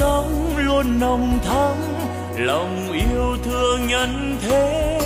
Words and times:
sống 0.00 0.56
luôn 0.56 1.00
nồng 1.00 1.38
thắm, 1.44 1.76
lòng 2.36 2.92
yêu 2.92 3.36
thương 3.44 3.86
nhân 3.86 4.38
thế. 4.42 5.00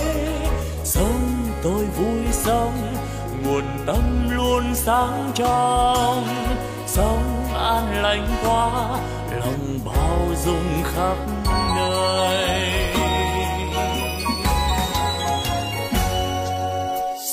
Sống 0.83 1.49
tôi 1.63 1.85
vui 1.85 2.23
sống, 2.31 2.95
nguồn 3.43 3.63
tâm 3.85 4.29
luôn 4.29 4.63
sáng 4.75 5.31
trong. 5.35 6.27
Sống 6.87 7.53
an 7.55 8.03
lành 8.03 8.27
quá 8.45 8.69
lòng 9.31 9.79
bao 9.85 10.19
dung 10.45 10.83
khắp 10.83 11.17
nơi. 11.75 12.69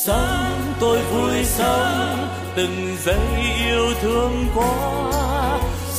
Sống 0.05 0.75
tôi 0.81 0.99
vui 0.99 1.45
sống, 1.45 2.29
từng 2.57 2.97
giây 3.05 3.19
yêu 3.67 3.87
thương 4.03 4.47
quá 4.55 5.32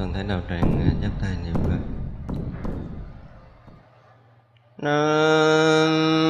toàn 0.00 0.12
thể 0.12 0.22
đạo 0.22 0.40
tràng 0.48 0.98
chắp 1.02 1.10
tay 1.20 1.30
niệm 1.44 1.54
phật 1.54 1.78
nam 4.78 6.29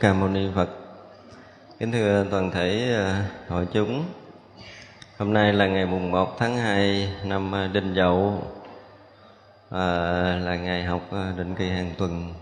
ca 0.00 0.12
mâu 0.12 0.28
ni 0.28 0.48
phật. 0.54 0.68
Kính 1.78 1.92
thưa 1.92 2.26
toàn 2.30 2.50
thể 2.50 2.94
à, 2.94 3.24
hội 3.48 3.66
chúng 3.72 4.04
hôm 5.18 5.32
nay 5.32 5.52
là 5.52 5.66
ngày 5.66 5.86
mùng 5.86 6.10
1 6.10 6.38
tháng 6.38 6.56
2 6.56 7.08
năm 7.24 7.54
à, 7.54 7.66
đinh 7.72 7.94
dậu 7.94 8.42
à, 9.70 9.80
là 10.44 10.56
ngày 10.56 10.84
học 10.84 11.00
à, 11.12 11.32
định 11.36 11.54
kỳ 11.54 11.68
hàng 11.68 11.90
tuần. 11.98 12.34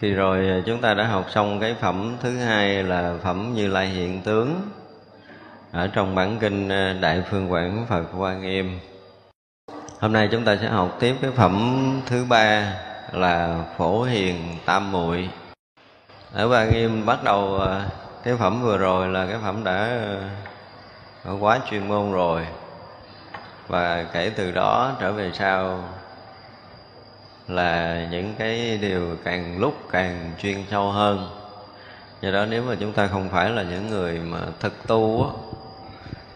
Kỳ 0.00 0.10
rồi 0.10 0.62
chúng 0.66 0.80
ta 0.80 0.94
đã 0.94 1.06
học 1.06 1.26
xong 1.30 1.60
cái 1.60 1.74
phẩm 1.80 2.16
thứ 2.20 2.38
hai 2.38 2.82
là 2.82 3.14
phẩm 3.22 3.52
như 3.54 3.68
lai 3.68 3.88
hiện 3.88 4.20
tướng 4.22 4.70
ở 5.72 5.86
trong 5.86 6.14
bản 6.14 6.38
kinh 6.40 6.68
đại 7.00 7.22
phương 7.30 7.52
quảng 7.52 7.86
phật 7.88 8.04
hoa 8.12 8.34
nghiêm. 8.34 8.78
Hôm 10.00 10.12
nay 10.12 10.28
chúng 10.32 10.44
ta 10.44 10.56
sẽ 10.56 10.68
học 10.68 10.96
tiếp 11.00 11.16
cái 11.22 11.30
phẩm 11.30 11.82
thứ 12.06 12.24
ba 12.28 12.74
là 13.12 13.64
phổ 13.76 14.02
hiền 14.02 14.36
tam 14.64 14.92
muội 14.92 15.28
ở 16.34 16.48
ba 16.48 16.64
nghiêm 16.64 17.06
bắt 17.06 17.24
đầu 17.24 17.60
à, 17.60 17.86
cái 18.24 18.36
phẩm 18.36 18.62
vừa 18.62 18.78
rồi 18.78 19.08
là 19.08 19.26
cái 19.26 19.36
phẩm 19.42 19.64
đã 19.64 19.98
à, 21.24 21.32
quá 21.40 21.58
chuyên 21.70 21.88
môn 21.88 22.12
rồi. 22.12 22.46
Và 23.68 24.06
kể 24.12 24.30
từ 24.36 24.50
đó 24.50 24.96
trở 25.00 25.12
về 25.12 25.30
sau 25.34 25.84
là 27.48 28.06
những 28.10 28.34
cái 28.38 28.78
điều 28.78 29.16
càng 29.24 29.58
lúc 29.58 29.74
càng 29.90 30.32
chuyên 30.42 30.64
sâu 30.70 30.90
hơn. 30.90 31.30
Do 32.20 32.30
đó 32.30 32.46
nếu 32.46 32.62
mà 32.62 32.74
chúng 32.80 32.92
ta 32.92 33.06
không 33.06 33.28
phải 33.28 33.50
là 33.50 33.62
những 33.62 33.90
người 33.90 34.18
mà 34.18 34.40
thực 34.60 34.86
tu 34.86 35.24
á, 35.24 35.30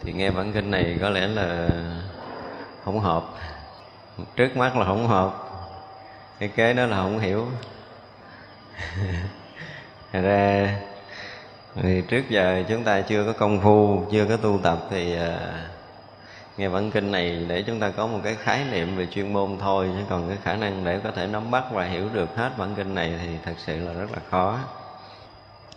thì 0.02 0.12
nghe 0.12 0.30
bản 0.30 0.52
kinh 0.52 0.70
này 0.70 0.98
có 1.00 1.10
lẽ 1.10 1.26
là 1.26 1.68
không 2.84 3.00
hợp. 3.00 3.24
Trước 4.36 4.56
mắt 4.56 4.76
là 4.76 4.84
không 4.84 5.08
hợp 5.08 5.34
cái 6.38 6.48
kế 6.48 6.74
đó 6.74 6.86
là 6.86 6.96
không 6.96 7.18
hiểu. 7.18 7.46
Thật 10.12 10.20
ra, 10.22 10.76
thì 11.74 12.02
trước 12.08 12.22
giờ 12.28 12.62
chúng 12.68 12.84
ta 12.84 13.00
chưa 13.00 13.24
có 13.24 13.32
công 13.32 13.60
phu, 13.60 14.02
chưa 14.12 14.24
có 14.24 14.36
tu 14.36 14.60
tập 14.62 14.78
thì 14.90 15.16
à, 15.16 15.38
nghe 16.56 16.68
bản 16.68 16.90
kinh 16.90 17.12
này 17.12 17.44
để 17.48 17.62
chúng 17.62 17.80
ta 17.80 17.90
có 17.90 18.06
một 18.06 18.20
cái 18.24 18.36
khái 18.42 18.64
niệm 18.70 18.96
về 18.96 19.06
chuyên 19.06 19.32
môn 19.32 19.56
thôi, 19.60 19.88
chứ 19.94 20.04
còn 20.10 20.28
cái 20.28 20.38
khả 20.44 20.54
năng 20.54 20.84
để 20.84 21.00
có 21.04 21.10
thể 21.10 21.26
nắm 21.26 21.50
bắt 21.50 21.64
và 21.72 21.84
hiểu 21.84 22.08
được 22.12 22.36
hết 22.36 22.50
bản 22.58 22.74
kinh 22.74 22.94
này 22.94 23.14
thì 23.22 23.28
thật 23.44 23.52
sự 23.56 23.78
là 23.78 23.92
rất 23.92 24.12
là 24.12 24.18
khó. 24.30 24.58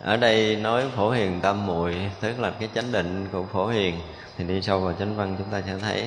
Ở 0.00 0.16
đây 0.16 0.56
nói 0.56 0.84
phổ 0.96 1.10
hiền 1.10 1.40
tâm 1.40 1.66
muội, 1.66 1.96
tức 2.20 2.40
là 2.40 2.50
cái 2.60 2.68
chánh 2.74 2.92
định 2.92 3.28
của 3.32 3.44
phổ 3.52 3.66
hiền, 3.66 4.00
thì 4.38 4.44
đi 4.44 4.62
sâu 4.62 4.80
vào 4.80 4.92
chánh 4.92 5.16
văn 5.16 5.36
chúng 5.38 5.48
ta 5.48 5.62
sẽ 5.66 5.72
thấy. 5.78 6.04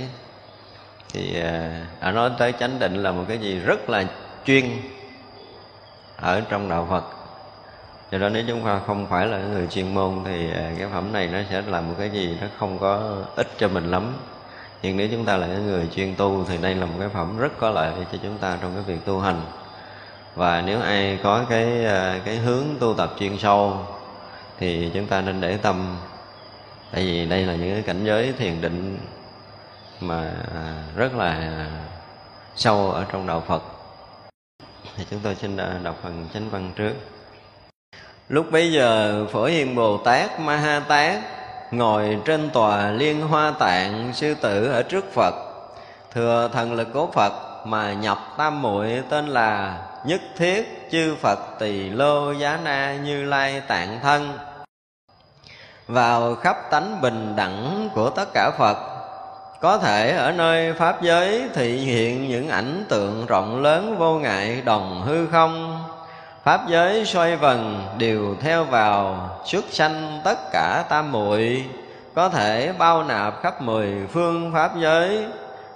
Thì 1.14 1.42
à, 1.42 1.86
ở 2.00 2.12
nói 2.12 2.32
tới 2.40 2.54
chánh 2.60 2.80
định 2.80 3.04
là 3.04 3.12
một 3.12 3.24
cái 3.28 3.38
gì 3.38 3.60
rất 3.60 3.90
là 3.90 4.04
chuyên 4.46 4.66
ở 6.16 6.42
trong 6.50 6.70
đạo 6.70 6.88
Phật 6.90 7.04
do 8.12 8.18
đó 8.18 8.30
nếu 8.30 8.44
chúng 8.48 8.66
ta 8.66 8.80
không 8.88 9.08
phải 9.08 9.28
là 9.28 9.38
người 9.38 9.68
chuyên 9.68 9.94
môn 9.94 10.20
thì 10.26 10.52
à, 10.52 10.72
cái 10.78 10.88
phẩm 10.94 11.14
này 11.14 11.28
nó 11.28 11.40
sẽ 11.50 11.62
làm 11.62 11.88
một 11.88 11.96
cái 12.00 12.10
gì 12.10 12.38
nó 12.42 12.48
không 12.60 12.80
có 12.80 13.16
ích 13.36 13.48
cho 13.58 13.68
mình 13.68 13.92
lắm. 13.92 14.14
Nhưng 14.82 14.98
nếu 14.98 15.08
chúng 15.12 15.26
ta 15.26 15.38
là 15.38 15.48
người 15.48 15.88
chuyên 15.96 16.16
tu 16.16 16.46
thì 16.50 16.58
đây 16.58 16.76
là 16.76 16.86
một 16.86 16.96
cái 17.00 17.10
phẩm 17.10 17.38
rất 17.38 17.52
có 17.60 17.70
lợi 17.70 17.94
cho 18.12 18.18
chúng 18.24 18.38
ta 18.38 18.58
trong 18.62 18.72
cái 18.76 18.84
việc 18.84 19.06
tu 19.06 19.20
hành. 19.20 19.42
Và 20.36 20.62
nếu 20.62 20.82
ai 20.82 21.20
có 21.24 21.46
cái 21.50 21.86
à, 21.86 22.20
cái 22.26 22.36
hướng 22.36 22.64
tu 22.80 22.94
tập 22.94 23.14
chuyên 23.20 23.38
sâu 23.38 23.78
thì 24.58 24.92
chúng 24.94 25.08
ta 25.08 25.22
nên 25.22 25.42
để 25.42 25.58
tâm. 25.58 25.98
Tại 26.92 27.06
vì 27.06 27.26
đây 27.26 27.46
là 27.46 27.56
những 27.56 27.74
cái 27.74 27.82
cảnh 27.82 28.06
giới 28.06 28.34
thiền 28.38 28.62
định 28.62 28.98
mà 30.00 30.32
à, 30.56 30.84
rất 30.96 31.16
là 31.16 31.66
sâu 32.56 32.92
ở 32.92 33.06
trong 33.12 33.28
đạo 33.28 33.44
Phật. 33.48 33.64
Thì 34.98 35.06
chúng 35.12 35.20
tôi 35.24 35.36
xin 35.36 35.58
đọc 35.84 35.96
phần 36.04 36.28
chánh 36.34 36.50
văn 36.50 36.72
trước 36.76 36.94
lúc 38.30 38.52
bấy 38.52 38.72
giờ, 38.72 39.26
phổ 39.32 39.46
hiền 39.46 39.76
bồ 39.76 39.98
tát 39.98 40.40
ma 40.40 40.56
ha 40.56 40.80
tát 40.88 41.20
ngồi 41.72 42.18
trên 42.26 42.50
tòa 42.50 42.92
liên 42.92 43.22
hoa 43.22 43.54
tạng 43.60 44.12
sư 44.14 44.36
tử 44.42 44.72
ở 44.72 44.84
trước 44.84 45.14
phật. 45.14 45.34
Thừa 46.14 46.50
thần 46.54 46.74
lực 46.74 46.88
của 46.94 47.08
phật 47.14 47.34
mà 47.66 47.94
nhập 47.94 48.18
tam 48.38 48.62
muội 48.62 49.04
tên 49.10 49.28
là 49.28 49.78
nhất 50.06 50.22
thiết 50.38 50.88
chư 50.92 51.16
phật 51.22 51.40
tỳ 51.60 51.90
lô 51.90 52.32
giá 52.32 52.60
na 52.64 52.96
như 53.04 53.24
lai 53.24 53.62
tạng 53.68 54.00
thân. 54.04 54.38
Vào 55.88 56.36
khắp 56.36 56.58
tánh 56.72 57.02
bình 57.02 57.34
đẳng 57.36 57.90
của 57.94 58.10
tất 58.10 58.30
cả 58.34 58.52
phật, 58.58 58.78
có 59.62 59.78
thể 59.78 60.12
ở 60.12 60.32
nơi 60.32 60.74
pháp 60.74 61.02
giới 61.02 61.50
thị 61.54 61.78
hiện 61.78 62.30
những 62.30 62.50
ảnh 62.50 62.86
tượng 62.90 63.26
rộng 63.26 63.62
lớn 63.62 63.96
vô 64.00 64.20
ngại 64.20 64.62
đồng 64.66 65.04
hư 65.06 65.28
không 65.28 65.75
pháp 66.46 66.62
giới 66.68 67.06
xoay 67.06 67.36
vần 67.36 67.88
đều 67.98 68.36
theo 68.42 68.64
vào, 68.64 69.30
xuất 69.46 69.66
sanh 69.72 70.22
tất 70.24 70.38
cả 70.52 70.84
tam 70.90 71.12
muội, 71.12 71.64
có 72.14 72.30
thể 72.30 72.74
bao 72.78 73.04
nạp 73.04 73.42
khắp 73.42 73.62
mười 73.62 73.94
phương 74.12 74.52
pháp 74.54 74.72
giới. 74.80 75.26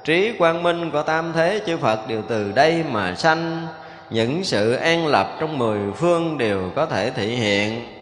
Trí 0.04 0.34
quang 0.38 0.64
minh 0.64 0.92
của 0.92 1.02
tam 1.04 1.34
thế 1.34 1.62
chư 1.66 1.78
phật 1.78 2.08
đều 2.08 2.22
từ 2.28 2.52
đây 2.52 2.84
mà 2.92 3.16
sanh. 3.16 3.68
Những 4.10 4.44
sự 4.44 4.74
an 4.74 5.08
lập 5.08 5.28
trong 5.40 5.58
mười 5.58 5.80
phương 5.96 6.38
đều 6.38 6.72
có 6.76 6.86
thể 6.86 7.10
thể 7.10 7.26
hiện. 7.28 8.00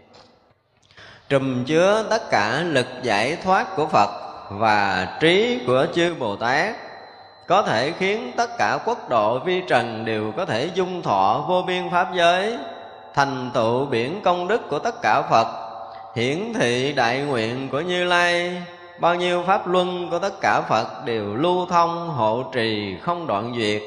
Trùm 1.29 1.65
chứa 1.65 2.05
tất 2.09 2.29
cả 2.29 2.63
lực 2.65 2.87
giải 3.03 3.37
thoát 3.43 3.75
của 3.75 3.87
phật 3.87 4.09
và 4.49 5.07
trí 5.19 5.59
của 5.67 5.85
chư 5.95 6.15
bồ 6.19 6.35
tát 6.35 6.86
có 7.47 7.61
thể 7.61 7.93
khiến 7.99 8.31
tất 8.37 8.57
cả 8.57 8.79
quốc 8.85 9.09
độ 9.09 9.39
vi 9.39 9.61
trần 9.67 10.05
đều 10.05 10.31
có 10.37 10.45
thể 10.45 10.69
dung 10.73 11.01
thọ 11.01 11.45
vô 11.47 11.61
biên 11.67 11.89
pháp 11.91 12.07
giới. 12.13 12.57
Thành 13.13 13.51
tựu 13.53 13.85
biển 13.85 14.21
công 14.23 14.47
đức 14.47 14.69
của 14.69 14.79
tất 14.79 15.01
cả 15.01 15.21
phật, 15.21 15.47
hiển 16.15 16.53
thị 16.53 16.93
đại 16.93 17.19
nguyện 17.19 17.69
của 17.69 17.81
như 17.81 18.03
lai. 18.03 18.61
Bao 18.99 19.15
nhiêu 19.15 19.43
pháp 19.47 19.67
luân 19.67 20.09
của 20.09 20.19
tất 20.19 20.41
cả 20.41 20.61
phật 20.61 21.05
đều 21.05 21.35
lưu 21.35 21.65
thông, 21.65 22.09
hộ 22.09 22.43
trì, 22.53 22.97
không 23.01 23.27
đoạn 23.27 23.53
duyệt. 23.57 23.81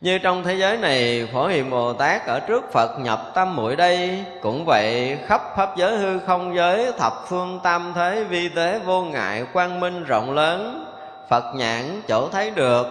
Như 0.00 0.18
trong 0.18 0.44
thế 0.44 0.54
giới 0.54 0.76
này, 0.76 1.28
phổ 1.32 1.46
hiền 1.46 1.70
bồ 1.70 1.92
tát 1.92 2.26
ở 2.26 2.40
trước 2.40 2.72
phật 2.72 2.98
nhập 2.98 3.30
tâm 3.34 3.56
muội 3.56 3.76
đây, 3.76 4.24
cũng 4.42 4.64
vậy 4.64 5.18
khắp 5.26 5.42
pháp 5.56 5.76
giới 5.76 5.96
hư 5.96 6.18
không 6.18 6.56
giới, 6.56 6.92
thập 6.98 7.12
phương 7.28 7.60
tam 7.62 7.92
thế 7.94 8.24
vi 8.24 8.48
tế 8.48 8.80
vô 8.84 9.02
ngại 9.02 9.46
quang 9.52 9.80
minh 9.80 10.04
rộng 10.04 10.30
lớn 10.34 10.84
phật 11.28 11.44
nhãn 11.54 12.02
chỗ 12.08 12.28
thấy 12.28 12.50
được, 12.50 12.86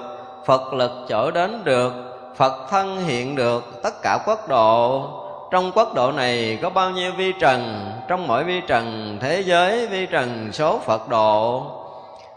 phật 0.46 0.74
lực 0.74 0.92
chỗ 1.10 1.32
đến 1.32 1.64
được, 1.64 1.94
phật 2.36 2.68
thân 2.70 3.06
hiện 3.06 3.36
được 3.36 3.84
tất 3.84 4.02
cả 4.02 4.20
quốc 4.26 4.50
độ. 4.50 5.06
Trong 5.52 5.72
quốc 5.72 5.94
độ 5.94 6.12
này 6.12 6.60
có 6.62 6.70
bao 6.70 6.92
nhiêu 6.92 7.12
vi 7.18 7.34
trần? 7.40 7.92
Trong 8.08 8.28
mỗi 8.28 8.44
vi 8.44 8.62
trần 8.68 9.18
thế 9.22 9.42
giới, 9.42 9.88
vi 9.88 10.06
trần 10.06 10.50
số 10.54 10.80
phật 10.86 11.10
độ. 11.10 11.64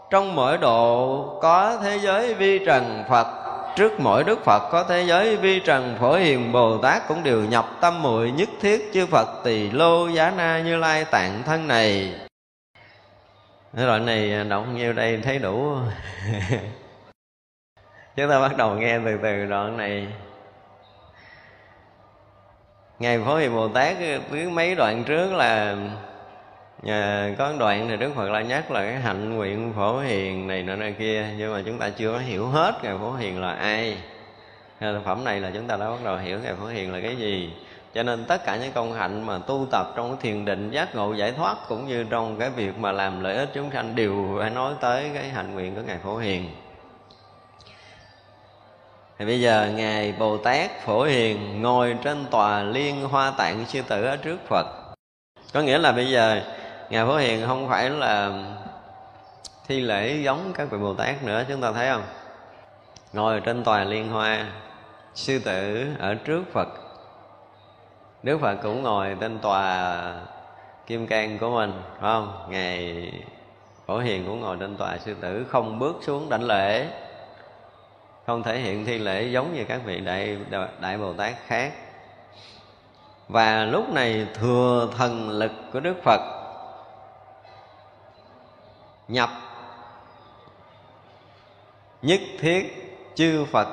Trong 0.09 0.35
mỗi 0.35 0.57
độ 0.57 1.23
có 1.41 1.77
thế 1.83 1.99
giới 1.99 2.33
vi 2.33 2.59
trần 2.65 3.03
phật. 3.09 3.27
Trước 3.75 3.99
mỗi 3.99 4.23
đức 4.23 4.45
phật 4.45 4.69
có 4.71 4.83
thế 4.83 5.03
giới 5.07 5.35
vi 5.35 5.59
trần, 5.59 5.95
phổ 5.99 6.13
hiền 6.13 6.51
bồ 6.51 6.77
tát 6.77 7.07
cũng 7.07 7.23
đều 7.23 7.41
nhập 7.41 7.65
tâm 7.81 8.01
muội 8.01 8.31
nhất 8.31 8.49
thiết 8.61 8.91
chư 8.93 9.05
phật 9.05 9.27
tỳ 9.43 9.69
lô 9.69 10.07
giá 10.07 10.33
na 10.37 10.59
như 10.59 10.75
lai 10.75 11.05
tạng 11.05 11.43
thân 11.45 11.67
này 11.67 12.13
cái 13.77 13.85
đoạn 13.85 14.05
này 14.05 14.33
à, 14.33 14.43
đọc 14.43 14.65
nhiêu 14.73 14.93
đây 14.93 15.19
thấy 15.23 15.39
đủ. 15.39 15.75
Chúng 18.15 18.29
ta 18.29 18.39
bắt 18.39 18.57
đầu 18.57 18.75
nghe 18.75 18.99
từ 19.05 19.17
từ 19.23 19.45
đoạn 19.45 19.77
này. 19.77 20.07
Ngài 22.99 23.19
phổ 23.19 23.35
hiền 23.35 23.55
bồ 23.55 23.67
tát 23.67 23.97
với 24.29 24.45
mấy 24.45 24.75
đoạn 24.75 25.03
trước 25.03 25.33
là 25.33 25.75
à, 26.87 27.29
có 27.37 27.53
đoạn 27.59 27.87
thì 27.89 27.97
đức 27.97 28.11
phật 28.15 28.29
lại 28.29 28.43
nhắc 28.43 28.71
là 28.71 28.81
cái 28.81 28.95
hạnh 28.95 29.35
nguyện 29.35 29.73
phổ 29.75 29.99
hiền 29.99 30.47
này 30.47 30.63
nọ 30.63 30.75
này 30.75 30.95
kia 30.99 31.25
nhưng 31.37 31.53
mà 31.53 31.61
chúng 31.65 31.79
ta 31.79 31.89
chưa 31.89 32.13
có 32.13 32.19
hiểu 32.19 32.47
hết 32.47 32.75
ngài 32.83 32.97
phổ 32.97 33.13
hiền 33.13 33.41
là 33.41 33.51
ai. 33.53 33.97
Thực 34.79 35.01
phẩm 35.05 35.23
này 35.23 35.39
là 35.39 35.51
chúng 35.53 35.67
ta 35.67 35.77
đã 35.77 35.89
bắt 35.89 35.99
đầu 36.03 36.17
hiểu 36.17 36.39
ngài 36.43 36.53
phổ 36.53 36.65
hiền 36.65 36.93
là 36.93 36.99
cái 37.01 37.15
gì 37.15 37.53
cho 37.97 38.03
nên 38.03 38.25
tất 38.25 38.45
cả 38.45 38.55
những 38.55 38.71
công 38.71 38.93
hạnh 38.93 39.25
mà 39.25 39.37
tu 39.37 39.67
tập 39.71 39.87
trong 39.95 40.09
cái 40.09 40.17
thiền 40.21 40.45
định, 40.45 40.71
giác 40.71 40.95
ngộ, 40.95 41.13
giải 41.13 41.31
thoát, 41.31 41.57
cũng 41.67 41.87
như 41.87 42.05
trong 42.09 42.39
cái 42.39 42.49
việc 42.49 42.77
mà 42.77 42.91
làm 42.91 43.23
lợi 43.23 43.37
ích 43.37 43.49
chúng 43.53 43.71
sanh 43.73 43.95
đều 43.95 44.37
phải 44.39 44.49
nói 44.49 44.73
tới 44.81 45.11
cái 45.13 45.29
hạnh 45.29 45.53
nguyện 45.53 45.75
của 45.75 45.81
ngài 45.81 45.97
phổ 45.97 46.17
hiền. 46.17 46.49
Thì 49.19 49.25
bây 49.25 49.41
giờ 49.41 49.71
ngài 49.75 50.13
bồ 50.19 50.37
tát 50.37 50.81
phổ 50.85 51.03
hiền 51.03 51.61
ngồi 51.61 51.97
trên 52.03 52.25
tòa 52.31 52.63
liên 52.63 53.01
hoa 53.01 53.31
tạng 53.31 53.65
sư 53.65 53.81
tử 53.87 54.03
ở 54.03 54.17
trước 54.17 54.37
phật. 54.49 54.65
Có 55.53 55.61
nghĩa 55.61 55.77
là 55.77 55.91
bây 55.91 56.11
giờ 56.11 56.41
ngài 56.89 57.05
phổ 57.05 57.17
hiền 57.17 57.47
không 57.47 57.69
phải 57.69 57.89
là 57.89 58.31
thi 59.67 59.79
lễ 59.79 60.21
giống 60.23 60.53
các 60.53 60.69
vị 60.71 60.77
bồ 60.77 60.93
tát 60.93 61.23
nữa, 61.23 61.43
chúng 61.49 61.61
ta 61.61 61.71
thấy 61.71 61.89
không? 61.89 62.03
Ngồi 63.13 63.39
trên 63.39 63.63
tòa 63.63 63.83
liên 63.83 64.09
hoa 64.09 64.45
sư 65.15 65.39
tử 65.39 65.87
ở 65.99 66.15
trước 66.15 66.43
phật 66.53 66.86
đức 68.27 68.41
phật 68.41 68.55
cũng 68.55 68.83
ngồi 68.83 69.17
trên 69.19 69.39
tòa 69.39 70.13
kim 70.87 71.07
cang 71.07 71.37
của 71.39 71.49
mình, 71.49 71.73
phải 71.91 72.01
không? 72.01 72.45
Ngài 72.49 73.11
phổ 73.85 73.99
hiền 73.99 74.25
cũng 74.25 74.41
ngồi 74.41 74.57
trên 74.59 74.77
tòa 74.77 74.97
sư 74.97 75.15
tử 75.21 75.45
không 75.49 75.79
bước 75.79 75.95
xuống 76.01 76.29
đảnh 76.29 76.43
lễ. 76.43 76.87
Không 78.25 78.43
thể 78.43 78.59
hiện 78.59 78.85
thi 78.85 78.97
lễ 78.97 79.23
giống 79.23 79.53
như 79.53 79.65
các 79.67 79.81
vị 79.85 79.99
đại 79.99 80.37
đại 80.79 80.97
bồ 80.97 81.13
tát 81.13 81.33
khác. 81.47 81.73
Và 83.27 83.65
lúc 83.65 83.89
này 83.89 84.27
thừa 84.33 84.89
thần 84.97 85.29
lực 85.29 85.51
của 85.73 85.79
đức 85.79 85.95
phật 86.03 86.21
nhập 89.07 89.29
nhất 92.01 92.19
thiết 92.39 92.93
chư 93.15 93.45
phật 93.45 93.67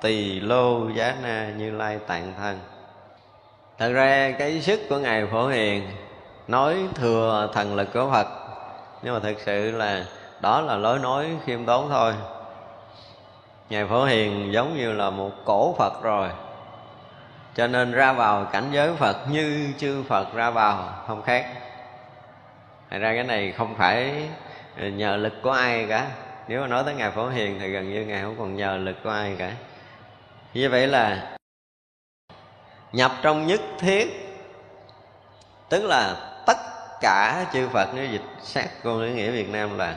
tỳ 0.00 0.40
lô 0.40 0.88
giá 0.88 1.16
na 1.22 1.52
như 1.56 1.70
lai 1.70 1.98
tạng 2.06 2.34
thân 2.38 2.60
thật 3.78 3.92
ra 3.92 4.30
cái 4.38 4.60
sức 4.60 4.80
của 4.88 4.98
ngài 4.98 5.26
phổ 5.26 5.48
hiền 5.48 5.88
nói 6.48 6.76
thừa 6.94 7.50
thần 7.54 7.74
lực 7.74 7.92
của 7.92 8.10
phật, 8.12 8.26
nhưng 9.02 9.14
mà 9.14 9.20
thực 9.20 9.40
sự 9.40 9.70
là 9.70 10.04
đó 10.40 10.60
là 10.60 10.76
lối 10.76 10.98
nói 10.98 11.26
khiêm 11.46 11.64
tốn 11.64 11.88
thôi. 11.90 12.14
Ngài 13.70 13.86
phổ 13.86 14.04
hiền 14.04 14.52
giống 14.52 14.76
như 14.76 14.92
là 14.92 15.10
một 15.10 15.30
cổ 15.44 15.74
phật 15.78 16.02
rồi, 16.02 16.28
cho 17.54 17.66
nên 17.66 17.92
ra 17.92 18.12
vào 18.12 18.44
cảnh 18.44 18.68
giới 18.72 18.94
phật 18.94 19.16
như 19.30 19.72
chư 19.78 20.02
phật 20.08 20.34
ra 20.34 20.50
vào 20.50 21.04
không 21.06 21.22
khác. 21.22 21.46
Thật 22.90 22.98
ra 22.98 23.14
cái 23.14 23.24
này 23.24 23.52
không 23.52 23.74
phải 23.74 24.28
nhờ 24.76 25.16
lực 25.16 25.42
của 25.42 25.50
ai 25.50 25.86
cả. 25.88 26.06
Nếu 26.48 26.60
mà 26.60 26.66
nói 26.66 26.82
tới 26.84 26.94
ngài 26.94 27.10
phổ 27.10 27.28
hiền 27.28 27.58
thì 27.60 27.68
gần 27.68 27.92
như 27.92 28.04
ngài 28.04 28.22
không 28.22 28.36
còn 28.38 28.56
nhờ 28.56 28.76
lực 28.76 28.96
của 29.04 29.10
ai 29.10 29.36
cả. 29.38 29.52
Như 30.54 30.70
vậy 30.70 30.86
là 30.86 31.35
nhập 32.92 33.12
trong 33.22 33.46
nhất 33.46 33.60
thiết. 33.78 34.22
Tức 35.68 35.84
là 35.84 36.16
tất 36.46 36.56
cả 37.00 37.46
chư 37.52 37.68
phật, 37.68 37.88
nếu 37.94 38.06
dịch 38.06 38.24
sát 38.42 38.68
con 38.84 39.00
lý 39.00 39.12
nghĩa 39.12 39.30
việt 39.30 39.48
nam 39.48 39.78
là 39.78 39.96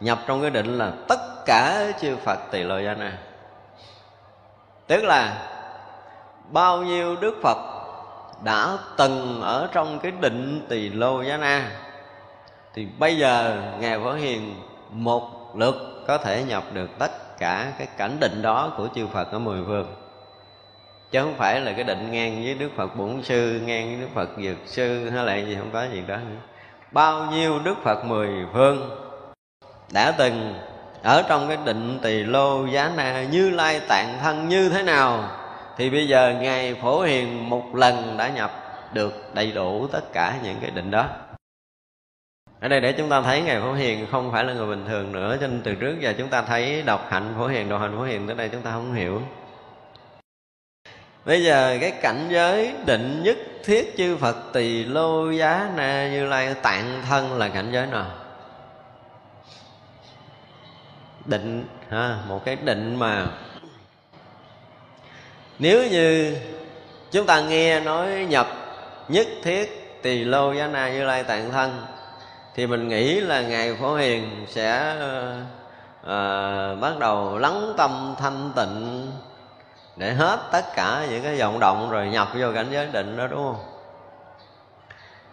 nhập 0.00 0.18
trong 0.26 0.40
cái 0.42 0.50
định 0.50 0.78
là 0.78 0.92
tất 1.08 1.20
cả 1.46 1.92
chư 2.00 2.16
phật 2.16 2.38
tỳ 2.50 2.62
lô 2.62 2.78
gia 2.78 2.94
na. 2.94 3.18
Tức 4.86 5.04
là 5.04 5.48
bao 6.50 6.82
nhiêu 6.82 7.16
đức 7.16 7.34
phật 7.42 7.58
đã 8.44 8.78
từng 8.96 9.40
ở 9.42 9.68
trong 9.72 9.98
cái 9.98 10.12
định 10.20 10.66
tỳ 10.68 10.88
lô 10.88 11.22
giá 11.22 11.36
na. 11.36 11.70
Thì 12.74 12.86
bây 12.98 13.18
giờ 13.18 13.62
ngài 13.80 13.98
phổ 13.98 14.12
hiền 14.12 14.54
một 14.90 15.56
lượt 15.56 16.04
có 16.06 16.18
thể 16.18 16.42
nhập 16.42 16.64
được 16.72 16.90
tất 16.98 17.38
cả 17.38 17.72
cái 17.78 17.86
cảnh 17.96 18.16
định 18.20 18.42
đó 18.42 18.72
của 18.76 18.88
chư 18.94 19.06
phật 19.06 19.32
ở 19.32 19.38
mười 19.38 19.60
phương 19.66 19.94
chứ 21.10 21.22
không 21.22 21.34
phải 21.38 21.60
là 21.60 21.72
cái 21.72 21.84
định 21.84 22.10
ngang 22.10 22.42
với 22.44 22.54
đức 22.54 22.68
phật 22.76 22.96
bổn 22.96 23.22
sư, 23.22 23.60
ngang 23.66 23.86
với 23.86 24.00
đức 24.00 24.08
phật 24.14 24.28
dược 24.42 24.56
sư, 24.66 25.10
hay 25.10 25.24
là 25.24 25.36
gì, 25.36 25.56
không 25.58 25.70
có 25.72 25.86
gì 25.92 26.02
đó 26.08 26.16
nữa. 26.16 26.40
Bao 26.92 27.30
nhiêu 27.30 27.58
đức 27.58 27.74
phật 27.82 28.04
mười 28.04 28.28
phương 28.52 28.90
đã 29.92 30.10
từng 30.18 30.54
ở 31.02 31.24
trong 31.28 31.48
cái 31.48 31.58
định 31.64 31.98
tỳ 32.02 32.24
lô 32.24 32.66
giá 32.66 32.92
na 32.96 33.22
như 33.22 33.50
lai 33.50 33.80
tạng 33.88 34.18
thân 34.22 34.48
như 34.48 34.68
thế 34.68 34.82
nào, 34.82 35.30
thì 35.76 35.90
bây 35.90 36.08
giờ 36.08 36.34
ngài 36.40 36.74
phổ 36.74 37.02
hiền 37.02 37.50
một 37.50 37.74
lần 37.74 38.16
đã 38.16 38.28
nhập 38.28 38.50
được 38.92 39.34
đầy 39.34 39.52
đủ 39.52 39.86
tất 39.86 40.12
cả 40.12 40.34
những 40.42 40.56
cái 40.60 40.70
định 40.70 40.90
đó. 40.90 41.06
Ở 42.60 42.68
đây 42.68 42.80
để 42.80 42.92
chúng 42.92 43.08
ta 43.08 43.22
thấy 43.22 43.42
ngài 43.42 43.60
phổ 43.60 43.72
hiền 43.72 44.06
không 44.10 44.32
phải 44.32 44.44
là 44.44 44.52
người 44.52 44.66
bình 44.66 44.84
thường 44.88 45.12
nữa, 45.12 45.36
cho 45.40 45.46
nên 45.46 45.60
từ 45.64 45.74
trước 45.74 45.96
giờ 46.00 46.14
chúng 46.18 46.28
ta 46.28 46.42
thấy 46.42 46.82
đọc 46.82 47.06
hạnh 47.10 47.34
phổ 47.38 47.46
hiền, 47.46 47.68
đồ 47.68 47.78
hạnh 47.78 47.94
phổ 47.96 48.02
hiền 48.02 48.26
tới 48.26 48.36
đây 48.36 48.48
chúng 48.48 48.62
ta 48.62 48.70
không 48.70 48.94
hiểu 48.94 49.22
bây 51.28 51.42
giờ 51.44 51.78
cái 51.80 51.90
cảnh 51.90 52.28
giới 52.30 52.74
định 52.86 53.22
nhất 53.22 53.36
thiết 53.64 53.96
chư 53.96 54.16
phật 54.16 54.36
tỳ 54.52 54.84
lô 54.84 55.30
giá 55.30 55.70
na 55.76 56.08
như 56.12 56.26
lai 56.26 56.54
tạng 56.62 57.02
thân 57.08 57.38
là 57.38 57.48
cảnh 57.48 57.68
giới 57.72 57.86
nào? 57.86 58.06
Định 61.24 61.64
ha 61.88 62.18
một 62.28 62.44
cái 62.44 62.56
định 62.56 62.96
mà. 62.96 63.26
Nếu 65.58 65.90
như 65.90 66.36
chúng 67.10 67.26
ta 67.26 67.40
nghe 67.40 67.80
nói 67.80 68.26
nhập 68.28 68.48
nhất 69.08 69.26
thiết 69.42 69.98
tỳ 70.02 70.24
lô 70.24 70.52
giá 70.52 70.66
na 70.66 70.90
như 70.90 71.04
lai 71.04 71.24
tạng 71.24 71.50
thân 71.50 71.82
thì 72.54 72.66
mình 72.66 72.88
nghĩ 72.88 73.20
là 73.20 73.40
ngài 73.40 73.74
phổ 73.74 73.94
hiền 73.96 74.46
sẽ 74.48 74.96
à, 76.06 76.74
bắt 76.74 76.98
đầu 76.98 77.38
lắng 77.38 77.74
tâm 77.76 78.14
thanh 78.18 78.52
tịnh 78.56 79.06
để 79.98 80.12
hết 80.12 80.40
tất 80.52 80.64
cả 80.74 81.06
những 81.10 81.22
cái 81.22 81.38
vọng 81.38 81.60
động 81.60 81.90
rồi 81.90 82.08
nhập 82.08 82.28
vô 82.38 82.52
cảnh 82.54 82.66
giới 82.70 82.86
định 82.92 83.16
đó, 83.16 83.26
đúng 83.26 83.38
không? 83.38 83.64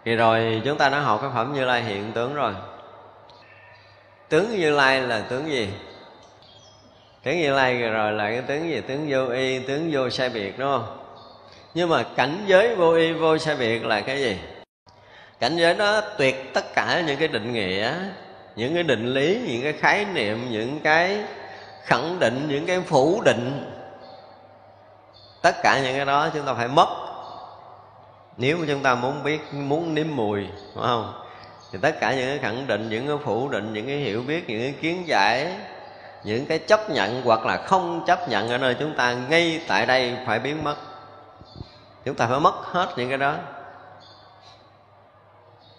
Thì 0.06 0.16
rồi 0.16 0.62
chúng 0.66 0.78
ta 0.78 0.90
đã 0.90 1.00
học 1.00 1.20
cái 1.22 1.32
phẩm 1.34 1.54
như 1.54 1.66
lai 1.66 1.84
hiện 1.84 2.12
tướng 2.12 2.34
rồi. 2.34 2.54
Tướng 4.30 4.50
như 4.50 4.72
lai 4.72 5.02
là 5.02 5.20
tướng 5.30 5.52
gì? 5.52 5.70
Tướng 7.24 7.38
như 7.38 7.54
lai 7.54 7.82
rồi 7.82 8.12
là 8.12 8.30
cái 8.30 8.42
tướng 8.42 8.70
gì? 8.70 8.82
Tướng 8.82 9.06
vô 9.10 9.28
y, 9.28 9.60
tướng 9.60 9.90
vô 9.92 10.10
sai 10.10 10.30
biệt, 10.30 10.60
đúng 10.60 10.72
không? 10.72 10.98
Nhưng 11.74 11.90
mà 11.90 12.04
cảnh 12.16 12.44
giới 12.48 12.76
vô 12.76 12.94
y, 12.94 13.14
vô 13.14 13.38
sai 13.38 13.56
biệt 13.56 13.86
là 13.86 14.02
cái 14.02 14.20
gì? 14.20 14.38
Cảnh 15.40 15.58
giới 15.58 15.74
đó 15.74 16.02
tuyệt 16.02 16.54
tất 16.54 16.74
cả 16.74 17.04
những 17.08 17.18
cái 17.18 17.28
định 17.28 17.54
nghĩa, 17.54 17.94
những 18.56 18.74
cái 18.74 18.84
định 18.84 19.14
lý, 19.14 19.42
những 19.48 19.64
cái 19.64 19.74
khái 19.74 20.06
niệm, 20.14 20.48
những 20.52 20.80
cái 20.80 21.24
khẳng 21.84 22.20
định, 22.20 22.46
những 22.50 22.66
cái 22.66 22.82
phủ 22.82 23.22
định 23.26 23.75
tất 25.46 25.62
cả 25.64 25.80
những 25.80 25.96
cái 25.96 26.06
đó 26.06 26.30
chúng 26.34 26.46
ta 26.46 26.54
phải 26.54 26.68
mất. 26.68 26.88
Nếu 28.38 28.58
mà 28.58 28.66
chúng 28.68 28.84
ta 28.84 28.96
muốn 28.96 29.24
biết, 29.24 29.54
muốn 29.54 29.94
nếm 29.94 30.08
mùi 30.16 30.48
phải 30.76 30.84
không? 30.84 31.14
Thì 31.72 31.80
tất 31.82 32.00
cả 32.00 32.14
những 32.14 32.28
cái 32.28 32.38
khẳng 32.38 32.68
định, 32.68 32.90
những 32.90 33.08
cái 33.08 33.18
phủ 33.24 33.50
định, 33.50 33.74
những 33.74 33.88
cái 33.88 33.96
hiểu 33.96 34.24
biết, 34.28 34.50
những 34.50 34.62
cái 34.62 34.74
kiến 34.82 35.08
giải, 35.08 35.54
những 36.24 36.46
cái 36.46 36.60
chấp 36.60 36.90
nhận 36.90 37.22
hoặc 37.26 37.46
là 37.46 37.58
không 37.58 38.04
chấp 38.08 38.30
nhận 38.30 38.50
ở 38.50 38.58
nơi 38.58 38.76
chúng 38.80 38.96
ta 38.96 39.14
ngay 39.14 39.62
tại 39.68 39.86
đây 39.86 40.18
phải 40.26 40.40
biến 40.40 40.64
mất. 40.64 40.76
Chúng 42.06 42.16
ta 42.16 42.28
phải 42.28 42.40
mất 42.40 42.56
hết 42.64 42.94
những 42.98 43.10
cái 43.10 43.18
đó. 43.18 43.36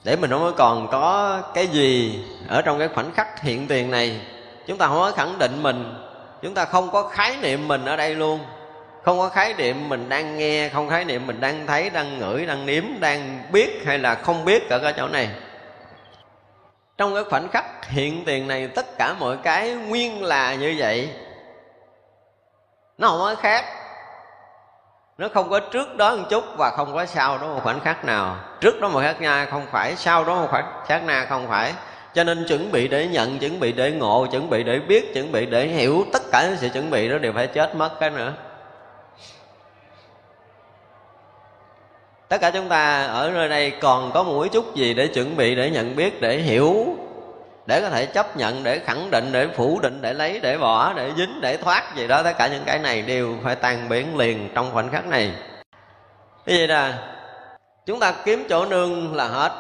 Để 0.04 0.16
mình 0.16 0.30
không 0.30 0.54
còn 0.56 0.88
có 0.90 1.38
cái 1.54 1.66
gì 1.66 2.20
ở 2.48 2.62
trong 2.62 2.78
cái 2.78 2.88
khoảnh 2.88 3.12
khắc 3.14 3.42
hiện 3.42 3.66
tiền 3.68 3.90
này, 3.90 4.20
chúng 4.66 4.78
ta 4.78 4.86
không 4.86 4.98
có 4.98 5.12
khẳng 5.16 5.38
định 5.38 5.62
mình, 5.62 5.94
chúng 6.42 6.54
ta 6.54 6.64
không 6.64 6.90
có 6.90 7.02
khái 7.02 7.36
niệm 7.36 7.68
mình 7.68 7.84
ở 7.84 7.96
đây 7.96 8.14
luôn 8.14 8.40
không 9.06 9.18
có 9.18 9.28
khái 9.28 9.54
niệm 9.54 9.88
mình 9.88 10.08
đang 10.08 10.38
nghe, 10.38 10.68
không 10.68 10.88
khái 10.88 11.04
niệm 11.04 11.26
mình 11.26 11.40
đang 11.40 11.66
thấy, 11.66 11.90
đang 11.90 12.18
ngửi, 12.18 12.46
đang 12.46 12.66
nếm, 12.66 12.84
đang 13.00 13.42
biết 13.52 13.82
hay 13.86 13.98
là 13.98 14.14
không 14.14 14.44
biết 14.44 14.70
ở 14.70 14.78
cái 14.78 14.92
chỗ 14.96 15.08
này. 15.08 15.30
Trong 16.98 17.14
cái 17.14 17.24
khoảnh 17.24 17.48
khắc 17.48 17.88
hiện 17.88 18.24
tiền 18.24 18.48
này, 18.48 18.68
tất 18.68 18.98
cả 18.98 19.14
mọi 19.18 19.36
cái 19.42 19.70
nguyên 19.70 20.22
là 20.22 20.54
như 20.54 20.74
vậy. 20.78 21.10
Nó 22.98 23.08
không 23.08 23.18
có 23.18 23.34
khác. 23.34 23.64
Nó 25.18 25.28
không 25.34 25.50
có 25.50 25.60
trước 25.60 25.96
đó 25.96 26.16
một 26.16 26.24
chút 26.30 26.44
và 26.58 26.70
không 26.70 26.94
có 26.94 27.06
sau 27.06 27.38
đó 27.38 27.46
một 27.46 27.60
khoảnh 27.62 27.80
khắc 27.80 28.04
nào. 28.04 28.36
Trước 28.60 28.80
đó 28.80 28.88
một 28.88 29.00
khắc 29.00 29.20
nha, 29.20 29.46
không 29.50 29.66
phải. 29.70 29.96
Sau 29.96 30.24
đó 30.24 30.34
một 30.34 30.48
khoảnh 30.50 30.72
khắc 30.86 31.02
na 31.04 31.26
không 31.28 31.48
phải. 31.48 31.72
Cho 32.14 32.24
nên 32.24 32.44
chuẩn 32.48 32.72
bị 32.72 32.88
để 32.88 33.06
nhận, 33.06 33.38
chuẩn 33.38 33.60
bị 33.60 33.72
để 33.72 33.90
ngộ, 33.90 34.26
chuẩn 34.30 34.50
bị 34.50 34.64
để 34.64 34.78
biết, 34.78 35.14
chuẩn 35.14 35.32
bị 35.32 35.46
để 35.46 35.66
hiểu 35.66 36.04
tất 36.12 36.22
cả 36.32 36.46
những 36.48 36.56
sự 36.56 36.68
chuẩn 36.68 36.90
bị 36.90 37.08
đó 37.08 37.18
đều 37.18 37.32
phải 37.32 37.46
chết 37.46 37.76
mất 37.76 37.90
cái 38.00 38.10
nữa. 38.10 38.32
Tất 42.28 42.40
cả 42.40 42.50
chúng 42.50 42.68
ta 42.68 43.06
ở 43.06 43.30
nơi 43.34 43.48
đây 43.48 43.70
còn 43.70 44.10
có 44.12 44.22
một 44.22 44.46
chút 44.52 44.74
gì 44.74 44.94
để 44.94 45.06
chuẩn 45.06 45.36
bị, 45.36 45.54
để 45.54 45.70
nhận 45.70 45.96
biết, 45.96 46.20
để 46.20 46.36
hiểu, 46.36 46.96
để 47.66 47.80
có 47.80 47.88
thể 47.88 48.06
chấp 48.06 48.36
nhận, 48.36 48.62
để 48.62 48.78
khẳng 48.78 49.10
định, 49.10 49.32
để 49.32 49.48
phủ 49.56 49.80
định, 49.82 50.02
để 50.02 50.12
lấy, 50.14 50.40
để 50.42 50.58
bỏ, 50.58 50.92
để 50.92 51.12
dính, 51.16 51.40
để 51.40 51.56
thoát 51.56 51.96
gì 51.96 52.06
đó. 52.06 52.22
Tất 52.22 52.32
cả 52.38 52.46
những 52.46 52.64
cái 52.66 52.78
này 52.78 53.02
đều 53.02 53.34
phải 53.44 53.56
tan 53.56 53.88
biến 53.88 54.16
liền 54.16 54.48
trong 54.54 54.70
khoảnh 54.72 54.90
khắc 54.90 55.06
này. 55.06 55.32
Cái 56.46 56.56
gì 56.56 56.66
là 56.66 56.98
chúng 57.86 58.00
ta 58.00 58.12
kiếm 58.24 58.46
chỗ 58.48 58.66
nương 58.66 59.14
là 59.14 59.28
hết. 59.28 59.52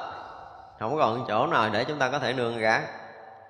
Không 0.80 0.98
còn 0.98 1.24
chỗ 1.28 1.46
nào 1.46 1.68
để 1.72 1.84
chúng 1.84 1.98
ta 1.98 2.08
có 2.08 2.18
thể 2.18 2.32
nương 2.32 2.58
gá. 2.58 2.80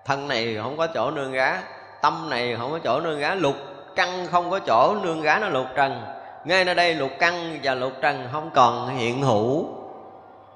Thân 0.05 0.29
này 0.29 0.57
không 0.63 0.77
có 0.77 0.87
chỗ 0.87 1.11
nương 1.11 1.33
gá, 1.33 1.59
tâm 2.03 2.31
này 2.31 2.57
không 2.59 2.73
có 2.73 2.79
chỗ 2.85 3.01
nương 3.01 3.21
gá, 3.21 3.35
lục 3.35 3.57
căng 3.97 4.27
không 4.27 4.51
có 4.51 4.59
chỗ 4.59 4.97
nương 5.03 5.21
gá 5.21 5.39
nó 5.39 5.49
lục 5.49 5.67
trần 5.77 6.03
ngay 6.47 6.65
nơi 6.65 6.75
đây 6.75 6.95
lục 6.95 7.11
căn 7.19 7.59
và 7.63 7.75
lục 7.75 7.93
trần 8.01 8.29
không 8.33 8.51
còn 8.55 8.97
hiện 8.97 9.23
hữu. 9.23 9.69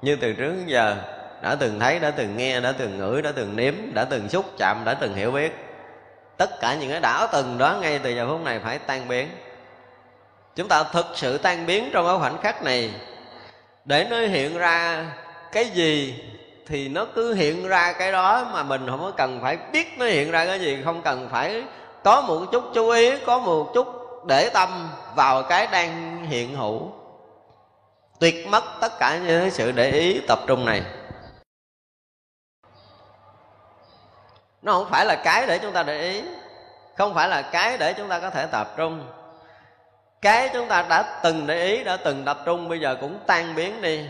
Như 0.01 0.15
từ 0.15 0.33
trước 0.33 0.51
đến 0.51 0.63
giờ, 0.65 0.95
đã 1.41 1.55
từng 1.55 1.79
thấy, 1.79 1.99
đã 1.99 2.11
từng 2.11 2.37
nghe, 2.37 2.59
đã 2.59 2.73
từng 2.77 2.97
ngửi, 2.97 3.21
đã 3.21 3.31
từng 3.35 3.55
nếm, 3.55 3.73
đã 3.93 4.05
từng 4.05 4.29
xúc 4.29 4.45
chạm, 4.57 4.81
đã 4.85 4.93
từng 4.93 5.15
hiểu 5.15 5.31
biết. 5.31 5.51
Tất 6.37 6.59
cả 6.59 6.75
những 6.75 6.89
cái 6.91 6.99
đã 6.99 7.27
từng 7.31 7.57
đó 7.57 7.77
ngay 7.81 7.99
từ 7.99 8.09
giờ 8.09 8.27
phút 8.29 8.41
này 8.43 8.59
phải 8.59 8.79
tan 8.79 9.07
biến. 9.07 9.29
Chúng 10.55 10.67
ta 10.67 10.83
thực 10.83 11.05
sự 11.15 11.37
tan 11.37 11.65
biến 11.65 11.89
trong 11.93 12.05
cái 12.07 12.17
khoảnh 12.19 12.37
khắc 12.41 12.63
này. 12.63 12.91
Để 13.85 14.07
nó 14.09 14.17
hiện 14.17 14.57
ra 14.57 15.05
cái 15.51 15.65
gì 15.65 16.23
thì 16.67 16.89
nó 16.89 17.05
cứ 17.15 17.33
hiện 17.33 17.67
ra 17.67 17.93
cái 17.93 18.11
đó 18.11 18.49
mà 18.53 18.63
mình 18.63 18.87
không 18.89 19.01
có 19.01 19.11
cần 19.11 19.39
phải 19.41 19.57
biết 19.73 19.87
nó 19.97 20.05
hiện 20.05 20.31
ra 20.31 20.45
cái 20.45 20.59
gì. 20.59 20.77
Không 20.85 21.01
cần 21.01 21.29
phải 21.31 21.63
có 22.03 22.21
một 22.21 22.45
chút 22.51 22.63
chú 22.73 22.89
ý, 22.89 23.11
có 23.25 23.39
một 23.39 23.71
chút 23.73 24.00
để 24.25 24.49
tâm 24.49 24.89
vào 25.15 25.43
cái 25.43 25.67
đang 25.67 26.23
hiện 26.25 26.55
hữu. 26.55 26.91
Tuyệt 28.19 28.47
mất 28.47 28.63
tất 28.81 28.99
cả 28.99 29.17
những 29.17 29.51
sự 29.51 29.71
để 29.71 29.91
ý 29.91 30.21
tập 30.27 30.39
trung 30.47 30.65
này. 30.65 30.83
Nó 34.61 34.73
không 34.73 34.87
phải 34.89 35.05
là 35.05 35.15
cái 35.15 35.47
để 35.47 35.59
chúng 35.59 35.73
ta 35.73 35.83
để 35.83 36.01
ý, 36.01 36.23
không 36.97 37.13
phải 37.13 37.29
là 37.29 37.41
cái 37.41 37.77
để 37.77 37.93
chúng 37.93 38.09
ta 38.09 38.19
có 38.19 38.29
thể 38.29 38.45
tập 38.45 38.73
trung. 38.77 39.07
Cái 40.21 40.49
chúng 40.53 40.67
ta 40.67 40.81
đã 40.89 41.19
từng 41.23 41.47
để 41.47 41.65
ý, 41.65 41.83
đã 41.83 41.97
từng 41.97 42.25
tập 42.25 42.37
trung, 42.45 42.69
bây 42.69 42.79
giờ 42.79 42.97
cũng 43.01 43.19
tan 43.27 43.55
biến 43.55 43.81
đi. 43.81 44.09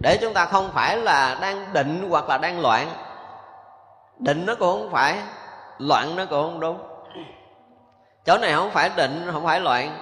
Để 0.00 0.18
chúng 0.20 0.34
ta 0.34 0.44
không 0.44 0.70
phải 0.74 0.96
là 0.96 1.38
đang 1.40 1.72
định 1.72 2.06
hoặc 2.10 2.28
là 2.28 2.38
đang 2.38 2.60
loạn. 2.60 2.90
Định 4.18 4.46
nó 4.46 4.54
cũng 4.54 4.80
không 4.80 4.90
phải, 4.92 5.18
loạn 5.78 6.16
nó 6.16 6.24
cũng 6.24 6.42
không 6.42 6.60
đúng 6.60 6.87
chỗ 8.28 8.38
này 8.38 8.52
không 8.52 8.70
phải 8.70 8.90
định 8.96 9.28
không 9.32 9.44
phải 9.44 9.60
loạn 9.60 9.98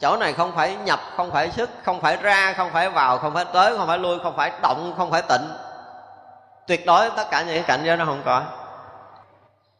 chỗ 0.00 0.16
này 0.16 0.32
không 0.32 0.52
phải 0.56 0.76
nhập 0.84 1.00
không 1.16 1.30
phải 1.30 1.50
sức 1.50 1.70
không 1.82 2.00
phải 2.00 2.16
ra 2.16 2.52
không 2.56 2.70
phải 2.72 2.90
vào 2.90 3.18
không 3.18 3.34
phải 3.34 3.44
tới 3.44 3.76
không 3.76 3.86
phải 3.86 3.98
lui 3.98 4.18
không 4.18 4.36
phải 4.36 4.52
động 4.62 4.94
không 4.96 5.10
phải 5.10 5.22
tịnh 5.22 5.48
tuyệt 6.66 6.86
đối 6.86 7.10
tất 7.10 7.30
cả 7.30 7.42
những 7.42 7.54
cái 7.54 7.62
cảnh 7.62 7.80
giới 7.84 7.96
nó 7.96 8.04
không 8.04 8.22
có 8.24 8.42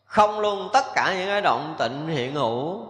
không 0.05 0.41
luôn 0.41 0.69
tất 0.73 0.85
cả 0.95 1.15
những 1.19 1.29
cái 1.29 1.41
động 1.41 1.75
tịnh 1.79 2.07
hiện 2.09 2.35
hữu 2.35 2.81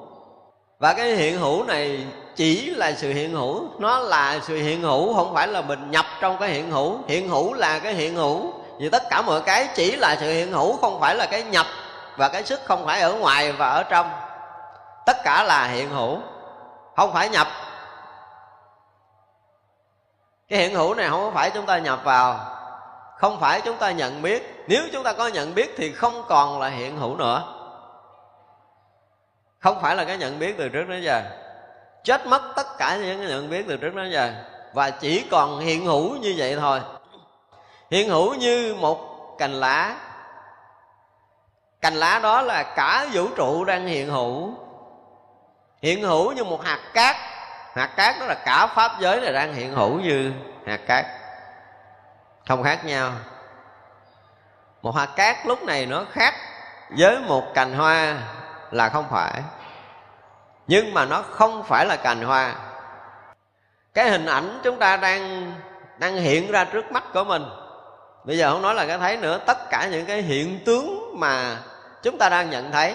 và 0.78 0.92
cái 0.92 1.06
hiện 1.06 1.38
hữu 1.38 1.64
này 1.64 2.06
chỉ 2.36 2.70
là 2.70 2.92
sự 2.92 3.12
hiện 3.12 3.32
hữu 3.32 3.68
nó 3.78 3.98
là 3.98 4.38
sự 4.42 4.56
hiện 4.56 4.82
hữu 4.82 5.14
không 5.14 5.34
phải 5.34 5.48
là 5.48 5.60
mình 5.60 5.90
nhập 5.90 6.06
trong 6.20 6.38
cái 6.38 6.48
hiện 6.48 6.70
hữu 6.70 6.98
hiện 7.08 7.28
hữu 7.28 7.54
là 7.54 7.78
cái 7.78 7.94
hiện 7.94 8.16
hữu 8.16 8.52
vì 8.78 8.88
tất 8.88 9.02
cả 9.10 9.22
mọi 9.22 9.40
cái 9.40 9.68
chỉ 9.74 9.96
là 9.96 10.16
sự 10.20 10.32
hiện 10.32 10.52
hữu 10.52 10.76
không 10.76 11.00
phải 11.00 11.14
là 11.14 11.26
cái 11.26 11.42
nhập 11.42 11.66
và 12.16 12.28
cái 12.28 12.44
sức 12.44 12.60
không 12.64 12.86
phải 12.86 13.00
ở 13.00 13.12
ngoài 13.12 13.52
và 13.52 13.68
ở 13.68 13.82
trong 13.82 14.10
tất 15.08 15.24
cả 15.24 15.42
là 15.42 15.66
hiện 15.66 15.90
hữu, 15.90 16.18
không 16.96 17.12
phải 17.12 17.28
nhập. 17.28 17.46
Cái 20.48 20.58
hiện 20.58 20.74
hữu 20.74 20.94
này 20.94 21.08
không 21.08 21.34
phải 21.34 21.50
chúng 21.50 21.66
ta 21.66 21.78
nhập 21.78 22.00
vào, 22.04 22.40
không 23.16 23.40
phải 23.40 23.60
chúng 23.60 23.76
ta 23.76 23.90
nhận 23.90 24.22
biết. 24.22 24.64
Nếu 24.68 24.82
chúng 24.92 25.04
ta 25.04 25.12
có 25.12 25.26
nhận 25.26 25.54
biết 25.54 25.74
thì 25.76 25.92
không 25.92 26.22
còn 26.28 26.60
là 26.60 26.68
hiện 26.68 26.96
hữu 26.96 27.16
nữa. 27.16 27.42
Không 29.58 29.80
phải 29.80 29.96
là 29.96 30.04
cái 30.04 30.16
nhận 30.18 30.38
biết 30.38 30.54
từ 30.58 30.68
trước 30.68 30.84
đến 30.88 31.02
giờ. 31.02 31.22
Chết 32.04 32.26
mất 32.26 32.42
tất 32.56 32.78
cả 32.78 32.96
những 32.96 33.18
cái 33.18 33.28
nhận 33.28 33.50
biết 33.50 33.64
từ 33.68 33.76
trước 33.76 33.94
đến 33.94 34.10
giờ. 34.12 34.32
Và 34.74 34.90
chỉ 34.90 35.28
còn 35.30 35.58
hiện 35.58 35.86
hữu 35.86 36.16
như 36.16 36.34
vậy 36.38 36.56
thôi. 36.60 36.80
Hiện 37.90 38.08
hữu 38.08 38.34
như 38.34 38.76
một 38.78 38.98
cành 39.38 39.52
lá. 39.52 39.96
Cành 41.80 41.94
lá 41.94 42.20
đó 42.22 42.42
là 42.42 42.62
cả 42.62 43.06
vũ 43.12 43.26
trụ 43.36 43.64
đang 43.64 43.86
hiện 43.86 44.10
hữu 44.10 44.67
hiện 45.82 46.02
hữu 46.02 46.32
như 46.32 46.44
một 46.44 46.64
hạt 46.64 46.80
cát. 46.94 47.16
Hạt 47.74 47.90
cát 47.96 48.16
đó 48.20 48.26
là 48.26 48.34
cả 48.34 48.66
pháp 48.66 48.92
giới 49.00 49.20
này 49.20 49.32
đang 49.32 49.54
hiện 49.54 49.74
hữu 49.74 50.00
như 50.00 50.32
hạt 50.66 50.80
cát. 50.86 51.06
Không 52.48 52.62
khác 52.62 52.84
nhau. 52.84 53.12
Một 54.82 54.96
hạt 54.96 55.08
cát 55.16 55.46
lúc 55.46 55.62
này 55.62 55.86
nó 55.86 56.04
khác 56.12 56.34
với 56.90 57.18
một 57.18 57.54
cành 57.54 57.74
hoa 57.74 58.16
là 58.70 58.88
không 58.88 59.06
phải. 59.10 59.42
Nhưng 60.66 60.94
mà 60.94 61.04
nó 61.04 61.22
không 61.22 61.62
phải 61.62 61.86
là 61.86 61.96
cành 61.96 62.22
hoa. 62.22 62.54
Cái 63.94 64.10
hình 64.10 64.26
ảnh 64.26 64.60
chúng 64.64 64.78
ta 64.78 64.96
đang 64.96 65.52
đang 65.98 66.16
hiện 66.16 66.52
ra 66.52 66.64
trước 66.64 66.92
mắt 66.92 67.04
của 67.14 67.24
mình. 67.24 67.44
Bây 68.24 68.38
giờ 68.38 68.52
không 68.52 68.62
nói 68.62 68.74
là 68.74 68.86
cái 68.86 68.98
thấy 68.98 69.16
nữa, 69.16 69.38
tất 69.46 69.70
cả 69.70 69.88
những 69.90 70.06
cái 70.06 70.22
hiện 70.22 70.64
tướng 70.64 71.14
mà 71.20 71.56
chúng 72.02 72.18
ta 72.18 72.28
đang 72.28 72.50
nhận 72.50 72.72
thấy 72.72 72.94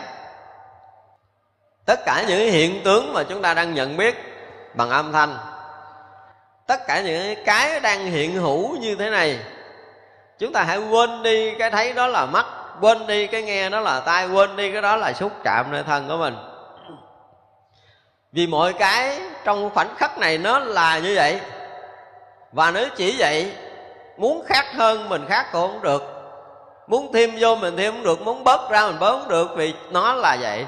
tất 1.85 2.05
cả 2.05 2.23
những 2.27 2.51
hiện 2.51 2.83
tướng 2.83 3.13
mà 3.13 3.23
chúng 3.23 3.41
ta 3.41 3.53
đang 3.53 3.73
nhận 3.73 3.97
biết 3.97 4.15
bằng 4.73 4.89
âm 4.89 5.11
thanh, 5.11 5.37
tất 6.67 6.87
cả 6.87 7.01
những 7.01 7.43
cái 7.45 7.79
đang 7.79 8.05
hiện 8.05 8.33
hữu 8.33 8.77
như 8.77 8.95
thế 8.95 9.09
này, 9.09 9.39
chúng 10.39 10.53
ta 10.53 10.63
hãy 10.63 10.77
quên 10.77 11.23
đi 11.23 11.55
cái 11.55 11.71
thấy 11.71 11.93
đó 11.93 12.07
là 12.07 12.25
mắt, 12.25 12.45
quên 12.81 13.07
đi 13.07 13.27
cái 13.27 13.41
nghe 13.41 13.69
đó 13.69 13.79
là 13.79 13.99
tai, 13.99 14.27
quên 14.27 14.55
đi 14.55 14.71
cái 14.71 14.81
đó 14.81 14.95
là 14.95 15.13
xúc 15.13 15.31
chạm 15.43 15.65
nơi 15.71 15.83
thân 15.83 16.07
của 16.07 16.17
mình. 16.17 16.35
Vì 18.31 18.47
mọi 18.47 18.73
cái 18.73 19.19
trong 19.43 19.69
khoảnh 19.73 19.95
khắc 19.97 20.17
này 20.17 20.37
nó 20.37 20.59
là 20.59 20.99
như 20.99 21.13
vậy, 21.15 21.39
và 22.51 22.71
nếu 22.71 22.87
chỉ 22.95 23.15
vậy, 23.17 23.51
muốn 24.17 24.43
khác 24.45 24.65
hơn 24.73 25.09
mình 25.09 25.25
khác 25.29 25.45
cũng 25.51 25.61
không 25.61 25.81
được, 25.81 26.03
muốn 26.87 27.13
thêm 27.13 27.31
vô 27.39 27.55
mình 27.55 27.77
thêm 27.77 27.93
không 27.93 28.03
được, 28.03 28.21
muốn 28.21 28.43
bớt 28.43 28.69
ra 28.69 28.87
mình 28.87 28.99
bớt 28.99 29.19
không 29.19 29.29
được, 29.29 29.51
vì 29.55 29.73
nó 29.91 30.13
là 30.13 30.37
vậy 30.41 30.65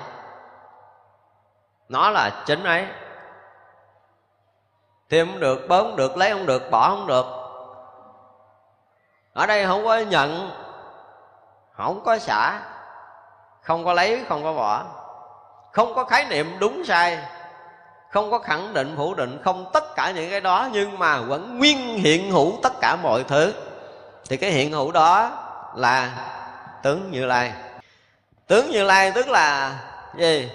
nó 1.89 2.09
là 2.09 2.43
chính 2.45 2.63
ấy. 2.63 2.85
Thêm 5.09 5.27
không 5.31 5.39
được, 5.39 5.67
bớt 5.67 5.81
không 5.83 5.95
được, 5.95 6.17
lấy 6.17 6.31
không 6.31 6.45
được, 6.45 6.71
bỏ 6.71 6.89
không 6.89 7.07
được. 7.07 7.25
Ở 9.33 9.45
đây 9.45 9.65
không 9.65 9.85
có 9.85 9.97
nhận, 9.97 10.51
không 11.77 12.03
có 12.05 12.17
xả, 12.17 12.61
không 13.61 13.85
có 13.85 13.93
lấy, 13.93 14.23
không 14.29 14.43
có 14.43 14.53
bỏ. 14.53 14.83
Không 15.71 15.95
có 15.95 16.03
khái 16.03 16.25
niệm 16.25 16.55
đúng 16.59 16.85
sai, 16.85 17.19
không 18.09 18.31
có 18.31 18.39
khẳng 18.39 18.73
định 18.73 18.93
phủ 18.97 19.13
định, 19.13 19.41
không 19.43 19.69
tất 19.73 19.95
cả 19.95 20.11
những 20.11 20.29
cái 20.29 20.41
đó, 20.41 20.67
nhưng 20.71 20.99
mà 20.99 21.21
vẫn 21.21 21.57
nguyên 21.57 21.77
hiện 21.77 22.31
hữu 22.31 22.59
tất 22.63 22.73
cả 22.81 22.95
mọi 22.95 23.23
thứ. 23.23 23.53
Thì 24.29 24.37
cái 24.37 24.51
hiện 24.51 24.71
hữu 24.71 24.91
đó 24.91 25.31
là 25.75 26.11
tướng 26.83 27.11
như 27.11 27.25
lai. 27.25 27.53
Tướng 28.47 28.71
như 28.71 28.83
lai 28.83 29.11
tức 29.11 29.27
là 29.27 29.75
gì? 30.15 30.51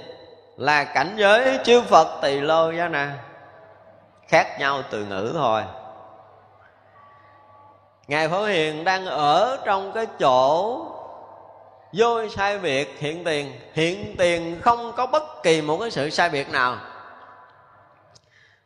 Là 0.60 0.84
cảnh 0.84 1.14
giới 1.16 1.58
chư 1.64 1.82
phật 1.82 2.18
tỳ 2.22 2.40
lô 2.40 2.70
giá 2.70 2.88
na. 2.88 3.18
Khác 4.28 4.56
nhau 4.58 4.82
từ 4.90 5.04
ngữ 5.04 5.32
thôi. 5.34 5.62
Ngài 8.08 8.28
phổ 8.28 8.44
hiền 8.44 8.84
đang 8.84 9.06
ở 9.06 9.58
trong 9.64 9.92
cái 9.92 10.06
chỗ 10.18 10.76
vô 11.92 12.28
sai 12.28 12.58
biệt 12.58 12.96
hiện 12.98 13.24
tiền. 13.24 13.52
Hiện 13.72 14.14
tiền 14.18 14.60
không 14.62 14.92
có 14.96 15.06
bất 15.06 15.42
kỳ 15.42 15.62
một 15.62 15.78
cái 15.80 15.90
sự 15.90 16.10
sai 16.10 16.28
biệt 16.28 16.50
nào. 16.50 16.76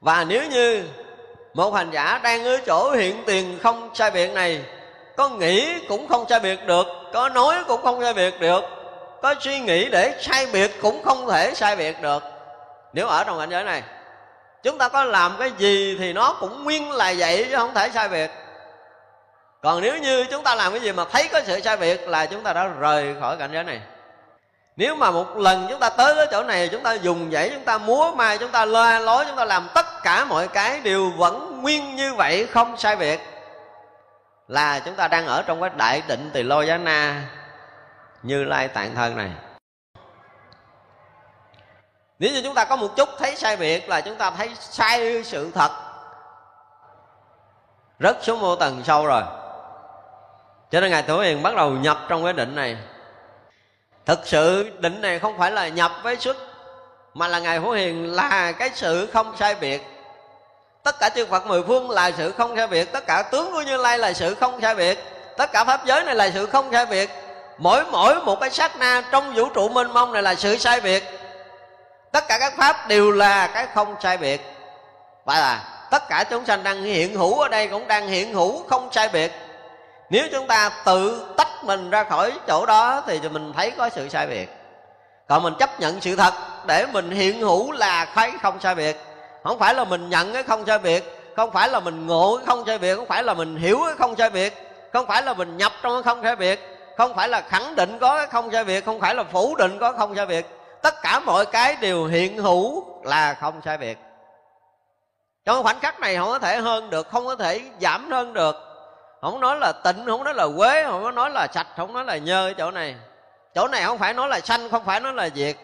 Và 0.01 0.25
nếu 0.25 0.43
như 0.51 0.89
một 1.55 1.75
hành 1.75 1.91
giả 1.91 2.21
đang 2.23 2.45
ở 2.45 2.59
chỗ 2.67 2.91
hiện 2.91 3.23
tiền 3.27 3.59
không 3.63 3.91
sai 3.95 4.11
biệt 4.11 4.33
này, 4.33 4.65
có 5.17 5.29
nghĩ 5.29 5.87
cũng 5.89 6.09
không 6.09 6.25
sai 6.29 6.41
biệt 6.41 6.67
được, 6.67 6.87
có 7.13 7.29
nói 7.29 7.57
cũng 7.69 7.83
không 7.83 8.03
sai 8.03 8.15
biệt 8.15 8.41
được 8.41 8.65
có 9.25 9.35
suy 9.41 9.61
nghĩ 9.61 9.89
để 9.89 10.15
sai 10.21 10.47
biệt 10.53 10.81
cũng 10.83 11.03
không 11.05 11.29
thể 11.29 11.55
sai 11.55 11.77
biệt 11.77 12.03
được. 12.03 12.23
Nếu 12.93 13.09
ở 13.09 13.25
trong 13.25 13.39
cảnh 13.39 13.51
giới 13.51 13.65
này, 13.65 13.83
chúng 14.63 14.79
ta 14.79 14.89
có 14.89 15.05
làm 15.05 15.37
cái 15.39 15.51
gì 15.59 15.97
thì 15.99 16.13
nó 16.13 16.37
cũng 16.41 16.65
nguyên 16.65 16.93
là 16.93 17.15
vậy 17.19 17.47
chứ 17.51 17.57
không 17.57 17.75
thể 17.75 17.91
sai 17.95 18.09
biệt. 18.09 18.31
Còn 19.63 19.81
nếu 19.81 19.99
như 19.99 20.25
chúng 20.31 20.45
ta 20.45 20.55
làm 20.55 20.73
cái 20.73 20.81
gì 20.81 20.93
mà 20.93 21.05
thấy 21.13 21.29
có 21.29 21.41
sự 21.47 21.61
sai 21.61 21.77
biệt 21.77 22.09
là 22.09 22.27
chúng 22.27 22.43
ta 22.43 22.53
đã 22.53 22.67
rời 22.67 23.15
khỏi 23.21 23.37
cảnh 23.37 23.51
giới 23.53 23.65
này. 23.65 23.81
Nếu 24.77 24.97
mà 24.97 25.11
một 25.11 25.37
lần 25.37 25.67
chúng 25.71 25.81
ta 25.81 25.91
tới 25.91 26.15
cái 26.17 26.27
chỗ 26.31 26.43
này, 26.43 26.69
chúng 26.69 26.83
ta 26.83 26.93
dùng 26.93 27.31
dãy, 27.33 27.51
chúng 27.55 27.65
ta 27.65 27.79
múa 27.79 28.13
mai 28.17 28.39
chúng 28.39 28.51
ta 28.51 28.65
loa 28.65 28.99
lối, 28.99 29.25
chúng 29.29 29.37
ta 29.37 29.45
làm 29.45 29.69
tất 29.75 29.87
cả 30.03 30.25
mọi 30.25 30.49
cái 30.49 30.81
đều 30.81 31.11
vẫn 31.11 31.63
nguyên 31.63 31.97
như 31.97 32.15
vậy, 32.15 32.47
không 32.47 32.77
sai 32.77 32.97
biệt, 32.97 33.21
là 34.49 34.81
chúng 34.85 34.95
ta 34.95 35.09
đang 35.09 35.27
ở 35.27 35.43
trong 35.43 35.61
cái 35.61 35.71
đại 35.77 36.03
định 36.09 36.31
tỳ 36.33 36.43
lô 36.43 36.63
giá 36.63 36.77
na 36.77 37.23
như 38.25 38.45
lai 38.45 38.69
tạng 38.69 38.95
thân 38.95 39.17
này. 39.17 39.31
Nếu 42.19 42.33
như 42.33 42.43
chúng 42.45 42.55
ta 42.55 42.65
có 42.65 42.77
một 42.77 42.97
chút 42.97 43.09
thấy 43.19 43.37
sai 43.37 43.57
biệt 43.57 43.89
là 43.89 44.01
chúng 44.01 44.17
ta 44.17 44.31
thấy 44.31 44.51
sai 44.61 45.25
sự 45.25 45.51
thật. 45.55 45.71
Rất 47.99 48.17
xuống 48.23 48.41
vô 48.41 48.57
tầng 48.57 48.83
sâu 48.85 49.07
rồi. 49.07 49.23
Cho 50.71 50.81
nên 50.81 50.91
ngài 50.91 51.03
thủ 51.03 51.19
hiền 51.19 51.43
bắt 51.43 51.55
đầu 51.57 51.71
nhập 51.71 51.99
trong 52.09 52.25
cái 52.25 52.33
định 52.33 52.55
này. 52.55 52.77
Thực 54.07 54.21
sự 54.25 54.71
định 54.79 55.01
này 55.01 55.19
không 55.19 55.39
phải 55.39 55.51
là 55.51 55.69
nhập 55.69 55.93
với 56.03 56.17
xuất, 56.17 56.37
mà 57.15 57.29
là 57.29 57.39
ngài 57.39 57.61
phổ 57.61 57.71
hiền 57.71 58.15
là 58.15 58.53
cái 58.53 58.71
sự 58.75 59.09
không 59.13 59.37
sai 59.37 59.55
biệt. 59.55 59.83
Tất 60.83 60.99
cả 61.01 61.09
chư 61.09 61.27
phật 61.27 61.47
mười 61.47 61.63
phương 61.63 61.91
là 61.91 62.11
sự 62.11 62.33
không 62.33 62.57
sai 62.57 62.67
biệt, 62.67 62.93
tất 62.93 63.07
cả 63.07 63.23
tướng 63.23 63.53
của 63.53 63.63
như 63.63 63.77
lai 63.77 63.99
là 63.99 64.13
sự 64.13 64.35
không 64.35 64.61
sai 64.61 64.75
biệt, 64.75 64.99
tất 65.37 65.53
cả 65.53 65.65
pháp 65.65 65.87
giới 65.87 66.05
này 66.05 66.15
là 66.15 66.31
sự 66.31 66.47
không 66.47 66.73
sai 66.73 66.87
biệt 66.87 67.11
mỗi 67.59 67.85
mỗi 67.91 68.21
một 68.21 68.41
cái 68.41 68.51
sát 68.51 68.77
na 68.79 69.03
trong 69.11 69.35
vũ 69.35 69.49
trụ 69.49 69.69
mênh 69.69 69.93
mông 69.93 70.13
này 70.13 70.23
là 70.23 70.35
sự 70.35 70.59
sai 70.59 70.81
biệt. 70.81 71.05
Tất 72.13 72.29
cả 72.29 72.39
các 72.39 72.53
pháp 72.57 72.89
đều 72.89 73.11
là 73.11 73.47
cái 73.47 73.67
không 73.75 73.97
sai 74.03 74.17
biệt. 74.17 74.41
Vậy 75.25 75.41
là, 75.41 75.61
tất 75.91 76.09
cả 76.09 76.25
chúng 76.31 76.47
sanh 76.47 76.63
đang 76.63 76.83
hiện 76.83 77.15
hữu 77.17 77.41
ở 77.41 77.49
đây 77.49 77.69
cũng 77.69 77.89
đang 77.89 78.09
hiện 78.09 78.35
hữu 78.35 78.63
không 78.69 78.89
sai 78.93 79.09
biệt. 79.09 79.33
Nếu 80.11 80.27
chúng 80.33 80.47
ta 80.47 80.71
tự 80.85 81.27
tách 81.37 81.65
mình 81.65 81.91
ra 81.91 82.05
khỏi 82.05 82.33
chỗ 82.49 82.67
đó 82.67 83.03
thì 83.07 83.21
mình 83.29 83.53
thấy 83.57 83.71
có 83.71 83.89
sự 83.89 84.09
sai 84.09 84.27
biệt. 84.27 84.49
Còn 85.29 85.43
mình 85.43 85.55
chấp 85.59 85.81
nhận 85.81 86.01
sự 86.01 86.17
thật 86.17 86.35
để 86.67 86.87
mình 86.87 87.11
hiện 87.11 87.41
hữu 87.41 87.73
là 87.73 88.05
thấy 88.15 88.33
không 88.43 88.61
sai 88.61 88.75
biệt. 88.75 88.97
Không 89.45 89.59
phải 89.59 89.75
là 89.75 89.85
mình 89.85 90.11
nhận 90.11 90.33
cái 90.33 90.43
không 90.43 90.67
sai 90.67 90.79
biệt, 90.79 91.33
không 91.37 91.51
phải 91.51 91.69
là 91.69 91.81
mình 91.81 92.07
ngộ 92.07 92.37
cái 92.37 92.47
không 92.47 92.65
sai 92.67 92.79
biệt, 92.79 92.97
không 92.97 93.07
phải 93.07 93.23
là 93.23 93.35
mình 93.35 93.57
hiểu 93.57 93.81
cái 93.87 93.95
không 93.99 94.17
sai 94.17 94.31
biệt, 94.31 94.55
không 94.93 95.07
phải 95.07 95.23
là 95.23 95.35
mình 95.35 95.57
nhập 95.57 95.73
trong 95.83 95.93
cái 95.95 96.03
không 96.03 96.23
sai 96.23 96.37
biệt 96.37 96.74
không 96.97 97.15
phải 97.15 97.29
là 97.29 97.41
khẳng 97.41 97.75
định 97.75 97.99
có 98.01 98.17
cái 98.17 98.27
không 98.27 98.53
sai 98.53 98.65
biệt 98.65 98.85
không 98.85 99.01
phải 99.01 99.15
là 99.15 99.25
phủ 99.25 99.57
định 99.57 99.79
có 99.79 99.93
không 99.93 100.17
sai 100.17 100.27
biệt 100.27 100.47
tất 100.83 100.95
cả 101.03 101.21
mọi 101.21 101.47
cái 101.47 101.77
đều 101.81 102.07
hiện 102.07 102.39
hữu 102.39 102.85
là 103.05 103.35
không 103.35 103.61
sai 103.65 103.79
biệt 103.79 103.99
trong 105.45 105.63
khoảnh 105.63 105.81
khắc 105.81 106.01
này 106.01 106.17
không 106.17 106.29
có 106.29 106.39
thể 106.39 106.61
hơn 106.61 106.91
được, 106.91 107.09
không 107.09 107.27
có 107.27 107.37
thể 107.37 107.63
giảm 107.81 108.11
hơn 108.11 108.33
được. 108.33 108.57
Không 109.21 109.41
nói 109.41 109.57
là 109.57 109.73
tịnh, 109.73 110.07
không 110.07 110.25
nói 110.25 110.35
là 110.35 110.47
quế, 110.57 110.85
không 110.85 111.03
có 111.03 111.11
nói 111.11 111.31
là 111.31 111.47
sạch, 111.55 111.67
không 111.77 111.93
nói 111.93 112.05
là 112.05 112.17
nhơ 112.17 112.55
chỗ 112.59 112.71
này. 112.71 112.97
Chỗ 113.55 113.69
này 113.69 113.85
không 113.85 113.99
phải 113.99 114.15
nói 114.15 114.29
là 114.29 114.41
sanh, 114.41 114.71
không 114.71 114.85
phải 114.85 115.01
nói 115.01 115.13
là 115.13 115.29
diệt. 115.35 115.57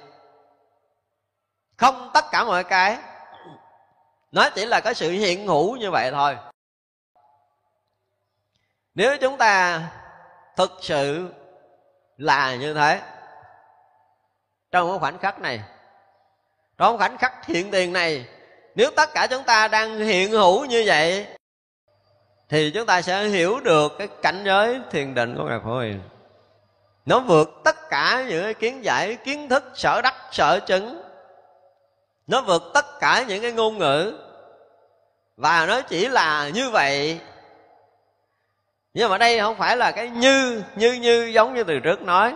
Không 1.77 2.11
tất 2.15 2.25
cả 2.31 2.45
mọi 2.45 2.65
cái. 2.65 2.99
Nó 4.33 4.51
chỉ 4.51 4.67
là 4.67 4.81
cái 4.81 4.95
sự 4.95 5.11
hiện 5.11 5.47
hữu 5.47 5.77
như 5.77 5.91
vậy 5.91 6.11
thôi. 6.11 6.37
Nếu 8.95 9.17
chúng 9.17 9.37
ta 9.37 9.81
thực 10.57 10.79
sự 10.81 11.29
là 12.17 12.55
như 12.55 12.75
thế. 12.75 13.01
Trong 14.71 14.91
cái 14.91 14.99
khoảnh 14.99 15.19
khắc 15.19 15.41
này, 15.41 15.61
trong 16.79 16.99
khoảnh 16.99 17.19
khắc 17.19 17.47
hiện 17.47 17.71
tiền 17.71 17.93
này, 17.93 18.27
nếu 18.75 18.91
tất 18.97 19.11
cả 19.15 19.27
chúng 19.31 19.43
ta 19.43 19.69
đang 19.69 19.99
hiện 19.99 20.31
hữu 20.31 20.65
như 20.65 20.83
vậy, 20.87 21.27
thì 22.49 22.71
chúng 22.75 22.87
ta 22.87 23.03
sẽ 23.03 23.25
hiểu 23.25 23.61
được 23.61 23.93
cái 23.99 24.09
cảnh 24.23 24.43
giới 24.45 24.81
thiền 24.91 25.15
định 25.15 25.35
của 25.37 25.45
ngài 25.45 25.59
phổ 25.65 25.81
hiền. 25.81 26.01
Nó 27.07 27.21
vượt 27.21 27.51
tất 27.65 27.91
cả 27.91 28.25
những 28.29 28.43
cái 28.43 28.55
kiến 28.55 28.85
giải, 28.85 29.17
kiến 29.17 29.49
thức, 29.49 29.65
sở 29.75 30.01
đắc, 30.03 30.15
sở 30.33 30.61
chứng. 30.61 31.03
Nó 32.27 32.43
vượt 32.43 32.63
tất 32.75 33.01
cả 33.01 33.25
những 33.29 33.43
cái 33.43 33.53
ngôn 33.53 33.79
ngữ. 33.79 34.19
Và 35.37 35.67
nó 35.67 35.81
chỉ 35.81 36.09
là 36.09 36.49
như 36.49 36.71
vậy 36.71 37.21
nhưng 38.95 39.11
mà 39.11 39.19
đây 39.19 39.41
không 39.41 39.57
phải 39.57 39.77
là 39.77 39.91
cái 39.91 40.09
như 40.09 40.63
như 40.77 40.93
như 40.93 41.25
giống 41.35 41.55
như 41.55 41.65
từ 41.65 41.81
trước 41.81 42.03
nói. 42.03 42.35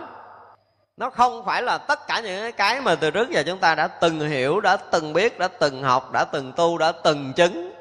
Nó 0.97 1.09
không 1.09 1.45
phải 1.45 1.61
là 1.61 1.77
tất 1.77 2.07
cả 2.07 2.19
những 2.19 2.51
cái 2.51 2.81
mà 2.81 2.95
từ 2.95 3.11
trước 3.11 3.29
giờ 3.29 3.43
chúng 3.45 3.59
ta 3.59 3.75
đã 3.75 3.87
từng 3.87 4.19
hiểu, 4.19 4.59
đã 4.59 4.77
từng 4.77 5.13
biết, 5.13 5.39
đã 5.39 5.47
từng 5.47 5.83
học, 5.83 6.11
đã 6.11 6.23
từng 6.23 6.53
tu, 6.55 6.77
đã 6.77 6.91
từng 6.91 7.33
chứng. 7.33 7.71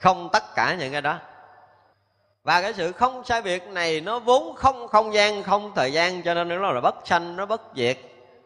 Không 0.00 0.28
tất 0.32 0.54
cả 0.54 0.76
những 0.78 0.92
cái 0.92 1.00
đó. 1.00 1.18
Và 2.44 2.62
cái 2.62 2.72
sự 2.72 2.92
không 2.92 3.24
sai 3.24 3.42
biệt 3.42 3.62
này 3.66 4.00
nó 4.00 4.18
vốn 4.18 4.54
không 4.56 4.88
không 4.88 5.14
gian, 5.14 5.42
không 5.42 5.72
thời 5.74 5.92
gian, 5.92 6.22
cho 6.22 6.34
nên 6.34 6.48
nó 6.48 6.72
là 6.72 6.80
bất 6.80 6.94
sanh, 7.04 7.36
nó 7.36 7.46
bất 7.46 7.62
diệt. 7.76 7.98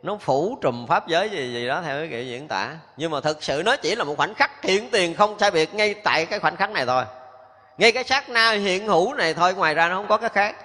Nó 0.02 0.16
phủ 0.16 0.58
trùm 0.60 0.86
pháp 0.86 1.08
giới 1.08 1.28
gì 1.28 1.52
gì 1.52 1.68
đó 1.68 1.82
theo 1.84 1.98
cái 1.98 2.08
kiểu 2.08 2.24
diễn 2.24 2.48
tả. 2.48 2.70
Nhưng 2.96 3.10
mà 3.10 3.20
thực 3.20 3.42
sự 3.42 3.62
nó 3.64 3.76
chỉ 3.76 3.94
là 3.94 4.04
một 4.04 4.14
khoảnh 4.16 4.34
khắc 4.34 4.62
hiện 4.62 4.90
tiền 4.90 5.14
không 5.14 5.38
sai 5.38 5.50
biệt 5.50 5.74
ngay 5.74 5.94
tại 5.94 6.26
cái 6.26 6.38
khoảnh 6.38 6.56
khắc 6.56 6.70
này 6.70 6.86
thôi 6.86 7.04
ngay 7.78 7.92
cái 7.92 8.04
sát 8.04 8.28
na 8.28 8.50
hiện 8.50 8.86
hữu 8.86 9.14
này 9.14 9.34
thôi, 9.34 9.54
ngoài 9.54 9.74
ra 9.74 9.88
nó 9.88 9.96
không 9.96 10.08
có 10.08 10.16
cái 10.16 10.30
khác. 10.30 10.56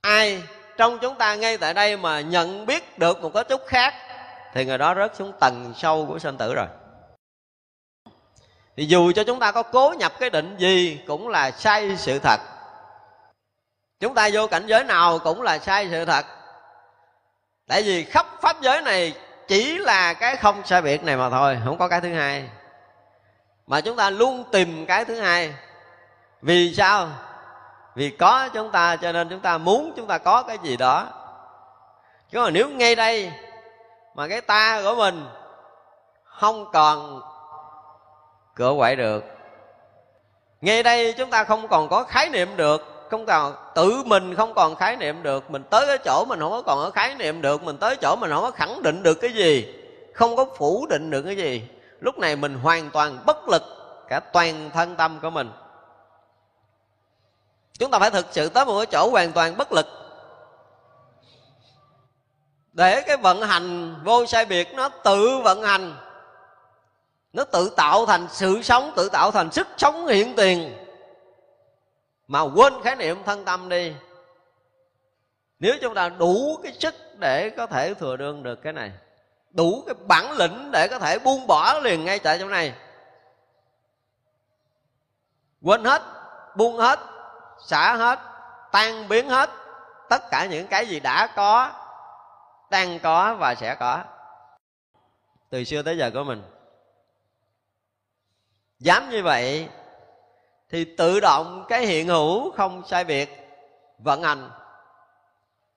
Ai 0.00 0.42
trong 0.76 0.98
chúng 0.98 1.14
ta 1.14 1.34
ngay 1.34 1.58
tại 1.58 1.74
đây 1.74 1.96
mà 1.96 2.20
nhận 2.20 2.66
biết 2.66 2.98
được 2.98 3.22
một 3.22 3.30
cái 3.34 3.44
chút 3.44 3.60
khác, 3.66 3.94
thì 4.52 4.64
người 4.64 4.78
đó 4.78 4.94
rớt 4.94 5.16
xuống 5.16 5.32
tầng 5.40 5.72
sâu 5.76 6.06
của 6.06 6.18
sinh 6.18 6.38
tử 6.38 6.54
rồi. 6.54 6.66
Thì 8.76 8.86
dù 8.86 9.12
cho 9.12 9.24
chúng 9.24 9.40
ta 9.40 9.52
có 9.52 9.62
cố 9.62 9.94
nhập 9.98 10.12
cái 10.20 10.30
định 10.30 10.56
gì 10.58 11.00
cũng 11.06 11.28
là 11.28 11.50
sai 11.50 11.96
sự 11.96 12.18
thật. 12.18 12.40
Chúng 14.00 14.14
ta 14.14 14.28
vô 14.32 14.46
cảnh 14.46 14.66
giới 14.66 14.84
nào 14.84 15.18
cũng 15.18 15.42
là 15.42 15.58
sai 15.58 15.88
sự 15.90 16.04
thật. 16.04 16.26
Tại 17.68 17.82
vì 17.82 18.04
khắp 18.04 18.26
pháp 18.40 18.60
giới 18.60 18.82
này 18.82 19.14
chỉ 19.48 19.78
là 19.78 20.14
cái 20.14 20.36
không 20.36 20.62
sai 20.64 20.82
biệt 20.82 21.02
này 21.04 21.16
mà 21.16 21.30
thôi, 21.30 21.58
không 21.64 21.78
có 21.78 21.88
cái 21.88 22.00
thứ 22.00 22.14
hai 22.14 22.48
mà 23.66 23.80
chúng 23.80 23.96
ta 23.96 24.10
luôn 24.10 24.44
tìm 24.52 24.86
cái 24.86 25.04
thứ 25.04 25.20
hai. 25.20 25.54
Vì 26.42 26.74
sao? 26.74 27.08
Vì 27.94 28.10
có 28.10 28.48
chúng 28.54 28.70
ta, 28.70 28.96
cho 28.96 29.12
nên 29.12 29.28
chúng 29.28 29.40
ta 29.40 29.58
muốn 29.58 29.92
chúng 29.96 30.06
ta 30.06 30.18
có 30.18 30.42
cái 30.42 30.58
gì 30.62 30.76
đó. 30.76 31.06
Chứ 32.30 32.40
mà 32.40 32.50
nếu 32.50 32.68
ngay 32.68 32.94
đây 32.94 33.32
mà 34.14 34.28
cái 34.28 34.40
ta 34.40 34.82
của 34.84 34.94
mình 34.94 35.26
không 36.24 36.70
còn 36.72 37.20
cửa 38.54 38.72
quậy 38.78 38.96
được, 38.96 39.24
ngay 40.60 40.82
đây 40.82 41.14
chúng 41.18 41.30
ta 41.30 41.44
không 41.44 41.68
còn 41.68 41.88
có 41.88 42.02
khái 42.02 42.28
niệm 42.28 42.56
được, 42.56 43.08
không 43.10 43.26
còn 43.26 43.54
tự 43.74 44.02
mình 44.06 44.34
không 44.34 44.54
còn 44.54 44.74
khái 44.76 44.96
niệm 44.96 45.22
được, 45.22 45.50
mình 45.50 45.62
tới 45.70 45.86
cái 45.86 45.98
chỗ 46.04 46.24
mình 46.28 46.40
không 46.40 46.50
có 46.50 46.62
còn 46.62 46.78
có 46.78 46.90
khái 46.90 47.14
niệm 47.14 47.42
được, 47.42 47.62
mình 47.62 47.78
tới 47.78 47.96
chỗ 47.96 48.16
mình 48.16 48.30
không 48.30 48.42
có 48.42 48.50
khẳng 48.50 48.82
định 48.82 49.02
được 49.02 49.14
cái 49.14 49.32
gì, 49.32 49.74
không 50.14 50.36
có 50.36 50.46
phủ 50.56 50.86
định 50.86 51.10
được 51.10 51.22
cái 51.22 51.36
gì 51.36 51.68
lúc 52.04 52.18
này 52.18 52.36
mình 52.36 52.54
hoàn 52.54 52.90
toàn 52.90 53.18
bất 53.26 53.48
lực 53.48 53.62
cả 54.08 54.20
toàn 54.20 54.70
thân 54.74 54.96
tâm 54.96 55.18
của 55.22 55.30
mình. 55.30 55.50
Chúng 57.78 57.90
ta 57.90 57.98
phải 57.98 58.10
thực 58.10 58.26
sự 58.30 58.48
tới 58.48 58.64
một 58.64 58.76
cái 58.76 58.86
chỗ 58.86 59.10
hoàn 59.10 59.32
toàn 59.32 59.56
bất 59.56 59.72
lực. 59.72 59.86
Để 62.72 63.02
cái 63.06 63.16
vận 63.16 63.42
hành 63.42 63.94
vô 64.04 64.26
sai 64.26 64.44
biệt 64.44 64.68
nó 64.74 64.88
tự 64.88 65.38
vận 65.44 65.62
hành, 65.62 65.96
nó 67.32 67.44
tự 67.44 67.70
tạo 67.76 68.06
thành 68.06 68.26
sự 68.30 68.62
sống, 68.62 68.92
tự 68.96 69.08
tạo 69.08 69.30
thành 69.30 69.52
sức 69.52 69.66
sống 69.76 70.06
hiện 70.06 70.34
tiền. 70.36 70.86
Mà 72.28 72.40
quên 72.40 72.72
khái 72.82 72.96
niệm 72.96 73.22
thân 73.24 73.44
tâm 73.44 73.68
đi. 73.68 73.92
Nếu 75.58 75.74
chúng 75.82 75.94
ta 75.94 76.08
đủ 76.08 76.60
cái 76.62 76.72
sức 76.72 76.94
để 77.18 77.50
có 77.50 77.66
thể 77.66 77.94
thừa 77.94 78.16
đương 78.16 78.42
được 78.42 78.62
cái 78.62 78.72
này 78.72 78.92
đủ 79.54 79.82
cái 79.86 79.94
bản 80.06 80.32
lĩnh 80.32 80.70
để 80.70 80.88
có 80.88 80.98
thể 80.98 81.18
buông 81.18 81.46
bỏ 81.46 81.78
liền 81.78 82.04
ngay 82.04 82.18
tại 82.18 82.38
chỗ 82.38 82.48
này. 82.48 82.74
Quên 85.62 85.84
hết, 85.84 86.02
buông 86.56 86.76
hết, 86.76 87.00
xả 87.66 87.96
hết, 87.96 88.18
tan 88.72 89.08
biến 89.08 89.28
hết, 89.28 89.50
tất 90.08 90.30
cả 90.30 90.46
những 90.46 90.66
cái 90.66 90.86
gì 90.86 91.00
đã 91.00 91.32
có, 91.36 91.72
đang 92.70 92.98
có 92.98 93.34
và 93.34 93.54
sẽ 93.54 93.74
có. 93.74 94.04
Từ 95.50 95.64
xưa 95.64 95.82
tới 95.82 95.98
giờ 95.98 96.10
của 96.14 96.24
mình. 96.24 96.42
Dám 98.78 99.10
như 99.10 99.22
vậy 99.22 99.68
thì 100.70 100.96
tự 100.96 101.20
động 101.20 101.64
cái 101.68 101.86
hiện 101.86 102.08
hữu 102.08 102.52
không 102.52 102.82
sai 102.86 103.04
biệt, 103.04 103.30
vận 103.98 104.22
hành 104.22 104.50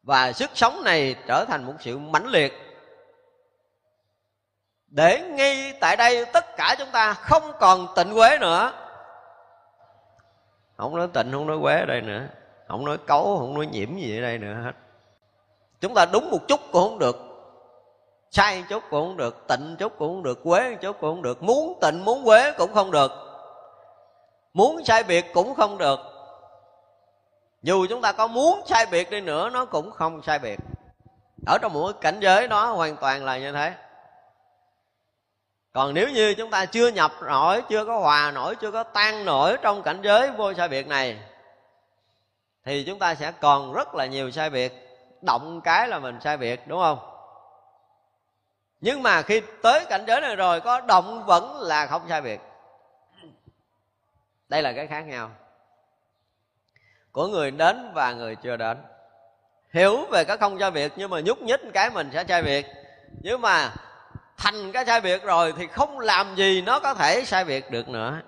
và 0.04 0.34
sức 0.34 0.52
sống 0.54 0.84
này 0.84 1.16
trở 1.28 1.46
thành 1.46 1.63
một 1.63 1.74
sự 1.80 1.98
mãnh 1.98 2.28
liệt 2.28 2.67
để 4.88 5.21
ngay 5.21 5.73
tại 5.80 5.95
đây 5.95 6.26
tất 6.26 6.58
cả 6.58 6.76
chúng 6.80 6.91
ta 6.91 7.13
không 7.13 7.52
còn 7.60 7.88
tịnh 7.95 8.13
quế 8.13 8.38
nữa. 8.39 8.71
Không 10.78 10.95
nói 10.95 11.08
tịnh, 11.13 11.32
không 11.32 11.47
nói 11.47 11.58
quế 11.62 11.80
ở 11.80 11.86
đây 11.86 12.02
nữa. 12.02 12.21
Không 12.67 12.86
nói 12.86 12.97
cấu, 12.97 13.38
không 13.38 13.54
nói 13.54 13.65
nhiễm 13.65 13.97
gì 13.97 14.19
ở 14.19 14.21
đây 14.21 14.38
nữa 14.38 14.54
hết. 14.63 14.71
Chúng 15.82 15.93
ta 15.93 16.06
đúng 16.06 16.32
một 16.32 16.47
chút 16.47 16.60
cũng 16.71 16.89
không 16.89 17.00
được. 17.00 17.17
Sai 18.32 18.63
chút 18.69 18.84
cũng 18.89 19.08
không 19.08 19.17
được. 19.17 19.47
Tịnh 19.47 19.76
chút 19.80 19.93
cũng 19.97 20.08
không 20.08 20.23
được. 20.23 20.39
Quế 20.43 20.76
chút 20.82 20.97
cũng 21.00 21.15
không 21.15 21.21
được. 21.21 21.43
Muốn 21.43 21.80
tịnh, 21.82 22.06
muốn 22.06 22.26
quế 22.26 22.52
cũng 22.52 22.73
không 22.73 22.91
được. 22.91 23.12
Muốn 24.54 24.86
sai 24.86 25.04
biệt 25.04 25.26
cũng 25.34 25.56
không 25.56 25.78
được. 25.78 26.00
Dù 27.62 27.86
chúng 27.89 28.02
ta 28.02 28.12
có 28.12 28.28
muốn 28.28 28.62
sai 28.65 28.86
biệt 28.86 29.12
đi 29.12 29.21
nữa, 29.21 29.50
nó 29.50 29.65
cũng 29.65 29.91
không 29.91 30.21
sai 30.21 30.39
biệt. 30.39 30.60
Ở 31.47 31.58
trong 31.62 31.73
một 31.73 31.91
cảnh 32.02 32.19
giới 32.19 32.47
đó, 32.47 32.65
hoàn 32.65 32.97
toàn 32.97 33.26
là 33.26 33.38
như 33.38 33.52
thế 33.52 33.73
còn 35.78 35.94
nếu 35.94 36.10
như 36.10 36.34
chúng 36.34 36.50
ta 36.50 36.66
chưa 36.66 36.88
nhập 36.88 37.12
nổi, 37.22 37.62
chưa 37.70 37.86
có 37.86 38.00
hòa 38.00 38.32
nổi, 38.32 38.56
chưa 38.56 38.72
có 38.72 38.84
tan 38.84 39.26
nổi 39.26 39.58
trong 39.62 39.84
cảnh 39.84 40.00
giới 40.04 40.32
vô 40.32 40.54
sai 40.54 40.68
biệt 40.68 40.88
này, 40.88 41.18
thì 42.63 42.84
chúng 42.84 43.00
ta 43.00 43.16
sẽ 43.16 43.32
còn 43.32 43.74
rất 43.74 43.96
là 43.96 44.06
nhiều 44.06 44.32
sai 44.32 44.50
biệt, 44.50 44.74
động 45.22 45.62
cái 45.62 45.88
là 45.88 46.00
mình 46.00 46.20
sai 46.24 46.38
biệt, 46.38 46.68
đúng 46.68 46.80
không? 46.80 47.00
Nhưng 48.82 49.04
mà 49.04 49.22
khi 49.22 49.42
tới 49.63 49.86
cảnh 49.90 50.04
giới 50.08 50.22
này 50.22 50.36
rồi, 50.36 50.62
có 50.62 50.82
động 50.82 51.26
vẫn 51.26 51.62
là 51.62 51.88
không 51.88 52.06
sai 52.10 52.22
biệt. 52.22 52.42
Đây 54.50 54.62
là 54.62 54.74
cái 54.74 54.88
khác 54.88 55.02
nhau. 55.02 55.32
Của 57.12 57.28
người 57.28 57.52
đến 57.52 57.92
và 57.94 58.13
người 58.13 58.36
chưa 58.36 58.58
đến. 58.58 58.78
Hiểu 59.74 60.06
về 60.12 60.24
cái 60.24 60.38
không 60.38 60.60
sai 60.60 60.72
biệt, 60.72 60.92
nhưng 60.96 61.10
mà 61.10 61.20
nhúc 61.20 61.42
nhích 61.42 61.62
cái 61.74 61.90
mình 61.90 62.10
sẽ 62.13 62.24
sai 62.28 62.44
biệt. 62.44 62.66
Nhưng 63.22 63.42
mà 63.42 63.74
thành 64.38 64.71
cái 64.71 64.86
sai 64.86 65.02
biệt 65.02 65.23
rồi 65.23 65.54
thì 65.58 65.67
không 65.67 66.00
làm 66.00 66.36
gì 66.36 66.62
nó 66.62 66.80
có 66.80 66.93
thể 66.93 67.26
sai 67.26 67.45
biệt 67.45 67.71
được 67.71 67.89
nữa. 67.89 68.21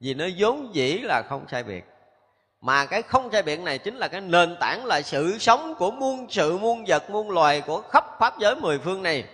Vì 0.00 0.14
nó 0.14 0.24
vốn 0.38 0.74
dĩ 0.74 0.98
là 0.98 1.22
không 1.28 1.46
sai 1.50 1.62
biệt 1.62 1.84
mà 2.60 2.86
cái 2.86 3.02
không 3.02 3.28
sai 3.32 3.42
biệt 3.42 3.60
này 3.60 3.78
chính 3.78 3.96
là 3.96 4.08
cái 4.08 4.20
nền 4.20 4.56
tảng 4.60 4.84
là 4.84 5.02
sự 5.02 5.38
sống 5.38 5.74
của 5.74 5.90
muôn 5.90 6.26
sự, 6.30 6.58
muôn 6.58 6.84
vật, 6.86 7.10
muôn 7.10 7.30
loài 7.30 7.60
của 7.60 7.80
khắp 7.80 8.04
pháp 8.18 8.38
giới 8.38 8.56
mười 8.56 8.78
phương 8.78 9.02
này. 9.02 9.24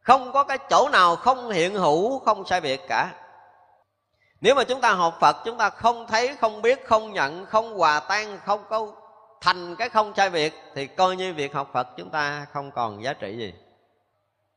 Không 0.00 0.32
có 0.32 0.44
cái 0.44 0.58
chỗ 0.70 0.88
nào 0.92 1.16
không 1.16 1.50
hiện 1.50 1.74
hữu, 1.74 2.18
không 2.18 2.46
sai 2.46 2.60
biệt 2.60 2.80
cả. 2.88 3.14
Nếu 4.40 4.54
mà 4.54 4.64
chúng 4.64 4.80
ta 4.80 4.92
học 4.92 5.16
phật, 5.20 5.36
chúng 5.44 5.58
ta 5.58 5.70
không 5.70 6.06
thấy, 6.06 6.36
không 6.36 6.62
biết, 6.62 6.86
không 6.86 7.12
nhận, 7.12 7.46
không 7.46 7.78
hòa 7.78 8.00
tan, 8.00 8.38
không 8.44 8.64
có 8.68 8.92
thành 9.40 9.76
cái 9.76 9.88
không 9.88 10.12
sai 10.16 10.30
biệt 10.30 10.54
thì 10.74 10.86
coi 10.86 11.16
như 11.16 11.34
việc 11.34 11.54
học 11.54 11.70
phật 11.72 11.88
chúng 11.96 12.10
ta 12.10 12.46
không 12.52 12.70
còn 12.70 13.02
giá 13.02 13.12
trị 13.12 13.36
gì 13.36 13.52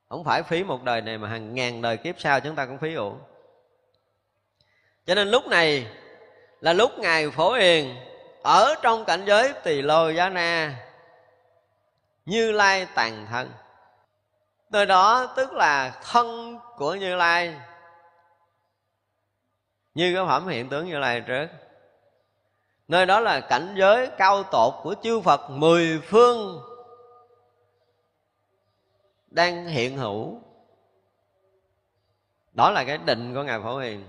không 0.09 0.23
phải 0.23 0.43
phí 0.43 0.63
một 0.63 0.83
đời 0.83 1.01
này 1.01 1.17
mà 1.17 1.29
hàng 1.29 1.55
ngàn 1.55 1.81
đời 1.81 1.97
kiếp 1.97 2.15
sau 2.19 2.39
chúng 2.39 2.55
ta 2.55 2.65
cũng 2.65 2.77
phí 2.77 2.93
uổng 2.93 3.19
cho 5.05 5.15
nên 5.15 5.27
lúc 5.27 5.47
này 5.47 5.87
là 6.61 6.73
lúc 6.73 6.99
ngài 6.99 7.29
phổ 7.29 7.53
hiền 7.53 7.95
ở 8.43 8.75
trong 8.81 9.05
cảnh 9.05 9.25
giới 9.25 9.53
tỳ 9.63 9.81
lô 9.81 10.09
giá 10.09 10.29
na 10.29 10.75
như 12.27 12.51
lai 12.51 12.87
tàn 12.95 13.27
thân. 13.29 13.51
Nơi 14.69 14.85
đó 14.85 15.33
tức 15.35 15.53
là 15.53 15.99
thân 16.03 16.57
của 16.77 16.95
như 16.95 17.15
lai. 17.15 17.55
Như 19.93 20.15
cái 20.15 20.25
phẩm 20.27 20.47
hiện 20.47 20.69
tướng 20.69 20.87
như 20.87 20.99
lai 20.99 21.21
trước. 21.21 21.47
Nơi 22.87 23.05
đó 23.05 23.19
là 23.19 23.39
cảnh 23.39 23.75
giới 23.77 24.07
cao 24.17 24.43
tột 24.43 24.73
của 24.83 24.95
chư 25.03 25.21
phật 25.21 25.49
mười 25.49 26.01
phương 26.05 26.61
đang 29.37 29.67
hiện 29.67 29.97
hữu. 29.97 30.41
Đó 32.53 32.71
là 32.71 32.83
cái 32.83 32.97
định 32.97 33.33
của 33.33 33.43
ngài 33.43 33.59
phổ 33.59 33.77
hiền. 33.77 34.07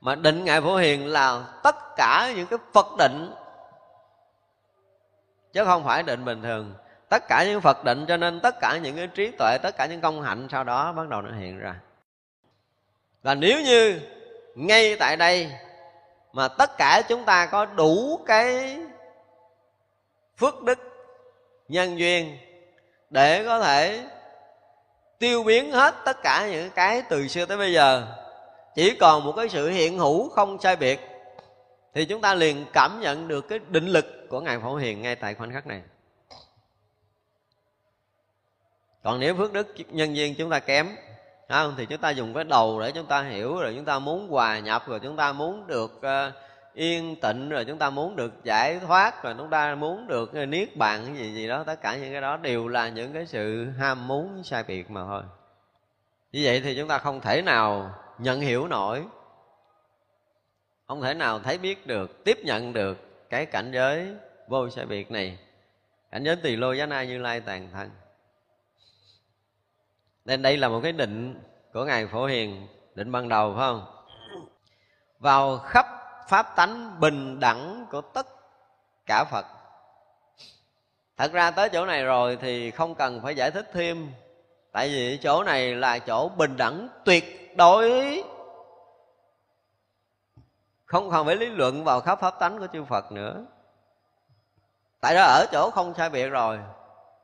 Mà 0.00 0.14
định 0.14 0.44
ngài 0.44 0.60
phổ 0.60 0.76
hiền 0.76 1.06
là 1.06 1.44
tất 1.62 1.76
cả 1.96 2.32
những 2.36 2.46
cái 2.46 2.58
phật 2.72 2.86
định, 2.98 3.34
chứ 5.52 5.64
không 5.64 5.84
phải 5.84 6.02
định 6.02 6.24
bình 6.24 6.42
thường. 6.42 6.74
Tất 7.08 7.28
cả 7.28 7.44
những 7.44 7.60
phật 7.60 7.84
định, 7.84 8.04
cho 8.08 8.16
nên 8.16 8.40
tất 8.40 8.60
cả 8.60 8.78
những 8.78 8.96
cái 8.96 9.06
trí 9.06 9.30
tuệ, 9.38 9.58
tất 9.62 9.76
cả 9.76 9.86
những 9.86 10.00
công 10.00 10.22
hạnh 10.22 10.48
sau 10.50 10.64
đó 10.64 10.92
bắt 10.92 11.08
đầu 11.08 11.22
nó 11.22 11.38
hiện 11.38 11.58
ra. 11.58 11.80
Và 13.22 13.34
nếu 13.34 13.60
như 13.60 14.00
ngay 14.54 14.96
tại 14.96 15.16
đây 15.16 15.50
mà 16.32 16.48
tất 16.48 16.76
cả 16.78 17.02
chúng 17.08 17.24
ta 17.24 17.46
có 17.46 17.66
đủ 17.66 18.20
cái 18.26 18.78
phước 20.36 20.62
đức, 20.62 20.78
nhân 21.68 21.98
duyên 21.98 22.38
để 23.10 23.44
có 23.44 23.60
thể 23.60 24.06
tiêu 25.18 25.42
biến 25.42 25.72
hết 25.72 25.94
tất 26.04 26.22
cả 26.22 26.48
những 26.50 26.70
cái 26.70 27.02
từ 27.08 27.28
xưa 27.28 27.46
tới 27.46 27.56
bây 27.58 27.72
giờ. 27.72 28.06
Chỉ 28.74 28.96
còn 29.00 29.24
một 29.24 29.32
cái 29.36 29.48
sự 29.48 29.68
hiện 29.70 29.98
hữu 29.98 30.28
không 30.28 30.60
sai 30.60 30.76
biệt 30.76 31.00
thì 31.94 32.04
chúng 32.04 32.20
ta 32.20 32.34
liền 32.34 32.66
cảm 32.72 33.00
nhận 33.00 33.28
được 33.28 33.48
cái 33.48 33.58
định 33.68 33.86
lực 33.86 34.06
của 34.28 34.40
ngài 34.40 34.58
phổ 34.58 34.76
hiền 34.76 35.02
ngay 35.02 35.16
tại 35.16 35.34
khoảnh 35.34 35.52
khắc 35.52 35.66
này. 35.66 35.82
Còn 39.02 39.20
nếu 39.20 39.34
phước 39.34 39.52
đức 39.52 39.74
nhân 39.88 40.14
viên 40.14 40.34
chúng 40.34 40.50
ta 40.50 40.58
kém 40.58 40.96
không? 41.48 41.74
Thì 41.78 41.86
chúng 41.86 41.98
ta 41.98 42.10
dùng 42.10 42.34
cái 42.34 42.44
đầu 42.44 42.80
để 42.80 42.92
chúng 42.92 43.06
ta 43.06 43.22
hiểu 43.22 43.60
rồi 43.60 43.72
chúng 43.76 43.84
ta 43.84 43.98
muốn 43.98 44.28
hòa 44.28 44.58
nhập 44.58 44.82
rồi 44.86 45.00
chúng 45.00 45.16
ta 45.16 45.32
muốn 45.32 45.66
được 45.66 45.92
uh, 45.96 46.34
yên 46.80 47.16
tịnh 47.16 47.48
rồi 47.48 47.64
chúng 47.64 47.78
ta 47.78 47.90
muốn 47.90 48.16
được 48.16 48.44
giải 48.44 48.78
thoát 48.78 49.22
rồi 49.22 49.34
chúng 49.38 49.50
ta 49.50 49.74
muốn 49.74 50.06
được 50.06 50.34
niết 50.34 50.76
bàn 50.76 51.04
cái 51.06 51.14
gì 51.14 51.34
gì 51.34 51.48
đó, 51.48 51.64
tất 51.64 51.80
cả 51.82 51.96
những 51.96 52.12
cái 52.12 52.20
đó 52.20 52.36
đều 52.36 52.68
là 52.68 52.88
những 52.88 53.12
cái 53.12 53.26
sự 53.26 53.70
ham 53.70 54.08
muốn, 54.08 54.42
sai 54.44 54.62
biệt 54.62 54.90
mà 54.90 55.04
thôi. 55.04 55.22
Như 56.32 56.40
vậy 56.44 56.60
thì 56.60 56.76
chúng 56.76 56.88
ta 56.88 56.98
không 56.98 57.20
thể 57.20 57.42
nào 57.42 57.94
nhận 58.18 58.40
hiểu 58.40 58.68
nổi, 58.68 59.04
không 60.86 61.02
thể 61.02 61.14
nào 61.14 61.38
thấy 61.38 61.58
biết 61.58 61.86
được, 61.86 62.24
tiếp 62.24 62.38
nhận 62.44 62.72
được 62.72 62.98
cái 63.30 63.46
cảnh 63.46 63.70
giới 63.72 64.14
vô 64.48 64.70
sai 64.70 64.86
biệt 64.86 65.10
này. 65.10 65.38
Cảnh 66.10 66.24
giới 66.24 66.36
tỳ 66.36 66.56
lô 66.56 66.72
giá 66.72 66.86
na 66.86 67.02
như 67.02 67.18
lai 67.18 67.40
tàn 67.40 67.68
thân. 67.72 67.90
Nên 70.24 70.42
đây 70.42 70.56
là 70.56 70.68
một 70.68 70.80
cái 70.82 70.92
định 70.92 71.40
của 71.72 71.84
ngài 71.84 72.06
phổ 72.06 72.26
hiền, 72.26 72.66
định 72.94 73.12
ban 73.12 73.28
đầu 73.28 73.54
phải 73.56 73.60
không? 73.60 73.86
Vào 75.18 75.58
khắp 75.58 75.86
pháp 76.30 76.56
tánh 76.56 77.00
bình 77.00 77.40
đẳng 77.40 77.86
của 77.90 78.00
tất 78.00 78.26
cả 79.06 79.24
phật. 79.24 79.46
Thật 81.16 81.32
ra 81.32 81.50
tới 81.50 81.68
chỗ 81.68 81.86
này 81.86 82.04
rồi 82.04 82.38
thì 82.40 82.70
không 82.70 82.94
cần 82.94 83.20
phải 83.22 83.34
giải 83.34 83.50
thích 83.50 83.70
thêm. 83.72 84.12
Tại 84.72 84.88
vì 84.88 85.18
chỗ 85.22 85.42
này 85.42 85.74
là 85.74 85.98
chỗ 85.98 86.28
bình 86.28 86.56
đẳng 86.56 86.88
tuyệt 87.04 87.56
đối. 87.56 88.22
Không 90.84 91.10
còn 91.10 91.26
phải 91.26 91.36
lý 91.36 91.46
luận 91.46 91.84
vào 91.84 92.00
khắp 92.00 92.20
pháp 92.20 92.38
tánh 92.38 92.58
của 92.58 92.66
chư 92.72 92.84
phật 92.84 93.12
nữa. 93.12 93.44
Tại 95.00 95.14
đó 95.14 95.22
ở 95.22 95.46
chỗ 95.52 95.70
không 95.70 95.94
sai 95.96 96.10
biệt 96.10 96.28
rồi. 96.28 96.58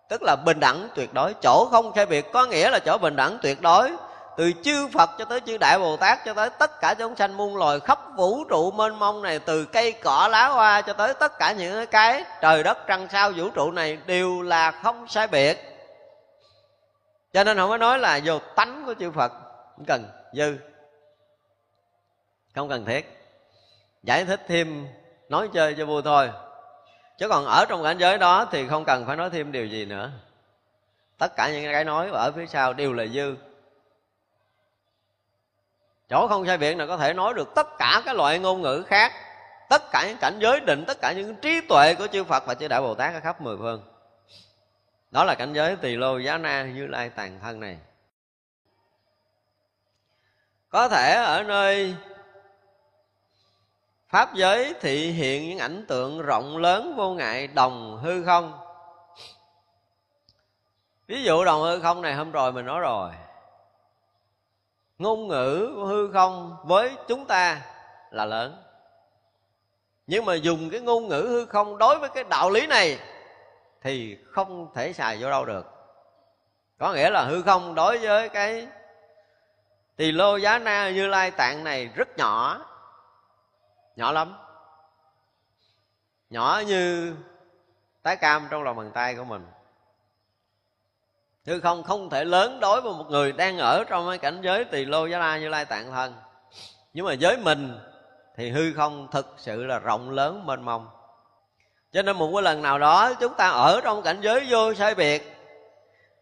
Tức 0.08 0.22
là 0.22 0.36
bình 0.44 0.60
đẳng 0.60 0.88
tuyệt 0.94 1.14
đối. 1.14 1.34
Chỗ 1.42 1.68
không 1.70 1.92
sai 1.94 2.06
biệt 2.06 2.26
có 2.32 2.46
nghĩa 2.46 2.70
là 2.70 2.78
chỗ 2.78 2.98
bình 2.98 3.16
đẳng 3.16 3.38
tuyệt 3.42 3.62
đối 3.62 3.92
từ 4.36 4.52
chư 4.62 4.88
Phật 4.88 5.10
cho 5.18 5.24
tới 5.24 5.40
chư 5.40 5.56
Đại 5.58 5.78
Bồ 5.78 5.96
Tát, 5.96 6.24
cho 6.24 6.34
tới 6.34 6.50
tất 6.58 6.80
cả 6.80 6.94
chúng 6.98 7.16
sanh 7.16 7.36
muôn 7.36 7.56
loài 7.56 7.80
khắp 7.80 7.98
vũ 8.16 8.44
trụ 8.44 8.70
mênh 8.70 8.98
mông 8.98 9.22
này, 9.22 9.38
từ 9.38 9.64
cây 9.64 9.92
cỏ 9.92 10.28
lá 10.30 10.48
hoa 10.48 10.80
cho 10.80 10.92
tới 10.92 11.14
tất 11.14 11.38
cả 11.38 11.52
những 11.52 11.86
cái 11.86 12.24
trời 12.40 12.62
đất 12.62 12.78
trăng 12.86 13.08
sao 13.12 13.32
vũ 13.36 13.50
trụ 13.50 13.70
này 13.70 13.98
đều 14.06 14.42
là 14.42 14.70
không 14.70 15.08
sai 15.08 15.26
biệt. 15.26 15.58
Cho 17.32 17.44
nên 17.44 17.56
không 17.56 17.70
có 17.70 17.76
nói 17.76 17.98
là 17.98 18.20
vô 18.24 18.38
tánh 18.38 18.82
của 18.86 18.94
chư 18.94 19.10
Phật, 19.10 19.32
không 19.76 19.84
cần, 19.86 20.08
dư, 20.32 20.56
không 22.54 22.68
cần 22.68 22.84
thiết. 22.84 23.12
Giải 24.02 24.24
thích 24.24 24.40
thêm, 24.48 24.88
nói 25.28 25.48
chơi 25.54 25.74
cho 25.78 25.86
vui 25.86 26.02
thôi. 26.04 26.30
Chứ 27.18 27.28
còn 27.28 27.44
ở 27.46 27.64
trong 27.68 27.82
cảnh 27.84 27.98
giới 27.98 28.18
đó 28.18 28.48
thì 28.52 28.68
không 28.68 28.84
cần 28.84 29.06
phải 29.06 29.16
nói 29.16 29.30
thêm 29.30 29.52
điều 29.52 29.66
gì 29.66 29.84
nữa. 29.84 30.10
Tất 31.18 31.36
cả 31.36 31.50
những 31.50 31.72
cái 31.72 31.84
nói 31.84 32.08
ở 32.12 32.32
phía 32.36 32.46
sau 32.46 32.72
đều 32.72 32.92
là 32.92 33.06
dư 33.06 33.34
chỗ 36.10 36.28
không 36.28 36.46
sai 36.46 36.58
biệt 36.58 36.74
là 36.74 36.86
có 36.86 36.96
thể 36.96 37.14
nói 37.14 37.34
được 37.34 37.54
tất 37.54 37.66
cả 37.78 38.02
các 38.04 38.16
loại 38.16 38.38
ngôn 38.38 38.62
ngữ 38.62 38.84
khác, 38.86 39.12
tất 39.68 39.82
cả 39.92 40.04
những 40.08 40.18
cảnh 40.20 40.38
giới 40.38 40.60
định, 40.60 40.84
tất 40.86 41.00
cả 41.00 41.12
những 41.12 41.36
trí 41.36 41.60
tuệ 41.60 41.94
của 41.94 42.06
chư 42.06 42.24
phật 42.24 42.46
và 42.46 42.54
chư 42.54 42.68
đại 42.68 42.80
bồ 42.80 42.94
tát 42.94 43.14
ở 43.14 43.20
khắp 43.20 43.40
mười 43.40 43.56
phương. 43.56 43.82
Đó 45.10 45.24
là 45.24 45.34
cảnh 45.34 45.52
giới 45.52 45.76
tỳ 45.76 45.96
lô 45.96 46.18
giá 46.18 46.38
na 46.38 46.64
như 46.64 46.86
lai 46.86 47.10
tàn 47.10 47.38
thân 47.42 47.60
này. 47.60 47.78
Có 50.68 50.88
thể 50.88 51.14
ở 51.14 51.42
nơi 51.42 51.94
pháp 54.08 54.34
giới 54.34 54.74
thị 54.80 55.10
hiện 55.10 55.48
những 55.48 55.58
ảnh 55.58 55.84
tượng 55.88 56.22
rộng 56.22 56.56
lớn 56.56 56.94
vô 56.96 57.14
ngại 57.14 57.46
đồng 57.46 58.00
hư 58.02 58.24
không. 58.24 58.58
Ví 61.06 61.22
dụ 61.22 61.44
đồng 61.44 61.62
hư 61.62 61.80
không 61.80 62.02
này 62.02 62.14
hôm 62.14 62.32
rồi 62.32 62.52
mình 62.52 62.66
nói 62.66 62.80
rồi 62.80 63.10
ngôn 64.98 65.28
ngữ 65.28 65.72
của 65.76 65.84
hư 65.84 66.12
không 66.12 66.56
với 66.64 66.96
chúng 67.08 67.26
ta 67.26 67.60
là 68.10 68.24
lớn. 68.24 68.62
Nhưng 70.06 70.24
mà 70.24 70.34
dùng 70.34 70.70
cái 70.70 70.80
ngôn 70.80 71.08
ngữ 71.08 71.26
hư 71.28 71.46
không 71.46 71.78
đối 71.78 71.98
với 71.98 72.08
cái 72.08 72.24
đạo 72.24 72.50
lý 72.50 72.66
này 72.66 72.98
thì 73.82 74.18
không 74.30 74.72
thể 74.74 74.92
xài 74.92 75.22
vô 75.22 75.30
đâu 75.30 75.44
được. 75.44 75.66
Có 76.78 76.92
nghĩa 76.92 77.10
là 77.10 77.24
hư 77.24 77.42
không 77.42 77.74
đối 77.74 77.98
với 77.98 78.28
cái 78.28 78.68
tỳ 79.96 80.12
lô 80.12 80.36
giá 80.36 80.58
na 80.58 80.90
như 80.90 81.06
lai 81.06 81.30
tạng 81.30 81.64
này 81.64 81.90
rất 81.94 82.18
nhỏ 82.18 82.66
nhỏ 83.96 84.12
lắm. 84.12 84.36
Nhỏ 86.30 86.62
như 86.66 87.14
tái 88.02 88.16
cam 88.16 88.48
trong 88.50 88.62
lòng 88.62 88.76
bàn 88.76 88.90
tay 88.94 89.14
của 89.14 89.24
mình 89.24 89.46
hư 91.46 91.60
không 91.60 91.82
không 91.82 92.10
thể 92.10 92.24
lớn 92.24 92.60
đối 92.60 92.80
với 92.80 92.92
một 92.92 93.06
người 93.10 93.32
đang 93.32 93.58
ở 93.58 93.84
trong 93.84 94.08
cái 94.08 94.18
cảnh 94.18 94.40
giới 94.42 94.64
tỳ 94.64 94.84
lô 94.84 95.06
giá 95.06 95.18
la 95.18 95.38
như 95.38 95.48
lai 95.48 95.64
tạng 95.64 95.90
thân. 95.90 96.14
Nhưng 96.92 97.06
mà 97.06 97.14
với 97.20 97.36
mình 97.36 97.78
thì 98.36 98.50
hư 98.50 98.72
không 98.72 99.08
thực 99.12 99.34
sự 99.36 99.64
là 99.64 99.78
rộng 99.78 100.10
lớn 100.10 100.46
mênh 100.46 100.62
mông. 100.62 100.88
Cho 101.92 102.02
nên 102.02 102.16
một 102.16 102.30
cái 102.34 102.42
lần 102.42 102.62
nào 102.62 102.78
đó 102.78 103.14
chúng 103.14 103.34
ta 103.34 103.48
ở 103.48 103.80
trong 103.84 104.02
cảnh 104.02 104.20
giới 104.20 104.46
vô 104.48 104.74
sai 104.74 104.94
biệt 104.94 105.36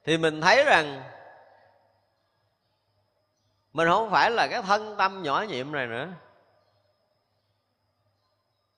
thì 0.04 0.18
mình 0.18 0.40
thấy 0.40 0.64
rằng 0.64 1.02
mình 3.72 3.88
không 3.88 4.10
phải 4.10 4.30
là 4.30 4.46
cái 4.46 4.62
thân 4.62 4.94
tâm 4.98 5.22
nhỏ 5.22 5.44
nhiệm 5.48 5.72
này 5.72 5.86
nữa. 5.86 6.08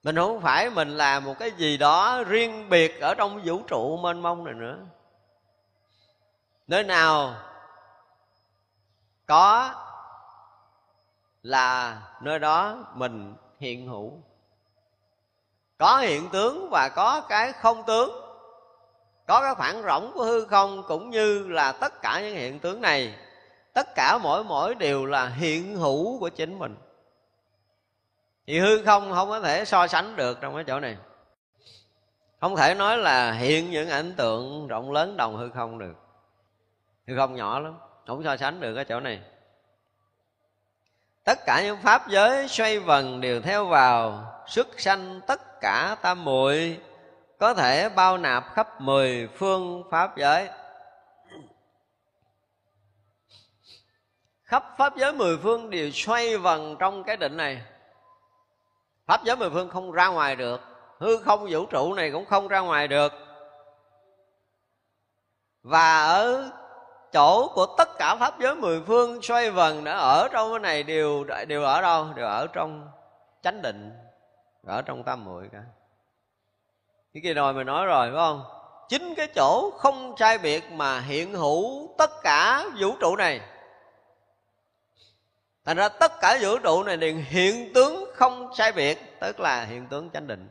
Mình 0.03 0.17
không 0.17 0.41
phải 0.41 0.71
mình 0.71 0.97
là 0.97 1.21
một 1.21 1.39
cái 1.39 1.51
gì 1.51 1.77
đó 1.77 2.25
riêng 2.27 2.69
biệt 2.69 3.01
ở 3.01 3.15
trong 3.15 3.41
vũ 3.45 3.63
trụ 3.69 3.97
mênh 3.97 4.23
mông 4.23 4.45
này 4.45 4.55
nữa 4.55 4.79
nơi 6.69 6.85
nào 6.85 7.35
có 9.27 9.75
là 11.43 12.03
nơi 12.21 12.39
đó 12.39 12.85
mình 12.95 13.35
hiện 13.59 13.87
hữu. 13.87 14.13
Có 15.79 15.99
hiện 15.99 16.29
tướng 16.33 16.69
và 16.71 16.89
có 16.89 17.21
cái 17.29 17.53
không 17.53 17.83
tướng. 17.87 18.11
Có 19.27 19.41
cái 19.41 19.55
khoảng 19.55 19.83
rỗng 19.83 20.13
của 20.15 20.25
hư 20.25 20.45
không 20.45 20.83
cũng 20.89 21.11
như 21.11 21.49
là 21.49 21.73
tất 21.73 22.03
cả 22.03 22.21
những 22.21 22.35
hiện 22.35 22.59
tướng 22.59 22.81
này. 22.81 23.15
Tất 23.73 23.95
cả 23.95 24.19
mỗi 24.19 24.45
mỗi 24.45 24.75
đều 24.75 25.07
là 25.07 25.27
hiện 25.27 25.77
hữu 25.77 26.19
của 26.19 26.29
chính 26.29 26.59
mình. 26.59 26.77
Thì 28.47 28.61
hư 28.61 28.85
không 28.85 29.13
không 29.13 29.29
có 29.29 29.41
thể 29.41 29.65
so 29.65 29.87
sánh 29.87 30.17
được 30.17 30.39
trong 30.41 30.55
cái 30.55 30.65
chỗ 30.67 30.81
này. 30.81 30.97
Không 32.41 32.57
thể 32.57 32.75
nói 32.75 32.99
là 32.99 33.33
hiện 33.33 33.71
những 33.71 33.89
ảnh 33.91 34.15
tượng 34.17 34.67
rộng 34.67 34.93
lớn 34.93 35.17
đồng 35.17 35.37
hư 35.37 35.51
không 35.51 35.79
được 35.79 36.06
hư 37.07 37.17
không 37.17 37.35
nhỏ 37.35 37.59
lắm, 37.59 37.75
không 38.07 38.25
so 38.25 38.37
sánh 38.37 38.61
được 38.61 38.75
cái 38.75 38.85
chỗ 38.85 39.01
này. 39.01 39.21
Tất 41.25 41.39
cả 41.47 41.63
những 41.65 41.79
pháp 41.83 42.09
giới 42.09 42.49
xoay 42.49 42.79
vần 42.79 43.21
đều 43.21 43.41
theo 43.41 43.67
vào, 43.67 44.33
xuất 44.47 44.81
sanh 44.81 45.21
tất 45.27 45.61
cả 45.61 45.97
tam 46.03 46.25
muội, 46.25 46.81
có 47.39 47.55
thể 47.55 47.89
bao 47.89 48.19
nạp 48.19 48.45
khắp 48.55 48.81
mười 48.81 49.29
phương 49.35 49.85
pháp 49.91 50.17
giới. 50.17 50.49
Khắp 54.43 54.65
pháp 54.79 54.97
giới 54.97 55.13
mười 55.13 55.39
phương 55.39 55.71
đều 55.71 55.91
xoay 55.91 56.39
vần 56.39 56.77
trong 56.79 57.05
cái 57.05 57.17
định 57.17 57.37
này. 57.37 57.63
Pháp 59.07 59.25
giới 59.25 59.37
mười 59.37 59.51
phương 59.51 59.71
không 59.71 59.93
ra 59.93 60.07
ngoài 60.07 60.37
được, 60.37 60.61
hư 60.99 61.19
không 61.19 61.47
vũ 61.51 61.67
trụ 61.67 61.95
này 61.95 62.11
cũng 62.11 62.27
không 62.27 62.49
ra 62.49 62.61
ngoài 62.61 62.89
được. 62.89 63.13
Và 65.63 66.05
ở 66.07 66.51
chỗ 67.17 67.49
của 67.55 67.67
tất 67.67 67.99
cả 67.99 68.17
pháp 68.17 68.41
giới 68.41 68.55
mười 68.55 68.83
phương 68.87 69.23
xoay 69.23 69.51
vần 69.51 69.85
đã 69.85 69.93
ở 69.93 70.29
trong 70.33 70.51
cái 70.51 70.59
này, 70.59 70.83
đều 70.83 71.25
đều 71.49 71.63
ở 71.63 71.83
đâu? 71.83 72.07
Đều 72.17 72.27
ở 72.27 72.47
trong 72.53 72.89
chánh 73.43 73.63
định 73.63 73.93
ở 74.67 74.83
trong 74.83 75.03
tam 75.03 75.25
muội 75.25 75.49
cả. 75.53 75.63
Cái 77.15 77.21
kia 77.23 77.35
rồi 77.35 77.53
mình 77.53 77.67
nói 77.67 77.87
rồi, 77.87 78.07
phải 78.07 78.17
không? 78.17 78.45
Chính 78.89 79.15
cái 79.15 79.27
chỗ 79.35 79.71
không 79.71 80.15
sai 80.19 80.39
biệt 80.39 80.65
mà 80.73 81.01
hiện 81.01 81.35
hữu 81.35 81.95
tất 81.99 82.11
cả 82.23 82.65
vũ 82.81 82.97
trụ 83.01 83.17
này. 83.17 83.41
Thành 85.65 85.77
ra 85.77 85.89
tất 85.89 86.13
cả 86.21 86.39
vũ 86.41 86.59
trụ 86.59 86.83
này 86.83 86.97
liền 86.97 87.25
hiện 87.29 87.73
tướng 87.75 88.05
không 88.15 88.51
sai 88.57 88.73
biệt, 88.73 89.21
tức 89.21 89.41
là 89.41 89.65
hiện 89.65 89.87
tướng 89.87 90.11
chánh 90.11 90.27
định, 90.27 90.49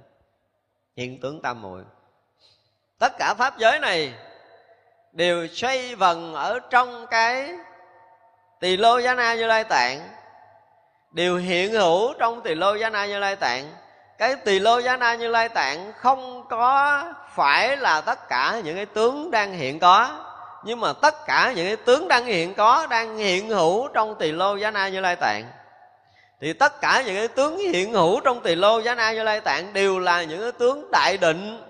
hiện 0.95 1.21
tướng 1.21 1.41
tam 1.41 1.61
muội. 1.61 1.83
Tất 2.99 3.11
cả 3.19 3.33
pháp 3.33 3.57
giới 3.57 3.79
này 3.79 4.13
đều 5.15 5.47
xoay 5.47 5.95
vần 5.95 6.33
ở 6.33 6.59
trong 6.69 7.07
cái 7.07 7.51
tỳ 8.59 8.77
lô 8.77 8.97
giá 8.97 9.13
na 9.13 9.33
như 9.33 9.47
lai 9.47 9.63
tạng, 9.63 10.09
đều 11.11 11.37
hiện 11.37 11.71
hữu 11.71 12.13
trong 12.13 12.41
tỳ 12.41 12.55
lô 12.55 12.75
giá 12.75 12.89
na 12.89 13.05
như 13.05 13.19
lai 13.19 13.35
tạng. 13.35 13.71
Cái 14.17 14.35
tỳ 14.35 14.59
lô 14.59 14.79
giá 14.79 14.97
na 14.97 15.15
như 15.15 15.27
lai 15.27 15.49
tạng 15.49 15.93
không 15.97 16.45
có 16.49 17.03
phải 17.35 17.77
là 17.77 18.01
tất 18.01 18.29
cả 18.29 18.61
những 18.63 18.75
cái 18.75 18.85
tướng 18.85 19.31
đang 19.31 19.53
hiện 19.53 19.79
có, 19.79 20.09
nhưng 20.63 20.79
mà 20.79 20.93
tất 20.93 21.25
cả 21.25 21.53
những 21.55 21.67
cái 21.67 21.75
tướng 21.75 22.07
đang 22.07 22.25
hiện 22.25 22.53
có, 22.53 22.87
đang 22.89 23.17
hiện 23.17 23.49
hữu 23.49 23.87
trong 23.87 24.15
tỳ 24.15 24.31
lô 24.31 24.55
giá 24.55 24.71
na 24.71 24.87
như 24.87 24.99
lai 24.99 25.15
tạng. 25.15 25.43
Thì 26.41 26.53
tất 26.53 26.81
cả 26.81 27.03
những 27.05 27.15
cái 27.15 27.27
tướng 27.27 27.57
hiện 27.57 27.93
hữu 27.93 28.19
trong 28.19 28.41
tỳ 28.41 28.55
lô 28.55 28.79
giá 28.79 28.95
na 28.95 29.13
như 29.13 29.23
lai 29.23 29.41
tạng 29.41 29.73
đều 29.73 29.99
là 29.99 30.23
những 30.23 30.41
cái 30.41 30.51
tướng 30.51 30.91
đại 30.91 31.17
định 31.17 31.61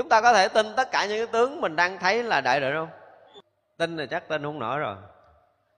chúng 0.00 0.08
ta 0.08 0.20
có 0.20 0.32
thể 0.32 0.48
tin 0.48 0.74
tất 0.76 0.90
cả 0.90 1.06
những 1.06 1.18
cái 1.18 1.26
tướng 1.26 1.60
mình 1.60 1.76
đang 1.76 1.98
thấy 1.98 2.22
là 2.22 2.40
đại 2.40 2.60
định 2.60 2.74
không 2.74 2.88
tin 3.76 3.96
là 3.96 4.06
chắc 4.06 4.28
tin 4.28 4.42
không 4.42 4.58
nổi 4.58 4.78
rồi. 4.78 4.96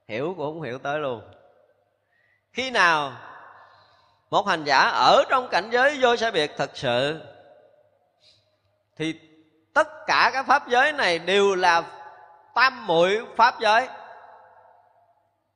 Hiểu 0.08 0.34
cũng 0.36 0.46
không 0.46 0.62
hiểu 0.62 0.78
tới 0.78 0.98
luôn. 0.98 1.22
Khi 2.52 2.70
nào 2.70 3.12
một 4.30 4.46
hành 4.46 4.64
giả 4.64 4.78
ở 4.88 5.24
trong 5.30 5.48
cảnh 5.48 5.70
giới 5.70 5.98
vô 6.00 6.16
sai 6.16 6.30
biệt 6.30 6.50
thật 6.56 6.70
sự, 6.74 7.20
thì 8.96 9.20
tất 9.74 9.88
cả 10.06 10.30
các 10.32 10.46
pháp 10.46 10.68
giới 10.68 10.92
này 10.92 11.18
đều 11.18 11.54
là 11.54 11.82
tam 12.54 12.86
muội 12.86 13.26
pháp 13.36 13.60
giới. 13.60 13.88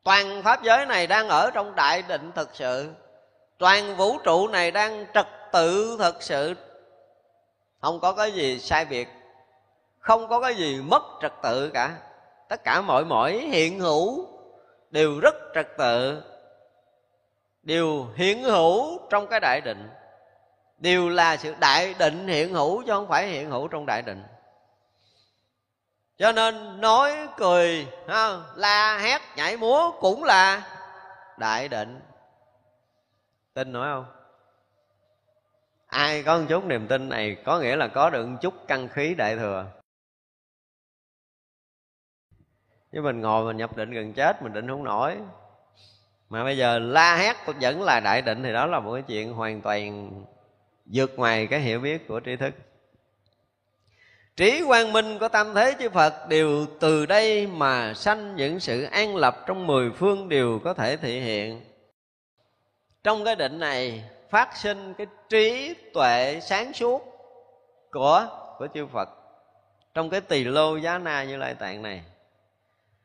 Toàn 0.03 0.43
pháp 0.43 0.63
giới 0.63 0.87
này 0.87 1.07
đang 1.07 1.29
ở 1.29 1.51
trong 1.55 1.75
đại 1.75 2.03
định 2.03 2.33
thật 2.35 2.49
sự. 2.53 2.93
Toàn 3.59 3.97
vũ 3.97 4.19
trụ 4.19 4.49
này 4.49 4.71
đang 4.71 5.07
trật 5.15 5.27
tự 5.53 5.97
thật 5.99 6.23
sự 6.23 6.55
không 7.81 8.01
có 8.01 8.13
cái 8.13 8.33
gì 8.33 8.59
sai 8.59 8.85
biệt. 8.85 9.09
Không 9.99 10.29
có 10.29 10.41
cái 10.41 10.55
gì 10.55 10.81
mất 10.81 11.03
trật 11.23 11.33
tự 11.43 11.71
cả. 11.71 11.99
Tất 12.49 12.65
cả 12.65 12.81
mọi 12.81 13.05
mọi 13.05 13.33
hiện 13.33 13.81
hữu 13.81 14.29
đều 14.91 15.21
rất 15.21 15.35
trật 15.55 15.67
tự. 15.79 16.23
Đều 17.63 18.07
hiện 18.15 18.43
hữu 18.43 19.01
trong 19.11 19.27
cái 19.27 19.41
đại 19.41 19.61
định. 19.61 19.89
Đều 20.79 21.09
là 21.09 21.37
sự 21.37 21.55
đại 21.61 21.95
định 21.99 22.29
hiện 22.29 22.55
hữu 22.55 22.83
chứ 22.83 22.93
không 22.93 23.09
phải 23.09 23.27
hiện 23.27 23.51
hữu 23.51 23.69
trong 23.69 23.87
đại 23.87 24.03
định. 24.03 24.25
Cho 26.19 26.33
nên 26.33 26.81
nói 26.81 27.29
cười 27.37 27.89
ha, 28.09 28.37
la 28.55 28.99
hét 28.99 29.21
nhảy 29.37 29.57
múa 29.57 29.91
cũng 30.01 30.25
là 30.25 30.63
đại 31.37 31.69
định. 31.69 32.01
Tin 33.55 33.73
nói 33.73 33.89
không? 33.95 34.16
Ai 35.87 36.23
có 36.23 36.39
một 36.39 36.47
chút 36.49 36.65
niềm 36.65 36.87
tin 36.89 37.09
này 37.09 37.37
có 37.45 37.61
nghĩa 37.61 37.77
là 37.77 37.89
có 37.89 38.11
được 38.11 38.27
một 38.27 38.37
chút 38.43 38.55
căn 38.69 38.89
khí 38.89 39.15
đại 39.15 39.37
thừa. 39.37 39.67
Chứ 42.93 43.01
mình 43.03 43.21
ngồi 43.21 43.45
mình 43.45 43.57
nhập 43.57 43.77
định 43.77 43.91
gần 43.91 44.13
chết, 44.13 44.43
mình 44.43 44.53
định 44.53 44.69
không 44.69 44.85
nổi. 44.85 45.17
Mà 46.31 46.45
bây 46.45 46.57
giờ 46.57 46.79
la 46.79 47.17
hét 47.17 47.37
vẫn 47.61 47.83
là 47.83 48.01
đại 48.01 48.23
định 48.23 48.43
thì 48.43 48.53
đó 48.53 48.67
là 48.67 48.81
một 48.81 48.93
cái 48.93 49.03
chuyện 49.03 49.33
hoàn 49.33 49.61
toàn 49.61 50.11
vượt 50.85 51.19
ngoài 51.19 51.47
cái 51.47 51.61
hiểu 51.61 51.81
biết 51.81 52.09
của 52.09 52.21
trí 52.21 52.37
thức. 52.37 52.55
Trí 54.37 54.63
quang 54.67 54.93
minh 54.93 55.19
của 55.19 55.29
tam 55.29 55.55
thế 55.55 55.75
chư 55.79 55.91
phật, 55.91 56.29
đều 56.29 56.67
từ 56.81 57.07
đây 57.07 57.47
mà 57.47 57.95
sanh 57.95 58.37
những 58.37 58.61
sự 58.61 58.83
an 58.83 59.17
lập 59.17 59.45
trong 59.47 59.67
mười 59.67 59.91
phương 59.91 60.29
đều 60.29 60.59
có 60.65 60.75
thể 60.75 60.97
thể 60.97 61.21
hiện. 61.21 61.65
Trong 63.05 63.25
cái 63.25 63.37
định 63.37 63.59
này 63.59 64.05
phát 64.37 64.57
sinh 64.57 64.95
cái 64.95 65.07
trí 65.29 65.75
tuệ 65.95 66.41
sáng 66.43 66.73
suốt 66.73 67.03
của 67.93 68.29
của 68.59 68.69
chư 68.75 68.87
Phật. 68.87 69.09
Trong 69.95 70.11
cái 70.11 70.21
tỳ 70.21 70.45
lô 70.45 70.77
giá 70.77 70.99
na 70.99 71.25
như 71.25 71.37
lai 71.37 71.55
tạng 71.55 71.83
này. 71.83 72.03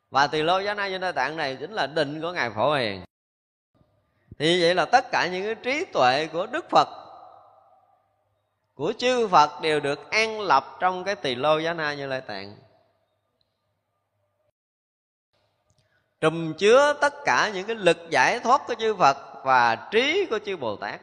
Và 0.09 0.27
tỳ 0.27 0.41
lô 0.41 0.59
giá 0.59 0.73
na 0.73 0.87
như 0.87 0.97
lai 0.97 1.13
tạng 1.13 1.37
này 1.37 1.57
chính 1.59 1.71
là 1.71 1.87
định 1.87 2.21
của 2.21 2.31
ngài 2.31 2.49
phổ 2.49 2.73
hiền. 2.73 3.03
Thì 4.39 4.61
vậy 4.61 4.75
là 4.75 4.85
tất 4.85 5.11
cả 5.11 5.27
những 5.27 5.45
cái 5.45 5.55
trí 5.55 5.85
tuệ 5.85 6.27
của 6.33 6.45
đức 6.45 6.69
phật, 6.69 6.87
của 8.73 8.93
chư 8.97 9.27
phật 9.27 9.61
đều 9.61 9.79
được 9.79 10.09
an 10.09 10.41
lập 10.41 10.77
trong 10.79 11.03
cái 11.03 11.15
tỳ 11.15 11.35
lô 11.35 11.57
giá 11.57 11.73
na 11.73 11.93
như 11.93 12.07
lai 12.07 12.21
tạng. 12.21 12.55
Trùm 16.21 16.53
chứa 16.53 16.93
tất 17.01 17.13
cả 17.25 17.51
những 17.53 17.67
cái 17.67 17.75
lực 17.75 17.97
giải 18.09 18.39
thoát 18.39 18.61
của 18.67 18.75
chư 18.75 18.95
phật 18.95 19.17
và 19.43 19.75
trí 19.91 20.25
của 20.29 20.39
chư 20.45 20.57
bồ 20.57 20.75
tát 20.75 21.01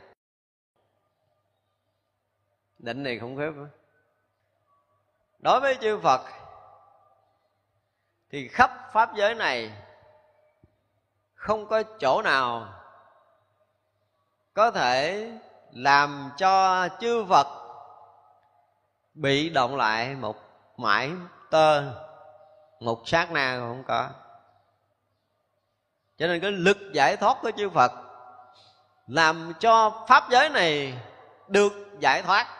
định 2.78 3.02
này 3.02 3.18
không 3.18 3.36
phép 3.36 3.50
đối 5.38 5.60
với 5.60 5.76
chư 5.80 5.98
phật, 5.98 6.20
thì 8.30 8.48
khắp 8.48 8.70
pháp 8.92 9.14
giới 9.16 9.34
này 9.34 9.72
không 11.34 11.66
có 11.66 11.82
chỗ 11.82 12.22
nào 12.22 12.78
có 14.58 14.70
thể 14.70 15.30
làm 15.72 16.30
cho 16.36 16.88
chư 17.00 17.24
Phật 17.28 17.46
bị 19.14 19.50
động 19.50 19.76
lại 19.76 20.14
một 20.14 20.36
mãi 20.76 21.12
tơ, 21.50 21.82
một 22.80 23.08
sát 23.08 23.30
na 23.32 23.56
không 23.58 23.84
có. 23.86 24.08
Cho 26.18 26.26
nên 26.26 26.40
cái 26.40 26.50
lực 26.50 26.78
giải 26.92 27.16
thoát 27.16 27.36
của 27.42 27.50
chư 27.56 27.70
Phật 27.70 27.92
làm 29.06 29.52
cho 29.60 30.04
pháp 30.08 30.24
giới 30.30 30.48
này 30.48 30.98
được 31.48 31.72
giải 32.00 32.22
thoát 32.22 32.57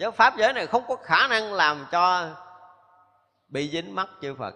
giới 0.00 0.10
pháp 0.10 0.36
giới 0.36 0.52
này 0.52 0.66
không 0.66 0.82
có 0.88 0.96
khả 0.96 1.26
năng 1.28 1.52
làm 1.52 1.86
cho 1.90 2.28
bị 3.48 3.70
dính 3.70 3.94
mắc 3.94 4.08
chư 4.22 4.34
Phật. 4.38 4.54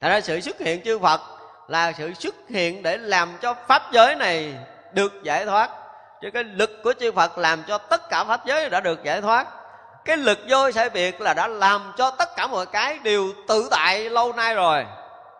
Thật 0.00 0.08
ra 0.08 0.20
sự 0.20 0.40
xuất 0.40 0.58
hiện 0.58 0.82
chư 0.84 0.98
Phật 0.98 1.20
là 1.68 1.92
sự 1.92 2.14
xuất 2.14 2.34
hiện 2.48 2.82
để 2.82 2.96
làm 2.96 3.38
cho 3.42 3.54
pháp 3.54 3.82
giới 3.92 4.14
này 4.14 4.54
được 4.92 5.12
giải 5.22 5.44
thoát. 5.44 5.70
Chứ 6.20 6.30
cái 6.30 6.44
lực 6.44 6.70
của 6.84 6.92
chư 7.00 7.12
Phật 7.12 7.38
làm 7.38 7.62
cho 7.68 7.78
tất 7.78 8.08
cả 8.08 8.24
pháp 8.24 8.46
giới 8.46 8.70
đã 8.70 8.80
được 8.80 9.04
giải 9.04 9.20
thoát. 9.20 9.46
Cái 10.04 10.16
lực 10.16 10.38
vô 10.48 10.70
sai 10.70 10.90
biệt 10.90 11.20
là 11.20 11.34
đã 11.34 11.48
làm 11.48 11.92
cho 11.96 12.10
tất 12.10 12.36
cả 12.36 12.46
mọi 12.46 12.66
cái 12.66 12.98
đều 12.98 13.24
tự 13.48 13.68
tại 13.70 14.10
lâu 14.10 14.32
nay 14.32 14.54
rồi. 14.54 14.86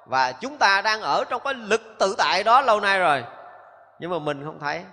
Và 0.06 0.32
chúng 0.32 0.58
ta 0.58 0.80
đang 0.80 1.00
ở 1.00 1.24
trong 1.24 1.42
cái 1.44 1.54
lực 1.54 1.82
tự 1.98 2.14
tại 2.18 2.44
đó 2.44 2.60
lâu 2.60 2.80
nay 2.80 2.98
rồi. 2.98 3.24
Nhưng 3.98 4.10
mà 4.10 4.18
mình 4.18 4.44
không 4.44 4.58
thấy. 4.60 4.84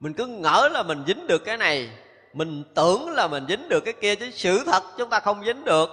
Mình 0.00 0.14
cứ 0.14 0.26
ngỡ 0.26 0.68
là 0.72 0.82
mình 0.82 1.04
dính 1.06 1.26
được 1.26 1.44
cái 1.44 1.56
này 1.56 1.90
mình 2.32 2.64
tưởng 2.74 3.10
là 3.10 3.28
mình 3.28 3.46
dính 3.48 3.68
được 3.68 3.80
cái 3.80 3.94
kia 4.00 4.14
chứ 4.14 4.30
sự 4.30 4.62
thật 4.66 4.82
chúng 4.98 5.10
ta 5.10 5.20
không 5.20 5.44
dính 5.44 5.64
được. 5.64 5.90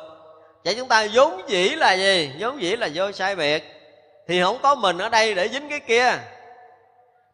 Vậy 0.65 0.75
chúng 0.75 0.87
ta 0.87 1.07
vốn 1.13 1.41
dĩ 1.49 1.69
là 1.69 1.93
gì? 1.93 2.31
Vốn 2.39 2.61
dĩ 2.61 2.75
là 2.75 2.89
vô 2.93 3.11
sai 3.11 3.35
biệt. 3.35 3.63
Thì 4.27 4.41
không 4.41 4.57
có 4.61 4.75
mình 4.75 4.97
ở 4.97 5.09
đây 5.09 5.35
để 5.35 5.49
dính 5.49 5.69
cái 5.69 5.79
kia. 5.79 6.17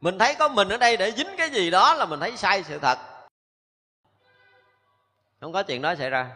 Mình 0.02 0.20
thấy 0.20 0.36
có 0.36 0.48
mình 0.48 0.70
ở 0.70 0.78
đây 0.78 0.98
để 0.98 1.12
dính 1.12 1.36
cái 1.38 1.50
gì 1.50 1.70
đó 1.70 1.94
là 1.94 2.06
mình 2.06 2.20
thấy 2.20 2.38
sai 2.38 2.64
sự 2.64 2.80
thật. 2.80 2.98
Không 5.42 5.54
có 5.54 5.64
chuyện 5.64 5.82
đó 5.82 5.96
xảy 5.96 6.10
ra. 6.10 6.30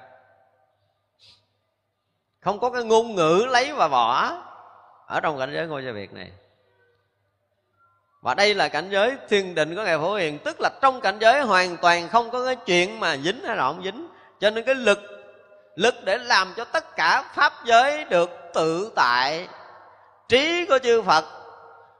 Không 2.40 2.60
có 2.60 2.70
cái 2.70 2.84
ngôn 2.84 3.16
ngữ 3.16 3.46
lấy 3.50 3.74
và 3.74 3.88
bỏ 3.88 4.38
ở 5.08 5.20
trong 5.20 5.40
cảnh 5.40 5.52
giới 5.54 5.68
ngôi 5.68 5.86
gia 5.86 5.92
việt 5.92 6.14
này 6.14 6.32
và 8.22 8.34
đây 8.34 8.56
là 8.56 8.68
cảnh 8.68 8.90
giới 8.90 9.18
thiền 9.30 9.56
định 9.56 9.76
của 9.76 9.84
ngài 9.84 9.98
phổ 9.98 10.16
hiền, 10.16 10.40
tức 10.40 10.62
là 10.62 10.70
trong 10.82 11.02
cảnh 11.02 11.18
giới 11.20 11.42
hoàn 11.42 11.78
toàn 11.78 12.10
không 12.10 12.32
có 12.32 12.46
cái 12.46 12.56
chuyện 12.56 13.00
mà 13.00 13.18
dính 13.18 13.44
hay 13.44 13.56
là 13.56 13.64
không 13.64 13.82
dính. 13.84 14.08
Cho 14.40 14.50
nên 14.50 14.66
cái 14.66 14.76
lực 14.76 15.00
lực 15.76 15.96
để 16.04 16.18
làm 16.18 16.54
cho 16.58 16.66
tất 16.66 16.96
cả 16.96 17.24
pháp 17.36 17.54
giới 17.66 18.04
được 18.04 18.30
tự 18.54 18.92
tại. 18.96 19.48
Trí 20.30 20.66
của 20.66 20.80
chư 20.84 21.02
phật 21.02 21.26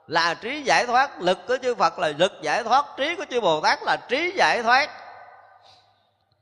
là 0.08 0.34
trí 0.34 0.62
giải 0.62 0.86
thoát, 0.86 1.22
lực 1.22 1.38
của 1.48 1.58
chư 1.62 1.76
phật 1.76 2.00
là 2.00 2.14
lực 2.18 2.32
giải 2.42 2.64
thoát, 2.64 2.86
trí 2.98 3.16
của 3.16 3.26
chư 3.30 3.42
bồ 3.42 3.62
tát 3.62 3.80
là 3.84 3.98
trí 4.10 4.32
giải 4.36 4.64
thoát. 4.64 4.90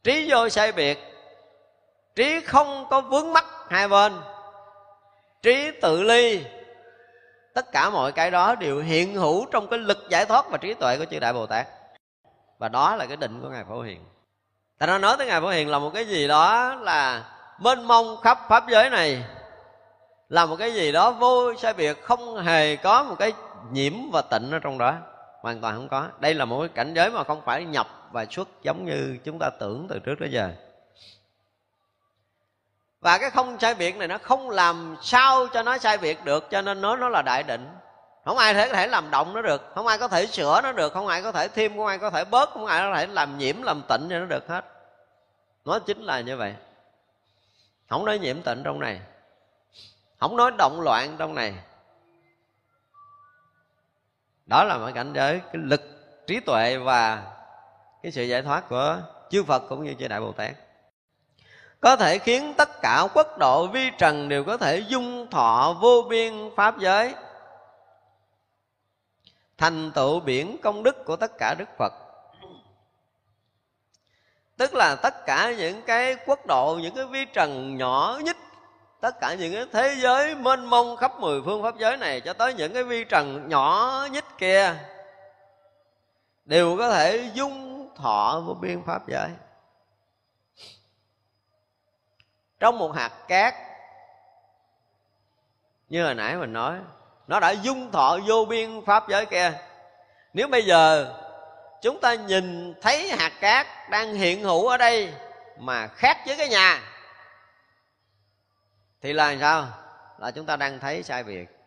Trí 0.04 0.32
vô 0.32 0.50
sai 0.50 0.72
biệt, 0.72 1.00
trí 2.16 2.42
không 2.42 2.88
có 2.90 3.02
vướng 3.02 3.34
mắc 3.34 3.46
hai 3.70 3.88
bên, 3.88 4.14
trí 5.42 5.72
tự 5.82 6.04
ly 6.04 6.44
tất 7.58 7.72
cả 7.72 7.90
mọi 7.90 8.12
cái 8.12 8.32
đó 8.32 8.56
đều 8.56 8.80
hiện 8.80 9.16
hữu 9.16 9.46
trong 9.52 9.68
cái 9.68 9.80
lực 9.80 9.98
giải 10.10 10.26
thoát 10.26 10.46
và 10.50 10.58
trí 10.58 10.74
tuệ 10.74 10.98
của 10.98 11.06
chư 11.06 11.20
đại 11.20 11.34
bồ 11.34 11.46
tát. 11.46 11.68
Và 12.58 12.70
đó 12.70 12.96
là 12.96 13.06
cái 13.06 13.18
định 13.18 13.42
của 13.42 13.50
ngài 13.50 13.64
phổ 13.70 13.82
hiền. 13.82 14.06
Ta 14.78 14.88
nó 14.88 14.98
nói 14.98 15.16
tới 15.18 15.28
ngài 15.28 15.42
phổ 15.42 15.48
hiền 15.48 15.70
là 15.70 15.80
một 15.80 15.92
cái 15.94 16.06
gì 16.06 16.28
đó 16.28 16.76
là 16.76 17.24
mênh 17.60 17.84
mông 17.84 18.18
khắp 18.22 18.40
pháp 18.50 18.64
giới 18.70 18.90
này, 18.90 19.24
là 20.30 20.46
một 20.46 20.56
cái 20.56 20.74
gì 20.74 20.92
đó 20.92 21.12
vô 21.12 21.54
sai 21.58 21.74
biệt, 21.74 22.04
không 22.04 22.38
hề 22.38 22.76
có 22.76 23.04
một 23.04 23.16
cái 23.20 23.34
nhiễm 23.72 23.94
và 24.12 24.22
tịnh 24.22 24.52
ở 24.52 24.60
trong 24.60 24.78
đó. 24.78 24.94
Hoàn 25.42 25.62
toàn 25.62 25.76
không 25.76 25.90
có. 25.90 26.08
Đây 26.20 26.34
là 26.34 26.46
một 26.46 26.60
cái 26.60 26.70
cảnh 26.70 26.94
giới 26.94 27.12
mà 27.12 27.24
không 27.24 27.42
phải 27.46 27.66
nhập 27.66 27.88
và 28.12 28.26
xuất 28.26 28.48
giống 28.64 28.86
như 28.86 29.18
chúng 29.24 29.40
ta 29.40 29.50
tưởng 29.60 29.88
từ 29.90 30.00
trước 30.00 30.16
tới 30.20 30.32
giờ 30.32 30.52
và 33.08 33.18
cái 33.18 33.30
không 33.30 33.60
sai 33.60 33.76
biệt 33.76 33.98
này 33.98 34.08
nó 34.08 34.18
không 34.18 34.50
làm 34.50 34.96
sao 35.02 35.48
cho 35.48 35.64
nó 35.64 35.78
sai 35.78 35.98
biệt 35.98 36.26
được, 36.26 36.50
cho 36.52 36.62
nên 36.62 36.82
nó 36.82 36.96
nó 36.96 37.10
là 37.10 37.22
đại 37.22 37.44
định. 37.44 37.70
Không 38.26 38.38
ai 38.38 38.54
thể 38.54 38.68
có 38.70 38.74
thể 38.74 38.88
làm 38.88 39.12
động 39.12 39.34
nó 39.34 39.42
được, 39.42 39.62
không 39.76 39.88
ai 39.88 39.98
có 39.98 40.08
thể 40.08 40.28
sửa 40.28 40.62
nó 40.62 40.72
được, 40.72 40.94
không 40.94 41.08
ai 41.08 41.22
có 41.24 41.32
thể 41.32 41.48
thêm, 41.48 41.78
không 41.78 41.86
ai 41.86 41.98
có 41.98 42.10
thể 42.10 42.26
bớt, 42.26 42.50
không 42.50 42.66
ai 42.66 42.80
có 42.80 42.96
thể 42.96 43.08
làm 43.08 43.38
nhiễm, 43.38 43.62
làm 43.62 43.82
tịnh 43.90 44.08
cho 44.10 44.20
nó 44.20 44.26
được 44.26 44.48
hết. 44.48 44.66
Nó 45.66 45.80
chính 45.80 46.02
là 46.02 46.22
như 46.22 46.38
vậy. 46.38 46.56
Không 47.90 48.06
nói 48.06 48.20
nhiễm 48.20 48.42
tịnh 48.42 48.62
trong 48.64 48.80
này. 48.80 49.02
Không 50.20 50.38
nói 50.38 50.52
động 50.58 50.82
loạn 50.82 51.16
trong 51.18 51.36
này. 51.36 51.54
Đó 54.46 54.64
là 54.64 54.78
một 54.78 54.90
cảnh 54.96 55.14
giới, 55.14 55.40
cái 55.40 55.62
lực 55.64 55.82
trí 56.28 56.40
tuệ 56.40 56.78
và 56.78 57.24
cái 58.04 58.12
sự 58.12 58.24
giải 58.24 58.42
thoát 58.42 58.70
của 58.70 58.98
chư 59.30 59.44
Phật 59.44 59.60
cũng 59.70 59.84
như 59.84 59.96
chư 60.00 60.08
Đại 60.08 60.20
Bồ 60.20 60.32
Tát 60.32 60.52
có 61.88 61.96
thể 61.96 62.18
khiến 62.18 62.54
tất 62.58 62.82
cả 62.82 63.08
quốc 63.14 63.38
độ 63.38 63.68
vi 63.68 63.90
trần 63.98 64.30
đều 64.30 64.44
có 64.44 64.58
thể 64.58 64.78
dung 64.78 65.28
thọ 65.32 65.78
vô 65.82 66.06
biên 66.10 66.52
pháp 66.56 66.80
giới. 66.80 67.14
Thành 69.58 69.92
tựu 69.92 70.20
biển 70.20 70.58
công 70.64 70.84
đức 70.84 71.06
của 71.06 71.16
tất 71.16 71.32
cả 71.38 71.56
đức 71.58 71.70
phật. 71.78 71.94
Tức 74.58 74.74
là 74.74 74.96
tất 74.96 75.26
cả 75.26 75.54
những 75.58 75.82
cái 75.82 76.16
quốc 76.26 76.46
độ, 76.46 76.80
những 76.82 76.96
cái 76.96 77.06
vi 77.06 77.26
trần 77.26 77.78
nhỏ 77.78 78.20
nhất, 78.24 78.38
tất 79.02 79.20
cả 79.22 79.34
những 79.34 79.54
cái 79.54 79.66
thế 79.74 79.96
giới 79.98 80.36
mênh 80.36 80.66
mông 80.66 80.98
khắp 80.98 81.20
mười 81.20 81.42
phương 81.46 81.64
pháp 81.64 81.78
giới 81.78 81.98
này 81.98 82.22
cho 82.22 82.34
tới 82.34 82.54
những 82.54 82.74
cái 82.74 82.84
vi 82.84 83.04
trần 83.04 83.50
nhỏ 83.50 84.08
nhất 84.12 84.26
kia 84.38 84.76
đều 86.46 86.78
có 86.78 86.90
thể 86.90 87.32
dung 87.34 87.90
thọ 87.96 88.44
vô 88.46 88.54
biên 88.54 88.84
pháp 88.86 89.08
giới. 89.08 89.30
Trong 92.60 92.78
một 92.78 92.92
hạt 92.96 93.12
cát, 93.28 93.56
như 95.90 96.06
hồi 96.06 96.16
nãy 96.16 96.36
mình 96.36 96.54
nói, 96.54 96.80
nó 97.28 97.40
đã 97.40 97.52
dung 97.52 97.92
thọ 97.92 98.18
vô 98.28 98.46
biên 98.46 98.86
pháp 98.86 99.10
giới 99.10 99.26
kia. 99.26 99.54
Nếu 100.34 100.48
bây 100.48 100.66
giờ 100.66 101.14
chúng 101.82 102.02
ta 102.02 102.14
nhìn 102.14 102.74
thấy 102.82 103.10
hạt 103.10 103.32
cát 103.40 103.68
đang 103.90 104.14
hiện 104.14 104.44
hữu 104.44 104.68
ở 104.68 104.78
đây 104.78 105.14
mà 105.58 105.88
khác 105.88 106.18
với 106.26 106.38
cái 106.38 106.50
nhà, 106.50 106.82
thì 109.02 109.14
là 109.14 109.36
sao? 109.40 109.68
Là 110.18 110.32
chúng 110.32 110.46
ta 110.46 110.56
đang 110.56 110.80
thấy 110.80 111.04
sai 111.04 111.24
biệt 111.24 111.58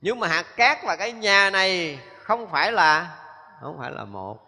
nhưng 0.00 0.20
mà 0.20 0.28
hạt 0.28 0.56
cát 0.56 0.78
và 0.84 0.96
cái 0.96 1.12
nhà 1.12 1.50
này 1.50 2.00
không 2.18 2.50
phải 2.50 2.72
là, 2.72 3.18
không 3.60 3.78
phải 3.78 3.90
là 3.90 4.04
một. 4.04 4.38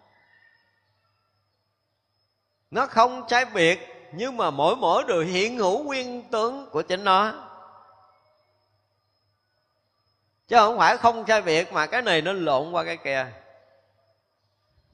Nó 2.71 2.87
không 2.87 3.25
trái 3.27 3.45
biệt 3.45 3.98
nhưng 4.11 4.37
mà 4.37 4.49
mỗi 4.49 4.75
mỗi 4.75 5.03
đều 5.07 5.21
hiện 5.21 5.57
hữu 5.57 5.83
nguyên 5.83 6.23
tướng 6.31 6.69
của 6.71 6.81
chính 6.81 7.03
nó. 7.03 7.33
Chứ 10.47 10.55
không 10.57 10.77
phải 10.77 10.97
không 10.97 11.23
sai 11.27 11.41
biệt 11.41 11.73
mà 11.73 11.85
cái 11.85 12.01
này 12.01 12.21
nó 12.21 12.33
lộn 12.33 12.71
qua 12.71 12.83
cái 12.83 12.97
kia. 12.97 13.27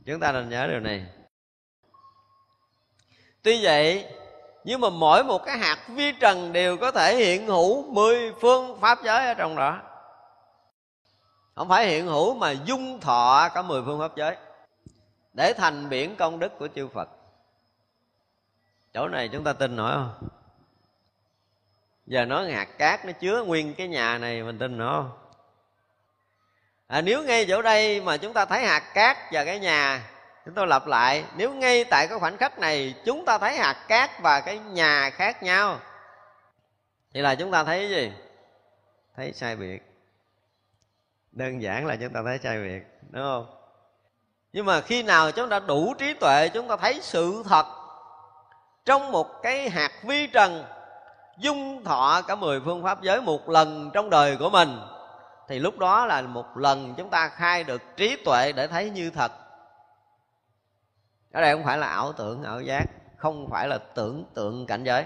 Chúng 0.05 0.19
ta 0.19 0.31
nên 0.31 0.49
nhớ 0.49 0.67
điều 0.67 0.79
này. 0.79 1.05
Tuy 3.41 3.63
vậy, 3.63 4.05
nhưng 4.63 4.81
mà 4.81 4.89
mỗi 4.89 5.23
một 5.23 5.45
cái 5.45 5.57
hạt 5.57 5.87
vi 5.87 6.11
trần 6.11 6.53
đều 6.53 6.77
có 6.77 6.91
thể 6.91 7.15
hiện 7.15 7.47
hữu 7.47 7.91
mười 7.91 8.33
phương 8.41 8.79
pháp 8.81 9.03
giới 9.03 9.27
ở 9.27 9.33
trong 9.33 9.55
đó. 9.55 9.81
Không 11.55 11.69
phải 11.69 11.87
hiện 11.87 12.07
hữu 12.07 12.35
mà 12.35 12.51
dung 12.51 12.99
thọ 12.99 13.49
cả 13.53 13.61
mười 13.61 13.81
phương 13.85 13.99
pháp 13.99 14.15
giới 14.15 14.35
để 15.33 15.53
thành 15.53 15.89
biển 15.89 16.15
công 16.15 16.39
đức 16.39 16.59
của 16.59 16.67
chư 16.75 16.87
phật 16.87 17.09
chỗ 18.95 19.07
này 19.07 19.27
chúng 19.27 19.43
ta 19.43 19.53
tin 19.53 19.75
nổi 19.75 19.93
không? 19.93 20.29
Giờ 22.05 22.25
nói 22.25 22.51
hạt 22.51 22.77
cát 22.77 23.05
nó 23.05 23.11
chứa 23.11 23.43
nguyên 23.43 23.73
cái 23.73 23.87
nhà 23.87 24.17
này 24.17 24.43
mình 24.43 24.59
tin 24.59 24.77
nổi 24.77 24.93
không? 24.93 25.11
À, 26.87 27.01
nếu 27.01 27.23
ngay 27.23 27.45
chỗ 27.49 27.61
đây 27.61 28.01
mà 28.01 28.17
chúng 28.17 28.33
ta 28.33 28.45
thấy 28.45 28.65
hạt 28.65 28.83
cát 28.93 29.17
và 29.31 29.45
cái 29.45 29.59
nhà 29.59 30.09
chúng 30.45 30.53
tôi 30.53 30.67
lặp 30.67 30.87
lại 30.87 31.25
nếu 31.37 31.53
ngay 31.53 31.83
tại 31.83 32.07
cái 32.07 32.19
khoảnh 32.19 32.37
khắc 32.37 32.59
này 32.59 32.95
chúng 33.05 33.25
ta 33.25 33.37
thấy 33.37 33.57
hạt 33.57 33.85
cát 33.87 34.09
và 34.21 34.41
cái 34.41 34.59
nhà 34.59 35.09
khác 35.09 35.43
nhau 35.43 35.79
thì 37.13 37.21
là 37.21 37.35
chúng 37.35 37.51
ta 37.51 37.63
thấy 37.63 37.89
gì? 37.89 38.11
Thấy 39.15 39.33
sai 39.33 39.55
biệt. 39.55 39.83
Đơn 41.31 41.61
giản 41.61 41.85
là 41.85 41.95
chúng 41.95 42.13
ta 42.13 42.21
thấy 42.25 42.39
sai 42.43 42.57
biệt 42.57 42.83
đúng 43.11 43.23
không? 43.23 43.45
Nhưng 44.53 44.65
mà 44.65 44.81
khi 44.81 45.03
nào 45.03 45.31
chúng 45.31 45.49
ta 45.49 45.59
đủ 45.59 45.93
trí 45.99 46.13
tuệ 46.13 46.49
chúng 46.53 46.67
ta 46.67 46.77
thấy 46.77 46.99
sự 47.01 47.43
thật 47.45 47.84
trong 48.85 49.11
một 49.11 49.41
cái 49.43 49.69
hạt 49.69 49.91
vi 50.03 50.27
trần, 50.27 50.65
dung 51.37 51.83
thọ 51.83 52.21
cả 52.27 52.35
mười 52.35 52.61
phương 52.65 52.83
pháp 52.83 53.01
giới 53.01 53.21
một 53.21 53.49
lần 53.49 53.91
trong 53.93 54.09
đời 54.09 54.37
của 54.37 54.49
mình, 54.49 54.79
thì 55.47 55.59
lúc 55.59 55.79
đó 55.79 56.05
là 56.05 56.21
một 56.21 56.57
lần 56.57 56.93
chúng 56.97 57.09
ta 57.09 57.27
khai 57.27 57.63
được 57.63 57.81
trí 57.97 58.17
tuệ 58.25 58.51
để 58.51 58.67
thấy 58.67 58.89
như 58.89 59.09
thật. 59.09 59.31
Ở 61.31 61.41
đây 61.41 61.53
không 61.53 61.63
phải 61.65 61.77
là 61.77 61.87
ảo 61.87 62.13
tưởng, 62.13 62.43
ảo 62.43 62.61
giác, 62.61 62.85
không 63.17 63.49
phải 63.51 63.67
là 63.67 63.77
tưởng 63.77 64.25
tượng 64.33 64.65
cảnh 64.65 64.83
giới. 64.83 65.05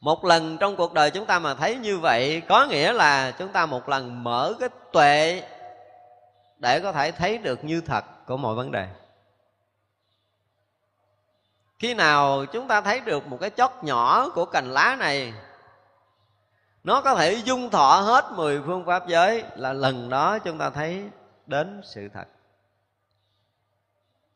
Một 0.00 0.24
lần 0.24 0.58
trong 0.58 0.76
cuộc 0.76 0.92
đời 0.92 1.10
chúng 1.10 1.26
ta 1.26 1.38
mà 1.38 1.54
thấy 1.54 1.76
như 1.76 1.98
vậy, 1.98 2.42
có 2.48 2.66
nghĩa 2.66 2.92
là 2.92 3.30
chúng 3.30 3.52
ta 3.52 3.66
một 3.66 3.88
lần 3.88 4.24
mở 4.24 4.54
cái 4.60 4.68
tuệ 4.92 5.42
để 6.58 6.80
có 6.80 6.92
thể 6.92 7.12
thấy 7.12 7.38
được 7.38 7.64
như 7.64 7.80
thật 7.80 8.04
của 8.26 8.36
mọi 8.36 8.54
vấn 8.54 8.70
đề 8.70 8.86
khi 11.78 11.94
nào 11.94 12.44
chúng 12.52 12.68
ta 12.68 12.80
thấy 12.80 13.00
được 13.00 13.26
một 13.26 13.38
cái 13.40 13.50
chót 13.50 13.70
nhỏ 13.82 14.28
của 14.34 14.44
cành 14.44 14.70
lá 14.70 14.96
này, 14.98 15.34
nó 16.84 17.00
có 17.00 17.14
thể 17.14 17.34
dung 17.34 17.70
thọ 17.70 18.00
hết 18.00 18.32
mười 18.32 18.62
phương 18.62 18.86
pháp 18.86 19.08
giới 19.08 19.44
là 19.56 19.72
lần 19.72 20.08
đó 20.08 20.38
chúng 20.38 20.58
ta 20.58 20.70
thấy 20.70 21.10
đến 21.46 21.80
sự 21.84 22.08
thật. 22.08 22.28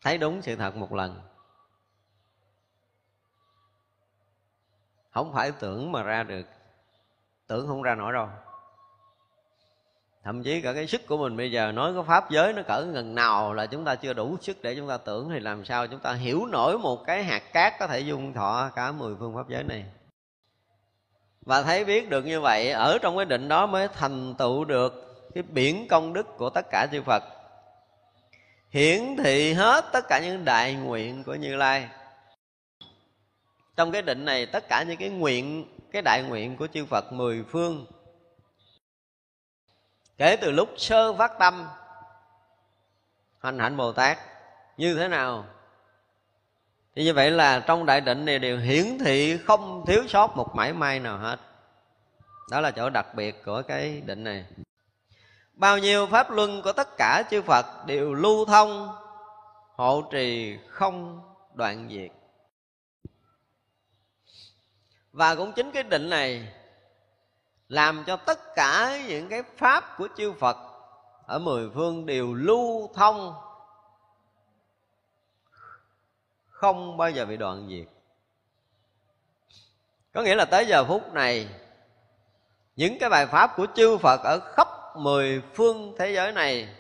Thấy 0.03 0.19
đúng 0.19 0.43
sự 0.43 0.57
thật 0.57 0.77
một 0.77 0.93
lần. 0.93 1.21
Không 5.11 5.33
phải 5.33 5.53
tưởng 5.53 5.93
mà 5.93 6.03
ra 6.03 6.23
được. 6.23 6.47
Tưởng 7.47 7.67
không 7.67 7.83
ra 7.83 7.95
nổi 7.95 8.13
đâu 8.13 8.29
thậm 10.25 10.43
chí 10.43 10.61
cả 10.61 10.73
cái 10.73 10.87
sức 10.87 11.07
của 11.07 11.17
mình 11.17 11.37
bây 11.37 11.53
giờ, 11.53 11.73
nói 11.73 11.95
có 11.95 12.03
pháp 12.03 12.31
giới 12.31 12.53
nó 12.53 12.63
cỡ 12.63 12.85
ngần 12.85 13.15
nào 13.15 13.55
là 13.55 13.67
chúng 13.67 13.85
ta 13.85 13.95
chưa 13.95 14.13
đủ 14.13 14.37
sức 14.41 14.63
để 14.63 14.75
chúng 14.75 14.89
ta 14.89 14.97
tưởng 14.97 15.31
thì 15.31 15.41
làm 15.41 15.65
sao 15.65 15.87
chúng 15.87 16.01
ta 16.01 16.13
hiểu 16.13 16.47
nổi 16.47 16.79
một 16.79 17.05
cái 17.07 17.25
hạt 17.25 17.53
cát 17.53 17.79
có 17.79 17.87
thể 17.87 18.01
dung 18.01 18.33
thọ 18.33 18.71
cả 18.77 18.93
mười 18.93 19.15
phương 19.19 19.35
pháp 19.35 19.49
giới 19.49 19.63
này. 19.63 19.85
Và 21.47 21.63
thấy 21.63 21.85
biết 21.85 22.11
được 22.11 22.27
như 22.27 22.41
vậy, 22.41 22.71
ở 22.71 22.99
trong 22.99 23.17
cái 23.17 23.25
định 23.25 23.49
đó 23.49 23.67
mới 23.67 23.89
thành 23.89 24.35
tựu 24.35 24.65
được 24.65 25.07
cái 25.35 25.43
biển 25.43 25.89
công 25.89 26.13
đức 26.13 26.37
của 26.37 26.51
tất 26.51 26.67
cả 26.71 26.87
chư 26.93 27.03
Phật. 27.03 27.23
Hiển 28.71 29.17
thị 29.17 29.53
hết 29.53 29.85
tất 29.93 30.09
cả 30.09 30.21
những 30.21 30.45
đại 30.45 30.75
nguyện 30.75 31.25
của 31.25 31.35
Như 31.35 31.57
Lai. 31.57 31.89
Trong 33.77 33.93
cái 33.93 34.03
định 34.03 34.25
này, 34.25 34.47
tất 34.47 34.69
cả 34.69 34.85
những 34.89 34.97
cái 34.97 35.09
nguyện, 35.09 35.67
cái 35.93 36.03
đại 36.03 36.23
nguyện 36.29 36.57
của 36.57 36.67
chư 36.67 36.85
Phật 36.85 37.13
mười 37.13 37.45
phương 37.49 37.87
kể 40.21 40.37
từ 40.37 40.51
lúc 40.51 40.69
sơ 40.77 41.13
phát 41.13 41.39
tâm, 41.39 41.69
hành 43.39 43.59
hạnh 43.59 43.77
Bồ 43.77 43.93
Tát, 43.93 44.19
như 44.77 44.95
thế 44.95 45.09
nào? 45.09 45.47
Thì 46.95 47.05
như 47.05 47.15
vậy 47.15 47.31
là 47.31 47.61
trong 47.61 47.87
đại 47.87 48.01
định 48.01 48.25
này 48.25 48.39
đều 48.39 48.59
hiển 48.59 48.99
thị 48.99 49.39
không 49.45 49.85
thiếu 49.87 50.03
sót 50.09 50.37
một 50.37 50.55
mảy 50.55 50.73
may 50.73 51.01
nào 51.01 51.19
hết. 51.19 51.37
Đó 52.51 52.61
là 52.61 52.71
chỗ 52.71 52.91
đặc 52.91 53.15
biệt 53.15 53.45
của 53.45 53.63
cái 53.69 54.01
định 54.01 54.25
này. 54.25 54.45
Bao 55.53 55.79
nhiêu 55.79 56.07
pháp 56.07 56.31
luân 56.31 56.63
của 56.63 56.73
tất 56.73 56.89
cả 56.97 57.23
chư 57.31 57.43
phật 57.43 57.67
đều 57.87 58.15
lưu 58.15 58.45
thông, 58.45 58.97
hộ 59.77 60.03
trì 60.13 60.59
không 60.69 61.21
đoạn 61.55 61.89
diệt. 61.91 62.11
Và 65.13 65.35
cũng 65.35 65.53
chính 65.53 65.71
cái 65.71 65.83
định 65.83 66.11
này 66.11 66.53
làm 67.71 68.05
cho 68.07 68.17
tất 68.17 68.55
cả 68.55 68.99
những 69.09 69.29
cái 69.29 69.43
pháp 69.57 69.85
của 69.99 70.09
chư 70.17 70.33
phật 70.33 70.57
ở 71.27 71.39
mười 71.39 71.71
phương 71.75 72.07
đều 72.07 72.35
lưu 72.35 72.91
thông, 72.95 73.35
không 76.47 76.97
bao 76.97 77.11
giờ 77.11 77.27
bị 77.27 77.37
đoạn 77.37 77.69
diệt. 77.71 77.87
Có 80.13 80.23
nghĩa 80.23 80.35
là 80.35 80.45
tới 80.45 80.67
giờ 80.67 80.85
phút 80.85 81.13
này, 81.13 81.49
những 82.77 82.99
cái 83.01 83.11
bài 83.11 83.27
pháp 83.27 83.57
của 83.57 83.67
chư 83.75 83.99
phật 83.99 84.21
ở 84.25 84.41
khắp 84.57 84.69
mười 84.97 85.43
phương 85.55 85.95
thế 85.99 86.13
giới 86.13 86.33
này 86.33 86.77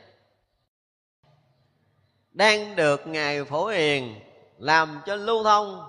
đang 2.33 2.77
được 2.77 3.07
ngài 3.07 3.45
phổ 3.45 3.67
hiền 3.67 4.21
làm 4.59 5.01
cho 5.07 5.17
lưu 5.17 5.45
thông, 5.45 5.89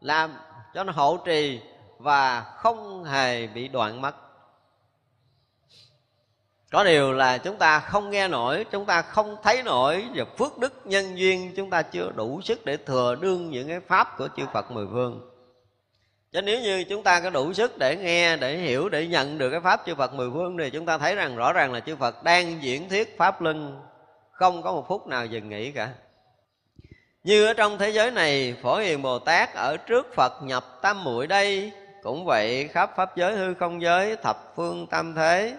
làm 0.00 0.34
cho 0.74 0.84
nó 0.84 0.92
hộ 0.92 1.16
trì 1.16 1.60
và 1.98 2.40
không 2.40 3.04
hề 3.04 3.46
bị 3.46 3.68
đoạn 3.68 4.00
mất 4.00 4.14
có 6.72 6.84
điều 6.84 7.12
là 7.12 7.38
chúng 7.38 7.56
ta 7.56 7.80
không 7.80 8.10
nghe 8.10 8.28
nổi, 8.28 8.66
chúng 8.70 8.84
ta 8.84 9.02
không 9.02 9.36
thấy 9.42 9.62
nổi 9.62 10.04
và 10.14 10.24
phước 10.38 10.58
đức 10.58 10.72
nhân 10.84 11.18
duyên, 11.18 11.52
chúng 11.56 11.70
ta 11.70 11.82
chưa 11.82 12.12
đủ 12.16 12.40
sức 12.40 12.64
để 12.64 12.76
thừa 12.76 13.14
đương 13.20 13.50
những 13.50 13.68
cái 13.68 13.80
pháp 13.80 14.18
của 14.18 14.28
chư 14.36 14.42
phật 14.52 14.70
mười 14.70 14.86
phương. 14.92 15.30
Chứ 16.32 16.42
nếu 16.42 16.60
như 16.60 16.84
chúng 16.84 17.02
ta 17.02 17.20
có 17.20 17.30
đủ 17.30 17.52
sức 17.52 17.78
để 17.78 17.96
nghe, 17.96 18.36
để 18.36 18.56
hiểu, 18.56 18.88
để 18.88 19.06
nhận 19.06 19.38
được 19.38 19.50
cái 19.50 19.60
pháp 19.60 19.82
chư 19.86 19.94
phật 19.94 20.14
mười 20.14 20.30
phương 20.30 20.58
thì 20.58 20.70
chúng 20.70 20.86
ta 20.86 20.98
thấy 20.98 21.14
rằng 21.14 21.36
rõ 21.36 21.52
ràng 21.52 21.72
là 21.72 21.80
chư 21.80 21.96
phật 21.96 22.24
đang 22.24 22.62
diễn 22.62 22.88
thuyết 22.88 23.18
pháp 23.18 23.42
luân 23.42 23.80
không 24.30 24.62
có 24.62 24.72
một 24.72 24.84
phút 24.88 25.06
nào 25.06 25.26
dừng 25.26 25.48
nghỉ 25.48 25.70
cả. 25.70 25.88
Như 27.24 27.46
ở 27.46 27.52
trong 27.52 27.78
thế 27.78 27.90
giới 27.90 28.10
này, 28.10 28.56
phổ 28.62 28.76
hiền 28.76 29.02
bồ 29.02 29.18
tát 29.18 29.54
ở 29.54 29.76
trước 29.76 30.14
phật 30.14 30.32
nhập 30.42 30.64
tam 30.82 31.04
muội 31.04 31.26
đây, 31.26 31.72
cũng 32.02 32.24
vậy 32.24 32.68
khắp 32.68 32.90
pháp 32.96 33.16
giới, 33.16 33.36
hư 33.36 33.54
không 33.54 33.82
giới, 33.82 34.16
thập 34.16 34.52
phương 34.56 34.86
tam 34.86 35.14
thế 35.14 35.54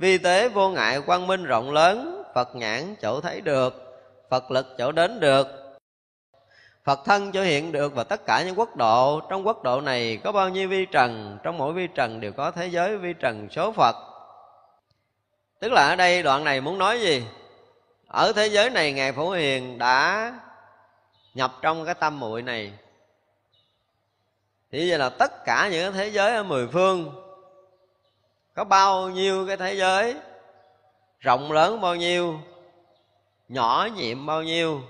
vi 0.00 0.18
tế 0.18 0.48
vô 0.48 0.70
ngại 0.70 1.00
quang 1.00 1.26
minh 1.26 1.44
rộng 1.44 1.72
lớn, 1.72 2.22
phật 2.34 2.56
nhãn 2.56 2.94
chỗ 3.02 3.20
thấy 3.20 3.40
được, 3.40 4.00
phật 4.30 4.50
lực 4.50 4.66
chỗ 4.78 4.92
đến 4.92 5.20
được. 5.20 5.46
Phật 6.84 7.00
thân 7.04 7.32
chỗ 7.32 7.42
hiện 7.42 7.72
được 7.72 7.94
và 7.94 8.04
tất 8.04 8.26
cả 8.26 8.42
những 8.42 8.58
quốc 8.58 8.76
độ, 8.76 9.20
Trong 9.30 9.46
quốc 9.46 9.62
độ 9.62 9.80
này 9.80 10.18
có 10.24 10.32
bao 10.32 10.48
nhiêu 10.48 10.68
vi 10.68 10.86
trần, 10.86 11.38
Trong 11.42 11.58
mỗi 11.58 11.72
vi 11.72 11.86
trần 11.86 12.20
đều 12.20 12.32
có 12.32 12.50
thế 12.50 12.66
giới 12.66 12.96
vi 12.96 13.12
trần 13.12 13.48
số 13.50 13.72
Phật. 13.72 13.96
Tức 15.58 15.72
là 15.72 15.88
ở 15.88 15.96
đây 15.96 16.22
đoạn 16.22 16.44
này 16.44 16.60
muốn 16.60 16.78
nói 16.78 17.00
gì? 17.00 17.24
Ở 18.06 18.32
thế 18.32 18.46
giới 18.46 18.70
này 18.70 18.92
Ngài 18.92 19.12
Phổ 19.12 19.30
Hiền 19.30 19.78
đã 19.78 20.32
nhập 21.34 21.52
trong 21.62 21.84
cái 21.84 21.94
tâm 21.94 22.20
muội 22.20 22.42
này. 22.42 22.72
Thì 24.72 24.90
vậy 24.90 24.98
là 24.98 25.08
tất 25.08 25.44
cả 25.44 25.68
những 25.72 25.92
thế 25.92 26.08
giới 26.08 26.36
ở 26.36 26.42
mười 26.42 26.68
phương 26.68 27.19
có 28.54 28.64
bao 28.64 29.08
nhiêu 29.08 29.46
cái 29.46 29.56
thế 29.56 29.74
giới? 29.74 30.16
Rộng 31.20 31.52
lớn 31.52 31.80
bao 31.80 31.96
nhiêu? 31.96 32.40
Nhỏ 33.48 33.88
nhiệm 33.96 34.26
bao 34.26 34.42
nhiêu? 34.42 34.80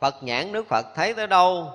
Phật 0.00 0.14
nhãn 0.22 0.52
Đức 0.52 0.66
Phật 0.68 0.86
thấy 0.94 1.14
tới 1.14 1.26
đâu? 1.26 1.72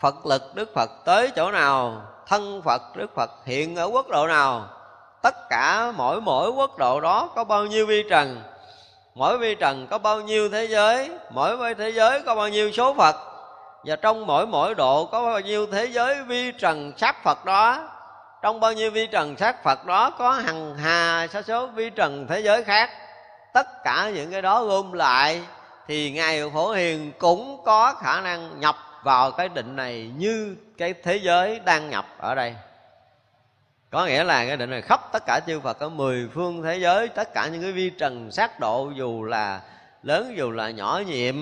Phật 0.00 0.26
lực 0.26 0.42
Đức 0.54 0.74
Phật 0.74 0.90
tới 1.04 1.30
chỗ 1.36 1.50
nào? 1.50 2.02
Thân 2.26 2.62
Phật 2.64 2.82
Đức 2.96 3.14
Phật 3.14 3.30
hiện 3.44 3.76
ở 3.76 3.86
quốc 3.86 4.08
độ 4.08 4.26
nào? 4.26 4.68
Tất 5.22 5.34
cả 5.50 5.92
mỗi 5.96 6.20
mỗi 6.20 6.50
quốc 6.50 6.78
độ 6.78 7.00
đó 7.00 7.30
có 7.34 7.44
bao 7.44 7.66
nhiêu 7.66 7.86
vi 7.86 8.04
trần? 8.10 8.42
Mỗi 9.14 9.38
vi 9.38 9.54
trần 9.54 9.86
có 9.90 9.98
bao 9.98 10.20
nhiêu 10.20 10.48
thế 10.48 10.64
giới? 10.64 11.10
Mỗi 11.30 11.74
thế 11.74 11.92
giới 11.92 12.22
có 12.22 12.34
bao 12.34 12.48
nhiêu 12.48 12.72
số 12.72 12.94
Phật? 12.94 13.16
Và 13.84 13.96
trong 13.96 14.26
mỗi 14.26 14.46
mỗi 14.46 14.74
độ 14.74 15.06
có 15.06 15.22
bao 15.22 15.40
nhiêu 15.40 15.66
thế 15.66 15.84
giới 15.84 16.22
vi 16.22 16.52
trần 16.52 16.92
sát 16.96 17.24
Phật 17.24 17.44
đó? 17.44 17.88
Trong 18.42 18.60
bao 18.60 18.72
nhiêu 18.72 18.90
vi 18.90 19.06
trần 19.06 19.36
sát 19.36 19.62
Phật 19.62 19.86
đó, 19.86 20.10
Có 20.10 20.32
hằng 20.32 20.76
hà 20.76 21.26
sa 21.32 21.42
số 21.42 21.66
vi 21.66 21.90
trần 21.90 22.26
thế 22.28 22.40
giới 22.40 22.64
khác. 22.64 22.90
Tất 23.52 23.66
cả 23.84 24.10
những 24.14 24.30
cái 24.30 24.42
đó 24.42 24.64
gom 24.64 24.92
lại, 24.92 25.42
thì 25.88 26.10
ngài 26.10 26.50
phổ 26.50 26.72
hiền 26.72 27.12
cũng 27.18 27.62
có 27.64 27.94
khả 27.94 28.20
năng 28.20 28.60
nhập 28.60 28.76
vào 29.02 29.30
cái 29.30 29.48
định 29.48 29.76
này 29.76 30.10
như 30.16 30.56
cái 30.78 30.94
thế 31.02 31.16
giới 31.16 31.60
đang 31.64 31.90
nhập 31.90 32.06
ở 32.18 32.34
đây. 32.34 32.54
Có 33.90 34.06
nghĩa 34.06 34.24
là 34.24 34.46
cái 34.46 34.56
định 34.56 34.70
này 34.70 34.82
khắp 34.82 35.12
tất 35.12 35.22
cả 35.26 35.40
chư 35.46 35.60
Phật 35.60 35.78
ở 35.78 35.88
mười 35.88 36.28
phương 36.34 36.62
thế 36.62 36.78
giới, 36.78 37.08
tất 37.08 37.34
cả 37.34 37.48
những 37.52 37.62
cái 37.62 37.72
vi 37.72 37.90
trần 37.90 38.30
sát 38.32 38.60
độ 38.60 38.90
dù 38.96 39.24
là 39.24 39.60
lớn, 40.02 40.34
dù 40.36 40.50
là 40.50 40.70
nhỏ 40.70 41.00
nhiệm, 41.06 41.34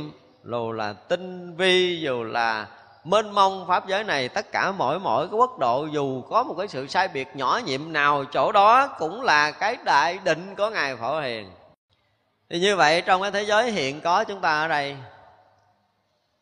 dù 0.45 0.73
là 0.73 0.93
tinh 0.93 1.57
vi, 1.57 2.01
dù 2.01 2.25
là 2.25 2.67
mênh 3.07 3.31
mông 3.31 3.65
pháp 3.69 3.87
giới 3.87 4.05
này, 4.05 4.29
tất 4.29 4.53
cả 4.53 4.73
mỗi 4.73 4.99
mỗi 4.99 5.29
cái 5.29 5.39
quốc 5.39 5.59
độ 5.59 5.87
dù 5.87 6.23
có 6.23 6.43
một 6.43 6.55
cái 6.59 6.69
sự 6.69 6.87
sai 6.87 7.09
biệt 7.09 7.37
nhỏ 7.37 7.61
nhiệm 7.65 7.93
nào, 7.93 8.25
chỗ 8.25 8.53
đó 8.53 8.87
cũng 8.87 9.23
là 9.23 9.51
cái 9.51 9.77
đại 9.85 10.19
định 10.25 10.55
của 10.57 10.71
ngài 10.71 10.97
phổ 10.97 11.21
hiền. 11.21 11.51
Thì 12.51 12.61
như 12.61 12.77
vậy 12.77 13.03
trong 13.03 13.23
cái 13.23 13.31
thế 13.31 13.43
giới 13.43 13.71
hiện 13.71 14.01
có 14.01 14.25
chúng 14.25 14.41
ta 14.41 14.61
ở 14.61 14.69
đây, 14.69 14.97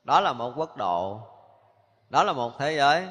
đó 0.04 0.20
là 0.20 0.32
một 0.32 0.52
quốc 0.56 0.76
độ, 0.76 1.20
đó 2.10 2.24
là 2.24 2.32
một 2.32 2.58
thế 2.58 2.76
giới. 2.76 3.06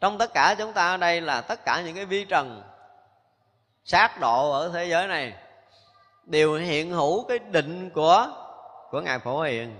Trong 0.00 0.18
tất 0.18 0.34
cả 0.34 0.54
chúng 0.58 0.72
ta 0.72 0.88
ở 0.88 0.96
đây 0.96 1.20
là 1.20 1.40
tất 1.40 1.64
cả 1.64 1.82
những 1.84 1.96
cái 1.96 2.04
vi 2.04 2.24
trần, 2.24 2.62
sát 3.84 4.20
độ 4.20 4.50
ở 4.50 4.70
thế 4.74 4.84
giới 4.84 5.06
này 5.06 5.34
đều 6.24 6.54
hiện 6.54 6.90
hữu 6.90 7.24
cái 7.24 7.38
định 7.38 7.90
của 7.90 8.26
của 8.90 9.00
ngài 9.00 9.18
phổ 9.18 9.42
hiền. 9.42 9.76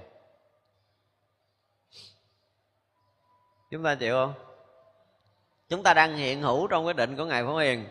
Chúng 3.70 3.82
ta 3.82 3.94
chịu 3.94 4.14
không? 4.14 4.34
Chúng 5.68 5.82
ta 5.82 5.94
đang 5.94 6.16
hiện 6.16 6.42
hữu 6.42 6.66
trong 6.66 6.84
cái 6.84 6.94
định 6.94 7.16
của 7.16 7.24
ngài 7.24 7.44
phổ 7.44 7.56
hiền. 7.56 7.88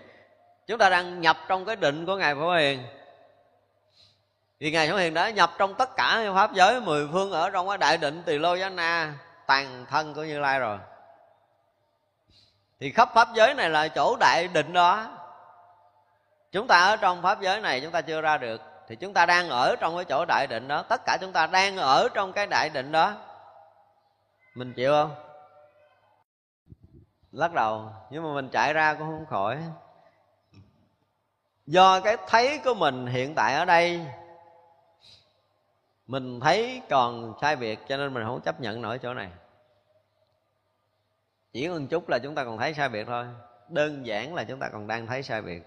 Chúng 0.67 0.77
ta 0.77 0.89
đang 0.89 1.21
nhập 1.21 1.37
trong 1.47 1.65
cái 1.65 1.75
định 1.75 2.05
của 2.05 2.15
ngài 2.15 2.35
phổ 2.35 2.51
hiền. 2.51 2.83
Vì 4.59 4.71
ngài 4.71 4.89
Phổ 4.89 4.97
Hiền 4.97 5.13
đã 5.13 5.29
nhập 5.29 5.51
trong 5.57 5.75
tất 5.75 5.95
cả 5.95 6.31
pháp 6.33 6.53
giới 6.53 6.81
mười 6.81 7.07
phương 7.11 7.31
ở 7.31 7.49
trong 7.49 7.67
cái 7.67 7.77
đại 7.77 7.97
định 7.97 8.23
tỳ 8.25 8.37
lô 8.37 8.55
giá 8.55 8.69
na, 8.69 9.13
toàn 9.47 9.85
thân 9.89 10.13
của 10.13 10.23
như 10.23 10.39
lai 10.39 10.59
rồi. 10.59 10.77
Thì 12.79 12.91
khắp 12.91 13.09
pháp 13.13 13.27
giới 13.33 13.53
này 13.53 13.69
là 13.69 13.87
chỗ 13.87 14.15
đại 14.19 14.47
định 14.47 14.73
đó. 14.73 15.07
Chúng 16.51 16.67
ta 16.67 16.79
ở 16.79 16.95
trong 16.95 17.21
pháp 17.21 17.41
giới 17.41 17.61
này 17.61 17.81
chúng 17.81 17.91
ta 17.91 18.01
chưa 18.01 18.21
ra 18.21 18.37
được. 18.37 18.61
Thì 18.87 18.95
chúng 18.95 19.13
ta 19.13 19.25
đang 19.25 19.49
ở 19.49 19.75
trong 19.79 19.95
cái 19.95 20.05
chỗ 20.05 20.25
đại 20.27 20.47
định 20.47 20.67
đó. 20.67 20.83
Tất 20.89 21.01
cả 21.05 21.17
chúng 21.21 21.31
ta 21.31 21.47
đang 21.47 21.77
ở 21.77 22.09
trong 22.13 22.33
cái 22.33 22.47
đại 22.47 22.69
định 22.69 22.91
đó. 22.91 23.13
Mình 24.55 24.73
chịu 24.73 24.91
không? 24.91 25.26
Lắc 27.31 27.53
đầu, 27.53 27.89
nhưng 28.09 28.23
mà 28.23 28.33
mình 28.33 28.49
chạy 28.49 28.73
ra 28.73 28.93
cũng 28.93 29.07
không 29.07 29.25
khỏi. 29.25 29.57
Do 31.65 31.99
cái 31.99 32.17
thấy 32.27 32.59
của 32.65 32.73
mình 32.73 33.05
hiện 33.05 33.35
tại 33.35 33.53
ở 33.53 33.65
đây, 33.65 34.05
mình 36.07 36.39
thấy 36.39 36.81
còn 36.89 37.33
sai 37.41 37.55
biệt 37.55 37.79
cho 37.87 37.97
nên 37.97 38.13
mình 38.13 38.23
không 38.23 38.41
chấp 38.41 38.61
nhận 38.61 38.81
nổi 38.81 38.99
chỗ 38.99 39.13
này. 39.13 39.29
Chỉ 41.53 41.67
hơn 41.67 41.87
chút 41.87 42.09
là 42.09 42.19
chúng 42.19 42.35
ta 42.35 42.43
còn 42.43 42.57
thấy 42.57 42.73
sai 42.73 42.89
biệt 42.89 43.07
thôi. 43.07 43.25
Đơn 43.67 44.05
giản 44.05 44.35
là 44.35 44.43
chúng 44.43 44.59
ta 44.59 44.69
còn 44.69 44.87
đang 44.87 45.07
thấy 45.07 45.23
sai 45.23 45.41
biệt 45.41 45.63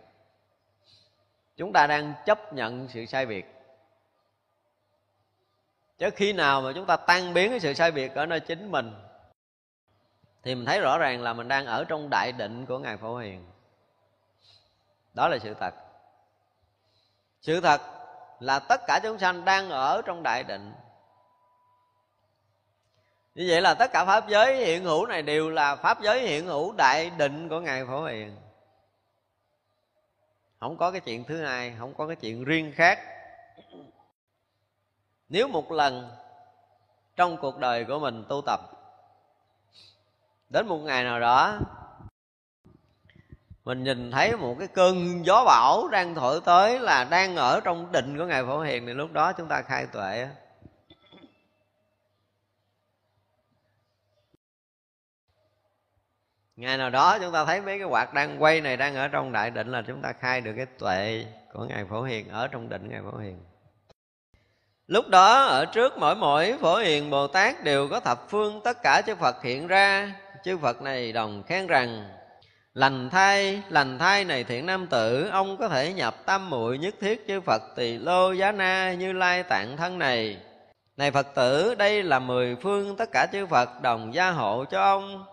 chúng 1.60 1.72
ta 1.72 1.86
đang 1.86 2.14
chấp 2.26 2.52
nhận 2.52 2.88
sự 2.88 3.06
sai 3.06 3.26
biệt 3.26 3.46
chứ 5.98 6.10
khi 6.16 6.32
nào 6.32 6.60
mà 6.60 6.72
chúng 6.74 6.86
ta 6.86 6.96
tan 6.96 7.34
biến 7.34 7.50
cái 7.50 7.60
sự 7.60 7.74
sai 7.74 7.92
biệt 7.92 8.14
ở 8.14 8.26
nơi 8.26 8.40
chính 8.40 8.70
mình 8.70 8.92
thì 10.42 10.54
mình 10.54 10.66
thấy 10.66 10.80
rõ 10.80 10.98
ràng 10.98 11.22
là 11.22 11.32
mình 11.32 11.48
đang 11.48 11.66
ở 11.66 11.84
trong 11.84 12.10
đại 12.10 12.32
định 12.32 12.66
của 12.66 12.78
ngài 12.78 12.96
phổ 12.96 13.16
hiền. 13.16 13.46
Đó 15.14 15.28
là 15.28 15.38
sự 15.38 15.54
thật. 15.54 15.74
Sự 17.40 17.60
thật 17.60 17.80
là 18.40 18.58
tất 18.58 18.80
cả 18.86 19.00
chúng 19.02 19.18
sanh 19.18 19.44
đang 19.44 19.70
ở 19.70 20.02
trong 20.02 20.22
đại 20.22 20.44
định. 20.44 20.72
Như 23.34 23.46
vậy 23.48 23.62
là 23.62 23.74
tất 23.74 23.92
cả 23.92 24.04
pháp 24.04 24.28
giới 24.28 24.56
hiện 24.56 24.84
hữu 24.84 25.06
này 25.06 25.22
đều 25.22 25.50
là 25.50 25.76
pháp 25.76 26.00
giới 26.02 26.20
hiện 26.20 26.46
hữu 26.46 26.72
đại 26.72 27.10
định 27.10 27.48
của 27.48 27.60
ngài 27.60 27.86
phổ 27.86 28.04
hiền. 28.04 28.36
Không 30.60 30.76
có 30.76 30.90
cái 30.90 31.00
chuyện 31.00 31.24
thứ 31.24 31.42
hai, 31.42 31.74
không 31.78 31.94
có 31.94 32.06
cái 32.06 32.16
chuyện 32.16 32.44
riêng 32.44 32.72
khác. 32.76 32.98
Nếu 35.28 35.48
một 35.48 35.72
lần 35.72 36.10
trong 37.16 37.36
cuộc 37.36 37.58
đời 37.58 37.84
của 37.84 37.98
mình 37.98 38.24
tu 38.28 38.42
tập 38.46 38.60
đến 40.50 40.66
một 40.66 40.78
ngày 40.78 41.04
nào 41.04 41.20
đó, 41.20 41.58
mình 43.64 43.84
nhìn 43.84 44.10
thấy 44.10 44.36
một 44.36 44.56
cái 44.58 44.68
cơn 44.68 45.26
gió 45.26 45.44
bão 45.44 45.88
đang 45.88 46.14
thổi 46.14 46.40
tới 46.44 46.80
là 46.80 47.04
đang 47.04 47.36
ở 47.36 47.60
trong 47.60 47.92
định 47.92 48.18
của 48.18 48.24
ngài 48.24 48.44
phổ 48.44 48.60
hiền 48.60 48.86
thì 48.86 48.92
lúc 48.92 49.12
đó 49.12 49.32
chúng 49.32 49.48
ta 49.48 49.62
khai 49.62 49.86
tuệ 49.86 50.28
ngày 56.56 56.78
nào 56.78 56.90
đó 56.90 57.18
chúng 57.18 57.32
ta 57.32 57.44
thấy 57.44 57.60
mấy 57.60 57.78
cái 57.78 57.86
quạt 57.86 58.14
đang 58.14 58.42
quay 58.42 58.60
này 58.60 58.76
đang 58.76 58.94
ở 58.94 59.08
trong 59.08 59.32
đại 59.32 59.50
định 59.50 59.68
là 59.68 59.82
chúng 59.86 60.02
ta 60.02 60.12
khai 60.12 60.40
được 60.40 60.52
cái 60.56 60.66
tuệ 60.66 61.26
của 61.52 61.64
ngài 61.64 61.84
phổ 61.84 62.02
hiền 62.02 62.28
ở 62.28 62.48
trong 62.48 62.68
định 62.68 62.88
ngài 62.88 63.00
phổ 63.02 63.18
hiền. 63.18 63.38
Lúc 64.86 65.08
đó 65.08 65.44
ở 65.44 65.66
trước 65.66 65.98
mỗi 65.98 66.16
mỗi 66.16 66.58
phổ 66.60 66.76
hiền 66.76 67.10
bồ 67.10 67.26
tát 67.26 67.64
đều 67.64 67.88
có 67.88 68.00
thập 68.00 68.30
phương 68.30 68.60
tất 68.64 68.82
cả 68.82 69.02
chư 69.06 69.14
phật 69.14 69.42
hiện 69.42 69.66
ra 69.66 70.14
chư 70.44 70.58
phật 70.58 70.82
này 70.82 71.12
đồng 71.12 71.42
khen 71.42 71.66
rằng, 71.66 72.08
lành 72.74 73.10
thai 73.10 73.62
lành 73.68 73.98
thai 73.98 74.24
này 74.24 74.44
thiện 74.44 74.66
nam 74.66 74.86
tử, 74.86 75.28
ông 75.28 75.56
có 75.56 75.68
thể 75.68 75.92
nhập 75.92 76.14
tam 76.26 76.50
muội 76.50 76.78
nhất 76.78 76.94
thiết 77.00 77.28
chư 77.28 77.40
phật 77.40 77.62
tỳ 77.76 77.98
lô 77.98 78.32
giá 78.32 78.52
na 78.52 78.92
như 78.92 79.12
lai 79.12 79.42
tạng 79.42 79.76
thân 79.76 79.98
này. 79.98 80.36
Này 80.96 81.10
phật 81.10 81.26
tử, 81.34 81.74
đây 81.74 82.02
là 82.02 82.18
mười 82.18 82.56
phương 82.56 82.96
tất 82.96 83.08
cả 83.12 83.26
chư 83.32 83.46
phật 83.46 83.82
đồng 83.82 84.14
gia 84.14 84.30
hộ 84.30 84.64
cho 84.70 84.82
ông. 84.82 85.24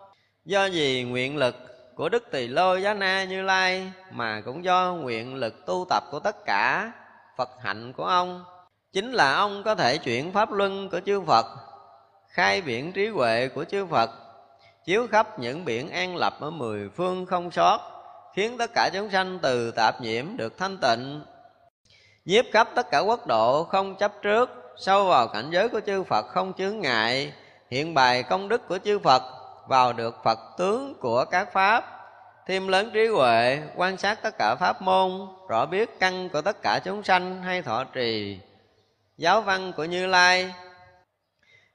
Do 0.45 0.65
gì 0.65 1.03
nguyện 1.03 1.37
lực 1.37 1.55
của 1.95 2.09
đức 2.09 2.23
tỳ 2.31 2.47
lô 2.47 2.75
giá 2.75 2.93
na 2.93 3.23
như 3.23 3.41
lai 3.41 3.91
mà 4.11 4.41
cũng 4.45 4.63
do 4.63 4.93
nguyện 4.93 5.35
lực 5.35 5.65
tu 5.65 5.85
tập 5.89 6.03
của 6.11 6.19
tất 6.19 6.45
cả 6.45 6.91
phật 7.37 7.49
hạnh 7.63 7.93
của 7.93 8.05
ông. 8.05 8.43
Chính 8.93 9.11
là 9.11 9.33
ông 9.33 9.63
có 9.63 9.75
thể 9.75 9.97
chuyển 9.97 10.31
pháp 10.31 10.51
luân 10.51 10.89
của 10.89 10.99
chư 11.05 11.21
phật, 11.21 11.45
khai 12.29 12.61
biển 12.61 12.91
trí 12.91 13.07
huệ 13.07 13.47
của 13.47 13.63
chư 13.63 13.85
phật 13.85 14.26
chiếu 14.87 15.07
khắp 15.07 15.39
những 15.39 15.65
biển 15.65 15.89
an 15.89 16.15
lập 16.15 16.33
ở 16.39 16.49
mười 16.49 16.89
phương 16.89 17.25
không 17.25 17.51
sót, 17.51 17.79
khiến 18.35 18.57
tất 18.57 18.71
cả 18.73 18.89
chúng 18.93 19.09
sanh 19.09 19.39
từ 19.41 19.71
tạp 19.71 20.01
nhiễm 20.01 20.37
được 20.37 20.57
thanh 20.57 20.77
tịnh. 20.77 21.21
Nhiếp 22.25 22.45
khắp 22.53 22.69
tất 22.75 22.91
cả 22.91 22.99
quốc 22.99 23.27
độ 23.27 23.63
không 23.63 23.95
chấp 23.95 24.13
trước, 24.21 24.49
sâu 24.77 25.05
vào 25.05 25.27
cảnh 25.27 25.49
giới 25.51 25.69
của 25.69 25.79
chư 25.85 26.03
phật 26.03 26.25
không 26.27 26.53
chướng 26.57 26.79
ngại, 26.79 27.33
hiện 27.71 27.93
bài 27.93 28.23
công 28.23 28.49
đức 28.49 28.67
của 28.67 28.77
chư 28.77 28.99
phật 28.99 29.23
vào 29.67 29.93
được 29.93 30.15
phật 30.23 30.39
tướng 30.57 30.93
của 30.99 31.25
các 31.25 31.53
pháp. 31.53 31.85
Thêm 32.47 32.67
lớn 32.67 32.89
trí 32.93 33.07
huệ, 33.07 33.59
quan 33.75 33.97
sát 33.97 34.19
tất 34.21 34.37
cả 34.39 34.55
pháp 34.55 34.81
môn, 34.81 35.27
rõ 35.49 35.65
biết 35.65 35.99
căn 35.99 36.29
của 36.29 36.41
tất 36.41 36.61
cả 36.61 36.79
chúng 36.85 37.03
sanh 37.03 37.43
hay 37.43 37.61
thọ 37.61 37.83
trì. 37.83 38.39
Giáo 39.17 39.41
văn 39.41 39.71
của 39.77 39.83
như 39.83 40.07
lai. 40.07 40.53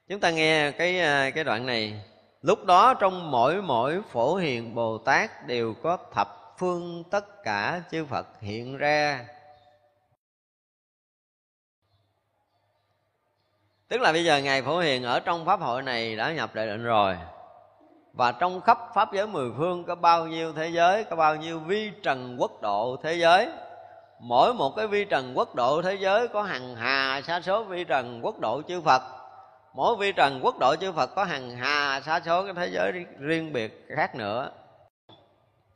Chúng 0.09 0.19
ta 0.19 0.29
nghe 0.29 0.71
cái 0.71 0.99
à, 0.99 1.29
cái 1.29 1.43
đoạn 1.43 1.65
này 1.65 2.01
lúc 2.43 2.65
đó 2.65 2.93
trong 2.93 3.31
mỗi 3.31 3.61
mỗi 3.61 4.01
phổ 4.01 4.35
hiền 4.35 4.75
bồ 4.75 4.97
tát 4.97 5.47
đều 5.47 5.73
có 5.83 5.97
thập 6.13 6.55
phương 6.57 7.03
tất 7.11 7.43
cả 7.43 7.81
chư 7.91 8.05
phật 8.05 8.27
hiện 8.41 8.77
ra. 8.77 9.25
Tức 13.87 14.01
là 14.01 14.11
bây 14.11 14.25
giờ 14.25 14.37
ngài 14.37 14.61
phổ 14.61 14.79
hiền 14.79 15.03
ở 15.03 15.19
trong 15.19 15.45
pháp 15.45 15.59
hội 15.59 15.81
này 15.81 16.15
đã 16.15 16.31
nhập 16.31 16.55
đại 16.55 16.67
định 16.67 16.83
rồi. 16.83 17.17
Và 18.13 18.31
trong 18.31 18.61
khắp 18.61 18.79
pháp 18.95 19.13
giới 19.13 19.27
mười 19.27 19.51
phương 19.57 19.83
có 19.83 19.95
bao 19.95 20.27
nhiêu 20.27 20.53
thế 20.53 20.67
giới, 20.67 21.03
có 21.03 21.15
bao 21.15 21.35
nhiêu 21.35 21.59
vi 21.59 21.91
trần 22.03 22.37
quốc 22.39 22.61
độ 22.61 22.97
thế 23.03 23.13
giới. 23.13 23.49
Mỗi 24.19 24.53
một 24.53 24.75
cái 24.75 24.87
vi 24.87 25.05
trần 25.05 25.33
quốc 25.35 25.55
độ 25.55 25.81
thế 25.81 25.93
giới 25.93 26.27
có 26.27 26.43
hằng 26.43 26.75
hà 26.75 27.21
sa 27.27 27.41
số 27.41 27.63
vi 27.63 27.83
trần 27.83 28.19
quốc 28.23 28.39
độ 28.39 28.61
chư 28.67 28.81
phật 28.81 29.22
mỗi 29.73 29.95
vi 29.95 30.11
trần 30.11 30.39
quốc 30.43 30.59
độ 30.59 30.75
chư 30.75 30.91
phật 30.91 31.15
có 31.15 31.23
hàng 31.23 31.57
hà 31.57 32.01
sa 32.05 32.19
số 32.25 32.43
cái 32.43 32.53
thế 32.53 32.67
giới 32.67 32.91
riêng 33.19 33.53
biệt 33.53 33.85
khác 33.95 34.15
nữa. 34.15 34.51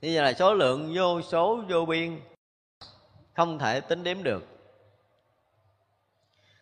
Như 0.01 0.11
vậy 0.13 0.23
là 0.23 0.33
số 0.33 0.53
lượng 0.53 0.93
vô 0.95 1.21
số 1.21 1.63
vô 1.69 1.85
biên 1.85 2.21
không 3.33 3.59
thể 3.59 3.79
tính 3.81 4.03
đếm 4.03 4.23
được. 4.23 4.43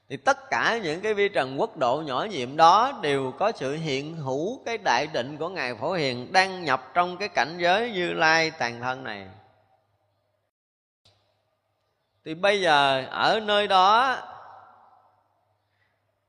Thì 0.10 0.18
tất 0.18 0.50
cả 0.50 0.80
những 0.84 1.02
cái 1.02 1.14
vi 1.14 1.30
trần 1.30 1.60
quốc 1.60 1.78
độ 1.78 2.04
nhỏ 2.06 2.24
nhiệm 2.24 2.58
đó 2.58 3.00
đều 3.02 3.32
có 3.40 3.52
sự 3.56 3.76
hiện 3.76 4.18
hữu 4.18 4.64
cái 4.66 4.78
đại 4.78 5.08
định 5.08 5.38
của 5.38 5.50
ngài 5.50 5.76
phổ 5.76 5.94
hiền 5.94 6.32
đang 6.32 6.64
nhập 6.64 6.92
trong 6.94 7.18
cái 7.18 7.30
cảnh 7.30 7.58
giới 7.58 7.92
như 7.92 8.14
lai 8.14 8.52
tàn 8.52 8.82
thân 8.82 9.04
này. 9.04 9.28
Thì 12.26 12.34
bây 12.34 12.62
giờ 12.62 13.06
ở 13.10 13.40
nơi 13.40 13.68
đó 13.68 14.18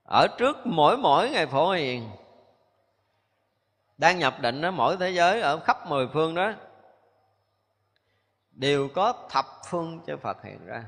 ở 0.06 0.28
trước 0.38 0.56
mỗi 0.64 0.96
mỗi 0.96 1.30
ngày 1.30 1.46
phổ 1.46 1.70
hiền. 1.70 2.10
Đang 3.98 4.18
nhập 4.18 4.40
định 4.40 4.62
ở 4.62 4.70
mỗi 4.70 4.96
thế 4.96 5.10
giới 5.10 5.40
ở 5.40 5.60
khắp 5.60 5.86
mười 5.86 6.08
phương 6.12 6.34
đó, 6.34 6.52
đều 8.50 8.88
có 8.94 9.12
thập 9.30 9.46
phương 9.70 10.00
cho 10.06 10.16
Phật 10.16 10.42
hiện 10.42 10.66
ra. 10.66 10.84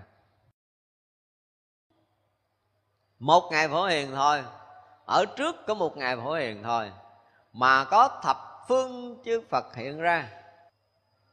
Một 3.18 3.48
ngày 3.52 3.68
phổ 3.68 3.86
hiền 3.86 4.10
thôi, 4.14 4.44
ở 5.06 5.24
trước 5.36 5.56
có 5.66 5.74
một 5.74 5.96
ngày 5.96 6.16
phổ 6.16 6.34
hiền 6.34 6.62
thôi, 6.62 6.92
mà 7.52 7.84
có 7.84 8.20
thập 8.22 8.36
phương 8.68 9.22
chư 9.24 9.40
Phật 9.50 9.76
hiện 9.76 9.98
ra. 9.98 10.28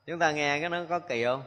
Chúng 0.06 0.20
ta 0.20 0.32
nghe 0.32 0.60
cái 0.60 0.70
nó 0.70 0.78
có 0.90 1.00
kỳ 1.00 1.24
không? 1.24 1.44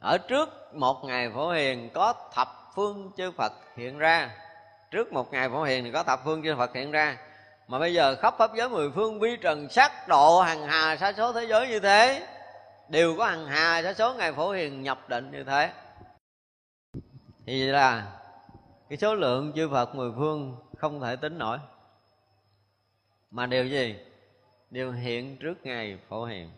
Ở 0.00 0.18
trước 0.18 0.74
một 0.74 1.04
ngày 1.04 1.30
phổ 1.34 1.50
hiền 1.50 1.90
có 1.94 2.14
thập 2.32 2.48
phương 2.74 3.10
chư 3.16 3.30
phật 3.30 3.52
hiện 3.76 3.98
ra 3.98 4.36
trước 4.90 5.12
một 5.12 5.32
ngày 5.32 5.48
phổ 5.48 5.62
hiền 5.62 5.84
thì 5.84 5.90
có 5.90 6.02
thập 6.02 6.20
phương 6.24 6.42
chư 6.42 6.54
phật 6.56 6.74
hiện 6.74 6.90
ra. 6.90 7.18
Mà 7.68 7.78
bây 7.78 7.94
giờ 7.94 8.16
khắp 8.16 8.34
pháp 8.38 8.50
giới 8.56 8.68
mười 8.68 8.90
phương 8.90 9.20
vi 9.20 9.36
trần 9.36 9.68
sắc 9.68 10.08
độ 10.08 10.40
hằng 10.40 10.66
hà 10.66 10.96
sa 10.96 11.12
số 11.12 11.32
thế 11.32 11.44
giới 11.44 11.68
như 11.68 11.80
thế, 11.80 12.26
đều 12.88 13.16
có 13.18 13.24
hằng 13.26 13.46
hà 13.46 13.82
sa 13.82 13.94
số 13.94 14.14
ngày 14.14 14.32
phổ 14.32 14.50
hiền 14.50 14.82
nhập 14.82 15.08
định 15.08 15.30
như 15.30 15.44
thế. 15.44 15.72
Thì 17.46 17.62
là 17.62 18.12
cái 18.88 18.98
số 18.98 19.14
lượng 19.14 19.52
chư 19.56 19.68
phật 19.68 19.94
mười 19.94 20.12
phương 20.16 20.56
không 20.78 21.00
thể 21.00 21.16
tính 21.16 21.38
nổi. 21.38 21.58
Mà 23.30 23.46
điều 23.46 23.66
gì? 23.66 23.96
Đều 24.70 24.92
hiện 24.92 25.36
trước 25.36 25.54
ngày 25.62 25.98
phổ 26.08 26.24
hiền. 26.24 26.50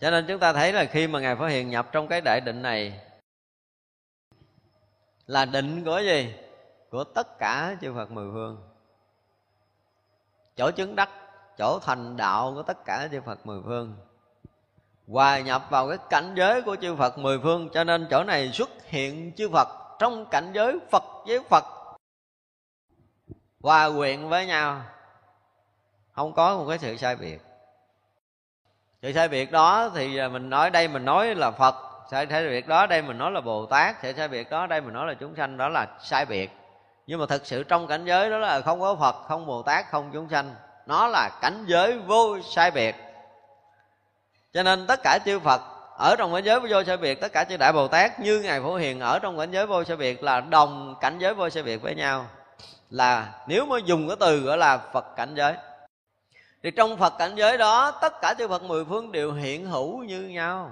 Cho 0.00 0.10
nên 0.10 0.24
chúng 0.28 0.38
ta 0.38 0.52
thấy 0.52 0.72
là 0.72 0.84
khi 0.84 1.06
mà 1.06 1.20
ngài 1.20 1.36
phổ 1.36 1.46
hiền 1.46 1.70
nhập 1.70 1.88
trong 1.92 2.08
cái 2.08 2.20
đại 2.20 2.40
định 2.40 2.62
này, 2.62 3.00
là 5.26 5.44
định 5.44 5.84
của 5.84 5.98
gì? 5.98 6.34
Của 6.90 7.04
tất 7.04 7.38
cả 7.38 7.76
chư 7.80 7.94
phật 7.94 8.10
mười 8.10 8.30
phương. 8.32 8.68
Chỗ 10.56 10.70
chứng 10.70 10.96
đắc, 10.96 11.10
chỗ 11.58 11.78
thành 11.82 12.16
đạo 12.16 12.52
của 12.54 12.62
tất 12.62 12.84
cả 12.84 13.08
chư 13.10 13.20
phật 13.20 13.46
mười 13.46 13.60
phương. 13.64 13.96
Hòa 15.08 15.40
nhập 15.40 15.62
vào 15.70 15.88
cái 15.88 15.98
cảnh 16.10 16.34
giới 16.36 16.62
của 16.62 16.76
chư 16.76 16.96
phật 16.96 17.18
mười 17.18 17.38
phương, 17.38 17.68
cho 17.72 17.84
nên 17.84 18.06
chỗ 18.10 18.24
này 18.24 18.50
xuất 18.52 18.70
hiện 18.84 19.32
chư 19.36 19.48
phật 19.48 19.68
trong 19.98 20.26
cảnh 20.26 20.50
giới 20.54 20.78
phật 20.90 21.04
với 21.26 21.40
phật. 21.40 21.64
Hòa 23.60 23.90
quyện 23.96 24.28
với 24.28 24.46
nhau. 24.46 24.82
Không 26.12 26.32
có 26.32 26.56
một 26.56 26.66
cái 26.68 26.78
sự 26.78 26.96
sai 26.96 27.16
biệt. 27.16 27.42
Sự 29.02 29.12
sai 29.12 29.28
biệt 29.28 29.52
đó 29.52 29.90
thì 29.94 30.28
mình 30.28 30.50
nói, 30.50 30.70
đây 30.70 30.88
mình 30.88 31.04
nói 31.04 31.34
là 31.34 31.50
phật. 31.50 31.74
Sai 32.10 32.26
sai 32.30 32.48
biệt 32.48 32.68
đó, 32.68 32.86
đây 32.86 33.02
mình 33.02 33.18
nói 33.18 33.30
là 33.30 33.40
bồ 33.40 33.66
tát. 33.66 33.96
Sự 34.02 34.12
sai 34.12 34.28
biệt 34.28 34.50
đó, 34.50 34.66
đây 34.66 34.80
mình 34.80 34.94
nói 34.94 35.06
là 35.06 35.14
chúng 35.14 35.36
sanh. 35.36 35.56
Đó 35.56 35.68
là 35.68 35.98
sai 36.00 36.26
biệt 36.26 36.50
nhưng 37.10 37.20
mà 37.20 37.26
thực 37.26 37.46
sự 37.46 37.62
trong 37.62 37.86
cảnh 37.86 38.04
giới 38.04 38.30
đó 38.30 38.38
là 38.38 38.60
không 38.60 38.80
có 38.80 38.96
phật, 38.96 39.16
không 39.28 39.46
bồ 39.46 39.62
tát, 39.62 39.90
không 39.90 40.10
chúng 40.12 40.28
sanh. 40.28 40.54
Nó 40.86 41.06
là 41.06 41.30
cảnh 41.42 41.64
giới 41.66 41.98
vô 41.98 42.38
sai 42.40 42.70
biệt. 42.70 42.94
Cho 44.52 44.62
nên 44.62 44.86
tất 44.86 45.00
cả 45.02 45.18
chư 45.24 45.38
phật 45.38 45.60
ở 45.98 46.16
trong 46.18 46.34
cảnh 46.34 46.44
giới 46.44 46.60
vô 46.60 46.84
sai 46.84 46.96
biệt, 46.96 47.20
tất 47.20 47.32
cả 47.32 47.44
chư 47.44 47.56
đại 47.56 47.72
bồ 47.72 47.88
tát 47.88 48.20
như 48.20 48.40
ngài 48.40 48.60
phổ 48.60 48.74
hiền 48.76 49.00
ở 49.00 49.18
trong 49.18 49.38
cảnh 49.38 49.50
giới 49.50 49.66
vô 49.66 49.84
sai 49.84 49.96
biệt 49.96 50.22
là 50.22 50.40
đồng 50.40 50.94
cảnh 51.00 51.18
giới 51.18 51.34
vô 51.34 51.50
sai 51.50 51.62
biệt 51.62 51.76
với 51.76 51.94
nhau. 51.94 52.26
Là 52.90 53.28
nếu 53.46 53.66
mà 53.66 53.78
dùng 53.84 54.08
cái 54.08 54.16
từ 54.20 54.40
gọi 54.40 54.58
là 54.58 54.78
phật 54.78 55.06
cảnh 55.16 55.34
giới. 55.34 55.54
Thì 56.62 56.70
trong 56.70 56.96
phật 56.96 57.12
cảnh 57.18 57.34
giới 57.36 57.58
đó, 57.58 57.90
tất 57.90 58.12
cả 58.22 58.34
chư 58.38 58.48
phật 58.48 58.62
mười 58.62 58.84
phương 58.84 59.12
đều 59.12 59.32
hiện 59.32 59.66
hữu 59.66 60.02
như 60.02 60.22
nhau 60.22 60.70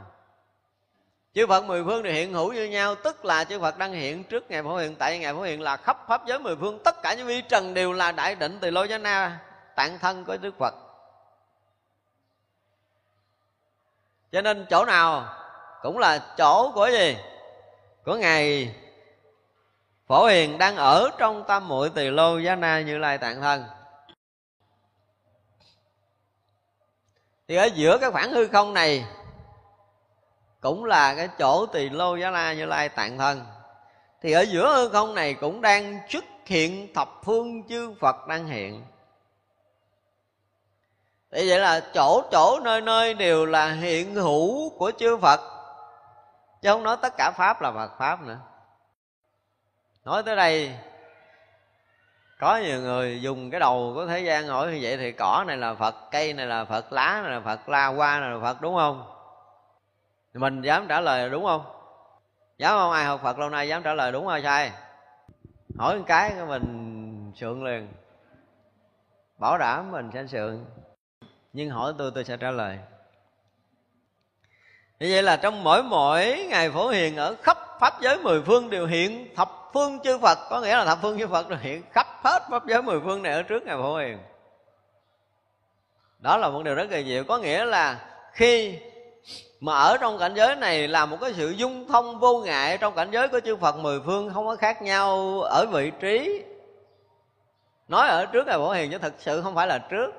chư 1.39 1.47
phật 1.47 1.65
mười 1.65 1.85
phương 1.85 2.03
đều 2.03 2.13
hiện 2.13 2.33
hữu 2.33 2.53
như 2.53 2.65
nhau, 2.65 2.95
tức 2.95 3.25
là 3.25 3.45
chư 3.45 3.61
phật 3.61 3.79
đang 3.79 3.93
hiện 3.93 4.25
trước 4.25 4.51
ngày 4.51 4.63
phổ 4.63 4.77
hiện 4.77 4.97
tại 4.97 5.19
ngày 5.19 5.35
phổ 5.35 5.43
hiện 5.43 5.61
là 5.61 5.77
khắp 5.77 6.05
pháp 6.09 6.27
giới 6.27 6.39
mười 6.39 6.57
phương, 6.57 6.79
tất 6.85 7.03
cả 7.03 7.15
những 7.15 7.27
vi 7.27 7.41
trần 7.41 7.75
đều 7.75 7.93
là 7.93 8.13
đại 8.13 8.35
định 8.35 8.59
từ 8.61 8.71
lô 8.71 8.85
giá 8.85 8.99
na, 8.99 9.41
tạng 9.77 9.99
thân 9.99 10.25
của 10.25 10.37
đức 10.37 10.55
phật. 10.59 10.75
Cho 14.33 14.43
nên 14.43 14.67
chỗ 14.71 14.85
nào 14.85 15.35
cũng 15.83 15.99
là 15.99 16.35
chỗ 16.39 16.73
của 16.75 16.91
gì? 16.91 17.17
Của 18.05 18.17
ngài 18.17 18.75
phổ 20.07 20.27
hiền 20.27 20.59
đang 20.59 20.77
ở 20.77 21.11
trong 21.19 21.45
tam 21.49 21.69
muội 21.69 21.91
tỳ 21.91 22.11
lô 22.11 22.39
giá 22.39 22.57
na 22.57 22.81
như 22.81 22.99
lai 22.99 23.19
tạng 23.19 23.41
thân. 23.41 23.65
Thì 27.49 27.57
ở 27.57 27.65
giữa 27.65 27.99
cái 27.99 28.11
khoảng 28.11 28.33
hư 28.33 28.49
không 28.49 28.75
này 28.75 29.05
cũng 30.61 30.85
là 30.85 31.15
cái 31.15 31.29
chỗ 31.39 31.67
tỳ 31.67 31.89
lô 31.89 32.17
giá 32.17 32.31
la 32.31 32.53
như 32.53 32.67
lai 32.67 32.89
tạng 32.89 33.19
thân. 33.19 33.47
Thì 34.23 34.33
ở 34.33 34.41
giữa 34.41 34.77
hư 34.77 34.89
không 34.89 35.15
này 35.15 35.35
cũng 35.35 35.61
đang 35.61 35.99
xuất 36.09 36.25
hiện 36.47 36.95
thập 36.95 37.09
phương 37.25 37.63
chư 37.69 37.95
phật 38.01 38.27
đang 38.27 38.47
hiện. 38.47 38.85
Thì 41.33 41.49
vậy 41.49 41.61
là 41.61 41.81
chỗ 41.95 42.23
chỗ, 42.33 42.61
nơi 42.65 42.81
nơi 42.81 43.15
đều 43.15 43.47
là 43.47 43.71
hiện 43.71 44.15
hữu 44.15 44.71
của 44.79 44.93
chư 44.99 45.17
phật. 45.17 45.41
Chứ 46.63 46.73
không 46.73 46.83
nói 46.83 46.97
tất 47.03 47.17
cả 47.17 47.31
pháp 47.31 47.63
là 47.63 47.73
phật 47.73 47.99
pháp 47.99 48.23
nữa. 48.23 48.39
Nói 50.05 50.23
tới 50.23 50.37
đây, 50.37 50.75
có 52.39 52.57
nhiều 52.57 52.81
người 52.81 53.23
dùng 53.23 53.51
cái 53.51 53.61
đầu 53.61 53.93
của 53.95 54.07
thế 54.07 54.21
gian 54.21 54.47
hỏi 54.47 54.73
như 54.73 54.79
vậy 54.83 54.97
thì 54.97 55.13
cỏ 55.13 55.45
này 55.47 55.57
là 55.57 55.75
phật, 55.75 55.95
cây 56.11 56.33
này 56.33 56.47
là 56.47 56.65
phật, 56.65 56.93
lá 56.93 57.21
này 57.23 57.33
là 57.33 57.41
phật, 57.41 57.69
la 57.69 57.87
hoa 57.87 58.21
này 58.21 58.31
là 58.31 58.39
phật, 58.43 58.61
đúng 58.61 58.77
không? 58.77 59.18
Mình 60.39 60.63
dám 60.63 60.87
trả 60.89 61.01
lời 61.01 61.31
đúng 61.31 61.45
không? 61.45 61.65
Dám 62.59 62.75
không? 62.79 62.93
Ai 62.93 63.05
học 63.05 63.21
phật 63.23 63.39
lâu 63.39 63.51
nay 63.51 63.69
dám 63.69 63.83
trả 63.83 63.95
lời 63.95 64.13
đúng 64.13 64.29
hay 64.29 64.43
sai? 64.43 64.73
Hỏi 65.79 65.99
một 65.99 66.05
cái 66.07 66.35
mình 66.49 67.33
sượng 67.37 67.65
liền. 67.65 67.89
Bảo 69.39 69.59
đảm 69.59 69.91
mình 69.91 70.11
sẽ 70.15 70.27
sượng. 70.27 70.65
Nhưng 71.53 71.71
hỏi 71.71 71.93
tôi 71.99 72.11
tôi 72.15 72.25
sẽ 72.25 72.37
trả 72.37 72.51
lời. 72.51 72.79
Như 75.01 75.09
vậy 75.11 75.23
là 75.23 75.37
trong 75.37 75.65
mỗi 75.65 75.83
mỗi 75.83 76.47
ngày 76.49 76.71
phổ 76.71 76.89
hiền 76.89 77.17
ở 77.17 77.37
khắp 77.43 77.59
pháp 77.81 78.01
giới 78.01 78.19
mười 78.19 78.43
phương 78.43 78.71
đều 78.71 78.87
hiện 78.87 79.35
thập 79.37 79.51
phương 79.73 79.99
chư 80.05 80.19
Phật. 80.19 80.39
Có 80.51 80.61
nghĩa 80.61 80.77
là 80.77 80.85
thập 80.85 80.99
phương 81.03 81.19
chư 81.19 81.27
Phật 81.27 81.49
đều 81.49 81.59
hiện 81.59 81.83
khắp 81.93 82.07
hết 82.25 82.43
pháp 82.51 82.67
giới 82.67 82.83
mười 82.83 83.01
phương 83.01 83.23
này 83.23 83.33
ở 83.33 83.43
trước 83.43 83.63
ngày 83.63 83.77
phổ 83.77 83.97
hiền. 83.97 84.19
Đó 86.19 86.37
là 86.37 86.49
một 86.49 86.63
điều 86.63 86.75
rất 86.75 86.87
kỳ 86.91 87.05
diệu. 87.05 87.25
Có 87.25 87.39
nghĩa 87.39 87.65
là 87.65 88.11
khi 88.33 88.79
mà 89.61 89.79
ở 89.79 89.97
trong 89.97 90.19
cảnh 90.19 90.35
giới 90.35 90.57
này 90.57 90.89
là 90.89 91.07
một 91.07 91.17
cái 91.21 91.33
sự 91.37 91.51
dung 91.51 91.89
thông 91.89 92.19
vô 92.19 92.39
ngại. 92.39 92.79
Trong 92.79 92.95
cảnh 92.95 93.09
giới 93.11 93.29
của 93.29 93.41
chư 93.41 93.57
Phật, 93.57 93.77
mười 93.77 94.01
phương 94.07 94.31
không 94.35 94.47
có 94.47 94.57
khác 94.57 94.83
nhau 94.83 95.41
ở 95.41 95.67
vị 95.73 95.93
trí. 96.01 96.43
Nói 97.89 98.09
ở 98.09 98.27
trước 98.27 98.47
ngày 98.47 98.59
phổ 98.59 98.71
hiền 98.71 98.91
chứ 98.91 98.99
thực 98.99 99.15
sự 99.19 99.43
không 99.43 99.55
phải 99.55 99.67
là 99.67 99.79
trước. 99.79 100.11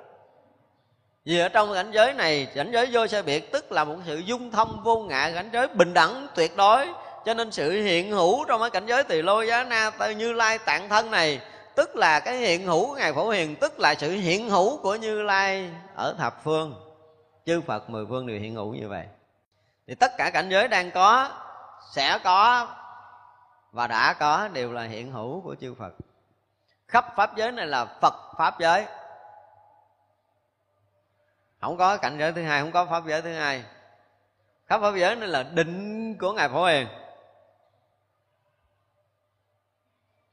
Vì 1.26 1.39
ở 1.39 1.49
trong 1.49 1.74
cảnh 1.74 1.91
giới 1.91 2.14
này, 2.14 2.47
cảnh 2.55 2.72
giới 2.72 2.89
vô 2.91 3.07
sai 3.07 3.24
biệt 3.24 3.51
tức 3.51 3.72
là 3.72 3.84
một 3.84 3.95
sự 4.07 4.18
dung 4.18 4.51
thông 4.51 4.82
vô 4.84 4.99
ngại, 4.99 5.32
cảnh 5.36 5.49
giới 5.53 5.68
bình 5.68 5.93
đẳng, 5.93 6.28
tuyệt 6.36 6.57
đối. 6.57 6.88
Cho 7.26 7.34
nên 7.34 7.51
sự 7.51 7.72
hiện 7.72 8.12
hữu 8.12 8.45
trong 8.45 8.62
cái 8.62 8.70
cảnh 8.70 8.86
giới 8.86 9.03
tỳ 9.03 9.22
lô 9.22 9.41
giá 9.41 9.64
na 9.64 9.89
tây 9.89 10.16
như 10.16 10.34
lai 10.34 10.57
tạng 10.57 10.89
thân 10.89 11.12
này, 11.12 11.39
tức 11.76 11.95
là 11.95 12.20
cái 12.20 12.38
hiện 12.38 12.66
hữu 12.66 12.95
ngài 12.95 13.14
phổ 13.14 13.30
hiền, 13.30 13.55
tức 13.55 13.80
là 13.80 13.95
sự 13.95 14.12
hiện 14.12 14.49
hữu 14.49 14.78
của 14.78 14.95
như 14.95 15.22
lai 15.22 15.70
ở 15.95 16.16
thập 16.18 16.43
phương 16.43 16.89
chư 17.50 17.62
phật 17.62 17.89
mười 17.89 18.06
phương 18.06 18.28
đều 18.28 18.39
hiện 18.39 18.56
hữu 18.56 18.74
như 18.74 18.88
vậy. 18.88 19.06
Thì 19.88 19.95
tất 19.95 20.12
cả 20.18 20.30
cảnh 20.30 20.50
giới 20.50 20.68
đang 20.68 20.91
có, 20.91 21.32
sẽ 21.91 22.20
có 22.24 22.68
và 23.72 23.88
đã 23.88 24.14
có 24.14 24.47
đều 24.47 24.72
là 24.72 24.84
hiện 24.84 25.12
hữu 25.12 25.41
của 25.41 25.56
chư 25.56 25.74
phật. 25.74 25.93
Khắp 26.88 27.06
pháp 27.16 27.36
giới 27.36 27.52
này 27.52 27.68
là 27.68 27.86
phật 27.86 28.14
pháp 28.38 28.60
giới. 28.60 28.86
Không 31.62 31.78
có 31.78 31.97
cảnh 31.97 32.18
giới 32.20 32.32
thứ 32.32 32.43
hai, 32.43 32.62
không 32.62 32.72
có 32.72 32.86
pháp 32.86 33.04
giới 33.08 33.22
thứ 33.22 33.34
hai. 33.34 33.64
Khắp 34.68 34.82
pháp 34.82 34.95
giới 34.95 35.16
này 35.16 35.28
là 35.28 35.43
định 35.43 36.18
của 36.18 36.34
ngài 36.34 36.50
phổ 36.50 36.66
hiền. 36.66 36.88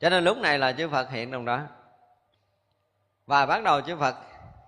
Cho 0.00 0.10
nên 0.10 0.24
lúc 0.24 0.38
này 0.38 0.58
là 0.58 0.72
chư 0.72 0.88
phật 0.88 1.10
hiện 1.10 1.30
đồng 1.30 1.44
đó. 1.44 1.60
Và 3.26 3.46
bắt 3.46 3.62
đầu 3.62 3.80
chư 3.80 3.96
phật 3.96 4.16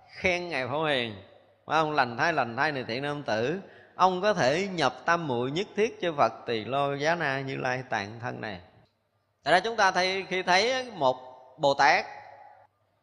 khen 0.09 0.49
ngài 0.49 0.67
phổ 0.67 0.85
hiền 0.85 1.28
ông 1.75 1.91
lành 1.91 2.17
thay 2.17 2.33
lành 2.33 2.55
thay 2.55 2.71
này 2.71 2.83
thiện 2.87 3.03
nam 3.03 3.23
tử. 3.23 3.59
Ông 3.95 4.21
có 4.21 4.33
thể 4.33 4.67
nhập 4.67 4.93
tam 5.05 5.27
muội 5.27 5.51
nhất 5.51 5.67
thiết 5.75 6.01
cho 6.01 6.13
phật 6.13 6.33
tỳ 6.45 6.65
lô 6.65 6.93
giá 6.93 7.15
na 7.15 7.41
như 7.41 7.57
lai 7.57 7.83
tạng 7.89 8.19
thân 8.19 8.41
này. 8.41 8.59
Tại 9.43 9.53
ra 9.53 9.59
chúng 9.59 9.75
ta 9.75 9.91
thấy, 9.91 10.25
khi 10.29 10.43
thấy 10.43 10.91
một 10.91 11.17
Bồ 11.57 11.73
Tát, 11.73 12.05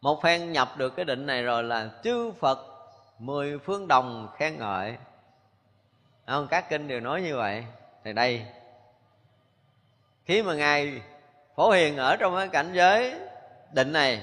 Một 0.00 0.22
phen 0.22 0.52
nhập 0.52 0.68
được 0.76 0.96
cái 0.96 1.04
định 1.04 1.26
này 1.26 1.42
rồi 1.42 1.62
là 1.64 1.90
chư 2.04 2.32
Phật 2.32 2.58
Mười 3.18 3.58
phương 3.58 3.88
đồng 3.88 4.28
khen 4.36 4.58
ngợi. 4.58 4.96
Không? 6.26 6.46
Các 6.48 6.68
kinh 6.68 6.88
đều 6.88 7.00
nói 7.00 7.22
như 7.22 7.36
vậy. 7.36 7.64
Thì 8.04 8.12
đây, 8.12 8.46
Khi 10.24 10.42
mà 10.42 10.54
Ngài 10.54 11.02
Phổ 11.56 11.70
Hiền 11.70 11.96
ở 11.96 12.16
trong 12.16 12.36
cái 12.36 12.48
cảnh 12.48 12.72
giới 12.72 13.14
định 13.72 13.92
này, 13.92 14.22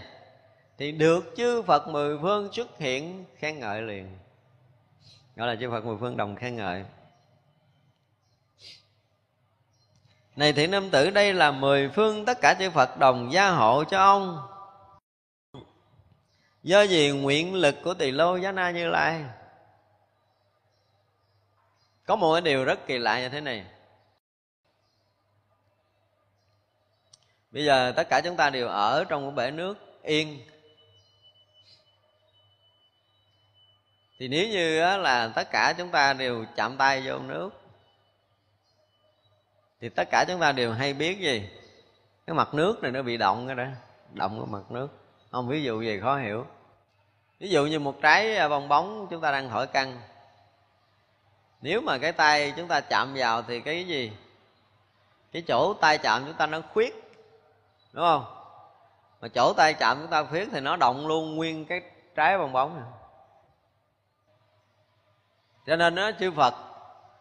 Thì 0.77 0.91
được 0.91 1.33
chư 1.37 1.61
Phật 1.61 1.87
mười 1.87 2.17
phương 2.21 2.53
xuất 2.53 2.77
hiện 2.77 3.25
khen 3.37 3.59
ngợi 3.59 3.81
liền 3.81 4.17
gọi 5.35 5.47
là 5.47 5.55
chư 5.55 5.69
phật 5.71 5.85
mười 5.85 5.97
phương 5.99 6.17
đồng 6.17 6.35
khen 6.35 6.55
ngợi. 6.55 6.85
Này 10.35 10.53
thiện 10.53 10.71
nam 10.71 10.89
tử, 10.89 11.09
đây 11.09 11.33
là 11.33 11.51
mười 11.51 11.89
phương 11.89 12.25
tất 12.25 12.37
cả 12.41 12.55
chư 12.59 12.69
phật 12.69 12.97
đồng 12.97 13.33
gia 13.33 13.49
hộ 13.49 13.83
cho 13.83 13.97
ông. 13.97 14.47
Do 16.63 16.81
gì 16.81 17.11
nguyện 17.11 17.55
lực 17.55 17.75
của 17.83 17.93
tỳ 17.93 18.11
lô 18.11 18.37
giá 18.37 18.51
na 18.51 18.71
như 18.71 18.89
lai. 18.89 19.25
Có 22.05 22.15
một 22.15 22.33
cái 22.33 22.41
điều 22.41 22.63
rất 22.63 22.87
kỳ 22.87 22.97
lạ 22.97 23.19
như 23.19 23.29
thế 23.29 23.41
này. 23.41 23.65
Bây 27.51 27.65
giờ 27.65 27.93
tất 27.95 28.09
cả 28.09 28.21
chúng 28.21 28.37
ta 28.37 28.49
đều 28.49 28.67
ở 28.67 29.03
trong 29.09 29.25
một 29.25 29.31
bể 29.31 29.51
nước 29.51 29.77
yên. 30.01 30.39
Thì 34.23 34.29
nếu 34.29 34.47
như 34.47 34.79
là 34.97 35.31
tất 35.35 35.51
cả 35.51 35.73
chúng 35.77 35.89
ta 35.89 36.13
đều 36.13 36.45
chạm 36.55 36.77
tay 36.77 37.03
vô 37.05 37.19
nước, 37.19 37.49
thì 39.81 39.89
tất 39.89 40.07
cả 40.11 40.25
chúng 40.27 40.39
ta 40.39 40.51
đều 40.51 40.71
hay 40.71 40.93
biết 40.93 41.19
gì? 41.19 41.49
Cái 42.27 42.33
mặt 42.33 42.53
nước 42.53 42.81
này 42.81 42.91
nó 42.91 43.01
bị 43.01 43.17
động 43.17 43.47
cái 43.47 43.55
đó, 43.55 43.65
động 44.13 44.39
cái 44.39 44.47
mặt 44.51 44.71
nước. 44.71 44.87
Không, 45.31 45.47
ví 45.47 45.63
dụ 45.63 45.81
gì 45.81 45.99
khó 45.99 46.17
hiểu. 46.17 46.45
Ví 47.39 47.49
dụ 47.49 47.65
như 47.65 47.79
một 47.79 48.01
trái 48.01 48.37
à, 48.37 48.47
bong 48.47 48.67
bóng 48.67 49.07
chúng 49.09 49.21
ta 49.21 49.31
đang 49.31 49.49
thổi 49.49 49.67
căng. 49.67 50.01
Nếu 51.61 51.81
mà 51.81 51.97
cái 51.97 52.11
tay 52.11 52.53
chúng 52.57 52.67
ta 52.67 52.81
chạm 52.81 53.13
vào 53.15 53.41
thì 53.41 53.59
cái 53.59 53.83
gì? 53.87 54.11
Cái 55.31 55.41
chỗ 55.47 55.73
tay 55.73 55.97
chạm 55.97 56.23
chúng 56.25 56.37
ta 56.37 56.47
nó 56.47 56.61
khuyết, 56.73 56.95
đúng 57.93 58.03
không? 58.03 58.25
Mà 59.21 59.27
chỗ 59.27 59.53
tay 59.57 59.73
chạm 59.73 59.97
chúng 60.01 60.11
ta 60.11 60.23
khuyết 60.23 60.49
thì 60.51 60.59
nó 60.59 60.75
động 60.75 61.07
luôn 61.07 61.35
nguyên 61.35 61.65
cái 61.65 61.81
trái 62.15 62.37
bong 62.37 62.53
bóng 62.53 62.75
này 62.75 63.02
cho 65.67 65.75
nên 65.75 65.95
đó 65.95 66.11
chư 66.19 66.31
phật 66.31 66.53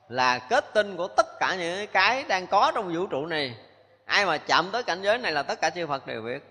là 0.09 0.39
kết 0.39 0.75
tinh 0.75 0.97
của 0.97 1.09
tất 1.09 1.27
cả 1.41 1.57
những 1.59 1.87
cái 1.93 2.25
đang 2.25 2.47
có 2.47 2.73
trong 2.75 2.95
vũ 2.95 3.07
trụ 3.07 3.27
này. 3.27 3.57
Ai 4.05 4.27
mà 4.27 4.39
chạm 4.39 4.69
tới 4.73 4.83
cảnh 4.83 5.03
giới 5.03 5.19
này 5.19 5.33
là 5.33 5.43
tất 5.43 5.61
cả 5.61 5.71
chư 5.71 5.87
phật 5.87 6.07
đều 6.07 6.23
biết. 6.23 6.43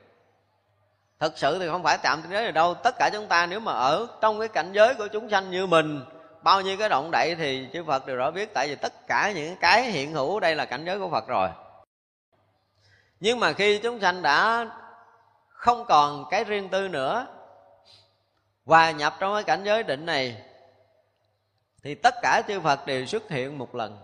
Thực 1.19 1.37
sự 1.37 1.59
thì 1.59 1.67
không 1.67 1.83
phải 1.83 1.97
chạm 2.03 2.21
tới 2.21 2.31
giới 2.31 2.43
này 2.43 2.51
đâu. 2.51 2.73
Tất 2.73 2.95
cả 2.99 3.09
chúng 3.13 3.27
ta 3.27 3.45
nếu 3.45 3.59
mà 3.59 3.71
ở 3.71 4.07
trong 4.21 4.39
cái 4.39 4.47
cảnh 4.47 4.71
giới 4.73 4.93
của 4.93 5.07
chúng 5.07 5.29
sanh 5.29 5.51
như 5.51 5.65
mình, 5.65 6.05
bao 6.41 6.61
nhiêu 6.61 6.77
cái 6.77 6.89
động 6.89 7.11
đậy 7.11 7.35
thì 7.35 7.67
chư 7.73 7.83
phật 7.83 8.05
đều 8.05 8.15
rõ 8.15 8.31
biết. 8.31 8.53
Tại 8.53 8.67
vì 8.67 8.75
tất 8.75 9.07
cả 9.07 9.31
những 9.35 9.55
cái 9.57 9.83
hiện 9.83 10.13
hữu 10.13 10.39
đây 10.39 10.55
là 10.55 10.65
cảnh 10.65 10.85
giới 10.85 10.99
của 10.99 11.09
phật 11.09 11.27
rồi. 11.27 11.49
Nhưng 13.19 13.39
mà 13.39 13.53
khi 13.53 13.79
chúng 13.83 13.99
sanh 13.99 14.21
đã 14.21 14.67
không 15.47 15.85
còn 15.85 16.25
cái 16.29 16.43
riêng 16.43 16.69
tư 16.69 16.87
nữa, 16.87 17.27
hòa 18.65 18.91
nhập 18.91 19.15
trong 19.19 19.33
cái 19.33 19.43
cảnh 19.43 19.63
giới 19.63 19.83
định 19.83 20.05
này 20.05 20.50
thì 21.83 21.95
tất 21.95 22.15
cả 22.21 22.41
chư 22.47 22.59
Phật 22.59 22.85
đều 22.85 23.05
xuất 23.05 23.29
hiện 23.29 23.57
một 23.57 23.75
lần. 23.75 23.97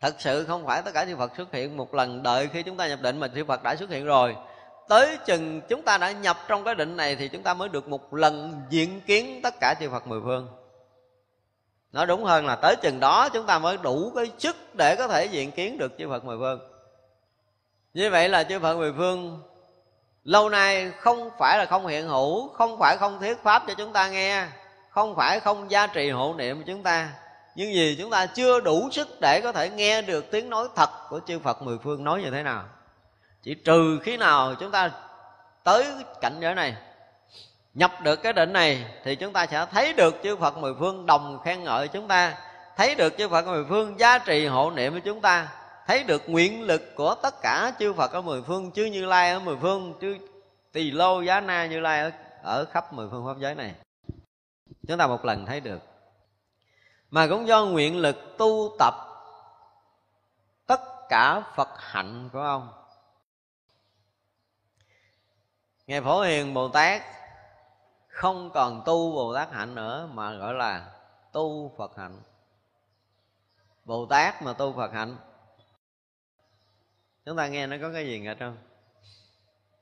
Thật 0.00 0.14
sự 0.18 0.44
không 0.44 0.66
phải 0.66 0.82
tất 0.82 0.90
cả 0.94 1.04
chư 1.04 1.16
Phật 1.16 1.32
xuất 1.36 1.52
hiện 1.52 1.76
một 1.76 1.94
lần. 1.94 2.22
Đợi 2.22 2.48
khi 2.52 2.62
chúng 2.62 2.76
ta 2.76 2.88
nhập 2.88 2.98
định 3.02 3.20
mà 3.20 3.28
chư 3.28 3.44
Phật 3.44 3.62
đã 3.62 3.76
xuất 3.76 3.90
hiện 3.90 4.04
rồi. 4.04 4.36
Tới 4.88 5.18
chừng 5.26 5.60
chúng 5.68 5.82
ta 5.82 5.98
đã 5.98 6.12
nhập 6.12 6.36
trong 6.48 6.64
cái 6.64 6.74
định 6.74 6.96
này 6.96 7.16
thì 7.16 7.28
chúng 7.28 7.42
ta 7.42 7.54
mới 7.54 7.68
được 7.68 7.88
một 7.88 8.14
lần 8.14 8.62
diện 8.70 9.00
kiến 9.00 9.40
tất 9.42 9.54
cả 9.60 9.74
chư 9.80 9.90
Phật 9.90 10.06
mười 10.06 10.20
phương. 10.24 10.48
Nói 11.92 12.06
đúng 12.06 12.24
hơn 12.24 12.46
là 12.46 12.56
tới 12.56 12.76
chừng 12.82 13.00
đó 13.00 13.28
chúng 13.28 13.46
ta 13.46 13.58
mới 13.58 13.76
đủ 13.76 14.12
cái 14.16 14.30
sức 14.38 14.56
để 14.74 14.96
có 14.96 15.08
thể 15.08 15.24
diện 15.24 15.50
kiến 15.50 15.78
được 15.78 15.92
chư 15.98 16.08
Phật 16.08 16.24
mười 16.24 16.38
phương. 16.38 16.60
Như 17.94 18.10
vậy 18.10 18.28
là 18.28 18.44
chư 18.44 18.60
Phật 18.60 18.76
mười 18.76 18.92
phương 18.96 19.42
lâu 20.24 20.48
nay 20.48 20.90
không 20.90 21.30
phải 21.38 21.58
là 21.58 21.64
không 21.64 21.86
hiện 21.86 22.08
hữu, 22.08 22.48
không 22.48 22.78
phải 22.78 22.96
không 22.96 23.20
thuyết 23.20 23.42
pháp 23.42 23.62
cho 23.66 23.74
chúng 23.74 23.92
ta 23.92 24.08
nghe 24.08 24.46
không 24.98 25.16
phải 25.16 25.40
không 25.40 25.70
gia 25.70 25.86
trì 25.86 26.10
hộ 26.10 26.34
niệm 26.38 26.58
của 26.58 26.64
chúng 26.66 26.82
ta. 26.82 27.08
Nhưng 27.54 27.72
vì 27.72 27.96
chúng 28.00 28.10
ta 28.10 28.26
chưa 28.26 28.60
đủ 28.60 28.88
sức 28.92 29.08
để 29.20 29.40
có 29.40 29.52
thể 29.52 29.70
nghe 29.70 30.02
được 30.02 30.30
tiếng 30.30 30.50
nói 30.50 30.68
thật 30.76 30.90
của 31.08 31.20
chư 31.26 31.38
Phật 31.38 31.62
mười 31.62 31.78
phương 31.78 32.04
nói 32.04 32.22
như 32.22 32.30
thế 32.30 32.42
nào. 32.42 32.64
Chỉ 33.42 33.54
trừ 33.54 33.98
khi 34.02 34.16
nào 34.16 34.54
chúng 34.54 34.70
ta 34.70 34.90
tới 35.64 35.86
cảnh 36.20 36.36
giới 36.40 36.54
này 36.54 36.76
nhập 37.74 37.92
được 38.02 38.16
cái 38.16 38.32
định 38.32 38.52
này 38.52 38.84
thì 39.04 39.16
chúng 39.16 39.32
ta 39.32 39.46
sẽ 39.46 39.66
thấy 39.70 39.92
được 39.92 40.14
chư 40.22 40.36
Phật 40.36 40.58
mười 40.58 40.74
phương 40.78 41.06
đồng 41.06 41.38
khen 41.44 41.64
ngợi 41.64 41.88
chúng 41.88 42.08
ta 42.08 42.34
thấy 42.76 42.94
được 42.94 43.18
chư 43.18 43.28
Phật 43.28 43.46
mười 43.46 43.64
phương 43.68 44.00
giá 44.00 44.18
trị 44.18 44.46
hộ 44.46 44.70
niệm 44.70 44.94
của 44.94 45.00
chúng 45.04 45.20
ta 45.20 45.48
thấy 45.86 46.04
được 46.04 46.22
nguyện 46.28 46.62
lực 46.62 46.82
của 46.96 47.14
tất 47.22 47.34
cả 47.42 47.72
chư 47.78 47.92
Phật 47.92 48.12
ở 48.12 48.20
mười 48.20 48.42
phương 48.42 48.70
chư 48.72 48.84
Như 48.84 49.06
Lai 49.06 49.30
ở 49.30 49.38
mười 49.38 49.56
phương 49.56 49.94
chư 50.00 50.16
Tỳ 50.72 50.90
Lô 50.90 51.20
Giá 51.20 51.40
Na 51.40 51.66
Như 51.66 51.80
Lai 51.80 52.00
ở, 52.00 52.10
ở 52.42 52.64
khắp 52.64 52.92
mười 52.92 53.08
phương 53.10 53.26
pháp 53.26 53.40
giới 53.40 53.54
này 53.54 53.74
chúng 54.88 54.98
ta 54.98 55.06
một 55.06 55.24
lần 55.24 55.46
thấy 55.46 55.60
được. 55.60 55.82
Mà 57.10 57.26
cũng 57.26 57.46
do 57.46 57.64
nguyện 57.64 57.96
lực 57.96 58.16
tu 58.38 58.76
tập 58.78 58.94
tất 60.66 60.80
cả 61.08 61.42
Phật 61.54 61.68
hạnh 61.76 62.30
của 62.32 62.40
ông 62.40 62.72
Ngài 65.86 66.00
Phổ 66.00 66.22
Hiền 66.22 66.54
Bồ 66.54 66.68
Tát 66.68 67.02
không 68.06 68.50
còn 68.50 68.82
tu 68.86 69.12
Bồ 69.12 69.34
Tát 69.34 69.52
hạnh 69.52 69.74
nữa, 69.74 70.08
mà 70.12 70.32
gọi 70.32 70.54
là 70.54 70.90
tu 71.32 71.74
Phật 71.78 71.96
hạnh. 71.96 72.20
Bồ 73.84 74.06
Tát 74.06 74.42
mà 74.42 74.52
tu 74.52 74.72
Phật 74.72 74.92
hạnh. 74.92 75.16
Chúng 77.24 77.36
ta 77.36 77.48
nghe 77.48 77.66
nó 77.66 77.76
có 77.82 77.92
cái 77.92 78.06
gì 78.06 78.20
nghe 78.20 78.34
không? 78.34 78.56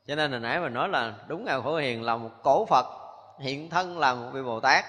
Cho 0.06 0.14
nên 0.14 0.30
hồi 0.30 0.40
nãy 0.40 0.60
mình 0.60 0.74
nói 0.74 0.88
là 0.88 1.24
đúng 1.26 1.44
Ngài 1.44 1.62
Phổ 1.62 1.76
Hiền 1.76 2.02
là 2.02 2.16
một 2.16 2.30
cổ 2.42 2.66
Phật. 2.66 3.05
Hiện 3.38 3.70
thân 3.70 3.98
là 3.98 4.14
một 4.14 4.30
vị 4.32 4.42
Bồ 4.42 4.60
Tát. 4.60 4.84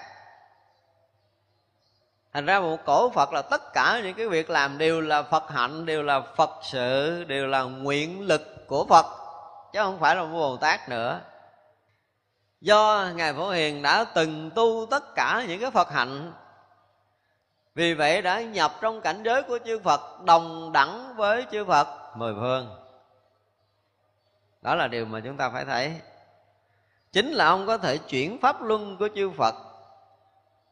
Thành 2.32 2.46
ra 2.46 2.60
một 2.60 2.76
cổ 2.84 3.10
Phật 3.10 3.32
là 3.32 3.42
tất 3.42 3.72
cả 3.72 4.00
những 4.04 4.14
cái 4.14 4.28
việc 4.28 4.50
làm 4.50 4.78
đều 4.78 5.00
là 5.00 5.22
Phật 5.22 5.50
hạnh, 5.50 5.86
Đều 5.86 6.02
là 6.02 6.20
Phật 6.20 6.50
sự, 6.62 7.24
Đều 7.24 7.46
là 7.46 7.62
nguyện 7.62 8.26
lực 8.26 8.66
của 8.66 8.86
Phật, 8.86 9.06
Chứ 9.72 9.80
không 9.82 9.98
phải 9.98 10.16
là 10.16 10.22
một 10.22 10.32
Bồ 10.32 10.56
Tát 10.56 10.88
nữa. 10.88 11.20
Do 12.60 13.10
ngài 13.14 13.34
phổ 13.34 13.50
hiền 13.50 13.82
đã 13.82 14.04
từng 14.14 14.50
tu 14.54 14.86
tất 14.90 15.14
cả 15.14 15.44
những 15.48 15.60
cái 15.60 15.70
phật 15.70 15.90
hạnh, 15.90 16.32
vì 17.74 17.94
vậy 17.94 18.22
đã 18.22 18.40
nhập 18.40 18.72
trong 18.80 19.00
cảnh 19.00 19.22
giới 19.24 19.42
của 19.42 19.58
chư 19.64 19.78
phật, 19.78 20.24
đồng 20.24 20.72
đẳng 20.72 21.14
với 21.16 21.46
chư 21.50 21.64
phật 21.64 22.16
mười 22.16 22.34
phương. 22.34 22.76
Đó 24.62 24.74
là 24.74 24.88
điều 24.88 25.04
mà 25.04 25.20
chúng 25.24 25.36
ta 25.36 25.50
phải 25.50 25.64
thấy 25.64 26.00
chính 27.12 27.32
là 27.32 27.46
ông 27.46 27.66
có 27.66 27.78
thể 27.78 27.98
chuyển 27.98 28.40
pháp 28.40 28.62
luân 28.62 28.96
của 28.98 29.08
chư 29.14 29.30
phật. 29.30 29.54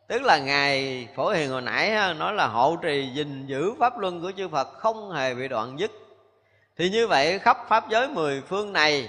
Tức 0.06 0.22
là 0.22 0.38
ngài 0.38 1.08
phổ 1.16 1.28
hiền 1.28 1.50
hồi 1.50 1.62
nãy 1.62 2.14
nói 2.14 2.34
là 2.34 2.46
hộ 2.46 2.76
trì 2.82 3.10
gìn 3.14 3.46
giữ 3.46 3.74
pháp 3.78 3.98
luân 3.98 4.22
của 4.22 4.32
chư 4.36 4.48
phật 4.48 4.68
không 4.78 5.12
hề 5.12 5.34
bị 5.34 5.48
đoạn 5.48 5.78
dứt. 5.78 5.90
Thì 6.76 6.90
như 6.90 7.06
vậy 7.06 7.38
khắp 7.38 7.58
pháp 7.68 7.88
giới 7.88 8.08
mười 8.08 8.42
phương 8.42 8.72
này, 8.72 9.08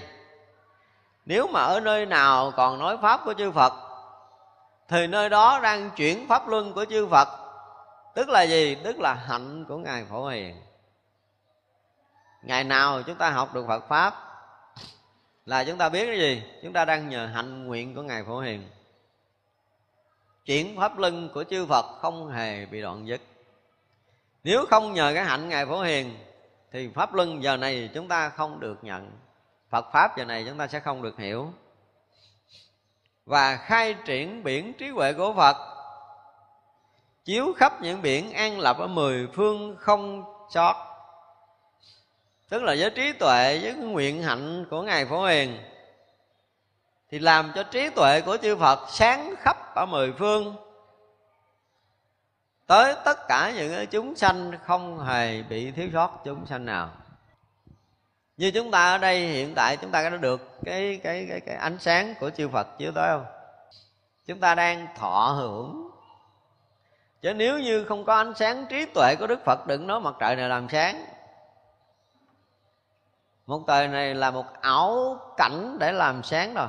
nếu 1.26 1.46
mà 1.46 1.60
ở 1.60 1.80
nơi 1.80 2.06
nào 2.06 2.52
còn 2.56 2.78
nói 2.78 2.96
pháp 3.02 3.20
của 3.24 3.34
chư 3.34 3.50
phật, 3.50 3.72
thì 4.88 5.06
nơi 5.06 5.28
đó 5.28 5.60
đang 5.62 5.90
chuyển 5.90 6.28
pháp 6.28 6.48
luân 6.48 6.72
của 6.72 6.84
chư 6.84 7.06
phật. 7.06 7.28
Tức 8.14 8.28
là 8.28 8.42
gì? 8.42 8.74
Tức 8.84 9.00
là 9.00 9.14
hạnh 9.14 9.64
của 9.68 9.76
ngài 9.76 10.04
phổ 10.10 10.28
hiền. 10.28 10.62
Ngày 12.42 12.64
nào 12.64 13.02
chúng 13.02 13.16
ta 13.16 13.30
học 13.30 13.54
được 13.54 13.64
phật 13.68 13.88
pháp 13.88 14.27
là 15.48 15.64
chúng 15.64 15.78
ta 15.78 15.88
biết 15.88 16.06
cái 16.06 16.18
gì? 16.18 16.42
Chúng 16.62 16.72
ta 16.72 16.84
đang 16.84 17.08
nhờ 17.08 17.26
hạnh 17.26 17.66
nguyện 17.66 17.94
của 17.94 18.02
ngài 18.02 18.24
phổ 18.24 18.40
hiền. 18.40 18.68
Chuyển 20.44 20.76
pháp 20.76 20.98
luân 20.98 21.28
của 21.34 21.44
chư 21.44 21.66
phật 21.66 21.86
không 22.00 22.28
hề 22.28 22.66
bị 22.66 22.82
đoạn 22.82 23.06
dứt. 23.06 23.20
Nếu 24.44 24.66
không 24.70 24.92
nhờ 24.92 25.12
cái 25.14 25.24
hạnh 25.24 25.48
ngài 25.48 25.66
phổ 25.66 25.82
hiền, 25.82 26.18
thì 26.72 26.88
pháp 26.94 27.14
luân 27.14 27.42
giờ 27.42 27.56
này 27.56 27.90
chúng 27.94 28.08
ta 28.08 28.28
không 28.28 28.60
được 28.60 28.84
nhận. 28.84 29.10
Phật 29.70 29.86
Pháp 29.92 30.16
giờ 30.16 30.24
này 30.24 30.44
chúng 30.48 30.58
ta 30.58 30.66
sẽ 30.66 30.80
không 30.80 31.02
được 31.02 31.18
hiểu. 31.18 31.52
Và 33.26 33.56
khai 33.56 33.94
triển 34.04 34.44
biển 34.44 34.72
trí 34.78 34.88
huệ 34.88 35.12
của 35.12 35.34
Phật, 35.34 35.56
Chiếu 37.24 37.52
khắp 37.56 37.82
những 37.82 38.02
biển 38.02 38.32
an 38.32 38.60
lập 38.60 38.78
ở 38.78 38.86
mười 38.86 39.28
phương 39.34 39.76
không 39.78 40.24
sót 40.50 40.87
Tức 42.48 42.62
là 42.62 42.74
với 42.78 42.90
trí 42.90 43.12
tuệ, 43.12 43.58
với 43.62 43.74
nguyện 43.74 44.22
hạnh 44.22 44.66
của 44.70 44.82
Ngài 44.82 45.06
Phổ 45.06 45.26
Hiền. 45.26 45.58
Thì 47.10 47.18
làm 47.18 47.52
cho 47.54 47.62
trí 47.62 47.90
tuệ 47.90 48.20
của 48.20 48.36
chư 48.36 48.56
Phật 48.56 48.78
sáng 48.90 49.34
khắp 49.38 49.74
ở 49.74 49.86
mười 49.86 50.12
phương. 50.12 50.56
Tới 52.66 52.94
tất 53.04 53.28
cả 53.28 53.52
những 53.56 53.86
chúng 53.86 54.16
sanh 54.16 54.52
không 54.64 55.04
hề 55.04 55.42
bị 55.42 55.70
thiếu 55.70 55.88
sót 55.92 56.20
chúng 56.24 56.46
sanh 56.46 56.64
nào. 56.64 56.90
Như 58.36 58.50
chúng 58.50 58.70
ta 58.70 58.92
ở 58.92 58.98
đây 58.98 59.26
hiện 59.26 59.54
tại 59.54 59.76
chúng 59.76 59.90
ta 59.90 60.10
đã 60.10 60.16
được 60.16 60.60
cái 60.64 61.00
cái 61.02 61.26
cái 61.28 61.40
cái 61.40 61.56
ánh 61.56 61.78
sáng 61.78 62.14
của 62.20 62.30
chư 62.30 62.48
Phật 62.48 62.78
chiếu 62.78 62.92
tới 62.94 63.08
không? 63.08 63.26
Chúng 64.26 64.40
ta 64.40 64.54
đang 64.54 64.86
thọ 64.98 65.34
hưởng. 65.38 65.90
Chứ 67.22 67.34
nếu 67.34 67.58
như 67.58 67.84
không 67.84 68.04
có 68.04 68.14
ánh 68.14 68.32
sáng 68.36 68.66
trí 68.68 68.86
tuệ 68.86 69.14
của 69.18 69.26
Đức 69.26 69.44
Phật 69.44 69.66
đừng 69.66 69.86
nói 69.86 70.00
mặt 70.00 70.14
trời 70.20 70.36
này 70.36 70.48
làm 70.48 70.68
sáng 70.68 71.04
một 73.48 73.66
tờ 73.66 73.86
này 73.86 74.14
là 74.14 74.30
một 74.30 74.46
ảo 74.60 75.16
cảnh 75.36 75.76
để 75.80 75.92
làm 75.92 76.22
sáng 76.22 76.54
rồi 76.54 76.68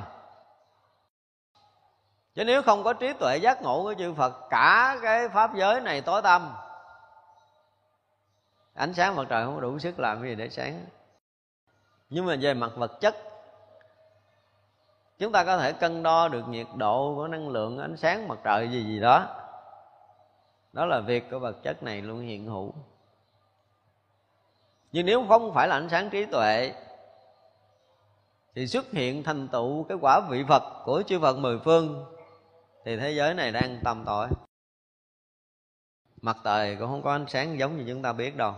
chứ 2.34 2.44
nếu 2.44 2.62
không 2.62 2.84
có 2.84 2.92
trí 2.92 3.12
tuệ 3.12 3.36
giác 3.36 3.62
ngộ 3.62 3.82
của 3.82 3.94
chư 3.98 4.14
Phật, 4.14 4.32
cả 4.50 4.98
cái 5.02 5.28
pháp 5.28 5.54
giới 5.54 5.80
này 5.80 6.00
tối 6.00 6.22
tăm. 6.22 6.52
Ánh 8.74 8.94
sáng 8.94 9.16
mặt 9.16 9.26
trời 9.28 9.44
không 9.44 9.54
có 9.54 9.60
đủ 9.60 9.78
sức 9.78 10.00
làm 10.00 10.22
gì 10.22 10.34
để 10.34 10.48
sáng. 10.48 10.84
Nhưng 12.10 12.26
mà 12.26 12.36
về 12.40 12.54
mặt 12.54 12.70
vật 12.76 13.00
chất, 13.00 13.16
chúng 15.18 15.32
ta 15.32 15.44
có 15.44 15.58
thể 15.58 15.72
cân 15.72 16.02
đo 16.02 16.28
được 16.28 16.48
nhiệt 16.48 16.66
độ 16.76 17.14
của 17.16 17.28
năng 17.28 17.48
lượng, 17.48 17.78
ánh 17.78 17.96
sáng 17.96 18.28
mặt 18.28 18.38
trời 18.44 18.68
gì 18.68 18.84
gì 18.84 19.00
đó. 19.00 19.26
Đó 20.72 20.86
là 20.86 21.00
việc 21.00 21.30
của 21.30 21.38
vật 21.38 21.56
chất 21.62 21.82
này 21.82 22.02
luôn 22.02 22.20
hiện 22.20 22.46
hữu 22.46 22.74
nhưng 24.92 25.06
nếu 25.06 25.26
không 25.28 25.54
phải 25.54 25.68
là 25.68 25.76
ánh 25.76 25.88
sáng 25.90 26.10
trí 26.10 26.24
tuệ, 26.24 26.72
thì 28.54 28.66
xuất 28.66 28.90
hiện 28.92 29.22
thành 29.22 29.48
tựu 29.48 29.84
cái 29.84 29.98
quả 30.00 30.20
vị 30.20 30.44
Phật 30.48 30.62
của 30.84 31.02
chư 31.06 31.20
Phật 31.20 31.38
mười 31.38 31.58
phương, 31.58 32.14
thì 32.84 32.96
thế 32.96 33.10
giới 33.10 33.34
này 33.34 33.52
đang 33.52 33.80
tầm 33.84 34.02
tội 34.06 34.28
mặt 36.22 36.36
trời 36.44 36.76
cũng 36.76 36.88
không 36.88 37.02
có 37.02 37.12
ánh 37.12 37.24
sáng 37.28 37.58
giống 37.58 37.76
như 37.76 37.84
chúng 37.88 38.02
ta 38.02 38.12
biết 38.12 38.36
đâu. 38.36 38.54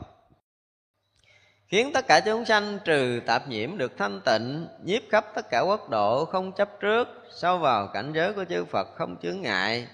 Khiến 1.68 1.90
tất 1.94 2.06
cả 2.08 2.20
chúng 2.20 2.44
sanh 2.44 2.78
trừ 2.84 3.20
tạp 3.26 3.48
nhiễm 3.48 3.78
được 3.78 3.92
thanh 3.98 4.20
tịnh, 4.24 4.68
nhiếp 4.84 5.02
khắp 5.10 5.26
tất 5.34 5.50
cả 5.50 5.60
quốc 5.60 5.90
độ 5.90 6.24
không 6.24 6.52
chấp 6.52 6.80
trước 6.80 7.08
sau 7.30 7.58
vào 7.58 7.86
cảnh 7.86 8.12
giới 8.12 8.32
của 8.32 8.44
chư 8.44 8.64
phật 8.64 8.88
không 8.96 9.16
chướng 9.22 9.40
ngại. 9.40 9.88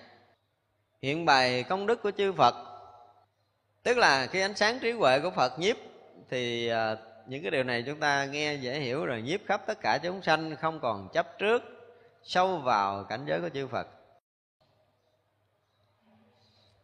Hiện 1.03 1.25
bày 1.25 1.63
công 1.63 1.87
đức 1.87 2.03
của 2.03 2.11
chư 2.11 2.33
phật, 2.33 2.55
tức 3.83 3.99
là 3.99 4.27
khi 4.27 4.41
ánh 4.41 4.57
sáng 4.57 4.79
trí 4.79 4.93
huệ 4.93 5.21
của 5.21 5.31
phật 5.31 5.59
nhiếp 5.59 5.77
thì 6.31 6.69
à, 6.69 6.97
những 7.27 7.43
cái 7.43 7.51
điều 7.51 7.65
này 7.65 7.83
chúng 7.87 8.01
ta 8.01 8.25
nghe 8.25 8.55
dễ 8.55 8.81
hiểu 8.81 9.07
rồi 9.07 9.23
nhiếp 9.23 9.41
khắp 9.47 9.63
tất 9.67 9.81
cả 9.81 9.99
chúng 10.03 10.23
sanh 10.23 10.57
không 10.57 10.81
còn 10.81 11.09
chấp 11.13 11.39
trước 11.39 11.63
sâu 12.23 12.59
vào 12.59 13.05
cảnh 13.05 13.25
giới 13.27 13.41
của 13.41 13.49
chư 13.49 13.67
phật. 13.67 13.87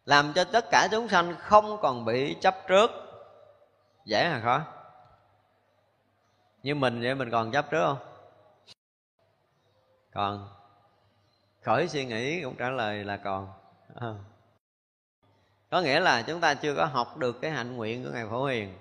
Làm 0.05 0.33
cho 0.35 0.45
tất 0.45 0.65
cả 0.71 0.89
chúng 0.91 1.09
sanh 1.09 1.37
không 1.39 1.79
còn 1.83 2.05
bị 2.05 2.37
chấp 2.41 2.57
trước. 2.69 2.91
Dễ 4.05 4.29
hay 4.29 4.41
khó? 4.41 4.63
Như 6.63 6.75
mình 6.75 7.01
vậy 7.03 7.15
mình 7.15 7.31
còn 7.31 7.53
chấp 7.53 7.71
trước 7.71 7.87
không? 7.87 7.99
Còn. 10.13 10.49
Khởi 11.63 11.89
suy 11.89 12.05
nghĩ 12.05 12.43
cũng 12.43 12.57
trả 12.57 12.71
lời 12.71 13.05
là 13.05 13.17
còn. 13.17 13.49
À. 13.95 14.15
có 15.71 15.81
nghĩa 15.81 16.01
là 16.01 16.23
chúng 16.23 16.41
ta 16.41 16.55
chưa 16.55 16.75
có 16.75 16.85
học 16.85 17.17
được 17.17 17.41
cái 17.41 17.51
hạnh 17.51 17.77
nguyện 17.77 18.05
của 18.05 18.11
ngài 18.11 18.27
phổ 18.27 18.47
hiền 18.47 18.79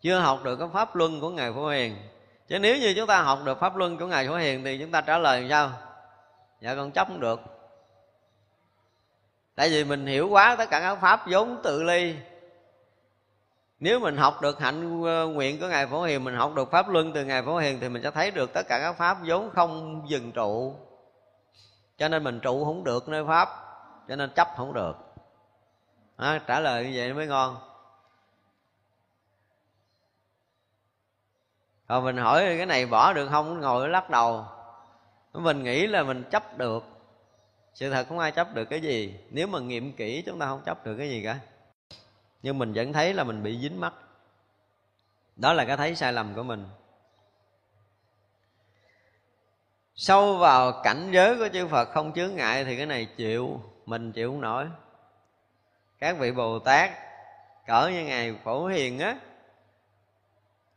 chưa 0.00 0.18
học 0.18 0.44
được 0.44 0.56
cái 0.56 0.68
pháp 0.72 0.96
luân 0.96 1.20
của 1.20 1.30
ngài 1.30 1.52
phổ 1.52 1.68
hiền. 1.68 1.96
Chứ 2.48 2.58
nếu 2.58 2.78
như 2.78 2.94
chúng 2.96 3.06
ta 3.06 3.22
học 3.22 3.38
được 3.44 3.60
pháp 3.60 3.76
luân 3.76 3.98
của 3.98 4.06
ngài 4.06 4.28
phổ 4.28 4.36
hiền 4.36 4.64
thì 4.64 4.78
chúng 4.78 4.90
ta 4.90 5.00
trả 5.00 5.18
lời 5.18 5.40
làm 5.40 5.50
sao? 5.50 5.70
Dạ 6.60 6.74
con 6.74 6.90
chấp 6.90 7.08
không 7.08 7.20
được. 7.20 7.40
Tại 9.54 9.68
vì 9.68 9.84
mình 9.84 10.06
hiểu 10.06 10.28
quá 10.28 10.56
tất 10.56 10.70
cả 10.70 10.80
các 10.80 10.94
pháp 11.00 11.20
vốn 11.26 11.60
tự 11.62 11.82
ly. 11.82 12.14
Nếu 13.80 14.00
mình 14.00 14.16
học 14.16 14.42
được 14.42 14.60
hạnh 14.60 15.02
ờ, 15.04 15.26
nguyện 15.26 15.60
của 15.60 15.66
ngài 15.68 15.86
phổ 15.86 16.02
hiền 16.02 16.24
mình 16.24 16.34
học 16.34 16.54
được 16.54 16.70
pháp 16.70 16.88
luân 16.88 17.12
từ 17.12 17.24
ngài 17.24 17.42
phổ 17.42 17.58
hiền 17.58 17.80
thì 17.80 17.88
mình 17.88 18.02
sẽ 18.02 18.10
thấy 18.10 18.30
được 18.30 18.52
tất 18.52 18.68
cả 18.68 18.78
các 18.78 18.92
pháp 18.92 19.18
vốn 19.26 19.50
không 19.54 20.02
dừng 20.08 20.32
trụ. 20.32 20.74
Cho 21.98 22.08
nên 22.08 22.24
mình 22.24 22.40
trụ 22.40 22.64
không 22.64 22.84
được 22.84 23.08
nơi 23.08 23.24
pháp 23.26 23.48
cho 24.08 24.16
nên 24.16 24.30
chấp 24.30 24.48
không 24.56 24.72
được. 24.72 24.96
À, 26.16 26.40
trả 26.46 26.60
lời 26.60 26.84
như 26.84 26.92
vậy 26.96 27.12
mới 27.12 27.26
ngon. 27.26 27.56
Rồi 31.88 32.02
mình 32.02 32.16
hỏi 32.16 32.54
cái 32.56 32.66
này 32.66 32.86
bỏ 32.86 33.12
được 33.12 33.28
không? 33.28 33.60
Ngồi 33.60 33.88
lắc 33.88 34.10
đầu. 34.10 34.44
Mình 35.32 35.62
nghĩ 35.62 35.86
là 35.86 36.02
mình 36.02 36.24
chấp 36.30 36.58
được. 36.58 36.84
Sự 37.74 37.90
thật 37.90 38.08
không 38.08 38.18
ai 38.18 38.32
chấp 38.32 38.54
được 38.54 38.64
cái 38.64 38.80
gì. 38.80 39.14
Nếu 39.30 39.46
mà 39.46 39.60
nghiệm 39.60 39.92
kỹ 39.92 40.22
chúng 40.26 40.38
ta 40.38 40.46
không 40.46 40.62
chấp 40.66 40.86
được 40.86 40.96
cái 40.96 41.10
gì 41.10 41.22
cả. 41.24 41.38
Nhưng 42.42 42.58
mình 42.58 42.72
vẫn 42.72 42.92
thấy 42.92 43.14
là 43.14 43.24
mình 43.24 43.42
bị 43.42 43.58
dính 43.58 43.80
mắt. 43.80 43.92
Đó 45.36 45.52
là 45.52 45.64
cái 45.64 45.76
thấy 45.76 45.94
sai 45.94 46.12
lầm 46.12 46.34
của 46.34 46.42
mình. 46.42 46.68
Sâu 49.94 50.36
vào 50.36 50.80
cảnh 50.84 51.08
giới 51.12 51.36
của 51.36 51.48
chư 51.52 51.66
Phật 51.66 51.88
không 51.88 52.12
chướng 52.12 52.34
ngại 52.34 52.64
thì 52.64 52.76
cái 52.76 52.86
này 52.86 53.04
chịu, 53.16 53.60
mình 53.86 54.12
chịu 54.12 54.30
không 54.30 54.40
nổi. 54.40 54.66
Các 55.98 56.18
vị 56.18 56.32
Bồ 56.32 56.58
Tát, 56.58 56.90
cỡ 57.66 57.88
như 57.88 58.04
ngài 58.04 58.34
Phổ 58.44 58.66
Hiền 58.66 58.98
á 58.98 59.16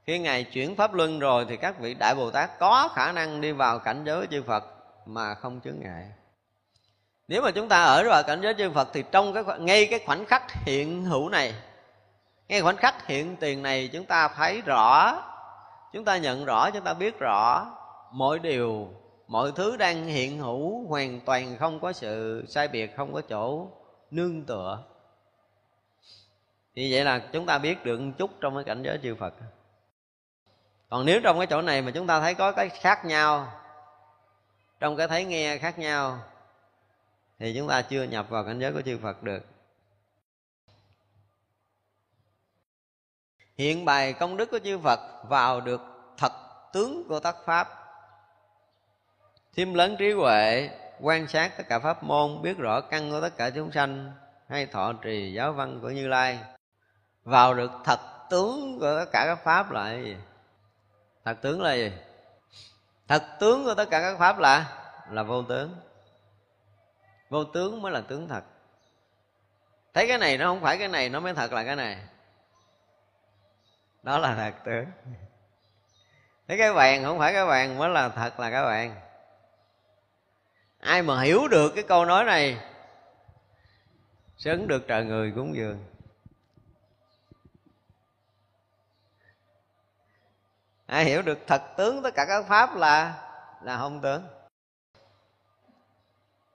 khi 0.06 0.20
ngài 0.20 0.43
chuyển 0.43 0.76
pháp 0.76 0.93
luân 0.93 1.20
rồi 1.20 1.45
thì 1.49 1.58
các 1.58 1.80
vị 1.80 1.93
đại 1.93 2.16
Bồ 2.16 2.32
Tát 2.32 2.60
có 2.60 2.89
khả 2.95 3.12
năng 3.12 3.41
đi 3.41 3.52
vào 3.52 3.80
cảnh 3.80 4.04
giới 4.06 4.28
chư 4.28 4.43
Phật 4.43 4.64
mà 5.06 5.34
không 5.34 5.60
chướng 5.64 5.80
ngại. 5.80 6.12
Nếu 7.28 7.41
mà 7.41 7.52
chúng 7.52 7.70
ta 7.70 7.84
ở 7.84 8.04
vào 8.08 8.24
cảnh 8.24 8.41
giới 8.41 8.54
chư 8.54 8.72
Phật 8.72 8.89
thì 8.93 9.04
trong 9.12 9.34
cái 9.34 9.43
ngay 9.60 9.88
cái 9.91 9.99
khoảnh 10.06 10.26
khắc 10.26 10.52
hiện 10.52 11.06
hữu 11.06 11.30
này, 11.30 11.54
ngay 12.47 12.62
khoảnh 12.62 12.78
khắc 12.78 13.08
hiện 13.08 13.36
tiền 13.36 13.62
này 13.62 13.89
chúng 13.93 14.06
ta 14.06 14.28
thấy 14.28 14.62
rõ, 14.62 15.22
chúng 15.93 16.06
ta 16.06 16.18
nhận 16.18 16.45
rõ, 16.45 16.72
chúng 16.72 16.84
ta 16.84 16.93
biết 16.93 17.20
rõ 17.20 17.66
mọi 18.12 18.39
điều, 18.39 18.89
mọi 19.28 19.52
thứ 19.56 19.78
đang 19.78 20.06
hiện 20.06 20.38
hữu 20.39 20.88
hoàn 20.88 21.20
toàn 21.20 21.58
không 21.60 21.80
có 21.80 21.93
sự 21.93 22.45
sai 22.47 22.68
biệt, 22.68 22.95
không 22.95 23.14
có 23.14 23.22
chỗ 23.22 23.68
nương 24.12 24.45
tựa. 24.45 24.84
Thì 26.76 26.93
vậy 26.93 27.04
là 27.04 27.20
chúng 27.34 27.45
ta 27.45 27.58
biết 27.58 27.86
được 27.86 27.99
một 27.99 28.12
chút 28.18 28.32
trong 28.41 28.56
cái 28.56 28.64
cảnh 28.64 28.84
giới 28.84 28.99
chư 29.04 29.16
Phật 29.16 29.34
còn 30.92 31.06
nếu 31.06 31.22
trong 31.22 31.38
cái 31.38 31.48
chỗ 31.48 31.62
này 31.62 31.82
mà 31.82 31.92
chúng 31.92 32.08
ta 32.08 32.20
thấy 32.20 32.34
có 32.36 32.52
cái 32.52 32.70
khác 32.70 33.06
nhau, 33.06 33.54
trong 34.80 34.98
cái 34.98 35.08
thấy 35.08 35.26
nghe 35.26 35.58
khác 35.58 35.80
nhau, 35.80 36.20
thì 37.39 37.54
chúng 37.58 37.68
ta 37.68 37.82
chưa 37.82 38.04
nhập 38.04 38.26
vào 38.30 38.44
cảnh 38.44 38.60
giới 38.60 38.74
của 38.74 38.82
chư 38.82 38.98
Phật 39.04 39.24
được. 39.24 39.46
Hiện 43.58 43.86
bày 43.86 44.14
công 44.14 44.38
đức 44.38 44.52
của 44.52 44.60
chư 44.60 44.80
Phật 44.80 45.00
vào 45.28 45.62
được 45.62 45.82
thật 46.18 46.32
tướng 46.74 47.08
của 47.08 47.20
tất 47.20 47.36
pháp. 47.46 47.70
Thêm 49.56 49.74
lớn 49.74 49.96
trí 50.00 50.12
huệ, 50.12 50.70
quan 51.00 51.28
sát 51.28 51.58
tất 51.58 51.64
cả 51.70 51.80
pháp 51.80 52.04
môn, 52.04 52.42
biết 52.42 52.58
rõ 52.58 52.82
căn 52.82 53.12
của 53.12 53.22
tất 53.22 53.38
cả 53.38 53.50
chúng 53.50 53.72
sanh, 53.72 54.12
hay 54.48 54.66
thọ 54.66 54.94
trì 54.94 55.34
giáo 55.34 55.54
văn 55.54 55.80
của 55.82 55.89
như 55.89 56.08
lai. 56.08 56.39
Vào 57.24 57.54
được 57.54 57.72
thật 57.84 58.00
tướng 58.30 58.80
của 58.80 59.00
tất 59.00 59.10
cả 59.12 59.24
các 59.28 59.44
pháp 59.44 59.72
là 59.72 59.94
gì 59.94 60.16
thật 61.26 61.38
tướng 61.42 61.62
là 61.62 61.74
gì? 61.74 61.92
Thật 63.08 63.24
tướng 63.40 63.64
của 63.64 63.76
tất 63.76 63.90
cả 63.92 64.02
các 64.02 64.18
pháp 64.20 64.40
là 64.40 64.78
là 65.10 65.24
vô 65.24 65.44
tướng. 65.44 65.76
Vô 67.30 67.44
tướng 67.44 67.82
mới 67.82 67.92
là 67.92 68.02
tướng 68.02 68.28
thật. 68.28 68.44
Thấy 69.94 70.08
cái 70.08 70.18
này 70.18 70.38
nó 70.38 70.46
không 70.46 70.62
phải 70.62 70.78
cái 70.78 70.88
này, 70.88 71.10
nó 71.10 71.20
mới 71.20 71.34
thật 71.34 71.54
là 71.54 71.64
cái 71.64 71.76
này. 71.76 71.98
Đó 74.04 74.18
là 74.18 74.36
thật 74.36 74.54
tướng. 74.66 74.86
Thấy 76.48 76.58
cái 76.58 76.74
vàng 76.74 77.04
không 77.04 77.20
phải 77.20 77.34
cái 77.34 77.46
vàng 77.46 77.78
mới 77.78 77.90
là 77.90 78.10
thật 78.10 78.40
là 78.40 78.52
cái 78.52 78.64
vàng. 78.64 78.96
Ai 80.80 81.02
mà 81.02 81.22
hiểu 81.22 81.48
được 81.48 81.72
cái 81.76 81.84
câu 81.84 82.06
nói 82.06 82.24
này 82.24 82.58
sớm 84.38 84.68
được 84.68 84.88
trời 84.88 85.06
người 85.06 85.32
cúng 85.36 85.56
dường. 85.56 85.86
Ai 90.92 91.06
hiểu 91.06 91.22
được. 91.22 91.39
Thật 91.48 91.64
tướng 91.78 92.04
tất 92.04 92.16
cả 92.16 92.26
các 92.26 92.46
pháp 92.48 92.76
là 92.76 93.14
là 93.62 93.78
không 93.78 94.02
tướng. 94.02 94.24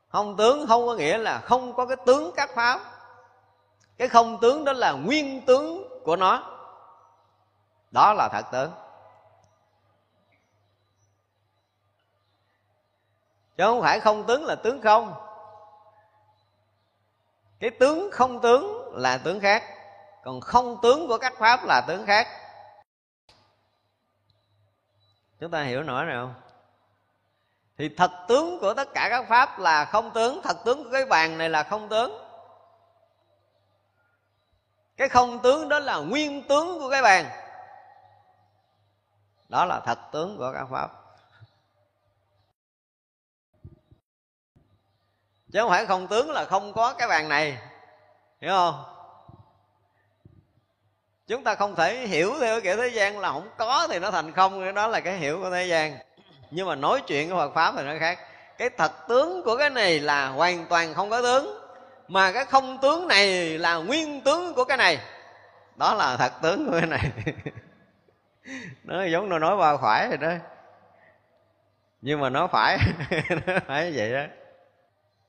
Không 0.08 0.36
tướng 0.36 0.66
không 0.66 0.86
có 0.86 0.94
nghĩa 0.94 1.18
là 1.18 1.40
không 1.40 1.72
có 1.72 1.86
cái 1.86 1.96
tướng 2.06 2.30
các 2.36 2.50
pháp. 2.54 2.80
Cái 3.96 4.08
không 4.08 4.38
tướng 4.40 4.64
đó 4.64 4.72
là 4.72 4.92
nguyên 4.92 5.46
tướng 5.46 5.88
của 6.04 6.16
nó. 6.16 6.60
Đó 7.90 8.12
là 8.12 8.28
thật 8.32 8.44
tướng. 8.52 8.72
Chứ 13.56 13.64
không 13.64 13.82
phải 13.82 14.00
không 14.00 14.26
tướng 14.26 14.44
là 14.44 14.54
tướng 14.54 14.82
không. 14.82 15.14
Cái 17.60 17.70
tướng 17.70 18.10
không 18.12 18.40
tướng 18.40 18.92
là 18.96 19.18
tướng 19.18 19.40
khác. 19.40 19.62
Còn 20.24 20.40
không 20.40 20.78
tướng 20.82 21.08
của 21.08 21.18
các 21.18 21.34
pháp 21.38 21.64
là 21.64 21.80
tướng 21.80 22.06
khác 22.06 22.28
chúng 25.40 25.50
ta 25.50 25.62
hiểu 25.62 25.82
nổi 25.82 26.04
nào 26.06 26.26
không? 26.26 26.42
Thì 27.78 27.88
thật 27.88 28.10
tướng 28.28 28.58
của 28.60 28.74
tất 28.74 28.88
cả 28.94 29.06
các 29.10 29.26
pháp 29.28 29.58
là 29.58 29.84
không 29.84 30.10
tướng, 30.10 30.40
thật 30.42 30.56
tướng 30.64 30.84
của 30.84 30.90
cái 30.92 31.06
bàn 31.06 31.38
này 31.38 31.50
là 31.50 31.62
không 31.62 31.88
tướng. 31.88 32.12
Cái 34.96 35.08
không 35.08 35.42
tướng 35.42 35.68
đó 35.68 35.78
là 35.78 35.96
nguyên 35.96 36.48
tướng 36.48 36.78
của 36.78 36.90
cái 36.90 37.02
bàn. 37.02 37.26
Đó 39.48 39.64
là 39.64 39.80
thật 39.80 39.98
tướng 40.12 40.36
của 40.38 40.52
các 40.54 40.66
pháp. 40.70 40.90
Chứ 45.52 45.60
không 45.60 45.70
phải 45.70 45.86
không 45.86 46.06
tướng 46.06 46.30
là 46.30 46.44
không 46.44 46.72
có 46.72 46.92
cái 46.92 47.08
bàn 47.08 47.28
này. 47.28 47.58
Hiểu 48.40 48.50
không? 48.50 48.95
Chúng 51.28 51.44
ta 51.44 51.54
không 51.54 51.76
thể 51.76 52.06
hiểu 52.06 52.32
theo 52.40 52.60
kiểu 52.60 52.76
thế 52.76 52.88
gian 52.88 53.18
là 53.18 53.32
không 53.32 53.48
có 53.56 53.88
thì 53.90 53.98
nó 53.98 54.10
thành 54.10 54.32
không, 54.32 54.62
cái 54.62 54.72
đó 54.72 54.86
là 54.86 55.00
cái 55.00 55.16
hiểu 55.16 55.40
của 55.42 55.50
thế 55.50 55.64
gian. 55.64 55.98
Nhưng 56.50 56.68
mà 56.68 56.74
nói 56.74 57.02
chuyện 57.06 57.30
của 57.30 57.36
Phật 57.36 57.54
pháp 57.54 57.74
thì 57.76 57.82
nó 57.84 57.92
khác. 58.00 58.18
Cái 58.58 58.70
thật 58.70 58.92
tướng 59.08 59.42
của 59.42 59.56
cái 59.56 59.70
này 59.70 60.00
là 60.00 60.28
hoàn 60.28 60.66
toàn 60.66 60.94
không 60.94 61.10
có 61.10 61.22
tướng, 61.22 61.58
mà 62.08 62.32
cái 62.32 62.44
không 62.44 62.78
tướng 62.82 63.08
này 63.08 63.58
là 63.58 63.74
nguyên 63.74 64.20
tướng 64.20 64.54
của 64.54 64.64
cái 64.64 64.76
này. 64.76 64.98
Đó 65.76 65.94
là 65.94 66.16
thật 66.16 66.32
tướng 66.42 66.66
của 66.66 66.72
cái 66.72 66.86
này. 66.86 67.10
Nó 68.84 69.04
giống 69.04 69.28
nó 69.28 69.38
nói 69.38 69.56
qua 69.56 69.76
phải 69.76 70.08
rồi 70.08 70.16
đó. 70.16 70.32
Nhưng 72.02 72.20
mà 72.20 72.30
nó 72.30 72.46
phải 72.46 72.78
nó 73.46 73.54
phải 73.66 73.92
vậy 73.96 74.12
đó. 74.12 74.22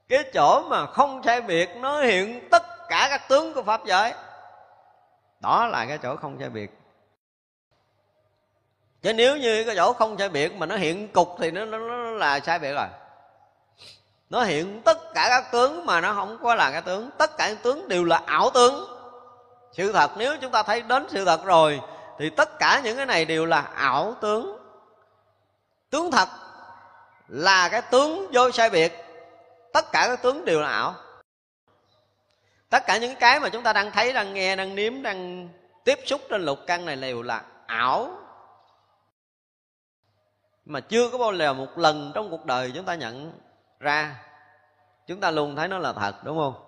Cái 0.09 0.23
chỗ 0.33 0.61
mà 0.69 0.85
không 0.85 1.21
sai 1.25 1.41
biệt 1.41 1.69
nó 1.75 2.01
hiện 2.01 2.49
tất 2.49 2.63
cả 2.89 3.07
các 3.09 3.21
tướng 3.29 3.53
của 3.53 3.63
pháp 3.63 3.81
giới 3.85 4.13
đó 5.39 5.67
là 5.67 5.85
cái 5.85 5.97
chỗ 5.97 6.15
không 6.15 6.37
sai 6.39 6.49
biệt. 6.49 6.71
Chứ 9.01 9.13
nếu 9.13 9.37
như 9.37 9.63
cái 9.63 9.75
chỗ 9.75 9.93
không 9.93 10.17
sai 10.17 10.29
biệt 10.29 10.53
mà 10.53 10.65
nó 10.65 10.75
hiện 10.75 11.07
cục 11.07 11.35
thì 11.39 11.51
nó, 11.51 11.65
nó, 11.65 11.77
nó 11.77 11.95
là 11.95 12.39
sai 12.39 12.59
biệt 12.59 12.73
rồi. 12.73 12.87
Nó 14.29 14.43
hiện 14.43 14.81
tất 14.81 15.13
cả 15.13 15.27
các 15.29 15.51
tướng 15.51 15.85
mà 15.85 16.01
nó 16.01 16.13
không 16.13 16.37
có 16.43 16.55
là 16.55 16.71
cái 16.71 16.81
tướng. 16.81 17.09
Tất 17.17 17.37
cả 17.37 17.49
những 17.49 17.57
tướng 17.57 17.87
đều 17.87 18.03
là 18.03 18.21
ảo 18.25 18.49
tướng. 18.49 18.85
Sự 19.73 19.91
thật 19.91 20.11
nếu 20.17 20.37
chúng 20.41 20.51
ta 20.51 20.63
thấy 20.63 20.81
đến 20.81 21.07
sự 21.09 21.25
thật 21.25 21.45
rồi 21.45 21.81
thì 22.19 22.29
tất 22.29 22.59
cả 22.59 22.81
những 22.83 22.97
cái 22.97 23.05
này 23.05 23.25
đều 23.25 23.45
là 23.45 23.61
ảo 23.61 24.15
tướng. 24.21 24.57
Tướng 25.89 26.11
thật 26.11 26.29
là 27.27 27.69
cái 27.69 27.81
tướng 27.81 28.31
vô 28.33 28.51
sai 28.51 28.69
biệt. 28.69 28.93
Tất 29.73 29.91
cả 29.91 30.07
các 30.07 30.21
tướng 30.21 30.45
đều 30.45 30.59
là 30.61 30.69
ảo 30.69 30.95
tất 32.69 32.83
cả 32.87 32.97
những 32.97 33.15
cái 33.15 33.39
mà 33.39 33.49
chúng 33.49 33.63
ta 33.63 33.73
đang 33.73 33.91
thấy 33.91 34.13
đang 34.13 34.33
nghe 34.33 34.55
đang 34.55 34.75
nếm 34.75 35.01
đang 35.01 35.49
tiếp 35.83 35.99
xúc 36.05 36.21
trên 36.29 36.45
lục 36.45 36.59
căn 36.67 36.85
này 36.85 36.95
đều 36.95 37.21
là 37.21 37.41
ảo. 37.67 38.09
Mà 40.65 40.79
chưa 40.79 41.09
có 41.09 41.17
bao 41.17 41.35
giờ 41.35 41.53
một 41.53 41.77
lần 41.77 42.11
trong 42.15 42.29
cuộc 42.29 42.45
đời 42.45 42.71
chúng 42.75 42.85
ta 42.85 42.95
nhận 42.95 43.39
ra. 43.79 44.23
Chúng 45.07 45.19
ta 45.19 45.31
luôn 45.31 45.55
thấy 45.55 45.67
nó 45.67 45.77
là 45.77 45.93
thật 45.93 46.23
đúng 46.23 46.37
không? 46.37 46.63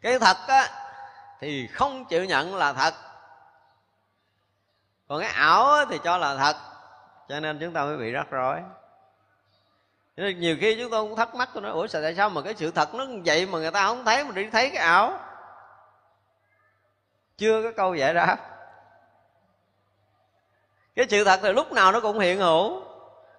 Cái 0.00 0.18
thật 0.18 0.36
á 0.48 0.68
thì 1.40 1.66
không 1.66 2.04
chịu 2.04 2.24
nhận 2.24 2.54
là 2.54 2.72
thật. 2.72 2.94
Còn 5.08 5.20
cái 5.20 5.30
ảo 5.30 5.72
á, 5.72 5.84
thì 5.90 5.98
cho 6.04 6.18
là 6.18 6.36
thật. 6.36 6.56
Cho 7.28 7.40
nên 7.40 7.58
chúng 7.60 7.72
ta 7.72 7.84
mới 7.84 7.96
bị 7.96 8.10
rắc 8.10 8.30
rối 8.30 8.60
nên 10.16 10.40
nhiều 10.40 10.56
khi 10.60 10.76
chúng 10.80 10.90
tôi 10.90 11.02
cũng 11.02 11.16
thắc 11.16 11.34
mắc 11.34 11.50
tôi 11.54 11.62
nói 11.62 11.72
ủa 11.72 11.86
sao 11.86 12.02
tại 12.02 12.14
sao 12.14 12.30
mà 12.30 12.42
cái 12.42 12.54
sự 12.54 12.70
thật 12.70 12.94
nó 12.94 13.06
vậy 13.24 13.46
mà 13.46 13.58
người 13.58 13.70
ta 13.70 13.86
không 13.86 14.04
thấy 14.04 14.24
mà 14.24 14.32
đi 14.32 14.50
thấy 14.50 14.70
cái 14.70 14.78
ảo? 14.84 15.18
Chưa 17.38 17.62
có 17.62 17.72
câu 17.76 17.94
giải 17.94 18.14
đáp. 18.14 18.36
Cái 20.96 21.06
sự 21.08 21.24
thật 21.24 21.44
là 21.44 21.52
lúc 21.52 21.72
nào 21.72 21.92
nó 21.92 22.00
cũng 22.00 22.18
hiện 22.18 22.38
hữu. 22.38 22.82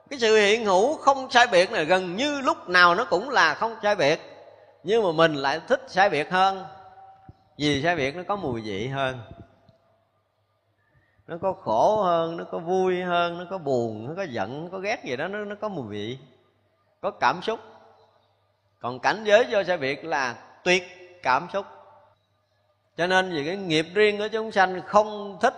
Cái 0.10 0.20
sự 0.20 0.36
hiện 0.36 0.66
hữu 0.66 0.98
không 0.98 1.32
sai 1.32 1.48
biệt 1.48 1.72
này 1.72 1.86
gần 1.86 2.16
như 2.16 2.42
lúc 2.42 2.70
nào 2.70 2.96
nó 2.96 3.06
cũng 3.06 3.30
là 3.30 3.54
không 3.54 3.76
sai 3.84 3.96
biệt. 3.96 4.20
Nhưng 4.84 5.04
mà 5.04 5.12
mình 5.12 5.36
lại 5.36 5.62
thích 5.68 5.82
sai 5.88 6.10
biệt 6.10 6.32
hơn. 6.32 6.66
Vì 7.58 7.84
sai 7.84 7.96
biệt 7.96 8.16
nó 8.16 8.24
có 8.28 8.36
mùi 8.36 8.62
vị 8.62 8.88
hơn. 8.88 9.20
Nó 11.28 11.38
có 11.42 11.54
khổ 11.54 12.04
hơn 12.04 12.38
nó 12.38 12.44
có 12.52 12.60
vui 12.60 13.02
hơn 13.02 13.38
nó 13.38 13.46
có 13.50 13.58
buồn 13.58 14.08
nó 14.08 14.14
có 14.18 14.24
giận 14.24 14.64
nó 14.64 14.70
có 14.72 14.80
ghét 14.80 15.04
gì 15.06 15.16
đó 15.16 15.28
nó, 15.28 15.40
nó 15.40 15.56
có 15.62 15.70
mùi 15.70 15.88
vị 15.88 16.18
có 17.02 17.12
cảm 17.12 17.42
xúc. 17.42 17.60
Còn 18.80 19.00
cảnh 19.00 19.24
giới 19.24 19.48
do 19.50 19.64
sai 19.64 19.78
biệt 19.78 20.06
là 20.06 20.36
tuyệt 20.64 20.84
cảm 21.24 21.48
xúc. 21.54 21.66
Cho 22.98 23.08
nên 23.08 23.32
vì 23.32 23.46
cái 23.46 23.58
nghiệp 23.58 23.86
riêng 23.94 24.18
của 24.18 24.28
chúng 24.28 24.52
sanh 24.52 24.82
không 24.86 25.38
thích 25.42 25.54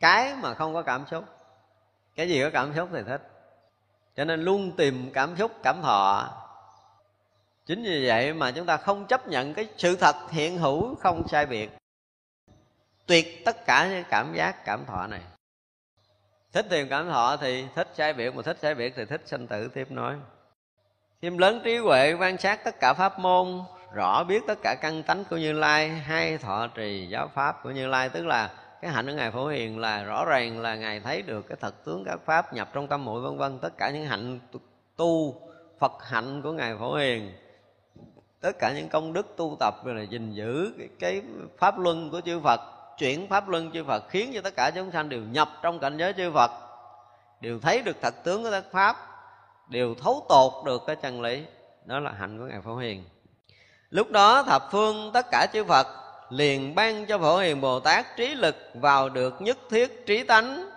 cái 0.00 0.34
mà 0.34 0.54
không 0.54 0.74
có 0.74 0.82
cảm 0.82 1.06
xúc. 1.10 1.24
Cái 2.14 2.28
gì 2.28 2.42
có 2.42 2.50
cảm 2.52 2.72
xúc 2.76 2.88
thì 2.92 3.02
thích. 3.06 3.22
Cho 4.16 4.24
nên 4.24 4.42
luôn 4.42 4.72
tìm 4.76 5.10
cảm 5.14 5.36
xúc, 5.36 5.52
cảm 5.62 5.82
thọ 5.82 6.32
chính 7.66 7.82
vì 7.82 8.06
vậy 8.08 8.32
mà 8.32 8.50
chúng 8.50 8.66
ta 8.66 8.76
không 8.76 9.06
chấp 9.06 9.28
nhận 9.28 9.54
cái 9.54 9.68
sự 9.76 9.96
thật 9.96 10.16
hiện 10.30 10.58
hữu 10.58 10.94
không 10.94 11.28
sai 11.28 11.46
biệt. 11.46 11.70
Tuyệt 13.06 13.44
tất 13.44 13.66
cả 13.66 13.88
những 13.88 14.04
cảm 14.10 14.34
giác, 14.34 14.64
cảm 14.64 14.84
thọ 14.86 15.06
này. 15.06 15.20
Thích 16.52 16.66
tìm 16.70 16.88
cảm 16.88 17.08
thọ 17.08 17.36
thì 17.36 17.66
thích 17.74 17.88
sai 17.94 18.12
biệt, 18.12 18.34
mà 18.34 18.42
thích 18.42 18.56
sai 18.62 18.74
biệt 18.74 18.92
thì 18.96 19.04
thích 19.04 19.22
sanh 19.24 19.46
tử, 19.46 19.68
tiếp 19.74 19.90
nói 19.90 20.16
thêm 21.22 21.38
lớn 21.38 21.60
trí 21.64 21.76
huệ 21.76 22.12
quan 22.20 22.38
sát 22.38 22.64
tất 22.64 22.80
cả 22.80 22.94
pháp 22.94 23.18
môn 23.18 23.60
rõ 23.94 24.24
biết 24.24 24.42
tất 24.46 24.58
cả 24.62 24.74
căn 24.80 25.02
tánh 25.02 25.24
của 25.30 25.36
như 25.36 25.52
lai 25.52 25.88
hay 25.88 26.38
thọ 26.38 26.66
trì 26.66 27.06
giáo 27.10 27.30
pháp 27.34 27.62
của 27.62 27.70
như 27.70 27.86
lai 27.86 28.08
tức 28.08 28.26
là 28.26 28.50
cái 28.82 28.90
hạnh 28.90 29.06
của 29.06 29.12
ngài 29.12 29.30
phổ 29.30 29.46
hiền 29.46 29.78
là 29.78 30.04
rõ 30.04 30.24
ràng 30.24 30.60
là 30.60 30.76
ngài 30.76 31.00
thấy 31.00 31.22
được 31.22 31.48
cái 31.48 31.56
thật 31.60 31.84
tướng 31.84 32.04
các 32.04 32.20
pháp 32.24 32.52
nhập 32.52 32.68
trong 32.72 32.88
tâm 32.88 33.04
muội 33.04 33.20
vân 33.20 33.38
vân. 33.38 33.58
Tất 33.58 33.78
cả 33.78 33.90
những 33.90 34.06
hạnh 34.06 34.40
tu 34.96 35.34
phật 35.78 35.92
hạnh 36.00 36.42
của 36.42 36.52
ngài 36.52 36.76
phổ 36.76 36.94
hiền 36.94 37.32
tất 38.40 38.58
cả 38.58 38.72
những 38.72 38.88
công 38.88 39.12
đức 39.12 39.34
tu 39.36 39.56
tập 39.60 39.74
rồi 39.84 39.94
là 39.94 40.02
gìn 40.02 40.32
giữ 40.32 40.72
cái, 40.78 40.88
cái 40.98 41.22
pháp 41.58 41.78
luân 41.78 42.10
của 42.10 42.20
chư 42.20 42.40
phật 42.40 42.60
chuyển 42.98 43.28
pháp 43.28 43.48
luân 43.48 43.72
chư 43.72 43.84
phật 43.84 44.08
khiến 44.08 44.30
cho 44.34 44.40
tất 44.40 44.56
cả 44.56 44.70
chúng 44.74 44.90
sanh 44.92 45.08
đều 45.08 45.20
nhập 45.20 45.48
trong 45.62 45.78
cảnh 45.78 45.96
giới 45.98 46.12
chư 46.12 46.32
phật 46.32 46.50
đều 47.40 47.58
thấy 47.60 47.82
được 47.82 47.96
thật 48.02 48.14
tướng 48.24 48.42
của 48.42 48.50
các 48.50 48.64
pháp 48.72 48.96
đều 49.68 49.94
thấu 49.94 50.26
tột 50.28 50.52
được 50.64 50.82
cái 50.86 50.96
chân 50.96 51.20
lý. 51.20 51.42
Đó 51.84 51.98
là 51.98 52.10
hạnh 52.10 52.38
của 52.38 52.44
ngài 52.44 52.60
phổ 52.60 52.76
hiền. 52.76 53.04
Lúc 53.90 54.10
đó, 54.10 54.42
thập 54.42 54.68
phương 54.72 55.10
tất 55.14 55.26
cả 55.30 55.46
chư 55.52 55.64
phật 55.64 55.86
liền 56.30 56.74
ban 56.74 57.06
cho 57.06 57.18
phổ 57.18 57.38
hiền 57.38 57.60
bồ 57.60 57.80
tát 57.80 58.16
trí 58.16 58.34
lực 58.34 58.56
vào 58.74 59.08
được 59.08 59.42
nhất 59.42 59.58
thiết 59.70 60.06
trí 60.06 60.22
tánh, 60.22 60.70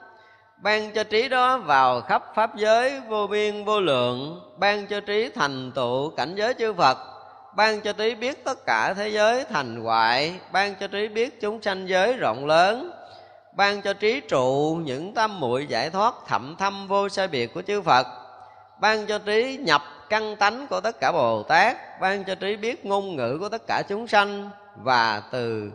ban 0.58 0.94
cho 0.94 1.04
trí 1.04 1.30
đó 1.30 1.58
vào 1.58 2.02
khắp 2.02 2.24
pháp 2.36 2.56
giới 2.56 3.00
vô 3.00 3.28
biên 3.28 3.66
vô 3.66 3.82
lượng, 3.82 4.42
ban 4.58 4.88
cho 4.88 5.00
trí 5.00 5.30
thành 5.30 5.72
tựu 5.72 6.10
cảnh 6.10 6.36
giới 6.36 6.54
chư 6.54 6.74
phật, 6.74 6.98
ban 7.56 7.82
cho 7.82 7.94
trí 7.94 8.16
biết 8.16 8.44
tất 8.44 8.66
cả 8.66 8.94
thế 8.94 9.10
giới 9.10 9.46
thành 9.46 9.82
hoại, 9.84 10.40
ban 10.52 10.76
cho 10.80 10.88
trí 10.88 11.08
biết 11.08 11.42
chúng 11.42 11.62
sanh 11.62 11.90
giới 11.90 12.14
rộng 12.14 12.46
lớn, 12.46 12.92
ban 13.56 13.82
cho 13.82 13.94
trí 13.94 14.20
trụ 14.20 14.80
những 14.84 15.14
tâm 15.14 15.40
muội 15.40 15.68
giải 15.68 15.90
thoát 15.90 16.14
thậm 16.28 16.56
thâm 16.60 16.88
vô 16.88 17.10
sai 17.10 17.28
biệt 17.28 17.54
của 17.54 17.62
chư 17.62 17.82
phật 17.82 18.08
ban 18.80 19.06
cho 19.08 19.20
trí 19.20 19.60
nhập 19.62 19.84
căn 20.10 20.36
tánh 20.36 20.68
của 20.68 20.82
tất 20.82 21.00
cả 21.00 21.12
bồ 21.12 21.44
tát, 21.44 22.00
ban 22.00 22.24
cho 22.24 22.36
trí 22.36 22.56
biết 22.56 22.86
ngôn 22.86 23.16
ngữ 23.16 23.38
của 23.40 23.50
tất 23.50 23.68
cả 23.68 23.84
chúng 23.90 24.08
sanh, 24.08 24.50
và 24.76 25.24
từ 25.32 25.72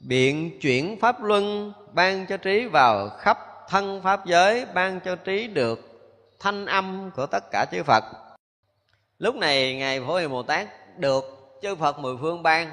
biện 0.00 0.58
chuyển 0.60 1.00
pháp 1.00 1.22
luân, 1.22 1.72
ban 1.92 2.26
cho 2.26 2.36
trí 2.36 2.66
vào 2.66 3.08
khắp 3.08 3.38
thân 3.68 4.00
pháp 4.02 4.26
giới, 4.26 4.66
ban 4.74 5.00
cho 5.00 5.16
trí 5.16 5.46
được 5.46 5.80
thanh 6.40 6.66
âm 6.66 7.10
của 7.16 7.26
tất 7.26 7.44
cả 7.50 7.66
chư 7.72 7.82
phật. 7.82 8.04
Lúc 9.18 9.34
này 9.34 9.76
ngài 9.76 10.00
phổ 10.00 10.16
hiền 10.16 10.30
bồ 10.30 10.42
tát 10.42 10.68
được 10.98 11.24
chư 11.62 11.74
phật 11.74 11.98
mười 11.98 12.16
phương 12.20 12.42
ban. 12.42 12.70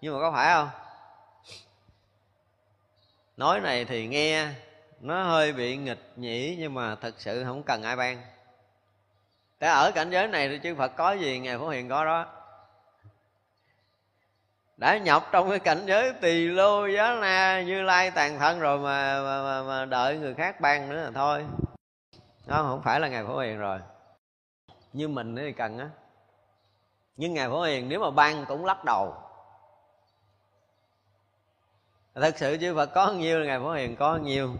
Nhưng 0.00 0.14
mà 0.14 0.20
có 0.20 0.32
phải 0.32 0.54
không? 0.54 0.68
Nói 3.36 3.60
này 3.60 3.84
thì 3.84 4.06
nghe, 4.06 4.48
nó 5.00 5.22
hơi 5.22 5.52
bị 5.52 5.76
nghịch 5.76 6.12
nhỉ 6.16 6.56
nhưng 6.58 6.74
mà 6.74 6.94
thật 6.94 7.14
sự 7.18 7.44
không 7.44 7.62
cần 7.62 7.82
ai 7.82 7.96
ban. 7.96 8.22
Tại 9.58 9.70
ở 9.70 9.90
cảnh 9.90 10.10
giới 10.10 10.28
này 10.28 10.48
thì 10.48 10.60
chư 10.62 10.74
Phật 10.74 10.96
có 10.96 11.12
gì 11.12 11.38
Ngài 11.38 11.58
Phổ 11.58 11.68
Hiền 11.68 11.88
có 11.88 12.04
đó. 12.04 12.26
Đã 14.76 14.98
nhập 14.98 15.28
trong 15.32 15.50
cái 15.50 15.58
cảnh 15.58 15.86
giới 15.86 16.12
tỳ 16.12 16.46
lô 16.46 16.86
giá 16.86 17.14
na 17.20 17.62
như 17.66 17.82
lai 17.82 18.10
tàn 18.10 18.38
thân 18.38 18.58
rồi 18.58 18.78
mà, 18.78 19.22
mà, 19.22 19.42
mà, 19.42 19.62
mà 19.62 19.84
đợi 19.84 20.18
người 20.18 20.34
khác 20.34 20.60
ban 20.60 20.88
nữa 20.88 21.04
là 21.04 21.10
thôi. 21.14 21.46
Đó 22.46 22.62
không 22.62 22.82
phải 22.82 23.00
là 23.00 23.08
ngài 23.08 23.24
phổ 23.24 23.38
hiền 23.38 23.58
rồi. 23.58 23.78
Như 24.92 25.08
mình 25.08 25.36
thì 25.36 25.52
cần 25.52 25.78
á. 25.78 25.88
Nhưng 27.16 27.34
ngài 27.34 27.48
phổ 27.48 27.62
hiền 27.62 27.88
nếu 27.88 28.00
mà 28.00 28.10
ban 28.10 28.44
cũng 28.44 28.64
lắc 28.64 28.84
đầu. 28.84 29.14
Thật 32.14 32.34
sự 32.36 32.56
chư 32.60 32.74
phật 32.74 32.86
có 32.86 33.12
nhiêu 33.12 33.44
ngài 33.44 33.58
phổ 33.58 33.72
hiền 33.72 33.96
có 33.96 34.16
nhiêu 34.16 34.56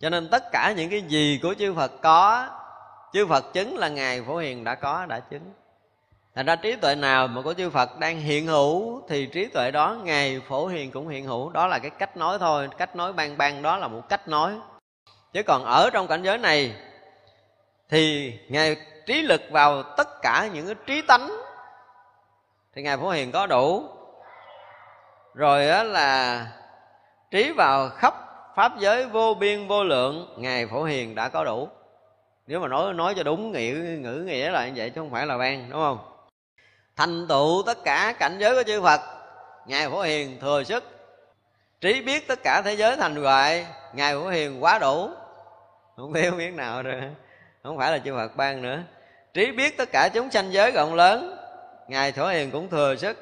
cho 0.00 0.10
nên 0.10 0.28
tất 0.30 0.52
cả 0.52 0.74
những 0.76 0.90
cái 0.90 1.02
gì 1.02 1.40
của 1.42 1.54
chư 1.58 1.74
phật 1.74 1.92
có 2.02 2.48
chư 3.12 3.26
phật 3.26 3.52
chứng 3.52 3.78
là 3.78 3.88
ngài 3.88 4.22
phổ 4.22 4.36
hiền 4.36 4.64
đã 4.64 4.74
có, 4.74 5.06
đã 5.08 5.20
chứng. 5.20 5.52
Thành 6.34 6.46
ra 6.46 6.56
trí 6.56 6.76
tuệ 6.76 6.94
nào 6.94 7.28
mà 7.28 7.42
có 7.42 7.54
chư 7.54 7.70
phật 7.70 7.98
đang 7.98 8.20
hiện 8.20 8.46
hữu 8.46 9.02
thì 9.08 9.26
trí 9.26 9.46
tuệ 9.46 9.70
đó 9.70 9.96
ngài 10.04 10.40
phổ 10.48 10.66
hiền 10.66 10.90
cũng 10.90 11.08
hiện 11.08 11.24
hữu. 11.24 11.50
Đó 11.50 11.66
là 11.66 11.78
cái 11.78 11.90
cách 11.90 12.16
nói 12.16 12.38
thôi, 12.38 12.68
cách 12.78 12.96
nói 12.96 13.12
ban 13.12 13.38
ban 13.38 13.62
đó 13.62 13.76
là 13.76 13.88
một 13.88 14.08
cách 14.08 14.28
nói. 14.28 14.54
Chứ 15.32 15.42
còn 15.42 15.64
ở 15.64 15.90
trong 15.92 16.06
cảnh 16.06 16.22
giới 16.22 16.38
này 16.38 16.74
thì 17.88 18.32
ngài 18.48 18.76
trí 19.06 19.22
lực 19.22 19.42
vào 19.50 19.82
tất 19.82 20.22
cả 20.22 20.48
những 20.52 20.66
cái 20.66 20.74
trí 20.86 21.02
tánh 21.02 21.30
thì 22.74 22.82
ngài 22.82 22.96
phổ 22.96 23.10
hiền 23.10 23.32
có 23.32 23.46
đủ. 23.46 23.84
Rồi 25.34 25.66
đó 25.66 25.82
là 25.82 26.46
trí 27.30 27.52
vào 27.52 27.88
khắp 27.88 28.14
pháp 28.56 28.78
giới 28.78 29.06
vô 29.06 29.34
biên 29.34 29.68
vô 29.68 29.84
lượng, 29.84 30.34
ngài 30.36 30.66
phổ 30.66 30.84
hiền 30.84 31.14
đã 31.14 31.28
có 31.28 31.44
đủ 31.44 31.68
nếu 32.46 32.60
mà 32.60 32.68
nói 32.68 32.94
nói 32.94 33.14
cho 33.16 33.22
đúng 33.22 33.52
nghĩa, 33.52 33.72
ngữ 34.00 34.14
nghĩa 34.26 34.50
là 34.50 34.66
như 34.66 34.72
vậy 34.76 34.90
chứ 34.90 35.00
không 35.00 35.10
phải 35.10 35.26
là 35.26 35.38
ban, 35.38 35.70
đúng 35.70 35.80
không? 35.80 35.98
Thành 36.96 37.28
tựu 37.28 37.62
tất 37.66 37.84
cả 37.84 38.14
cảnh 38.18 38.38
giới 38.38 38.54
của 38.54 38.62
chư 38.62 38.82
phật, 38.82 39.00
ngài 39.66 39.88
phổ 39.88 40.02
hiền 40.02 40.40
thừa 40.40 40.62
sức. 40.62 40.84
Trí 41.80 42.02
biết 42.02 42.28
tất 42.28 42.42
cả 42.42 42.62
thế 42.62 42.74
giới 42.74 42.96
thành 42.96 43.16
hoại 43.22 43.66
ngài 43.92 44.14
phổ 44.14 44.28
hiền 44.28 44.62
quá 44.64 44.78
đủ. 44.78 45.10
Không 45.96 46.12
thiếu 46.14 46.32
biết 46.32 46.54
nào 46.54 46.82
rồi. 46.82 47.02
Không 47.62 47.78
phải 47.78 47.92
là 47.92 47.98
chư 47.98 48.14
phật 48.14 48.36
ban 48.36 48.62
nữa. 48.62 48.78
Trí 49.34 49.52
biết 49.52 49.76
tất 49.76 49.88
cả 49.92 50.08
chúng 50.14 50.30
sanh 50.30 50.52
giới 50.52 50.70
rộng 50.70 50.94
lớn, 50.94 51.36
ngài 51.88 52.12
phổ 52.12 52.26
hiền 52.26 52.50
cũng 52.50 52.68
thừa 52.68 52.96
sức. 52.96 53.18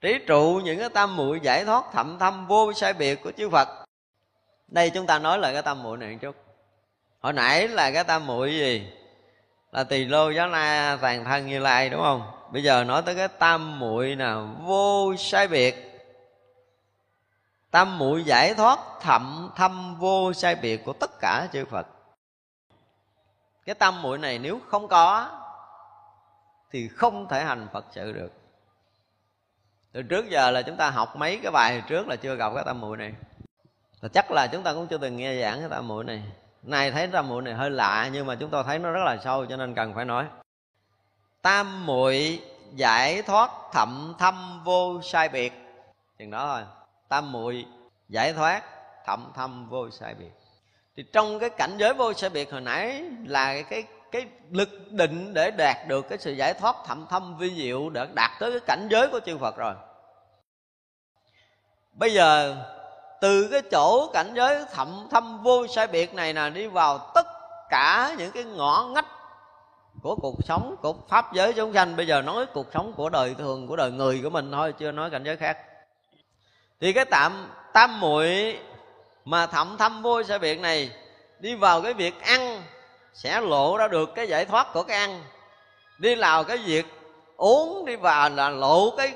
Trí 0.00 0.18
trụ 0.26 0.60
những 0.64 0.78
cái 0.78 0.88
tâm 0.88 1.16
muội 1.16 1.40
giải 1.40 1.64
thoát 1.64 1.84
thậm 1.92 2.18
thâm 2.18 2.46
vô 2.46 2.72
sai 2.72 2.92
biệt 2.92 3.22
của 3.22 3.32
chư 3.32 3.50
phật. 3.50 3.68
Đây 4.68 4.90
chúng 4.90 5.06
ta 5.06 5.18
nói 5.18 5.38
là 5.38 5.52
cái 5.52 5.62
tâm 5.62 5.82
muội 5.82 5.98
này 5.98 6.12
một 6.12 6.18
chút 6.22 6.36
hồi 7.22 7.32
nãy 7.32 7.68
là 7.68 7.90
cái 7.90 8.04
tam 8.04 8.26
muội 8.26 8.52
gì? 8.52 8.92
Là 9.72 9.84
tỳ 9.84 10.04
lô 10.04 10.30
giáo 10.30 10.48
na 10.48 10.98
toàn 11.00 11.24
thân 11.24 11.46
như 11.46 11.58
lai, 11.58 11.90
đúng 11.90 12.02
không? 12.02 12.22
Bây 12.52 12.62
giờ 12.62 12.84
nói 12.84 13.02
tới 13.02 13.14
cái 13.14 13.28
tam 13.28 13.78
muội 13.78 14.16
nào 14.16 14.48
vô 14.60 15.14
sai 15.18 15.48
biệt. 15.48 15.88
Tam 17.70 17.98
muội 17.98 18.24
giải 18.24 18.54
thoát 18.54 18.78
thậm 19.00 19.50
thâm 19.56 19.96
vô 19.98 20.32
sai 20.32 20.54
biệt 20.54 20.84
của 20.84 20.92
tất 20.92 21.10
cả 21.20 21.48
chư 21.52 21.64
phật. 21.64 21.86
Cái 23.66 23.74
tam 23.74 24.02
muội 24.02 24.18
này 24.18 24.38
nếu 24.38 24.60
không 24.68 24.88
có, 24.88 25.30
thì 26.70 26.88
không 26.88 27.28
thể 27.28 27.44
hành 27.44 27.68
phật 27.72 27.84
sự 27.90 28.12
được. 28.12 28.32
Từ 29.92 30.02
trước 30.02 30.30
giờ 30.30 30.50
là 30.50 30.62
chúng 30.62 30.76
ta 30.76 30.90
học 30.90 31.16
mấy 31.16 31.40
cái 31.42 31.52
bài 31.52 31.82
trước 31.88 32.08
là 32.08 32.16
chưa 32.16 32.34
gặp 32.34 32.52
cái 32.54 32.64
tam 32.66 32.80
muội 32.80 32.96
này. 32.96 33.12
Là 34.00 34.08
chắc 34.08 34.30
là 34.30 34.46
chúng 34.46 34.62
ta 34.62 34.72
cũng 34.72 34.86
chưa 34.86 34.98
từng 34.98 35.16
nghe 35.16 35.40
giảng 35.40 35.60
cái 35.60 35.68
tam 35.68 35.88
muội 35.88 36.04
này 36.04 36.22
nay 36.62 36.90
thấy 36.90 37.06
tam 37.06 37.28
muội 37.28 37.42
này 37.42 37.54
hơi 37.54 37.70
lạ, 37.70 38.10
nhưng 38.12 38.26
mà 38.26 38.34
chúng 38.34 38.50
tôi 38.50 38.64
thấy 38.64 38.78
nó 38.78 38.90
rất 38.90 39.04
là 39.04 39.16
sâu, 39.24 39.46
cho 39.46 39.56
nên 39.56 39.74
cần 39.74 39.94
phải 39.94 40.04
nói. 40.04 40.26
Tam 41.42 41.86
muội 41.86 42.42
giải 42.74 43.22
thoát 43.22 43.50
thậm 43.72 44.14
thâm 44.18 44.60
vô 44.64 45.00
sai 45.02 45.28
biệt. 45.28 45.52
Chừng 46.18 46.30
đó 46.30 46.46
thôi. 46.46 46.62
Tam 47.08 47.32
muội 47.32 47.66
giải 48.08 48.32
thoát 48.32 48.62
thậm 49.06 49.32
thâm 49.34 49.68
vô 49.68 49.90
sai 49.90 50.14
biệt. 50.14 50.32
Thì 50.96 51.04
trong 51.12 51.38
cái 51.38 51.50
cảnh 51.50 51.76
giới 51.78 51.94
vô 51.94 52.12
sai 52.12 52.30
biệt 52.30 52.52
hồi 52.52 52.60
nãy 52.60 53.04
là 53.26 53.62
cái 53.62 53.84
cái 54.12 54.26
lực 54.50 54.92
định 54.92 55.34
để 55.34 55.50
đạt 55.50 55.76
được 55.88 56.08
cái 56.08 56.18
sự 56.18 56.32
giải 56.32 56.54
thoát 56.54 56.76
thậm 56.86 57.06
thâm 57.10 57.36
vi 57.38 57.54
diệu 57.54 57.90
để 57.90 58.06
đạt 58.14 58.30
tới 58.40 58.50
cái 58.50 58.60
cảnh 58.66 58.88
giới 58.90 59.08
của 59.08 59.20
chư 59.20 59.38
Phật 59.38 59.56
rồi. 59.56 59.74
Bây 61.92 62.12
giờ 62.14 62.56
từ 63.22 63.48
cái 63.48 63.62
chỗ 63.62 64.06
cảnh 64.12 64.32
giới 64.34 64.64
thậm 64.72 65.08
thâm 65.10 65.42
vô 65.42 65.66
sai 65.66 65.86
biệt 65.86 66.14
này 66.14 66.34
là 66.34 66.48
đi 66.48 66.66
vào 66.66 66.98
tất 66.98 67.26
cả 67.70 68.14
những 68.18 68.32
cái 68.32 68.44
ngõ 68.44 68.90
ngách 68.94 69.06
của 70.02 70.16
cuộc 70.22 70.36
sống, 70.44 70.76
của 70.82 70.94
pháp 71.08 71.32
giới 71.32 71.52
chúng 71.52 71.72
sanh. 71.74 71.96
Bây 71.96 72.06
giờ 72.06 72.22
nói 72.22 72.46
cuộc 72.46 72.66
sống 72.74 72.92
của 72.92 73.08
đời 73.08 73.34
thường, 73.38 73.66
của 73.66 73.76
đời 73.76 73.90
người 73.90 74.20
của 74.22 74.30
mình 74.30 74.52
thôi, 74.52 74.74
chưa 74.78 74.92
nói 74.92 75.10
cảnh 75.10 75.24
giới 75.24 75.36
khác. 75.36 75.58
Thì 76.80 76.92
cái 76.92 77.04
tạm, 77.04 77.50
tam 77.72 78.00
muội 78.00 78.58
mà 79.24 79.46
thậm 79.46 79.76
thâm 79.78 80.02
vô 80.02 80.22
sai 80.22 80.38
biệt 80.38 80.60
này, 80.60 80.90
đi 81.38 81.54
vào 81.54 81.82
cái 81.82 81.92
việc 81.92 82.20
ăn, 82.20 82.62
sẽ 83.14 83.40
lộ 83.40 83.76
ra 83.76 83.88
được 83.88 84.14
cái 84.14 84.28
giải 84.28 84.44
thoát 84.44 84.72
của 84.72 84.82
cái 84.82 84.96
ăn. 84.96 85.24
Đi 85.98 86.14
vào 86.14 86.44
cái 86.44 86.56
việc 86.56 86.86
uống, 87.36 87.84
đi 87.84 87.96
vào 87.96 88.30
là 88.30 88.50
lộ 88.50 88.90
cái 88.96 89.12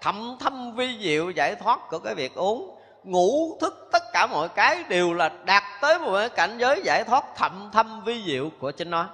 thậm 0.00 0.36
thâm 0.40 0.74
vi 0.76 0.98
diệu 1.00 1.30
giải 1.30 1.54
thoát 1.54 1.78
của 1.90 1.98
cái 1.98 2.14
việc 2.14 2.34
uống 2.34 2.77
ngủ 3.04 3.58
thức, 3.60 3.88
tất 3.92 4.02
cả 4.12 4.26
mọi 4.26 4.48
cái 4.48 4.84
đều 4.88 5.14
là 5.14 5.30
đạt 5.44 5.62
tới 5.80 5.98
một 5.98 6.12
cái 6.18 6.28
cảnh 6.28 6.58
giới 6.58 6.80
giải 6.84 7.04
thoát 7.04 7.24
thậm 7.36 7.70
thâm 7.72 8.04
vi 8.04 8.22
diệu 8.26 8.50
của 8.60 8.70
chính 8.70 8.90
nó. 8.90 9.06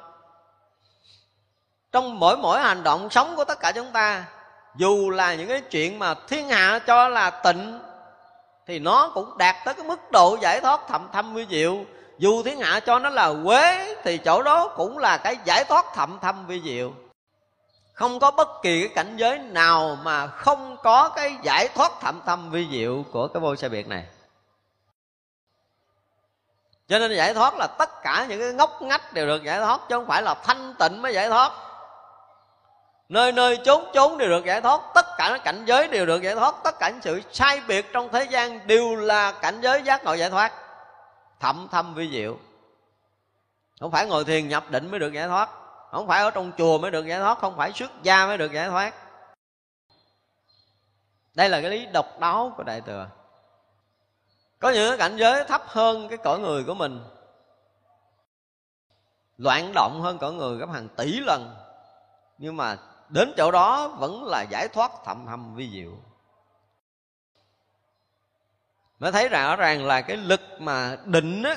Trong 1.92 2.18
mỗi 2.18 2.36
mỗi 2.36 2.60
hành 2.60 2.82
động 2.82 3.10
sống 3.10 3.36
của 3.36 3.44
tất 3.44 3.60
cả 3.60 3.72
chúng 3.72 3.90
ta, 3.92 4.24
dù 4.76 5.10
là 5.10 5.34
những 5.34 5.48
cái 5.48 5.60
chuyện 5.60 5.98
mà 5.98 6.14
thiên 6.28 6.48
hạ 6.48 6.78
cho 6.86 7.08
là 7.08 7.30
tịnh, 7.30 7.80
thì 8.66 8.78
nó 8.78 9.10
cũng 9.14 9.38
đạt 9.38 9.56
tới 9.64 9.74
cái 9.74 9.86
mức 9.86 10.10
độ 10.10 10.36
giải 10.40 10.60
thoát 10.60 10.80
thậm 10.88 11.08
thâm 11.12 11.34
vi 11.34 11.46
diệu. 11.50 11.76
Dù 12.18 12.42
thiên 12.42 12.60
hạ 12.60 12.80
cho 12.80 12.98
nó 12.98 13.10
là 13.10 13.34
quế, 13.44 13.94
thì 14.04 14.18
chỗ 14.18 14.42
đó 14.42 14.68
cũng 14.68 14.98
là 14.98 15.16
cái 15.16 15.36
giải 15.44 15.64
thoát 15.64 15.84
thậm 15.94 16.18
thâm 16.22 16.46
vi 16.46 16.62
diệu 16.64 16.92
không 17.94 18.20
có 18.20 18.30
bất 18.30 18.48
kỳ 18.62 18.80
cái 18.80 18.94
cảnh 18.94 19.16
giới 19.16 19.38
nào 19.38 19.98
mà 20.02 20.26
không 20.26 20.76
có 20.82 21.08
cái 21.08 21.36
giải 21.42 21.68
thoát 21.74 21.92
thậm 22.00 22.20
thâm 22.26 22.50
vi 22.50 22.68
diệu 22.70 23.04
của 23.12 23.28
cái 23.28 23.40
vô 23.40 23.56
sai 23.56 23.70
biệt 23.70 23.88
này. 23.88 24.06
Cho 26.88 26.98
nên 26.98 27.16
giải 27.16 27.34
thoát 27.34 27.54
là 27.56 27.66
tất 27.66 28.02
cả 28.02 28.26
những 28.28 28.40
cái 28.40 28.52
ngóc 28.52 28.82
ngách 28.82 29.12
đều 29.12 29.26
được 29.26 29.44
giải 29.44 29.58
thoát, 29.60 29.80
chứ 29.88 29.94
không 29.94 30.06
phải 30.06 30.22
là 30.22 30.34
thanh 30.34 30.74
tịnh 30.78 31.02
mới 31.02 31.14
giải 31.14 31.28
thoát. 31.28 31.52
Nơi 33.08 33.32
nơi 33.32 33.58
chốn 33.64 33.84
chốn 33.94 34.18
đều 34.18 34.28
được 34.28 34.44
giải 34.44 34.60
thoát, 34.60 34.80
tất 34.94 35.06
cả 35.18 35.28
các 35.30 35.44
cảnh 35.44 35.64
giới 35.66 35.88
đều 35.88 36.06
được 36.06 36.22
giải 36.22 36.34
thoát, 36.34 36.54
tất 36.64 36.78
cả 36.78 36.90
những 36.90 37.02
sự 37.02 37.20
sai 37.32 37.60
biệt 37.68 37.92
trong 37.92 38.08
thế 38.12 38.24
gian 38.24 38.66
đều 38.66 38.96
là 38.96 39.32
cảnh 39.32 39.60
giới 39.60 39.82
giác 39.82 40.04
ngộ 40.04 40.14
giải 40.14 40.30
thoát. 40.30 40.52
Thậm 41.40 41.68
thâm 41.70 41.94
vi 41.94 42.10
diệu. 42.12 42.36
Không 43.80 43.90
phải 43.90 44.06
ngồi 44.06 44.24
thiền 44.24 44.48
nhập 44.48 44.70
định 44.70 44.90
mới 44.90 45.00
được 45.00 45.12
giải 45.12 45.28
thoát 45.28 45.48
không 45.94 46.06
phải 46.06 46.22
ở 46.22 46.30
trong 46.30 46.52
chùa 46.58 46.78
mới 46.78 46.90
được 46.90 47.06
giải 47.06 47.20
thoát, 47.20 47.38
không 47.38 47.56
phải 47.56 47.72
xuất 47.72 47.90
gia 48.02 48.26
mới 48.26 48.38
được 48.38 48.52
giải 48.52 48.68
thoát. 48.68 48.94
Đây 51.34 51.48
là 51.48 51.60
cái 51.60 51.70
lý 51.70 51.86
độc 51.86 52.20
đáo 52.20 52.52
của 52.56 52.62
đại 52.62 52.80
thừa. 52.80 53.08
Có 54.58 54.70
những 54.70 54.88
cái 54.88 54.98
cảnh 54.98 55.16
giới 55.16 55.44
thấp 55.44 55.62
hơn 55.66 56.08
cái 56.08 56.18
cõi 56.18 56.38
người 56.38 56.64
của 56.64 56.74
mình. 56.74 57.04
Loạn 59.38 59.72
động 59.74 60.00
hơn 60.02 60.18
cõi 60.18 60.32
người 60.32 60.58
gấp 60.58 60.70
hàng 60.70 60.88
tỷ 60.96 61.20
lần. 61.20 61.56
Nhưng 62.38 62.56
mà 62.56 62.76
đến 63.08 63.34
chỗ 63.36 63.50
đó 63.50 63.88
vẫn 63.88 64.24
là 64.24 64.42
giải 64.42 64.68
thoát 64.68 64.90
thầm 65.04 65.26
thầm 65.26 65.54
vi 65.54 65.70
diệu. 65.72 65.92
Mới 68.98 69.12
thấy 69.12 69.28
rõ 69.28 69.56
ràng 69.56 69.86
là 69.86 70.00
cái 70.00 70.16
lực 70.16 70.40
mà 70.58 70.96
định 71.04 71.42
á, 71.42 71.56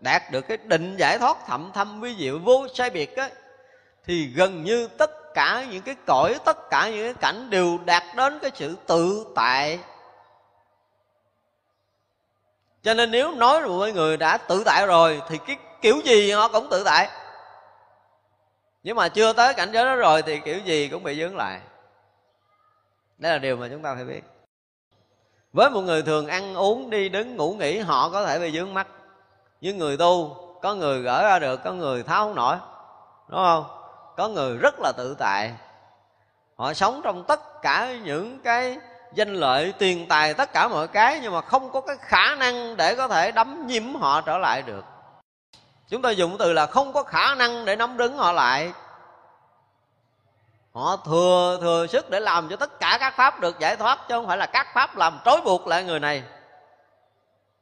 đạt 0.00 0.22
được 0.30 0.40
cái 0.48 0.56
định 0.56 0.96
giải 0.96 1.18
thoát 1.18 1.36
thậm 1.46 1.70
thâm 1.74 2.00
vi 2.00 2.16
diệu 2.16 2.38
vô 2.38 2.66
sai 2.74 2.90
biệt 2.90 3.16
á 3.16 3.30
thì 4.08 4.26
gần 4.26 4.64
như 4.64 4.88
tất 4.98 5.34
cả 5.34 5.66
những 5.70 5.82
cái 5.82 5.96
cõi, 6.06 6.38
tất 6.44 6.70
cả 6.70 6.88
những 6.88 7.04
cái 7.04 7.14
cảnh 7.14 7.50
đều 7.50 7.78
đạt 7.84 8.02
đến 8.16 8.38
cái 8.38 8.50
sự 8.54 8.76
tự 8.86 9.26
tại. 9.34 9.78
Cho 12.82 12.94
nên 12.94 13.10
nếu 13.10 13.32
nói 13.32 13.68
một 13.68 13.86
người 13.94 14.16
đã 14.16 14.36
tự 14.36 14.62
tại 14.64 14.86
rồi, 14.86 15.22
thì 15.28 15.38
cái 15.46 15.56
kiểu 15.82 16.00
gì 16.04 16.30
họ 16.30 16.48
cũng 16.48 16.68
tự 16.70 16.82
tại. 16.84 17.08
Nhưng 18.82 18.96
mà 18.96 19.08
chưa 19.08 19.32
tới 19.32 19.54
cảnh 19.54 19.72
giới 19.72 19.84
đó 19.84 19.96
rồi, 19.96 20.22
thì 20.22 20.40
kiểu 20.40 20.58
gì 20.58 20.88
cũng 20.88 21.02
bị 21.02 21.20
dướng 21.20 21.36
lại. 21.36 21.60
Đây 23.18 23.32
là 23.32 23.38
điều 23.38 23.56
mà 23.56 23.68
chúng 23.70 23.82
ta 23.82 23.94
phải 23.94 24.04
biết. 24.04 24.22
Với 25.52 25.70
một 25.70 25.80
người 25.80 26.02
thường 26.02 26.26
ăn 26.26 26.54
uống 26.54 26.90
đi 26.90 27.08
đứng 27.08 27.36
ngủ 27.36 27.54
nghỉ, 27.54 27.78
họ 27.78 28.10
có 28.10 28.26
thể 28.26 28.38
bị 28.38 28.52
dướng 28.52 28.74
mắt. 28.74 28.86
Nhưng 29.60 29.78
người 29.78 29.96
tu, 29.96 30.36
có 30.62 30.74
người 30.74 31.02
gỡ 31.02 31.22
ra 31.22 31.38
được, 31.38 31.60
có 31.64 31.72
người 31.72 32.02
tháo 32.02 32.24
không 32.24 32.34
nổi. 32.34 32.56
Đúng 33.28 33.40
không? 33.40 33.77
Có 34.18 34.28
người 34.28 34.56
rất 34.56 34.80
là 34.80 34.92
tự 34.96 35.16
tại. 35.18 35.52
Họ 36.56 36.74
sống 36.74 37.00
trong 37.04 37.24
tất 37.24 37.62
cả 37.62 37.92
những 38.04 38.38
cái 38.44 38.78
danh 39.14 39.34
lợi, 39.34 39.74
tiền 39.78 40.06
tài, 40.08 40.34
tất 40.34 40.52
cả 40.52 40.68
mọi 40.68 40.88
cái, 40.88 41.20
nhưng 41.22 41.32
mà 41.32 41.40
không 41.40 41.72
có 41.72 41.80
cái 41.80 41.96
khả 42.00 42.34
năng 42.34 42.76
để 42.76 42.94
có 42.94 43.08
thể 43.08 43.32
đắm 43.32 43.66
nhiễm 43.66 43.94
họ 43.94 44.20
trở 44.20 44.38
lại 44.38 44.62
được. 44.62 44.84
Chúng 45.88 46.02
ta 46.02 46.10
dùng 46.10 46.36
từ 46.38 46.52
là 46.52 46.66
không 46.66 46.92
có 46.92 47.02
khả 47.02 47.34
năng 47.34 47.64
để 47.64 47.76
nắm 47.76 47.96
đứng 47.96 48.16
họ 48.16 48.32
lại. 48.32 48.72
Họ 50.72 50.96
thừa 50.96 51.58
thừa 51.60 51.86
sức 51.86 52.10
để 52.10 52.20
làm 52.20 52.48
cho 52.48 52.56
tất 52.56 52.80
cả 52.80 52.96
các 53.00 53.16
pháp 53.16 53.40
được 53.40 53.58
giải 53.58 53.76
thoát, 53.76 53.98
chứ 54.08 54.14
không 54.14 54.26
phải 54.26 54.36
là 54.36 54.46
các 54.46 54.66
pháp 54.74 54.96
làm 54.96 55.18
trói 55.24 55.40
buộc 55.44 55.66
lại 55.66 55.84
người 55.84 56.00
này. 56.00 56.22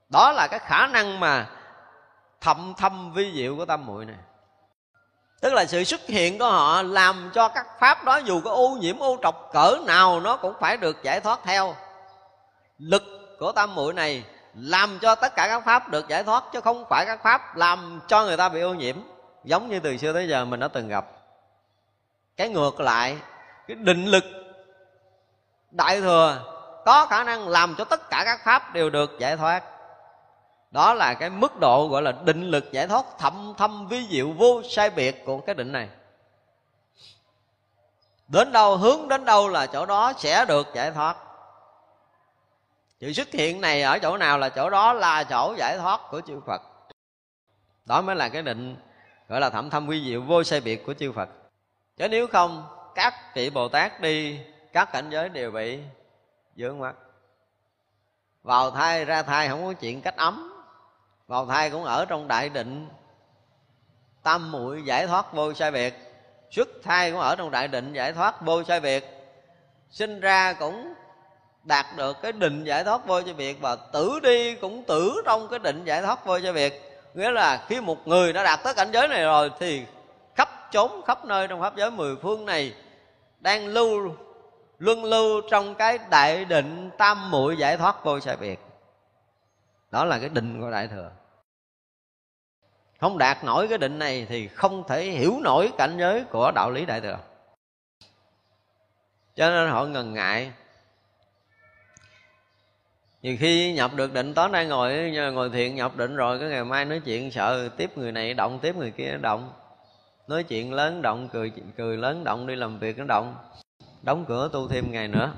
Đó 0.08 0.32
là 0.32 0.48
cái 0.50 0.58
khả 0.58 0.86
năng 0.86 1.20
mà 1.20 1.46
thậm 2.40 2.74
thâm 2.76 3.12
vi 3.12 3.32
diệu 3.34 3.56
của 3.56 3.64
tâm 3.64 3.86
muội 3.86 4.04
này 4.04 4.16
tức 5.46 5.54
là 5.54 5.64
sự 5.64 5.84
xuất 5.84 6.06
hiện 6.06 6.38
của 6.38 6.50
họ 6.50 6.82
làm 6.82 7.30
cho 7.34 7.48
các 7.48 7.66
pháp 7.80 8.04
đó 8.04 8.16
dù 8.16 8.40
có 8.40 8.50
ô 8.50 8.68
nhiễm, 8.80 8.98
ô 8.98 9.18
trọc, 9.22 9.50
cỡ 9.52 9.78
nào 9.86 10.20
nó 10.20 10.36
cũng 10.36 10.54
phải 10.60 10.76
được 10.76 11.02
giải 11.02 11.20
thoát 11.20 11.40
theo. 11.44 11.74
Lực 12.78 13.02
của 13.38 13.52
tam 13.52 13.74
muội 13.74 13.94
này 13.94 14.24
làm 14.54 14.98
cho 15.02 15.14
tất 15.14 15.34
cả 15.36 15.48
các 15.48 15.64
pháp 15.64 15.88
được 15.88 16.08
giải 16.08 16.22
thoát, 16.22 16.44
chứ 16.52 16.60
không 16.60 16.84
phải 16.88 17.06
các 17.06 17.22
pháp 17.22 17.56
làm 17.56 18.00
cho 18.08 18.24
người 18.24 18.36
ta 18.36 18.48
bị 18.48 18.60
ô 18.60 18.74
nhiễm. 18.74 18.96
Giống 19.44 19.68
như 19.68 19.80
từ 19.80 19.96
xưa 19.96 20.12
tới 20.12 20.28
giờ 20.28 20.44
mình 20.44 20.60
đã 20.60 20.68
từng 20.68 20.88
gặp. 20.88 21.06
Cái 22.36 22.48
ngược 22.48 22.80
lại, 22.80 23.16
cái 23.68 23.74
định 23.74 24.06
lực 24.06 24.24
đại 25.70 26.00
thừa 26.00 26.40
có 26.84 27.06
khả 27.06 27.24
năng 27.24 27.48
làm 27.48 27.74
cho 27.78 27.84
tất 27.84 28.10
cả 28.10 28.22
các 28.24 28.40
pháp 28.44 28.74
đều 28.74 28.90
được 28.90 29.10
giải 29.18 29.36
thoát 29.36 29.62
đó 30.76 30.94
là 30.94 31.14
cái 31.14 31.30
mức 31.30 31.60
độ 31.60 31.88
gọi 31.88 32.02
là 32.02 32.12
định 32.12 32.42
lực 32.42 32.72
giải 32.72 32.86
thoát 32.86 33.04
thâm 33.18 33.54
thâm 33.58 33.88
vi 33.88 34.06
diệu 34.10 34.32
vô 34.32 34.62
sai 34.70 34.90
biệt 34.90 35.24
của 35.24 35.40
cái 35.40 35.54
định 35.54 35.72
này. 35.72 35.88
Đến 38.28 38.52
đâu 38.52 38.76
hướng 38.76 39.08
đến 39.08 39.24
đâu 39.24 39.48
là 39.48 39.66
chỗ 39.66 39.86
đó 39.86 40.12
sẽ 40.18 40.44
được 40.44 40.66
giải 40.74 40.90
thoát. 40.90 41.16
Sự 43.00 43.12
xuất 43.12 43.28
hiện 43.28 43.60
này 43.60 43.82
ở 43.82 43.98
chỗ 43.98 44.16
nào 44.16 44.38
là 44.38 44.48
chỗ 44.48 44.70
đó 44.70 44.92
là 44.92 45.24
chỗ 45.24 45.54
giải 45.58 45.78
thoát 45.78 46.00
của 46.10 46.20
chư 46.20 46.40
phật. 46.46 46.62
Đó 47.84 48.00
mới 48.00 48.16
là 48.16 48.28
cái 48.28 48.42
định 48.42 48.76
gọi 49.28 49.40
là 49.40 49.50
thẩm 49.50 49.70
thâm 49.70 49.86
vi 49.86 50.04
diệu 50.04 50.22
vô 50.22 50.44
sai 50.44 50.60
biệt 50.60 50.86
của 50.86 50.94
chư 50.94 51.12
phật. 51.12 51.28
Chứ 51.96 52.08
nếu 52.08 52.26
không, 52.26 52.66
các 52.94 53.14
vị 53.34 53.50
bồ 53.50 53.68
tát 53.68 54.00
đi, 54.00 54.40
các 54.72 54.92
cảnh 54.92 55.10
giới 55.10 55.28
đều 55.28 55.50
bị 55.50 55.78
vướng 56.56 56.78
mắt 56.78 56.94
vào 58.42 58.70
thai, 58.70 59.04
ra 59.04 59.22
thai, 59.22 59.48
không 59.48 59.64
có 59.64 59.72
chuyện 59.72 60.00
cách 60.02 60.16
ấm 60.16 60.55
vào 61.26 61.46
thai 61.46 61.70
cũng 61.70 61.84
ở 61.84 62.04
trong 62.04 62.28
đại 62.28 62.48
định. 62.48 62.88
Tam 64.22 64.52
muội 64.52 64.82
giải 64.84 65.06
thoát 65.06 65.32
vô 65.32 65.54
sai 65.54 65.70
biệt. 65.70 65.94
Xuất 66.50 66.68
thai 66.82 67.10
cũng 67.10 67.20
ở 67.20 67.36
trong 67.36 67.50
đại 67.50 67.68
định 67.68 67.92
giải 67.92 68.12
thoát 68.12 68.42
vô 68.42 68.62
sai 68.64 68.80
biệt. 68.80 69.04
Sinh 69.90 70.20
ra 70.20 70.52
cũng 70.52 70.94
đạt 71.64 71.86
được 71.96 72.16
cái 72.22 72.32
định 72.32 72.64
giải 72.64 72.84
thoát 72.84 73.06
vô 73.06 73.22
sai 73.22 73.34
biệt 73.34 73.60
và 73.60 73.76
tử 73.76 74.20
đi 74.22 74.54
cũng 74.54 74.84
tử 74.84 75.22
trong 75.24 75.48
cái 75.48 75.58
định 75.58 75.84
giải 75.84 76.02
thoát 76.02 76.26
vô 76.26 76.40
sai 76.40 76.52
biệt. 76.52 77.00
Nghĩa 77.14 77.30
là 77.30 77.64
khi 77.68 77.80
một 77.80 78.08
người 78.08 78.32
đã 78.32 78.42
đạt 78.42 78.60
tới 78.64 78.74
cảnh 78.74 78.90
giới 78.92 79.08
này 79.08 79.24
rồi 79.24 79.50
thì 79.58 79.82
khắp 80.34 80.68
chốn, 80.72 81.02
khắp 81.06 81.24
nơi 81.24 81.48
trong 81.48 81.60
pháp 81.60 81.76
giới 81.76 81.90
mười 81.90 82.16
phương 82.16 82.46
này 82.46 82.74
đang 83.40 83.66
lưu, 83.66 84.14
luân 84.78 85.04
lưu 85.04 85.40
trong 85.50 85.74
cái 85.74 85.98
đại 86.10 86.44
định 86.44 86.90
tam 86.98 87.30
muội 87.30 87.56
giải 87.56 87.76
thoát 87.76 88.04
vô 88.04 88.20
sai 88.20 88.36
biệt 88.36 88.65
đó 89.96 90.04
là 90.04 90.18
cái 90.18 90.28
định 90.28 90.60
của 90.60 90.70
đại 90.70 90.88
thừa. 90.88 91.10
Không 93.00 93.18
đạt 93.18 93.44
nổi 93.44 93.68
cái 93.68 93.78
định 93.78 93.98
này 93.98 94.26
thì 94.28 94.48
không 94.48 94.84
thể 94.88 95.04
hiểu 95.04 95.40
nổi 95.42 95.72
cảnh 95.78 95.96
giới 95.98 96.24
của 96.24 96.52
đạo 96.54 96.70
lý 96.70 96.86
đại 96.86 97.00
thừa. 97.00 97.18
Cho 99.34 99.50
nên 99.50 99.70
họ 99.70 99.84
ngần 99.84 100.14
ngại. 100.14 100.52
Nhiều 103.22 103.36
khi 103.40 103.72
nhập 103.72 103.90
được 103.94 104.12
định, 104.12 104.34
tối 104.34 104.48
nay 104.48 104.66
ngồi 104.66 105.10
ngồi 105.34 105.50
thiện 105.50 105.74
nhập 105.74 105.96
định 105.96 106.16
rồi, 106.16 106.38
cái 106.38 106.48
ngày 106.48 106.64
mai 106.64 106.84
nói 106.84 107.00
chuyện, 107.04 107.30
sợ 107.30 107.68
tiếp 107.68 107.98
người 107.98 108.12
này 108.12 108.34
động, 108.34 108.58
tiếp 108.62 108.76
người 108.76 108.90
kia 108.90 109.18
động. 109.20 109.52
Nói 110.28 110.42
chuyện 110.42 110.72
lớn 110.72 111.02
động, 111.02 111.28
cười 111.32 111.52
cười 111.76 111.96
lớn 111.96 112.24
động, 112.24 112.46
đi 112.46 112.54
làm 112.54 112.78
việc 112.78 112.98
nó 112.98 113.04
động. 113.04 113.36
Đóng 114.02 114.24
cửa 114.28 114.48
tu 114.52 114.68
thêm 114.68 114.92
ngày 114.92 115.08
nữa. 115.08 115.32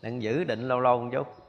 Đang 0.00 0.22
giữ 0.22 0.44
định 0.44 0.68
lâu 0.68 0.80
lâu 0.80 1.00
một 1.00 1.10
chút 1.12 1.41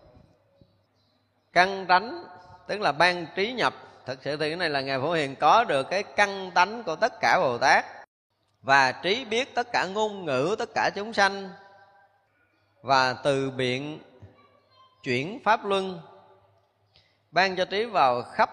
căn 1.54 1.86
tránh 1.88 2.26
tức 2.68 2.82
là 2.82 2.92
ban 2.92 3.26
trí 3.36 3.54
nhập. 3.54 3.74
Thực 4.06 4.24
sự 4.24 4.38
thì 4.38 4.50
cái 4.50 4.56
này 4.56 4.70
là 4.70 4.82
ngài 4.82 5.00
phổ 5.00 5.14
hiền 5.14 5.36
có 5.36 5.64
được 5.64 5.84
cái 5.90 6.04
căn 6.04 6.52
tánh 6.52 6.84
của 6.84 6.96
tất 6.96 7.14
cả 7.22 7.40
bồ 7.40 7.58
tát 7.58 7.86
và 8.62 8.92
trí 8.92 9.26
biết 9.26 9.56
tất 9.56 9.72
cả 9.72 9.86
ngôn 9.86 10.26
ngữ, 10.26 10.56
tất 10.60 10.70
cả 10.76 10.90
chúng 10.96 11.14
sanh 11.14 11.50
và 12.82 13.14
từ 13.14 13.52
biện 13.52 14.00
chuyển 15.04 15.40
pháp 15.44 15.66
luân, 15.66 16.02
ban 17.32 17.56
cho 17.56 17.66
trí 17.66 17.86
vào 17.86 18.22
khắp 18.22 18.50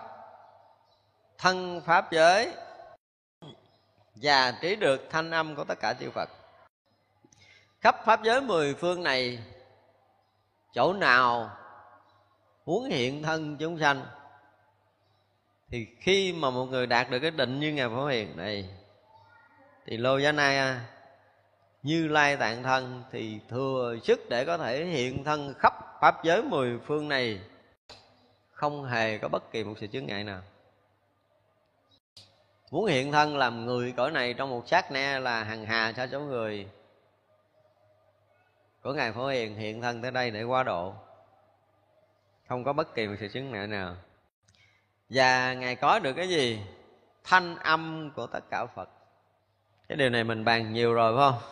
thân 1.38 1.80
pháp 1.86 2.12
giới 2.12 2.52
và 4.14 4.52
trí 4.60 4.76
được 4.76 5.06
thanh 5.10 5.30
âm 5.30 5.56
của 5.56 5.64
tất 5.64 5.80
cả 5.80 5.94
chư 6.00 6.10
Phật. 6.10 6.28
Khắp 7.80 7.96
pháp 8.04 8.22
giới 8.22 8.40
mười 8.40 8.74
phương 8.74 9.02
này, 9.02 9.38
chỗ 10.74 10.92
nào 10.92 11.50
muốn 12.70 12.84
hiện 12.84 13.22
thân 13.22 13.56
chúng 13.56 13.78
sanh, 13.78 14.06
thì 15.70 15.86
khi 16.00 16.32
mà 16.32 16.50
một 16.50 16.64
người 16.64 16.86
đạt 16.86 17.10
được 17.10 17.18
cái 17.20 17.30
định 17.30 17.60
như 17.60 17.72
ngài 17.72 17.88
phổ 17.88 18.06
hiền 18.06 18.36
này, 18.36 18.70
thì 19.86 19.96
lô 19.96 20.18
giá 20.18 20.32
na 20.32 20.44
à, 20.44 20.86
như 21.82 22.08
lai 22.08 22.36
tạng 22.36 22.62
thân 22.62 23.02
thì 23.12 23.38
thừa 23.48 23.96
sức 24.02 24.28
để 24.28 24.44
có 24.44 24.58
thể 24.58 24.84
hiện 24.84 25.24
thân 25.24 25.54
khắp 25.58 25.74
pháp 26.00 26.24
giới 26.24 26.42
mười 26.42 26.78
phương 26.78 27.08
này, 27.08 27.40
không 28.50 28.84
hề 28.84 29.18
có 29.18 29.28
bất 29.28 29.52
kỳ 29.52 29.64
một 29.64 29.74
sự 29.80 29.86
chướng 29.86 30.06
ngại 30.06 30.24
nào. 30.24 30.42
Muốn 32.70 32.86
hiện 32.86 33.12
thân 33.12 33.36
làm 33.36 33.66
người 33.66 33.94
cõi 33.96 34.10
này 34.10 34.34
trong 34.34 34.50
một 34.50 34.68
sát 34.68 34.92
na 34.92 35.18
là 35.18 35.44
hằng 35.44 35.64
hà 35.64 35.92
sa 35.96 36.08
số 36.12 36.20
người 36.20 36.68
của 38.82 38.92
ngài 38.92 39.12
phổ 39.12 39.26
hiền 39.26 39.56
hiện 39.56 39.82
thân 39.82 40.02
tới 40.02 40.10
đây 40.10 40.30
để 40.30 40.42
qua 40.42 40.62
độ 40.62 40.94
không 42.50 42.64
có 42.64 42.72
bất 42.72 42.94
kỳ 42.94 43.06
một 43.06 43.14
sự 43.20 43.28
chứng 43.28 43.50
ngại 43.50 43.66
nào. 43.66 43.96
Và 45.08 45.54
ngài 45.54 45.76
có 45.76 45.98
được 45.98 46.12
cái 46.12 46.28
gì? 46.28 46.60
Thanh 47.24 47.56
âm 47.56 48.10
của 48.16 48.26
tất 48.26 48.40
cả 48.50 48.66
phật. 48.66 48.88
Cái 49.88 49.96
điều 49.96 50.10
này 50.10 50.24
mình 50.24 50.44
bàn 50.44 50.72
nhiều 50.72 50.94
rồi, 50.94 51.16
phải 51.16 51.30
không? 51.30 51.42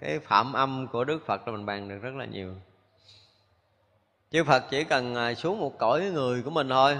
Cái 0.00 0.18
phạm 0.18 0.52
âm 0.52 0.86
của 0.92 1.04
đức 1.04 1.26
phật 1.26 1.48
là 1.48 1.52
mình 1.52 1.66
bàn 1.66 1.88
được 1.88 1.98
rất 1.98 2.14
là 2.14 2.24
nhiều. 2.24 2.54
Chư 4.30 4.44
phật 4.44 4.64
chỉ 4.70 4.84
cần 4.84 5.14
à, 5.14 5.34
xuống 5.34 5.60
một 5.60 5.78
cõi 5.78 6.00
người 6.00 6.42
của 6.42 6.50
mình 6.50 6.68
thôi. 6.68 6.98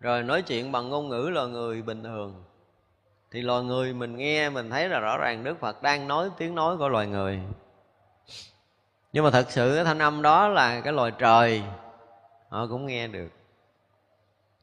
Rồi 0.00 0.22
nói 0.22 0.42
chuyện 0.42 0.72
bằng 0.72 0.88
ngôn 0.88 1.08
ngữ 1.08 1.30
là 1.32 1.46
người 1.46 1.82
bình 1.82 2.02
thường. 2.02 2.44
Thì 3.30 3.42
loài 3.42 3.62
người 3.62 3.94
mình 3.94 4.16
nghe, 4.16 4.50
mình 4.50 4.70
thấy 4.70 4.88
là 4.88 5.00
rõ 5.00 5.18
ràng 5.18 5.44
đức 5.44 5.60
phật 5.60 5.82
đang 5.82 6.08
nói, 6.08 6.30
tiếng 6.38 6.54
nói 6.54 6.76
của 6.76 6.88
loài 6.88 7.06
người 7.06 7.40
nhưng 9.12 9.24
mà 9.24 9.30
thật 9.30 9.46
sự 9.50 9.72
cái 9.74 9.84
thanh 9.84 9.98
âm 9.98 10.22
đó 10.22 10.48
là 10.48 10.80
cái 10.80 10.92
loài 10.92 11.12
trời. 11.18 11.62
Họ 12.48 12.66
cũng 12.66 12.86
nghe 12.86 13.06
được. 13.08 13.28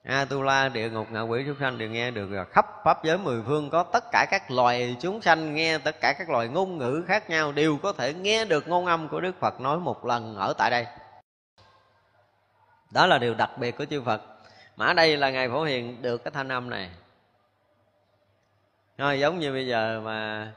A 0.03 0.25
tu 0.25 0.41
la 0.41 0.69
địa 0.69 0.89
ngục 0.89 1.07
ngạ 1.11 1.21
quỷ 1.21 1.43
chúng 1.45 1.55
sanh 1.59 1.77
đều 1.77 1.89
nghe 1.89 2.11
được 2.11 2.31
rồi 2.31 2.45
khắp 2.51 2.65
pháp 2.83 3.03
giới 3.03 3.17
mười 3.17 3.41
phương 3.45 3.69
có 3.69 3.83
tất 3.83 4.03
cả 4.11 4.25
các 4.31 4.51
loài 4.51 4.95
chúng 5.01 5.21
sanh 5.21 5.55
nghe 5.55 5.77
tất 5.77 6.01
cả 6.01 6.13
các 6.13 6.29
loài 6.29 6.47
ngôn 6.47 6.77
ngữ 6.77 7.03
khác 7.07 7.29
nhau 7.29 7.51
đều 7.51 7.77
có 7.77 7.93
thể 7.93 8.13
nghe 8.13 8.45
được 8.45 8.67
ngôn 8.67 8.85
âm 8.85 9.09
của 9.09 9.21
đức 9.21 9.39
phật 9.39 9.61
nói 9.61 9.79
một 9.79 10.05
lần 10.05 10.35
ở 10.35 10.53
tại 10.57 10.71
đây. 10.71 10.85
Đó 12.91 13.07
là 13.07 13.17
điều 13.17 13.33
đặc 13.33 13.57
biệt 13.57 13.77
của 13.77 13.85
chư 13.85 14.01
phật. 14.01 14.21
Mà 14.75 14.85
ở 14.85 14.93
đây 14.93 15.17
là 15.17 15.29
ngài 15.29 15.49
phổ 15.49 15.63
hiền 15.63 16.01
được 16.01 16.23
cái 16.23 16.31
thanh 16.31 16.51
âm 16.51 16.69
này. 16.69 16.89
Rồi, 18.97 19.19
giống 19.19 19.39
như 19.39 19.51
bây 19.51 19.67
giờ 19.67 20.01
mà 20.05 20.51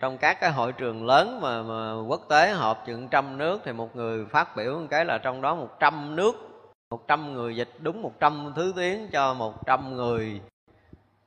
trong 0.00 0.18
các 0.18 0.40
cái 0.40 0.52
hội 0.52 0.72
trường 0.72 1.06
lớn 1.06 1.40
mà, 1.40 1.62
mà 1.62 1.94
quốc 2.08 2.20
tế 2.28 2.50
họp 2.50 2.86
chừng 2.86 3.08
trăm 3.08 3.38
nước 3.38 3.60
thì 3.64 3.72
một 3.72 3.96
người 3.96 4.26
phát 4.26 4.56
biểu 4.56 4.78
một 4.80 4.86
cái 4.90 5.04
là 5.04 5.18
trong 5.18 5.42
đó 5.42 5.54
một 5.54 5.80
trăm 5.80 6.16
nước 6.16 6.34
một 6.90 7.08
trăm 7.08 7.32
người 7.32 7.56
dịch 7.56 7.70
đúng 7.78 8.02
một 8.02 8.12
trăm 8.20 8.52
thứ 8.56 8.72
tiếng 8.76 9.08
cho 9.12 9.34
một 9.34 9.66
trăm 9.66 9.96
người 9.96 10.40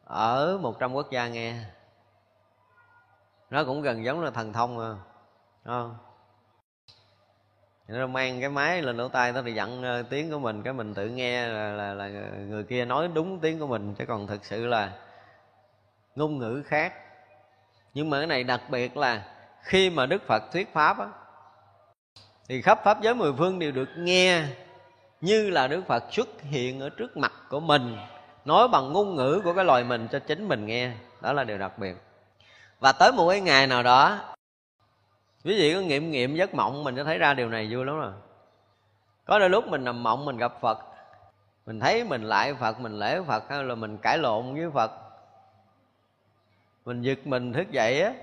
ở 0.06 0.58
một 0.62 0.80
trăm 0.80 0.94
quốc 0.94 1.12
gia 1.12 1.28
nghe. 1.28 1.56
Nó 3.50 3.64
cũng 3.64 3.82
gần 3.82 4.04
giống 4.04 4.22
là 4.22 4.32
thần 4.32 4.54
thông 4.54 4.80
à 4.80 4.96
không? 5.66 5.98
Nó 7.88 8.08
mang 8.08 8.40
cái 8.40 8.50
máy 8.50 8.82
lên 8.82 8.98
lỗ 8.98 9.08
tai 9.08 9.32
nó 9.32 9.42
thì 9.42 9.54
dặn 9.54 9.84
ờ, 9.84 10.04
tiếng 10.04 10.32
của 10.32 10.40
mình 10.40 10.64
cái 10.64 10.74
mình 10.74 10.94
tự 10.94 11.10
nghe 11.10 11.48
là, 11.48 11.72
là, 11.72 11.94
là 11.94 12.08
người 12.48 12.64
kia 12.64 12.86
nói 12.86 13.08
đúng 13.14 13.40
tiếng 13.40 13.60
của 13.60 13.68
mình 13.68 13.96
chứ 13.96 14.06
còn 14.06 14.28
thực 14.28 14.46
sự 14.46 14.66
là 14.66 14.94
ngôn 16.16 16.38
ngữ 16.38 16.64
khác 16.66 16.94
nhưng 17.98 18.10
mà 18.10 18.18
cái 18.18 18.28
này 18.28 18.44
đặc 18.44 18.62
biệt 18.70 18.98
là 18.98 19.22
khi 19.62 19.90
mà 19.90 20.06
đức 20.06 20.28
phật 20.28 20.44
thuyết 20.52 20.74
pháp 20.74 21.00
á, 21.00 21.08
thì 22.50 22.62
khắp 22.62 22.80
pháp 22.84 23.02
giới 23.02 23.16
mười 23.16 23.34
phương 23.34 23.60
đều 23.60 23.72
được 23.72 23.90
nghe 23.98 24.44
như 25.22 25.50
là 25.50 25.68
đức 25.68 25.82
phật 25.88 26.04
xuất 26.12 26.28
hiện 26.42 26.80
ở 26.80 26.90
trước 26.90 27.18
mặt 27.18 27.34
của 27.50 27.60
mình, 27.60 27.98
nói 28.46 28.68
bằng 28.68 28.94
ngôn 28.94 29.16
ngữ 29.16 29.42
của 29.44 29.54
cái 29.54 29.66
loài 29.66 29.84
mình 29.84 30.08
cho 30.12 30.20
chính 30.20 30.48
mình 30.48 30.66
nghe. 30.66 30.92
Đó 31.22 31.34
là 31.34 31.44
điều 31.44 31.58
đặc 31.58 31.80
biệt. 31.80 31.96
Và 32.80 32.92
tới 32.92 33.12
một 33.12 33.30
cái 33.30 33.42
ngày 33.42 33.68
nào 33.68 33.84
đó, 33.84 34.18
quý 35.44 35.56
vị 35.60 35.74
có 35.74 35.82
nghiệm 35.82 36.12
nghiệm 36.12 36.36
giấc 36.36 36.54
mộng, 36.54 36.84
mình 36.84 36.96
sẽ 36.96 37.04
thấy 37.04 37.18
ra 37.18 37.34
điều 37.34 37.50
này 37.50 37.68
vui 37.72 37.86
lắm 37.86 37.96
rồi. 37.96 38.14
Có 39.26 39.40
đôi 39.40 39.50
lúc 39.50 39.68
mình 39.68 39.84
nằm 39.84 40.04
mộng, 40.04 40.26
mình 40.26 40.38
gặp 40.38 40.54
phật, 40.62 40.80
mình 41.66 41.80
thấy 41.80 42.04
mình 42.04 42.24
lại 42.24 42.54
phật, 42.54 42.80
mình 42.80 43.00
lễ 43.00 43.22
phật, 43.28 43.44
hay 43.50 43.64
là 43.64 43.76
mình 43.76 43.98
cãi 43.98 44.18
lộn 44.18 44.56
với 44.56 44.70
phật 44.74 45.07
mình 46.88 47.02
giật 47.02 47.28
mình 47.28 47.54
thức 47.54 47.72
dậy 47.72 48.02
á. 48.02 48.14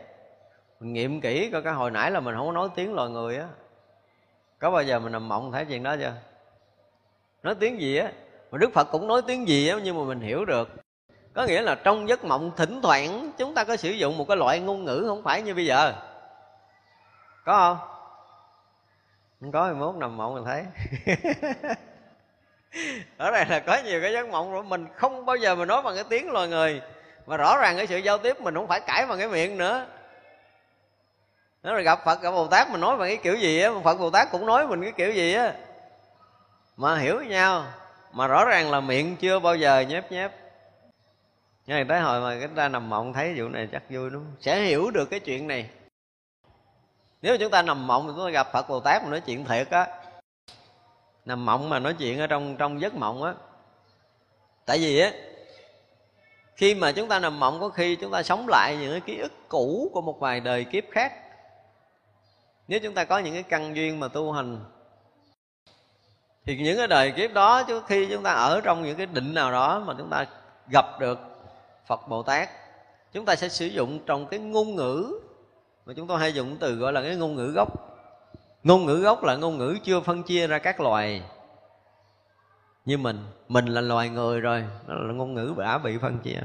Mình 0.80 0.92
nghiệm 0.92 1.20
kỹ 1.20 1.50
coi 1.52 1.62
cái 1.62 1.72
hồi 1.72 1.90
nãy 1.90 2.10
là 2.10 2.20
mình 2.20 2.34
không 2.36 2.46
có 2.46 2.52
nói 2.52 2.68
tiếng 2.74 2.94
loài 2.94 3.10
người 3.10 3.36
á. 3.36 3.46
Có 4.58 4.70
bao 4.70 4.82
giờ 4.82 4.98
mình 4.98 5.12
nằm 5.12 5.28
mộng 5.28 5.52
thấy 5.52 5.64
chuyện 5.64 5.82
đó 5.82 5.96
chưa? 5.96 6.12
Nói 7.42 7.54
tiếng 7.54 7.80
gì 7.80 7.96
á? 7.96 8.12
Mà 8.50 8.58
đức 8.58 8.72
phật 8.72 8.84
cũng 8.84 9.06
nói 9.06 9.22
tiếng 9.26 9.48
gì 9.48 9.68
á, 9.68 9.78
nhưng 9.84 9.98
mà 9.98 10.04
mình 10.04 10.20
hiểu 10.20 10.44
được. 10.44 10.68
Có 11.34 11.46
nghĩa 11.46 11.60
là 11.60 11.74
trong 11.74 12.08
giấc 12.08 12.24
mộng 12.24 12.50
thỉnh 12.56 12.80
thoảng, 12.82 13.30
chúng 13.38 13.54
ta 13.54 13.64
có 13.64 13.76
sử 13.76 13.90
dụng 13.90 14.18
một 14.18 14.24
cái 14.28 14.36
loại 14.36 14.60
ngôn 14.60 14.84
ngữ 14.84 15.04
không 15.08 15.22
phải 15.22 15.42
như 15.42 15.54
bây 15.54 15.66
giờ. 15.66 15.92
Có 17.44 17.52
không? 17.56 17.88
Không 19.40 19.52
có 19.52 19.68
thì 19.68 19.74
mốt 19.74 19.94
nằm 19.94 20.16
mộng 20.16 20.34
mình 20.34 20.44
thấy. 20.44 20.64
Ở 23.16 23.30
đây 23.30 23.44
là 23.48 23.60
có 23.60 23.78
nhiều 23.84 24.00
cái 24.02 24.12
giấc 24.12 24.28
mộng 24.28 24.52
của 24.52 24.62
mình 24.62 24.86
không 24.94 25.26
bao 25.26 25.36
giờ 25.36 25.54
mà 25.54 25.64
nói 25.64 25.82
bằng 25.82 25.94
cái 25.94 26.04
tiếng 26.08 26.30
loài 26.30 26.48
người 26.48 26.82
mà 27.26 27.36
rõ 27.36 27.58
ràng 27.58 27.76
cái 27.76 27.86
sự 27.86 27.98
giao 27.98 28.18
tiếp 28.18 28.40
mình 28.40 28.54
không 28.54 28.68
phải 28.68 28.80
cãi 28.80 29.06
bằng 29.06 29.18
cái 29.18 29.28
miệng 29.28 29.58
nữa. 29.58 29.86
Nó 31.62 31.72
rồi 31.72 31.82
gặp 31.82 32.00
phật, 32.04 32.22
gặp 32.22 32.30
bồ 32.30 32.46
tát 32.46 32.70
mình 32.70 32.80
nói 32.80 32.96
bằng 32.96 33.08
cái 33.08 33.16
kiểu 33.16 33.34
gì 33.36 33.60
á, 33.60 33.70
phật 33.84 33.94
bồ 33.94 34.10
tát 34.10 34.28
cũng 34.30 34.46
nói 34.46 34.66
mình 34.66 34.82
cái 34.82 34.92
kiểu 34.92 35.12
gì 35.12 35.34
á. 35.34 35.54
Mà 36.76 36.98
hiểu 36.98 37.22
nhau, 37.22 37.66
mà 38.12 38.26
rõ 38.26 38.44
ràng 38.44 38.70
là 38.70 38.80
miệng 38.80 39.16
chưa 39.16 39.38
bao 39.38 39.56
giờ 39.56 39.80
nhép 39.80 40.12
nhép. 40.12 40.32
Nhưng 41.66 41.88
tới 41.88 42.00
hồi 42.00 42.20
mà 42.20 42.40
cái 42.40 42.48
ta 42.56 42.68
nằm 42.68 42.90
mộng 42.90 43.12
thấy 43.12 43.34
vụ 43.36 43.48
này 43.48 43.68
chắc 43.72 43.82
vui 43.90 44.10
đúng 44.10 44.24
không? 44.24 44.36
sẽ 44.40 44.62
hiểu 44.62 44.90
được 44.90 45.10
cái 45.10 45.20
chuyện 45.20 45.48
này. 45.48 45.70
Nếu 47.22 47.36
chúng 47.38 47.50
ta 47.50 47.62
nằm 47.62 47.86
mộng 47.86 48.06
thì 48.06 48.12
chúng 48.16 48.24
ta 48.24 48.30
gặp 48.30 48.52
phật 48.52 48.68
bồ 48.68 48.80
tát 48.80 49.02
mà 49.02 49.10
nói 49.10 49.20
chuyện 49.20 49.44
thiệt 49.44 49.70
á. 49.70 49.86
Nằm 51.24 51.44
mộng 51.44 51.68
mà 51.68 51.78
nói 51.78 51.94
chuyện 51.98 52.20
ở 52.20 52.26
trong 52.26 52.56
trong 52.56 52.80
giấc 52.80 52.94
mộng 52.94 53.22
á. 53.22 53.34
Tại 54.66 54.78
vì 54.78 55.00
á 55.00 55.12
khi 56.56 56.74
mà 56.74 56.92
chúng 56.92 57.08
ta 57.08 57.18
nằm 57.18 57.40
mộng 57.40 57.60
có 57.60 57.68
khi 57.68 57.96
chúng 57.96 58.12
ta 58.12 58.22
sống 58.22 58.48
lại 58.48 58.76
những 58.80 58.90
cái 58.90 59.00
ký 59.00 59.18
ức 59.18 59.32
cũ 59.48 59.90
của 59.92 60.00
một 60.00 60.20
vài 60.20 60.40
đời 60.40 60.64
kiếp 60.64 60.84
khác. 60.90 61.12
Nếu 62.68 62.80
chúng 62.80 62.94
ta 62.94 63.04
có 63.04 63.18
những 63.18 63.34
cái 63.34 63.42
căn 63.42 63.76
duyên 63.76 64.00
mà 64.00 64.08
tu 64.08 64.32
hành, 64.32 64.64
thì 66.46 66.56
những 66.56 66.76
cái 66.76 66.86
đời 66.86 67.12
kiếp 67.16 67.32
đó 67.32 67.62
chứ 67.62 67.82
khi 67.86 68.06
chúng 68.10 68.22
ta 68.22 68.32
ở 68.32 68.60
trong 68.60 68.82
những 68.82 68.96
cái 68.96 69.06
định 69.06 69.34
nào 69.34 69.52
đó 69.52 69.82
mà 69.86 69.94
chúng 69.98 70.10
ta 70.10 70.26
gặp 70.68 71.00
được 71.00 71.18
phật 71.86 72.08
bồ 72.08 72.22
tát, 72.22 72.48
chúng 73.12 73.24
ta 73.24 73.36
sẽ 73.36 73.48
sử 73.48 73.66
dụng 73.66 73.98
trong 74.06 74.26
cái 74.26 74.40
ngôn 74.40 74.76
ngữ 74.76 75.20
mà 75.86 75.92
chúng 75.96 76.06
tôi 76.06 76.18
hay 76.18 76.34
dùng 76.34 76.56
từ 76.60 76.74
gọi 76.74 76.92
là 76.92 77.02
cái 77.02 77.16
ngôn 77.16 77.34
ngữ 77.34 77.52
gốc. 77.54 77.68
Ngôn 78.62 78.86
ngữ 78.86 78.96
gốc 78.96 79.24
là 79.24 79.36
ngôn 79.36 79.58
ngữ 79.58 79.76
chưa 79.84 80.00
phân 80.00 80.22
chia 80.22 80.46
ra 80.46 80.58
các 80.58 80.80
loài 80.80 81.22
như 82.84 82.98
mình 82.98 83.26
mình 83.48 83.66
là 83.66 83.80
loài 83.80 84.08
người 84.08 84.40
rồi 84.40 84.64
đó 84.86 84.94
là 84.94 85.12
ngôn 85.12 85.34
ngữ 85.34 85.54
đã 85.58 85.78
bị 85.78 85.98
phân 85.98 86.18
chia. 86.18 86.40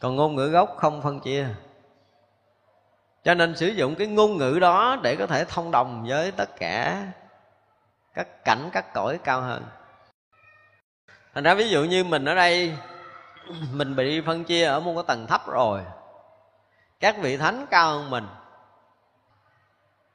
Còn 0.00 0.16
ngôn 0.16 0.36
ngữ 0.36 0.48
gốc 0.48 0.74
không 0.76 1.02
phân 1.02 1.20
chia. 1.20 1.48
Cho 3.24 3.34
nên 3.34 3.56
sử 3.56 3.66
dụng 3.66 3.94
cái 3.94 4.06
ngôn 4.06 4.36
ngữ 4.36 4.58
đó 4.60 4.96
để 5.02 5.16
có 5.16 5.26
thể 5.26 5.44
thông 5.44 5.70
đồng 5.70 6.04
với 6.08 6.32
tất 6.32 6.56
cả 6.56 7.06
các 8.14 8.44
cảnh, 8.44 8.70
các 8.72 8.94
cõi 8.94 9.18
cao 9.24 9.40
hơn. 9.40 9.64
Thành 11.34 11.44
ra 11.44 11.54
ví 11.54 11.68
dụ 11.68 11.84
như 11.84 12.04
mình 12.04 12.24
ở 12.24 12.34
đây, 12.34 12.76
mình 13.72 13.96
bị 13.96 14.20
phân 14.20 14.44
chia 14.44 14.64
ở 14.64 14.80
một 14.80 14.92
cái 14.94 15.04
tầng 15.06 15.26
thấp 15.26 15.48
rồi. 15.48 15.80
Các 17.00 17.16
vị 17.18 17.36
thánh 17.36 17.66
cao 17.70 17.88
hơn 17.88 18.10
mình. 18.10 18.26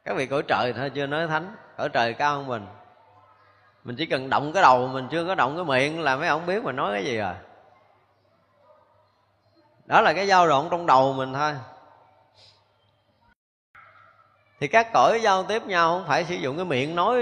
Các 0.06 0.16
vị 0.18 0.26
cõi 0.26 0.44
trời, 0.48 0.74
thôi 0.74 0.92
chưa 0.96 1.06
nói 1.06 1.28
thánh, 1.28 1.56
cõi 1.78 1.90
trời 1.90 2.14
cao 2.14 2.38
hơn 2.38 2.48
mình 2.48 2.66
mình 3.88 3.96
chỉ 3.96 4.06
cần 4.06 4.30
động 4.30 4.54
cái 4.54 4.64
đầu 4.64 4.88
mình, 4.88 5.08
chưa 5.12 5.26
có 5.26 5.36
động 5.36 5.56
cái 5.56 5.66
miệng 5.66 6.02
là 6.02 6.16
mấy 6.16 6.28
ông 6.28 6.46
biết 6.46 6.64
mình 6.64 6.76
nói 6.76 6.94
cái 6.94 7.06
gì 7.06 7.18
rồi 7.18 7.34
đó 9.86 10.02
là 10.02 10.14
cái 10.14 10.28
dao 10.28 10.48
động 10.48 10.68
trong 10.72 10.86
đầu 10.86 11.14
mình 11.14 11.34
thôi. 11.34 11.56
Thì 14.60 14.68
các 14.68 14.94
cõi 14.94 15.20
giao 15.22 15.44
tiếp 15.44 15.66
nhau 15.66 15.98
không 15.98 16.08
phải 16.08 16.26
sử 16.26 16.36
dụng 16.36 16.56
cái 16.56 16.66
miệng 16.66 16.96
nói 16.96 17.22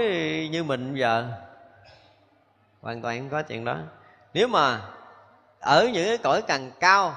như 0.50 0.64
mình 0.64 0.94
giờ. 0.94 1.26
Hoàn 2.82 3.02
toàn 3.02 3.18
không 3.18 3.28
có 3.28 3.42
chuyện 3.42 3.64
đó. 3.64 3.76
Nếu 4.34 4.48
mà 4.48 4.80
ở 5.60 5.88
những 5.92 6.06
cái 6.06 6.18
cõi 6.18 6.42
càng 6.42 6.70
cao, 6.80 7.14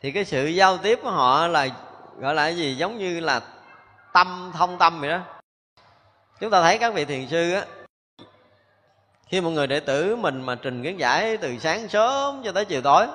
thì 0.00 0.12
cái 0.12 0.24
sự 0.24 0.46
giao 0.46 0.78
tiếp 0.78 0.98
của 1.02 1.10
họ 1.10 1.46
là, 1.46 1.68
gọi 2.18 2.34
là 2.34 2.42
cái 2.42 2.56
gì? 2.56 2.76
Giống 2.76 2.98
như 2.98 3.20
là 3.20 3.40
tâm, 4.12 4.52
thông 4.54 4.78
tâm 4.78 5.00
vậy 5.00 5.10
đó. 5.10 5.20
Chúng 6.40 6.50
ta 6.50 6.62
thấy 6.62 6.78
các 6.78 6.94
vị 6.94 7.04
thiền 7.04 7.28
sư 7.28 7.52
á 7.52 7.64
khi 9.26 9.40
một 9.40 9.50
người 9.50 9.66
đệ 9.66 9.80
tử 9.80 10.16
mình 10.16 10.42
mà 10.42 10.54
trình 10.54 10.82
kiến 10.82 11.00
giải 11.00 11.36
từ 11.36 11.58
sáng 11.58 11.88
sớm 11.88 12.42
cho 12.44 12.52
tới 12.52 12.64
chiều 12.64 12.82
tối, 12.82 13.06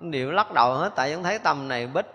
đều 0.00 0.30
lắc 0.30 0.52
đầu 0.52 0.74
hết, 0.74 0.90
tại 0.94 1.14
vẫn 1.14 1.22
thấy 1.22 1.38
tâm 1.38 1.68
này 1.68 1.86
bích. 1.86 2.06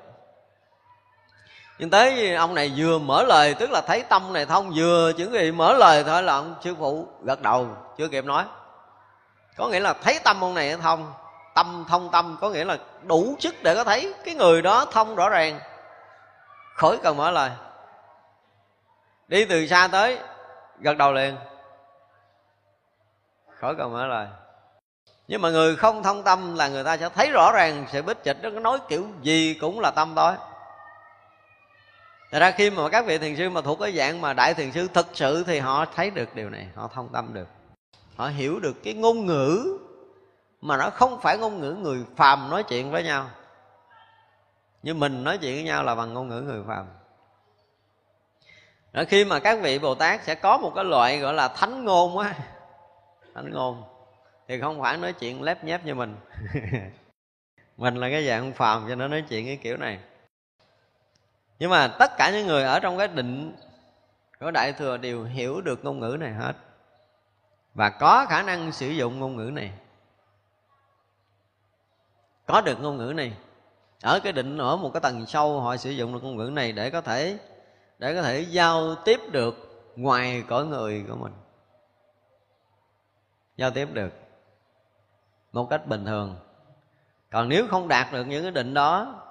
Nhưng 1.80 1.90
tới 1.90 2.36
ông 2.36 2.54
này 2.54 2.74
vừa 2.78 3.00
mở 3.00 3.24
lời, 3.24 3.54
tức 3.60 3.72
là 3.72 3.82
thấy 3.82 4.04
tâm 4.04 4.34
này 4.34 4.46
thông, 4.46 4.72
vừa 4.76 5.12
chuẩn 5.18 5.32
bị 5.32 5.52
mở 5.52 5.74
lời, 5.74 6.04
thôi 6.04 6.24
là 6.24 6.34
ông 6.34 6.56
sư 6.62 6.76
phụ 6.80 7.08
gật 7.24 7.42
đầu, 7.42 7.68
chưa 7.98 8.08
kịp 8.08 8.26
nói. 8.26 8.44
Có 9.58 9.68
nghĩa 9.68 9.80
là 9.80 9.94
thấy 9.94 10.20
tâm 10.24 10.44
ông 10.44 10.54
này 10.54 10.78
thông, 10.78 11.14
tâm 11.56 11.86
thông 11.88 12.10
tâm, 12.12 12.38
có 12.42 12.50
nghĩa 12.50 12.66
là 12.66 12.78
đủ 13.04 13.36
sức 13.40 13.56
để 13.64 13.76
có 13.76 13.84
thấy 13.84 14.14
cái 14.26 14.36
người 14.36 14.62
đó 14.62 14.86
thông 14.86 15.16
rõ 15.16 15.30
ràng. 15.30 15.60
Khỏi 16.76 16.98
cần 17.04 17.18
mở 17.18 17.32
lời. 17.32 17.52
Đi 19.28 19.46
từ 19.46 19.68
xa 19.68 19.88
tới, 19.92 20.18
gật 20.80 20.98
đầu 20.98 21.12
liền 21.14 21.36
khỏi 23.60 23.76
cần 23.78 23.94
mở 23.94 24.08
lời 24.08 24.28
nhưng 25.28 25.42
mà 25.42 25.50
người 25.50 25.76
không 25.76 26.04
thông 26.04 26.24
tâm 26.24 26.56
là 26.56 26.68
người 26.68 26.84
ta 26.84 26.98
sẽ 26.98 27.10
thấy 27.10 27.32
rõ 27.32 27.52
ràng 27.52 27.86
sự 27.92 28.02
bích 28.02 28.18
trịch 28.24 28.38
nó 28.42 28.50
nói 28.50 28.80
kiểu 28.88 29.08
gì 29.22 29.58
cũng 29.62 29.80
là 29.80 29.92
tâm 29.92 30.14
thôi 30.16 30.34
Thật 32.32 32.40
ra 32.40 32.52
khi 32.52 32.70
mà 32.70 32.90
các 32.90 33.06
vị 33.06 33.18
thiền 33.18 33.36
sư 33.36 33.50
mà 33.50 33.62
thuộc 33.62 33.80
cái 33.80 33.92
dạng 33.92 34.22
mà 34.22 34.34
đại 34.34 34.54
thiền 34.54 34.72
sư 34.72 34.88
thực 34.94 35.08
sự 35.14 35.44
thì 35.44 35.60
họ 35.60 35.86
thấy 35.96 36.10
được 36.10 36.36
điều 36.36 36.50
này, 36.50 36.68
họ 36.76 36.90
thông 36.94 37.10
tâm 37.10 37.34
được. 37.34 37.48
Họ 38.16 38.28
hiểu 38.28 38.60
được 38.60 38.84
cái 38.84 38.94
ngôn 38.94 39.26
ngữ 39.26 39.78
mà 40.62 40.78
nó 40.78 40.90
không 40.90 41.22
phải 41.22 41.38
ngôn 41.38 41.62
ngữ 41.62 41.72
người 41.72 42.06
phàm 42.16 42.50
nói 42.50 42.64
chuyện 42.64 42.92
với 42.92 43.04
nhau. 43.04 43.30
Như 44.84 44.94
mình 44.94 45.24
nói 45.24 45.38
chuyện 45.38 45.56
với 45.56 45.64
nhau 45.64 45.84
là 45.84 45.96
bằng 45.96 46.14
ngôn 46.14 46.28
ngữ 46.28 46.42
người 46.42 46.64
phàm. 46.68 46.86
Đó, 48.94 49.04
khi 49.08 49.26
mà 49.26 49.40
các 49.40 49.60
vị 49.62 49.80
Bồ 49.80 49.96
Tát 49.96 50.24
sẽ 50.24 50.36
có 50.36 50.58
một 50.58 50.72
cái 50.76 50.84
loại 50.84 51.20
gọi 51.20 51.34
là 51.34 51.48
thánh 51.48 51.86
ngôn 51.86 52.18
á 52.18 52.34
Thánh 53.36 53.52
ngôn. 53.52 53.84
Thì 54.48 54.62
không 54.62 54.82
phải 54.82 54.98
nói 54.98 55.14
chuyện 55.14 55.44
lép 55.44 55.64
nhép 55.64 55.86
như 55.86 55.96
mình. 55.96 56.16
Mình 57.78 57.96
là 57.96 58.10
cái 58.10 58.28
dạng 58.28 58.54
phàm 58.54 58.86
cho 58.90 58.96
nó 58.96 59.08
nói 59.08 59.24
chuyện 59.30 59.46
cái 59.46 59.58
kiểu 59.58 59.78
này. 59.78 60.00
Nhưng 61.60 61.70
mà 61.70 61.88
tất 61.88 62.12
cả 62.18 62.32
những 62.32 62.48
người 62.48 62.64
ở 62.64 62.80
trong 62.80 62.98
cái 62.98 63.08
định 63.08 63.56
của 64.40 64.52
đại 64.52 64.74
thừa 64.74 64.98
đều 64.98 65.24
hiểu 65.24 65.62
được 65.62 65.84
ngôn 65.84 66.00
ngữ 66.00 66.18
này 66.20 66.34
hết. 66.34 66.54
Và 67.74 67.90
có 67.90 68.26
khả 68.30 68.44
năng 68.44 68.72
sử 68.72 68.90
dụng 68.90 69.20
ngôn 69.20 69.36
ngữ 69.36 69.52
này. 69.54 69.72
Có 72.46 72.62
được 72.62 72.82
ngôn 72.82 72.98
ngữ 72.98 73.14
này. 73.16 73.34
Ở 74.02 74.20
cái 74.20 74.34
định, 74.34 74.58
ở 74.58 74.76
một 74.76 74.90
cái 74.94 75.02
tầng 75.02 75.26
sâu, 75.26 75.62
họ 75.62 75.78
sử 75.78 75.90
dụng 75.90 76.14
được 76.14 76.24
ngôn 76.24 76.38
ngữ 76.38 76.50
này 76.50 76.72
để 76.72 76.90
có 76.90 77.02
thể, 77.02 77.38
để 78.00 78.16
có 78.16 78.22
thể 78.22 78.40
giao 78.42 78.96
tiếp 78.96 79.20
được 79.32 79.56
ngoài 79.96 80.44
cõi 80.48 80.66
người 80.66 81.06
của 81.10 81.16
mình 81.16 81.34
giao 83.58 83.72
tiếp 83.72 83.90
được 83.94 84.14
một 85.52 85.68
cách 85.70 85.88
bình 85.88 86.06
thường. 86.06 86.36
Còn 87.32 87.50
nếu 87.50 87.68
không 87.68 87.88
đạt 87.88 88.08
được 88.14 88.28
những 88.28 88.44
cái 88.44 88.52
định 88.52 88.74
đó 88.74 89.22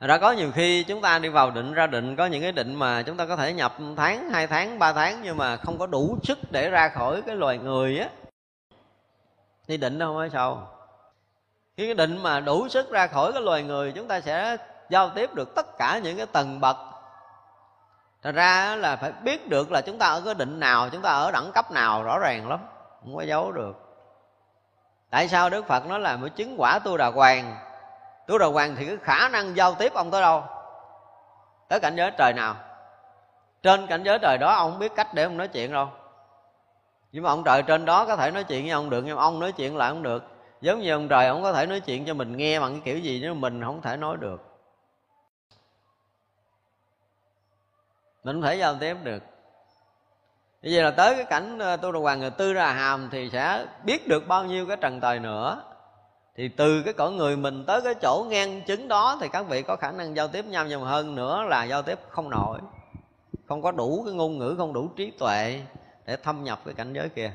đã 0.00 0.18
có 0.18 0.32
nhiều 0.32 0.52
khi 0.52 0.84
chúng 0.84 1.00
ta 1.00 1.18
đi 1.18 1.28
vào 1.28 1.50
định 1.50 1.72
ra 1.72 1.86
định, 1.86 2.16
có 2.16 2.26
những 2.26 2.42
cái 2.42 2.52
định 2.52 2.74
mà 2.74 3.02
chúng 3.02 3.16
ta 3.16 3.26
có 3.26 3.36
thể 3.36 3.52
nhập 3.52 3.76
tháng, 3.96 4.30
hai 4.30 4.46
tháng, 4.46 4.78
ba 4.78 4.92
tháng 4.92 5.20
nhưng 5.22 5.36
mà 5.36 5.56
không 5.56 5.78
có 5.78 5.86
đủ 5.86 6.18
sức 6.22 6.38
để 6.50 6.70
ra 6.70 6.88
khỏi 6.88 7.22
cái 7.22 7.36
loài 7.36 7.58
người 7.58 7.98
á, 7.98 8.08
thì 9.68 9.76
định 9.76 9.98
đâu 9.98 10.16
phải 10.18 10.30
sao? 10.30 10.68
khi 11.76 11.86
cái 11.86 11.94
định 11.94 12.22
mà 12.22 12.40
đủ 12.40 12.68
sức 12.68 12.90
ra 12.90 13.06
khỏi 13.06 13.32
cái 13.32 13.42
loài 13.42 13.62
người, 13.62 13.92
chúng 13.92 14.08
ta 14.08 14.20
sẽ 14.20 14.56
giao 14.88 15.10
tiếp 15.10 15.34
được 15.34 15.54
tất 15.54 15.78
cả 15.78 15.98
những 15.98 16.16
cái 16.16 16.26
tầng 16.26 16.60
bậc. 16.60 16.76
Thật 18.22 18.34
ra 18.34 18.76
là 18.76 18.96
phải 18.96 19.12
biết 19.12 19.48
được 19.48 19.72
là 19.72 19.80
chúng 19.80 19.98
ta 19.98 20.06
ở 20.06 20.22
cái 20.24 20.34
định 20.34 20.60
nào, 20.60 20.88
Chúng 20.90 21.02
ta 21.02 21.10
ở 21.10 21.30
đẳng 21.30 21.52
cấp 21.54 21.70
nào 21.70 22.02
rõ 22.02 22.18
ràng 22.18 22.48
lắm. 22.48 22.60
Không 23.06 23.16
có 23.16 23.22
giấu 23.22 23.52
được. 23.52 23.76
Tại 25.10 25.28
sao 25.28 25.50
Đức 25.50 25.66
Phật 25.66 25.86
nói 25.86 26.00
là 26.00 26.16
mới 26.16 26.30
chứng 26.30 26.54
quả 26.58 26.78
tu 26.78 26.96
đà 26.96 27.10
hoàng 27.10 27.56
tu 28.26 28.38
đà 28.38 28.46
hoàng 28.46 28.76
thì 28.78 28.86
cái 28.86 28.96
khả 29.02 29.28
năng 29.28 29.56
giao 29.56 29.74
tiếp 29.74 29.92
ông 29.94 30.10
tới 30.10 30.20
đâu? 30.20 30.44
Tới 31.68 31.80
cảnh 31.80 31.96
giới 31.96 32.10
trời 32.18 32.32
nào? 32.32 32.56
Trên 33.62 33.86
cảnh 33.86 34.02
giới 34.02 34.18
trời 34.22 34.38
đó 34.38 34.52
ông 34.52 34.70
không 34.70 34.78
biết 34.78 34.92
cách 34.96 35.14
để 35.14 35.22
ông 35.22 35.36
nói 35.36 35.48
chuyện 35.48 35.72
đâu. 35.72 35.88
Nhưng 37.12 37.22
mà 37.22 37.30
ông 37.30 37.42
trời 37.44 37.62
trên 37.62 37.84
đó 37.84 38.06
có 38.06 38.16
thể 38.16 38.30
nói 38.30 38.44
chuyện 38.44 38.62
với 38.62 38.70
ông 38.70 38.90
được, 38.90 39.02
nhưng 39.06 39.16
mà 39.16 39.22
ông 39.22 39.40
nói 39.40 39.52
chuyện 39.52 39.76
lại 39.76 39.90
không 39.90 40.02
được. 40.02 40.24
Giống 40.60 40.80
như 40.80 40.92
ông 40.92 41.08
trời 41.08 41.26
ông 41.26 41.42
có 41.42 41.52
thể 41.52 41.66
nói 41.66 41.80
chuyện 41.80 42.04
cho 42.04 42.14
mình 42.14 42.36
nghe 42.36 42.60
bằng 42.60 42.72
cái 42.72 42.80
kiểu 42.84 42.98
gì 42.98 43.20
nhưng 43.22 43.40
mình 43.40 43.64
không 43.64 43.82
thể 43.82 43.96
nói 43.96 44.16
được. 44.16 44.42
Mình 48.24 48.36
không 48.36 48.42
thể 48.42 48.54
giao 48.56 48.74
tiếp 48.80 48.96
được 49.02 49.22
bây 50.62 50.72
giờ 50.72 50.82
là 50.82 50.90
tới 50.90 51.14
cái 51.14 51.24
cảnh 51.24 51.58
ờ, 51.58 51.76
tu 51.76 51.92
đà 51.92 52.00
hoàng 52.00 52.20
người 52.20 52.30
tư 52.30 52.52
ra 52.52 52.72
hàm 52.72 53.08
thì 53.12 53.30
sẽ 53.32 53.66
biết 53.84 54.08
được 54.08 54.28
bao 54.28 54.44
nhiêu 54.44 54.66
cái 54.66 54.76
trần 54.76 55.00
tài 55.00 55.18
nữa. 55.18 55.62
Thì 56.36 56.48
từ 56.48 56.82
cái 56.82 56.94
cõi 56.94 57.12
người 57.12 57.36
mình 57.36 57.64
tới 57.66 57.80
cái 57.80 57.94
chỗ 58.02 58.26
ngang 58.30 58.62
chứng 58.62 58.88
đó 58.88 59.18
thì 59.20 59.28
các 59.28 59.42
vị 59.48 59.62
có 59.62 59.76
khả 59.76 59.92
năng 59.92 60.16
giao 60.16 60.28
tiếp 60.28 60.44
nhau. 60.44 60.66
Nhiều 60.66 60.80
hơn 60.80 61.14
nữa 61.14 61.42
là 61.48 61.64
giao 61.64 61.82
tiếp 61.82 61.98
không 62.08 62.30
nổi. 62.30 62.58
Không 63.48 63.62
có 63.62 63.72
đủ 63.72 64.02
cái 64.06 64.14
ngôn 64.14 64.38
ngữ, 64.38 64.54
không 64.58 64.72
đủ 64.72 64.88
trí 64.96 65.10
tuệ 65.10 65.60
để 66.06 66.16
thâm 66.16 66.44
nhập 66.44 66.60
cái 66.64 66.74
cảnh 66.74 66.92
giới 66.92 67.08
kia. 67.08 67.32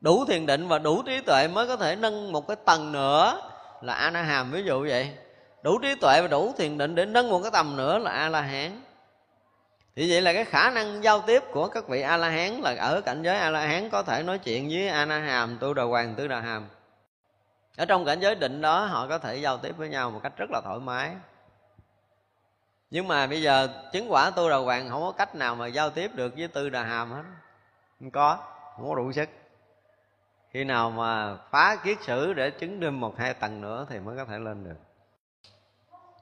Đủ 0.00 0.24
thiền 0.24 0.46
định 0.46 0.68
và 0.68 0.78
đủ 0.78 1.02
trí 1.02 1.20
tuệ 1.20 1.48
mới 1.48 1.66
có 1.66 1.76
thể 1.76 1.96
nâng 1.96 2.32
một 2.32 2.48
cái 2.48 2.56
tầng 2.64 2.92
nữa 2.92 3.40
là 3.80 3.94
a 3.94 4.10
na 4.10 4.22
hàm 4.22 4.50
ví 4.50 4.62
dụ 4.62 4.86
vậy. 4.88 5.10
Đủ 5.62 5.78
trí 5.78 5.94
tuệ 5.94 6.22
và 6.22 6.28
đủ 6.28 6.52
thiền 6.58 6.78
định 6.78 6.94
để 6.94 7.06
nâng 7.06 7.30
một 7.30 7.40
cái 7.42 7.50
tầm 7.50 7.76
nữa 7.76 7.98
là 7.98 8.10
a 8.10 8.28
la 8.28 8.40
hán 8.40 8.80
thì 9.96 10.10
vậy 10.10 10.22
là 10.22 10.32
cái 10.32 10.44
khả 10.44 10.70
năng 10.70 11.04
giao 11.04 11.20
tiếp 11.20 11.42
của 11.52 11.68
các 11.68 11.88
vị 11.88 12.00
a 12.00 12.16
la 12.16 12.28
hán 12.28 12.60
là 12.60 12.74
ở 12.78 13.00
cảnh 13.00 13.22
giới 13.22 13.36
a 13.36 13.50
la 13.50 13.66
hán 13.66 13.90
có 13.90 14.02
thể 14.02 14.22
nói 14.22 14.38
chuyện 14.38 14.68
với 14.68 14.88
a 14.88 15.04
na 15.04 15.18
hàm 15.18 15.58
tu 15.60 15.74
đà 15.74 15.82
hoàng 15.82 16.14
tư 16.14 16.28
đà 16.28 16.40
hàm 16.40 16.68
ở 17.76 17.84
trong 17.84 18.04
cảnh 18.04 18.20
giới 18.20 18.34
định 18.34 18.60
đó, 18.60 18.84
họ 18.84 19.06
có 19.08 19.18
thể 19.18 19.36
giao 19.36 19.58
tiếp 19.58 19.76
với 19.76 19.88
nhau 19.88 20.10
một 20.10 20.20
cách 20.22 20.32
rất 20.36 20.50
là 20.50 20.60
thoải 20.64 20.78
mái. 20.78 21.10
Nhưng 22.90 23.08
mà 23.08 23.26
bây 23.26 23.42
giờ 23.42 23.68
chứng 23.92 24.12
quả 24.12 24.30
tu 24.30 24.50
đà 24.50 24.56
hoàng 24.56 24.88
không 24.88 25.00
có 25.00 25.12
cách 25.12 25.34
nào 25.34 25.54
mà 25.54 25.66
giao 25.66 25.90
tiếp 25.90 26.10
được 26.14 26.34
với 26.36 26.48
tư 26.48 26.70
đà 26.70 26.82
hàm 26.82 27.10
hết. 27.10 27.22
Không 28.00 28.10
có 28.10 28.38
không 28.76 28.88
có 28.88 28.94
đủ 28.94 29.12
sức. 29.12 29.28
Khi 30.50 30.64
nào 30.64 30.90
mà 30.90 31.36
phá 31.50 31.76
kiết 31.84 31.98
sử 32.02 32.32
để 32.32 32.50
chứng 32.50 32.80
thêm 32.80 33.00
một 33.00 33.18
hai 33.18 33.34
tầng 33.34 33.60
nữa 33.60 33.86
thì 33.90 33.98
mới 33.98 34.16
có 34.16 34.24
thể 34.24 34.38
lên 34.38 34.64
được. 34.64 34.76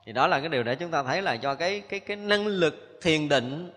Thì 0.05 0.13
đó 0.13 0.27
là 0.27 0.41
cái 0.41 0.49
điều 0.49 0.63
để 0.63 0.75
chúng 0.75 0.91
ta 0.91 1.03
thấy 1.03 1.23
là 1.23 1.33
do 1.33 1.55
cái 1.55 1.81
cái 1.81 2.01
cái 2.01 2.17
năng 2.17 2.47
lực 2.47 2.92
thiền 3.03 3.29
định 3.29 3.73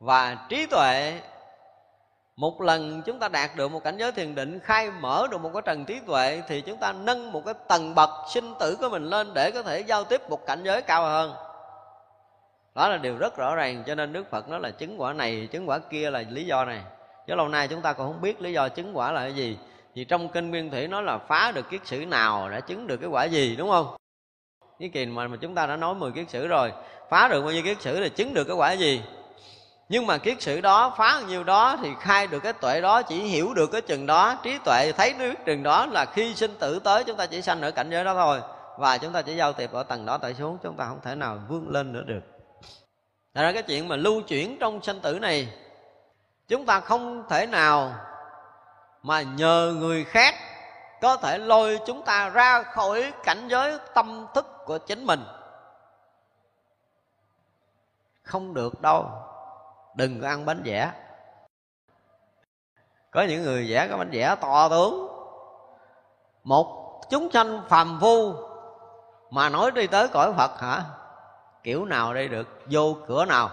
và 0.00 0.46
trí 0.48 0.66
tuệ 0.66 1.20
một 2.36 2.60
lần 2.60 3.02
chúng 3.02 3.18
ta 3.18 3.28
đạt 3.28 3.50
được 3.56 3.72
một 3.72 3.84
cảnh 3.84 3.96
giới 3.98 4.12
thiền 4.12 4.34
định 4.34 4.60
khai 4.60 4.90
mở 4.90 5.26
được 5.30 5.40
một 5.40 5.50
cái 5.54 5.62
trần 5.66 5.84
trí 5.84 6.00
tuệ 6.06 6.42
thì 6.48 6.60
chúng 6.60 6.76
ta 6.76 6.92
nâng 6.92 7.32
một 7.32 7.44
cái 7.44 7.54
tầng 7.68 7.94
bậc 7.94 8.10
sinh 8.28 8.54
tử 8.60 8.76
của 8.80 8.88
mình 8.88 9.04
lên 9.04 9.34
để 9.34 9.50
có 9.50 9.62
thể 9.62 9.80
giao 9.80 10.04
tiếp 10.04 10.30
một 10.30 10.46
cảnh 10.46 10.60
giới 10.64 10.82
cao 10.82 11.02
hơn. 11.02 11.34
Đó 12.74 12.88
là 12.88 12.96
điều 12.96 13.16
rất 13.18 13.36
rõ 13.36 13.54
ràng 13.54 13.82
cho 13.86 13.94
nên 13.94 14.12
đức 14.12 14.30
phật 14.30 14.48
nói 14.48 14.60
là 14.60 14.70
chứng 14.70 15.00
quả 15.00 15.12
này 15.12 15.48
chứng 15.52 15.68
quả 15.68 15.78
kia 15.78 16.10
là 16.10 16.24
lý 16.30 16.44
do 16.44 16.64
này. 16.64 16.80
Chứ 17.26 17.34
lâu 17.34 17.48
nay 17.48 17.68
chúng 17.68 17.82
ta 17.82 17.92
còn 17.92 18.12
không 18.12 18.20
biết 18.20 18.42
lý 18.42 18.52
do 18.52 18.68
chứng 18.68 18.96
quả 18.96 19.12
là 19.12 19.20
cái 19.20 19.34
gì. 19.34 19.58
Vì 19.94 20.04
trong 20.04 20.28
kinh 20.28 20.50
nguyên 20.50 20.70
thủy 20.70 20.88
nói 20.88 21.02
là 21.02 21.18
phá 21.18 21.52
được 21.54 21.70
kiết 21.70 21.80
sử 21.86 22.06
nào 22.06 22.48
đã 22.50 22.60
chứng 22.60 22.86
được 22.86 22.96
cái 22.96 23.08
quả 23.08 23.24
gì 23.24 23.56
đúng 23.56 23.70
không? 23.70 23.96
Cái 24.78 24.88
kỳ 24.88 25.06
mà, 25.06 25.28
mà 25.28 25.36
chúng 25.40 25.54
ta 25.54 25.66
đã 25.66 25.76
nói 25.76 25.94
10 25.94 26.12
kiết 26.12 26.30
sử 26.30 26.46
rồi 26.46 26.72
phá 27.12 27.28
được 27.28 27.42
bao 27.42 27.52
nhiêu 27.52 27.62
kiết 27.62 27.82
sử 27.82 28.00
thì 28.00 28.08
chứng 28.08 28.34
được 28.34 28.44
cái 28.44 28.56
quả 28.56 28.72
gì. 28.72 29.02
Nhưng 29.88 30.06
mà 30.06 30.18
kiết 30.18 30.42
sử 30.42 30.60
đó, 30.60 30.94
phá 30.98 31.12
bao 31.12 31.22
nhiêu 31.22 31.44
đó 31.44 31.76
thì 31.82 31.90
khai 32.00 32.26
được 32.26 32.40
cái 32.40 32.52
tuệ 32.52 32.80
đó, 32.80 33.02
chỉ 33.02 33.16
hiểu 33.16 33.54
được 33.54 33.72
cái 33.72 33.80
chừng 33.80 34.06
đó, 34.06 34.36
trí 34.42 34.58
tuệ, 34.64 34.92
thấy 34.92 35.14
biết 35.14 35.34
chừng 35.46 35.62
đó 35.62 35.86
là 35.86 36.04
khi 36.04 36.34
sinh 36.34 36.54
tử 36.58 36.78
tới 36.78 37.04
chúng 37.04 37.16
ta 37.16 37.26
chỉ 37.26 37.42
sanh 37.42 37.62
ở 37.62 37.70
cảnh 37.70 37.90
giới 37.90 38.04
đó 38.04 38.14
thôi. 38.14 38.40
Và 38.78 38.98
chúng 38.98 39.12
ta 39.12 39.22
chỉ 39.22 39.36
giao 39.36 39.52
tiếp 39.52 39.72
ở 39.72 39.82
tầng 39.82 40.06
đó 40.06 40.18
tại 40.18 40.34
xuống 40.34 40.58
chúng 40.62 40.76
ta 40.76 40.84
không 40.88 41.00
thể 41.04 41.14
nào 41.14 41.38
vươn 41.48 41.68
lên 41.68 41.92
nữa 41.92 42.02
được. 42.06 42.20
Thật 43.34 43.42
ra 43.42 43.52
cái 43.52 43.62
chuyện 43.62 43.88
mà 43.88 43.96
lưu 43.96 44.22
chuyển 44.22 44.56
trong 44.58 44.82
sanh 44.82 45.00
tử 45.00 45.18
này, 45.18 45.48
Chúng 46.48 46.66
ta 46.66 46.80
không 46.80 47.24
thể 47.28 47.46
nào 47.46 47.94
mà 49.02 49.22
nhờ 49.22 49.74
người 49.78 50.04
khác 50.04 50.34
có 51.02 51.16
thể 51.16 51.38
lôi 51.38 51.78
chúng 51.86 52.02
ta 52.02 52.28
ra 52.28 52.62
khỏi 52.62 53.12
cảnh 53.24 53.48
giới 53.48 53.78
tâm 53.94 54.26
thức 54.34 54.46
của 54.64 54.78
chính 54.78 55.04
mình 55.04 55.20
không 58.22 58.54
được 58.54 58.80
đâu. 58.80 59.10
Đừng 59.94 60.20
có 60.20 60.28
ăn 60.28 60.46
bánh 60.46 60.62
vẽ. 60.64 60.92
Có 63.10 63.22
những 63.22 63.42
người 63.42 63.66
vẽ 63.70 63.86
cái 63.88 63.98
bánh 63.98 64.10
vẽ 64.12 64.36
to 64.40 64.68
tướng. 64.68 65.08
Một 66.44 67.00
chúng 67.10 67.30
sanh 67.32 67.62
phàm 67.68 67.98
phu 68.00 68.34
mà 69.30 69.48
nói 69.48 69.70
đi 69.70 69.86
tới 69.86 70.08
cõi 70.08 70.32
phật 70.36 70.60
hả? 70.60 70.82
Kiểu 71.62 71.84
nào 71.84 72.14
đây 72.14 72.28
được? 72.28 72.48
Vô 72.70 72.96
cửa 73.06 73.24
nào? 73.24 73.50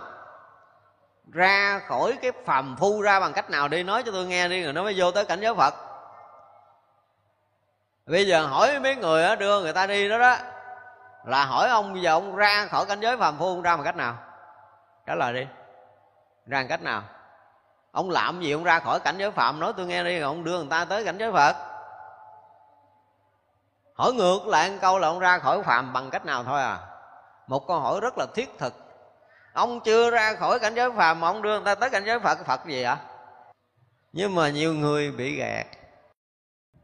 Ra 1.32 1.82
khỏi 1.88 2.18
cái 2.22 2.32
phàm 2.46 2.76
phu 2.80 3.02
ra 3.02 3.20
bằng 3.20 3.34
cách 3.34 3.50
nào 3.50 3.68
đi? 3.68 3.84
Nói 3.84 4.04
cho 4.06 4.12
tôi 4.12 4.26
nghe 4.26 4.48
đi, 4.48 4.64
rồi 4.64 4.74
nó 4.74 4.84
mới 4.84 4.94
vô 4.98 5.12
tới 5.12 5.26
cảnh 5.26 5.40
giới 5.42 5.56
phật. 5.56 5.74
Bây 8.06 8.28
giờ 8.28 8.46
hỏi 8.46 8.80
mấy 8.80 8.96
người 8.96 9.36
đưa 9.36 9.62
người 9.62 9.74
ta 9.74 9.88
đi 9.88 10.10
đó 10.10 10.18
đó. 10.18 10.36
Là 11.26 11.46
hỏi 11.46 11.70
ông, 11.70 11.94
bây 11.94 12.02
giờ 12.02 12.12
ông 12.12 12.36
ra 12.36 12.68
khỏi 12.72 12.86
cảnh 12.86 13.00
giới 13.00 13.18
phàm 13.18 13.38
phu 13.38 13.46
ông 13.46 13.62
ra 13.62 13.76
bằng 13.76 13.86
cách 13.86 13.96
nào? 13.96 14.18
Trả 15.10 15.16
lời 15.16 15.34
đi. 15.34 15.48
Ra 16.46 16.64
cách 16.64 16.82
nào? 16.82 17.04
Ông 17.92 18.10
làm 18.10 18.42
gì 18.42 18.52
ông 18.52 18.64
ra 18.64 18.80
khỏi 18.80 19.00
cảnh 19.00 19.16
giới 19.18 19.32
phạm? 19.32 19.60
Nói 19.60 19.74
tôi 19.78 19.86
nghe 19.86 20.04
đi, 20.04 20.20
ông 20.20 20.44
đưa 20.44 20.58
người 20.58 20.68
ta 20.70 20.86
tới 20.86 21.06
cảnh 21.06 21.18
giới 21.18 21.32
phật. 21.32 21.56
Hỏi 23.94 24.14
ngược 24.14 24.48
lại 24.48 24.70
một 24.72 24.78
câu 24.82 25.00
là 25.00 25.08
ông 25.08 25.20
ra 25.20 25.40
khỏi 25.40 25.64
phạm 25.64 25.94
bằng 25.94 26.10
cách 26.10 26.26
nào 26.26 26.44
thôi 26.44 26.62
à? 26.62 26.80
Một 27.48 27.68
câu 27.68 27.80
hỏi 27.80 28.00
rất 28.02 28.18
là 28.18 28.26
thiết 28.36 28.50
thực. 28.58 28.74
Ông 29.54 29.80
chưa 29.80 30.12
ra 30.12 30.34
khỏi 30.34 30.60
cảnh 30.60 30.76
giới 30.76 30.92
phàm 30.92 31.20
mà 31.20 31.28
ông 31.28 31.42
đưa 31.42 31.60
người 31.60 31.66
ta 31.66 31.76
tới 31.76 31.90
cảnh 31.90 32.06
giới 32.06 32.20
phật 32.20 32.38
phật 32.46 32.66
gì 32.66 32.84
ạ? 32.84 32.98
Nhưng 34.14 34.36
mà 34.36 34.50
nhiều 34.50 34.74
người 34.74 35.12
bị 35.12 35.36
gạt. 35.36 35.66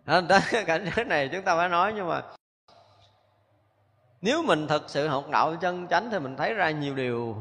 Tới 0.06 0.64
cảnh 0.66 0.92
giới 0.96 1.06
này 1.06 1.30
chúng 1.34 1.42
ta 1.42 1.56
phải 1.56 1.70
nói, 1.70 1.94
nhưng 1.96 2.10
mà 2.10 2.22
nếu 4.22 4.44
mình 4.44 4.68
thật 4.68 4.84
sự 4.88 5.08
học 5.08 5.30
đạo 5.30 5.56
chân 5.62 5.88
chánh 5.88 6.10
thì 6.12 6.20
mình 6.20 6.38
thấy 6.38 6.54
ra 6.54 6.70
nhiều 6.70 6.96
điều 6.96 7.38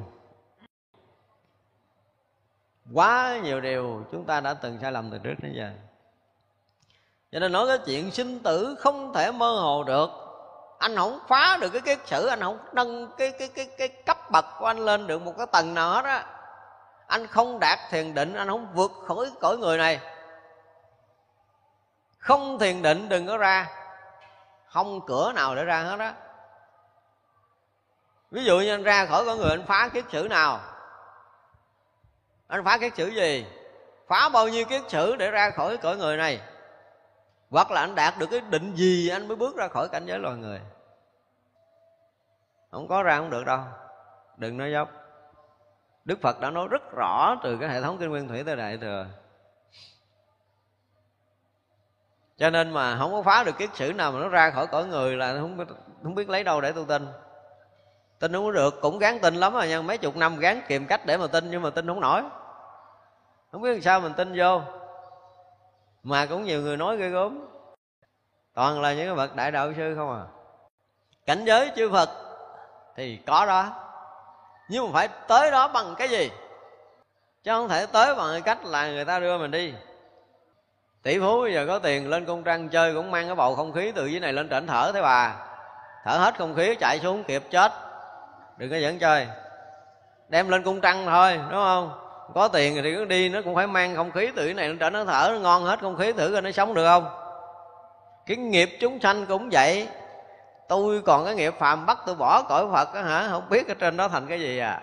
quá 2.93 3.39
nhiều 3.43 3.61
điều 3.61 4.05
chúng 4.13 4.25
ta 4.25 4.41
đã 4.41 4.55
từng 4.55 4.79
sai 4.83 4.93
lầm 4.93 5.11
từ 5.11 5.19
trước 5.19 5.35
đến 5.43 5.53
giờ. 5.57 5.71
Cho 7.33 7.39
nên 7.39 7.53
nói 7.53 7.67
cái 7.69 7.79
chuyện 7.87 8.11
sinh 8.11 8.39
tử 8.39 8.77
không 8.79 9.15
thể 9.15 9.33
mơ 9.33 9.61
hồ 9.61 9.85
được. 9.85 10.11
Anh 10.79 10.97
không 10.97 11.19
phá 11.29 11.59
được 11.61 11.71
cái 11.71 11.81
kiết 11.81 11.99
sử, 12.07 12.27
anh 12.27 12.41
không 12.41 12.59
nâng 12.73 13.11
cái 13.19 13.33
cái 13.39 13.49
cái 13.49 13.67
cái 13.79 13.89
cấp 13.89 14.31
bậc 14.31 14.45
của 14.59 14.67
anh 14.67 14.79
lên 14.79 15.07
được 15.07 15.23
một 15.23 15.35
cái 15.39 15.47
tầng 15.53 15.75
nào 15.75 15.91
hết 15.91 16.05
á. 16.05 16.27
Anh 17.07 17.27
không 17.27 17.61
đạt 17.61 17.79
thiền 17.91 18.15
định, 18.15 18.35
anh 18.35 18.49
không 18.49 18.69
vượt 18.75 18.93
khỏi 19.07 19.31
cõi 19.41 19.57
người 19.57 19.79
này. 19.79 20.01
Không 22.19 22.59
thiền 22.59 22.83
định 22.83 23.09
đừng 23.09 23.27
có 23.27 23.37
ra. 23.37 23.67
Không 24.67 25.07
cửa 25.07 25.33
nào 25.33 25.55
để 25.55 25.65
ra 25.65 25.83
hết 25.83 25.99
á. 25.99 26.15
Ví 28.31 28.45
dụ 28.45 28.59
như 28.59 28.75
anh 28.75 28.83
ra 28.83 29.07
khỏi 29.07 29.25
cõi 29.27 29.37
người 29.37 29.51
anh 29.51 29.67
phá 29.67 29.89
kiết 29.89 30.05
sử 30.13 30.27
nào 30.31 30.61
anh 32.47 32.65
phá 32.65 32.79
kiết 32.79 32.95
sử 32.97 33.09
gì? 33.09 33.47
Phá 34.09 34.29
bao 34.29 34.49
nhiêu 34.49 34.65
kiết 34.65 34.83
sử 34.89 35.17
để 35.17 35.31
ra 35.31 35.51
khỏi 35.51 35.77
cõi 35.77 35.97
người 35.97 36.17
này? 36.17 36.41
Hoặc 37.51 37.71
là 37.71 37.81
anh 37.81 37.95
đạt 37.95 38.19
được 38.19 38.27
cái 38.31 38.41
định 38.41 38.75
gì, 38.75 39.09
anh 39.09 39.29
mới 39.29 39.37
bước 39.37 39.57
ra 39.57 39.69
khỏi 39.69 39.89
cảnh 39.89 40.07
giới 40.07 40.19
loài 40.19 40.37
người? 40.37 40.61
Không 42.71 42.89
có 42.89 43.03
ra 43.03 43.17
không 43.17 43.31
được 43.31 43.45
đâu. 43.45 43.61
Đừng 44.37 44.57
nói 44.57 44.73
dốc. 44.73 44.89
Đức 46.05 46.19
phật 46.23 46.41
đã 46.41 46.51
nói 46.51 46.69
rất 46.71 46.83
rõ 46.93 47.37
từ 47.43 47.57
cái 47.61 47.69
hệ 47.69 47.83
thống 47.83 47.99
kinh 47.99 48.11
nguyên 48.11 48.29
thủy 48.29 48.45
tới 48.45 48.57
đại 48.57 48.79
thừa. 48.79 49.07
Cho 52.37 52.51
nên 52.51 52.71
mà 52.71 52.97
không 52.99 53.13
có 53.13 53.23
phá 53.23 53.45
được 53.45 53.59
kiết 53.59 53.71
sử 53.75 53.93
nào 53.93 54.13
mà 54.13 54.21
nó 54.21 54.29
ra 54.29 54.51
khỏi 54.51 54.67
cõi 54.67 54.85
người 54.87 55.17
là 55.17 55.35
không 55.41 55.67
không 56.03 56.15
biết 56.15 56.29
lấy 56.29 56.45
đâu 56.45 56.61
để 56.61 56.73
tu 56.73 56.85
tin 56.85 57.07
tin 58.19 58.33
không 58.33 58.53
được, 58.53 58.81
cũng 58.81 58.99
gán 58.99 59.19
tin 59.19 59.35
lắm 59.35 59.53
rồi 59.53 59.69
nha, 59.69 59.83
mấy 59.83 59.99
chục 59.99 60.17
năm 60.17 60.39
gán 60.39 60.63
kiềm 60.69 60.87
cách 60.87 61.07
để 61.07 61.17
mà 61.17 61.27
tin 61.27 61.51
nhưng 61.51 61.63
mà 61.63 61.71
tin 61.71 61.87
không 61.87 62.01
nổi. 62.01 62.23
Không 63.53 63.63
biết 63.63 63.73
làm 63.73 63.83
sao 63.83 64.01
mình 64.01 64.13
tin 64.13 64.33
vô. 64.37 64.61
Mà 66.03 66.27
cũng 66.27 66.45
nhiều 66.45 66.63
người 66.63 66.77
nói 66.77 66.97
ghê 66.97 67.09
gớm. 67.09 67.47
Toàn 68.55 68.81
là 68.81 68.95
những 68.95 69.07
cái 69.07 69.15
bậc 69.15 69.37
đại 69.37 69.51
đạo 69.51 69.73
sư 69.77 69.95
không 69.97 70.13
à. 70.13 70.25
Cảnh 71.27 71.45
giới 71.45 71.71
chư 71.77 71.91
phật 71.91 72.11
thì 72.97 73.17
có 73.27 73.47
đó. 73.47 73.67
Nhưng 74.69 74.85
mà 74.85 74.91
phải 74.93 75.09
tới 75.29 75.51
đó 75.51 75.69
bằng 75.69 75.95
cái 75.99 76.09
gì? 76.09 76.31
Chứ 77.43 77.51
không 77.51 77.69
thể 77.69 77.87
tới 77.87 78.15
bằng 78.15 78.29
cái 78.31 78.41
cách 78.41 78.65
là 78.65 78.91
người 78.91 79.05
ta 79.05 79.19
đưa 79.19 79.39
mình 79.39 79.51
đi. 79.51 79.75
Tỷ 81.03 81.19
phú 81.19 81.41
bây 81.41 81.55
giờ 81.55 81.65
có 81.69 81.79
tiền 81.79 82.09
lên 82.09 82.25
công 82.25 82.43
trăng 82.43 82.69
chơi 82.69 82.95
cũng 82.95 83.11
mang 83.11 83.27
cái 83.27 83.35
bầu 83.35 83.55
không 83.55 83.73
khí 83.73 83.93
từ 83.95 84.07
dưới 84.07 84.21
này 84.21 84.33
lên 84.33 84.49
trển 84.49 84.67
thở 84.67 84.91
thế 84.95 85.03
bà. 85.03 85.37
Thở 86.05 86.19
hết 86.19 86.39
không 86.39 86.55
khí, 86.55 86.75
chạy 86.81 86.99
xuống, 87.03 87.25
kịp 87.25 87.43
chết 87.51 87.73
đừng 88.57 88.71
có 88.71 88.77
dẫn 88.77 88.99
chơi. 88.99 89.27
Đem 90.29 90.49
lên 90.49 90.63
cung 90.63 90.81
trăng 90.81 91.07
thôi, 91.07 91.37
đúng 91.37 91.61
không? 91.61 92.01
Có 92.35 92.49
tiền 92.49 92.75
thì 92.83 92.95
cứ 92.95 93.05
đi, 93.05 93.29
nó 93.29 93.43
cũng 93.45 93.55
phải 93.55 93.67
mang 93.67 93.97
không 93.97 94.11
khí 94.11 94.31
từ 94.37 94.45
cái 94.45 94.55
này 94.55 94.69
nó 94.69 94.75
trở 94.81 94.91
nó 94.91 95.05
thở, 95.05 95.31
nó 95.33 95.39
ngon 95.39 95.65
hết 95.65 95.81
không 95.81 95.97
khí 95.97 96.13
thử 96.13 96.33
coi 96.33 96.43
nó 96.43 96.51
sống 96.51 96.75
được 96.75 96.87
không? 96.87 97.07
Cái 98.27 98.37
nghiệp 98.37 98.71
chúng 98.81 99.01
sanh 99.01 99.27
cũng 99.27 99.49
vậy. 99.53 99.89
Tôi 100.69 101.03
còn 101.07 101.25
cái 101.25 101.35
nghiệp 101.35 101.55
phàm 101.59 101.87
bắt 101.87 101.99
tôi 102.07 102.15
bỏ 102.15 102.43
cõi 102.43 102.67
phật 102.73 102.95
á 102.95 103.03
hả? 103.03 103.29
Không 103.31 103.49
biết 103.49 103.69
ở 103.69 103.75
trên 103.75 103.97
đó 103.97 104.09
thành 104.09 104.27
cái 104.27 104.41
gì 104.41 104.59
à? 104.59 104.83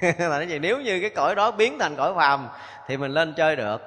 Là 0.18 0.38
cái 0.38 0.48
gì? 0.48 0.58
Nếu 0.58 0.80
như 0.80 1.00
cái 1.00 1.10
cõi 1.10 1.34
đó 1.34 1.50
biến 1.50 1.78
thành 1.78 1.96
cõi 1.96 2.14
phàm 2.16 2.48
thì 2.86 2.96
mình 2.96 3.10
lên 3.10 3.34
chơi 3.36 3.56
được. 3.56 3.82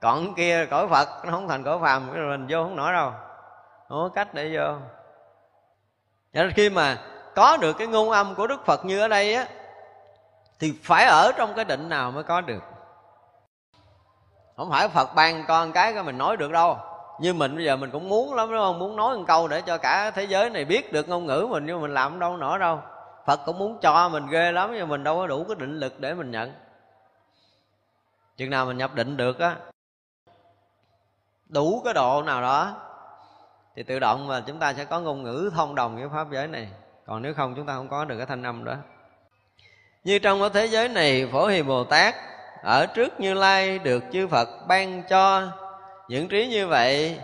Còn 0.00 0.34
kia 0.34 0.66
cõi 0.70 0.88
phật, 0.88 1.08
nó 1.24 1.30
không 1.30 1.48
thành 1.48 1.64
cõi 1.64 1.78
phàm 1.82 2.06
mình 2.06 2.46
vô 2.48 2.62
không 2.62 2.76
nổi 2.76 2.92
đâu. 2.92 3.12
Không 3.88 3.98
có 3.98 4.08
cách 4.14 4.34
để 4.34 4.50
vô? 4.56 4.72
Cho 6.34 6.42
nên 6.42 6.52
khi 6.52 6.70
mà 6.70 6.96
có 7.34 7.56
được 7.56 7.72
cái 7.78 7.86
ngôn 7.86 8.10
âm 8.10 8.34
của 8.34 8.46
đức 8.46 8.66
phật 8.66 8.84
như 8.84 9.00
ở 9.00 9.08
đây 9.08 9.34
á, 9.34 9.46
thì 10.58 10.74
phải 10.82 11.04
ở 11.04 11.32
trong 11.32 11.54
cái 11.54 11.64
định 11.64 11.88
nào 11.88 12.10
mới 12.10 12.22
có 12.22 12.40
được. 12.40 12.62
Không 14.56 14.70
phải 14.70 14.88
phật 14.88 15.14
ban 15.14 15.44
con 15.48 15.72
cái 15.72 15.94
cái 15.94 16.02
mình 16.02 16.18
nói 16.18 16.36
được 16.36 16.50
đâu. 16.50 16.78
Như 17.20 17.34
mình 17.34 17.56
bây 17.56 17.64
giờ 17.64 17.76
mình 17.76 17.90
cũng 17.90 18.08
muốn 18.08 18.34
lắm, 18.34 18.50
đúng 18.50 18.58
không? 18.58 18.78
Muốn 18.78 18.96
nói 18.96 19.18
một 19.18 19.24
câu 19.26 19.48
để 19.48 19.60
cho 19.60 19.78
cả 19.78 20.10
thế 20.10 20.24
giới 20.24 20.50
này 20.50 20.64
biết 20.64 20.92
được 20.92 21.08
ngôn 21.08 21.26
ngữ 21.26 21.46
mình, 21.50 21.66
nhưng 21.66 21.80
mình 21.80 21.94
làm 21.94 22.18
đâu 22.18 22.36
nổi 22.36 22.58
đâu. 22.58 22.80
Phật 23.26 23.40
cũng 23.46 23.58
muốn 23.58 23.78
cho 23.80 24.08
mình 24.08 24.26
ghê 24.26 24.52
lắm, 24.52 24.72
nhưng 24.74 24.88
mình 24.88 25.04
đâu 25.04 25.16
có 25.16 25.26
đủ 25.26 25.44
cái 25.48 25.54
định 25.54 25.80
lực 25.80 26.00
để 26.00 26.14
mình 26.14 26.30
nhận. 26.30 26.52
Chừng 28.36 28.50
nào 28.50 28.66
mình 28.66 28.76
nhập 28.76 28.94
định 28.94 29.16
được 29.16 29.38
á, 29.38 29.56
đủ 31.48 31.82
cái 31.84 31.94
độ 31.94 32.22
nào 32.22 32.42
đó, 32.42 32.76
thì 33.76 33.82
tự 33.82 33.98
động 33.98 34.28
mà 34.28 34.42
chúng 34.46 34.58
ta 34.58 34.72
sẽ 34.72 34.84
có 34.84 35.00
ngôn 35.00 35.22
ngữ 35.22 35.50
thông 35.54 35.74
đồng 35.74 35.96
với 35.96 36.08
pháp 36.08 36.26
giới 36.30 36.46
này 36.46 36.68
còn 37.06 37.22
nếu 37.22 37.34
không, 37.34 37.54
chúng 37.56 37.66
ta 37.66 37.74
không 37.74 37.88
có 37.88 38.04
được 38.04 38.16
cái 38.16 38.26
thanh 38.26 38.42
âm 38.42 38.64
đó. 38.64 38.76
Như 40.04 40.18
trong 40.18 40.40
cái 40.40 40.50
thế 40.54 40.66
giới 40.66 40.88
này, 40.88 41.28
phổ 41.32 41.46
hiền 41.46 41.66
bồ 41.66 41.84
tát 41.84 42.14
ở 42.62 42.86
trước 42.86 43.20
như 43.20 43.34
lai 43.34 43.78
được 43.78 44.04
chư 44.12 44.26
phật 44.28 44.48
ban 44.68 45.02
cho. 45.08 45.48
Những 46.08 46.28
trí 46.28 46.46
như 46.46 46.66
vậy, 46.66 47.18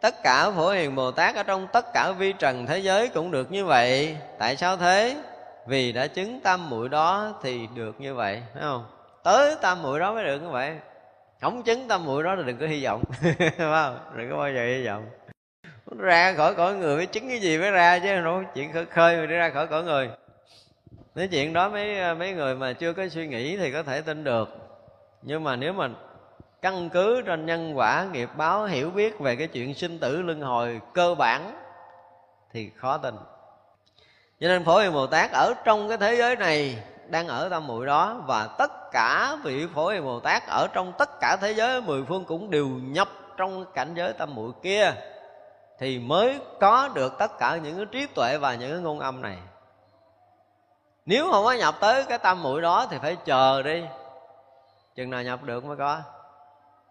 tất 0.00 0.22
cả 0.22 0.50
phổ 0.50 0.70
hiền 0.70 0.94
bồ 0.94 1.10
tát 1.10 1.36
ở 1.36 1.42
trong 1.42 1.66
tất 1.72 1.86
cả 1.94 2.12
vi 2.18 2.32
trần 2.32 2.66
thế 2.66 2.78
giới 2.78 3.08
cũng 3.08 3.30
được 3.30 3.52
như 3.52 3.64
vậy. 3.64 4.16
Tại 4.38 4.56
sao 4.56 4.76
thế? 4.76 5.16
Vì 5.66 5.92
đã 5.92 6.06
chứng 6.06 6.40
tam 6.40 6.70
muội 6.70 6.88
đó 6.88 7.34
thì 7.42 7.68
được 7.74 8.00
như 8.00 8.14
vậy, 8.14 8.42
phải 8.54 8.62
không? 8.62 8.86
Tới 9.22 9.56
tam 9.62 9.82
muội 9.82 10.00
đó 10.00 10.14
mới 10.14 10.24
được 10.24 10.42
như 10.42 10.48
vậy. 10.48 10.76
Không 11.40 11.62
chứng 11.62 11.88
tam 11.88 12.04
muội 12.04 12.22
đó 12.22 12.34
là 12.34 12.42
đừng 12.42 12.58
có 12.58 12.66
hy 12.66 12.84
vọng, 12.84 13.02
phải 13.20 13.50
không? 13.56 13.98
Đừng 14.16 14.30
có 14.30 14.36
bao 14.36 14.52
giờ 14.52 14.66
hy 14.66 14.86
vọng 14.86 15.06
ra 15.96 16.34
khỏi 16.36 16.54
cõi 16.54 16.74
người 16.74 16.96
mới 16.96 17.06
chứng 17.06 17.28
cái 17.28 17.38
gì 17.38 17.58
mới 17.58 17.70
ra 17.70 17.98
chứ, 17.98 18.22
đâu 18.24 18.42
chuyện 18.54 18.72
khơi 18.72 18.86
khơi 18.86 19.16
mà 19.16 19.26
đi 19.26 19.34
ra 19.34 19.50
khỏi 19.50 19.66
cõi 19.66 19.82
người. 19.82 20.10
Nếu 21.14 21.28
chuyện 21.28 21.52
đó 21.52 21.68
mấy 21.68 22.14
mấy 22.14 22.32
người 22.32 22.54
mà 22.54 22.72
chưa 22.72 22.92
có 22.92 23.08
suy 23.08 23.26
nghĩ 23.26 23.56
thì 23.56 23.72
có 23.72 23.82
thể 23.82 24.00
tin 24.00 24.24
được. 24.24 24.48
Nhưng 25.22 25.44
mà 25.44 25.56
nếu 25.56 25.72
mà 25.72 25.88
căn 26.62 26.90
cứ 26.90 27.22
trên 27.26 27.46
nhân 27.46 27.78
quả, 27.78 28.06
nghiệp 28.12 28.28
báo, 28.36 28.64
hiểu 28.64 28.90
biết 28.90 29.20
về 29.20 29.36
cái 29.36 29.46
chuyện 29.46 29.74
sinh 29.74 29.98
tử 29.98 30.22
luân 30.22 30.40
hồi 30.40 30.80
cơ 30.94 31.14
bản 31.14 31.62
thì 32.52 32.70
khó 32.76 32.98
tin. 32.98 33.14
Cho 34.40 34.48
nên 34.48 34.64
phổ 34.64 34.78
hiền 34.78 34.92
bồ 34.92 35.06
tát 35.06 35.30
ở 35.32 35.54
trong 35.64 35.88
cái 35.88 35.98
thế 35.98 36.16
giới 36.16 36.36
này 36.36 36.78
đang 37.08 37.28
ở 37.28 37.48
tam 37.48 37.66
muội 37.66 37.86
đó 37.86 38.22
và 38.26 38.48
tất 38.58 38.90
cả 38.92 39.36
vị 39.44 39.66
phổ 39.74 39.88
hiền 39.88 40.04
bồ 40.04 40.20
tát 40.20 40.42
ở 40.46 40.66
trong 40.72 40.92
tất 40.98 41.20
cả 41.20 41.36
thế 41.40 41.54
giới 41.54 41.80
mười 41.80 42.04
phương 42.08 42.24
cũng 42.24 42.50
đều 42.50 42.68
nhập 42.68 43.08
trong 43.36 43.64
cảnh 43.74 43.94
giới 43.94 44.12
tam 44.12 44.34
muội 44.34 44.52
kia 44.62 44.92
thì 45.78 45.98
mới 45.98 46.40
có 46.60 46.90
được 46.94 47.12
tất 47.18 47.38
cả 47.38 47.56
những 47.56 47.76
cái 47.76 47.86
trí 47.86 48.06
tuệ 48.06 48.38
và 48.38 48.54
những 48.54 48.70
cái 48.70 48.80
ngôn 48.80 49.00
âm 49.00 49.22
này. 49.22 49.38
Nếu 51.06 51.30
không 51.30 51.44
có 51.44 51.52
nhập 51.52 51.74
tới 51.80 52.04
cái 52.04 52.18
tâm 52.18 52.42
mũi 52.42 52.60
đó 52.60 52.86
thì 52.90 52.98
phải 53.02 53.16
chờ 53.24 53.62
đi. 53.62 53.84
Chừng 54.94 55.10
nào 55.10 55.22
nhập 55.22 55.42
được 55.42 55.64
mới 55.64 55.76
có. 55.76 56.00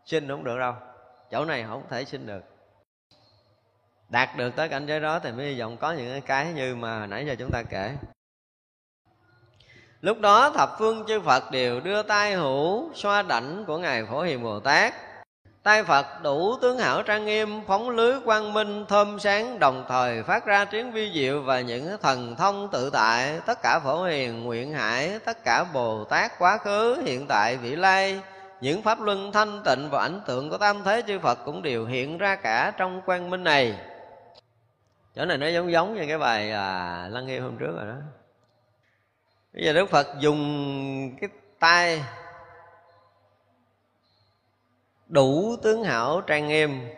Xin 0.06 0.28
không 0.28 0.44
được 0.44 0.58
đâu. 0.60 0.74
Chỗ 1.32 1.46
này 1.46 1.66
không 1.68 1.84
thể 1.90 2.06
xin 2.06 2.28
được. 2.28 2.42
Đạt 4.10 4.30
được 4.38 4.56
tới 4.56 4.70
cảnh 4.70 4.86
giới 4.86 5.00
đó 5.00 5.20
thì 5.20 5.32
mới 5.32 5.46
hy 5.46 5.60
vọng 5.60 5.78
có 5.78 5.92
những 5.92 6.22
cái 6.22 6.46
như 6.46 6.76
mà 6.76 7.06
nãy 7.06 7.26
giờ 7.26 7.36
chúng 7.40 7.52
ta 7.52 7.64
kể. 7.70 7.96
Lúc 10.02 10.20
đó 10.20 10.50
thập 10.50 10.70
phương 10.80 11.06
chư 11.08 11.22
phật 11.22 11.52
đều 11.52 11.80
đưa 11.80 12.04
tay 12.04 12.34
hữu 12.34 12.94
xoa 12.94 13.22
đảnh 13.22 13.66
của 13.68 13.78
ngài 13.78 14.06
phổ 14.06 14.22
hiền 14.22 14.44
bồ 14.44 14.60
tát 14.60 14.94
tay 15.68 15.84
phật 15.84 16.24
đủ 16.24 16.58
tướng 16.62 16.78
hảo 16.78 17.04
trang 17.04 17.26
nghiêm 17.26 17.62
phóng 17.68 17.90
lưới 17.90 18.20
quang 18.26 18.54
minh 18.54 18.86
thơm 18.86 19.20
sáng 19.20 19.60
đồng 19.60 19.86
thời 19.90 20.24
phát 20.24 20.46
ra 20.46 20.66
tiếng 20.66 20.92
vi 20.92 21.12
diệu 21.14 21.42
và 21.42 21.62
những 21.62 21.98
thần 22.02 22.36
thông 22.36 22.70
tự 22.72 22.90
tại. 22.90 23.40
Tất 23.46 23.62
cả 23.64 23.80
phổ 23.80 24.04
hiền 24.04 24.44
nguyện 24.44 24.74
hải 24.74 25.20
tất 25.26 25.44
cả 25.44 25.64
bồ 25.74 26.04
tát 26.04 26.40
quá 26.40 26.58
khứ 26.58 27.02
hiện 27.06 27.28
tại 27.28 27.58
vị 27.58 27.76
lai. 27.76 28.22
Những 28.62 28.82
pháp 28.82 29.02
luân 29.02 29.32
thanh 29.32 29.62
tịnh 29.66 29.90
và 29.92 30.02
ảnh 30.02 30.22
tượng 30.28 30.50
của 30.50 30.58
tam 30.58 30.84
thế 30.84 31.04
chư 31.08 31.20
phật 31.20 31.40
cũng 31.46 31.62
đều 31.62 31.86
hiện 31.86 32.18
ra 32.18 32.36
cả 32.36 32.74
trong 32.78 33.02
quang 33.02 33.30
minh 33.30 33.44
này. 33.44 33.80
Chỗ 35.16 35.26
này 35.26 35.38
nó 35.38 35.48
giống 35.48 35.72
giống 35.72 35.96
như 35.96 36.06
cái 36.08 36.18
bài 36.18 36.52
à, 36.52 37.08
lăng 37.12 37.28
nghiêm 37.28 37.44
hôm 37.44 37.58
trước 37.58 37.76
rồi 37.78 37.86
đó. 37.86 37.96
Bây 39.54 39.66
giờ 39.66 39.74
đức 39.74 39.90
phật 39.90 40.08
dùng 40.20 41.18
cái 41.22 41.30
tay 41.60 42.04
đủ 45.08 45.56
tướng 45.64 45.84
hảo 45.84 46.22
trang 46.22 46.48
nghiêm 46.48 46.90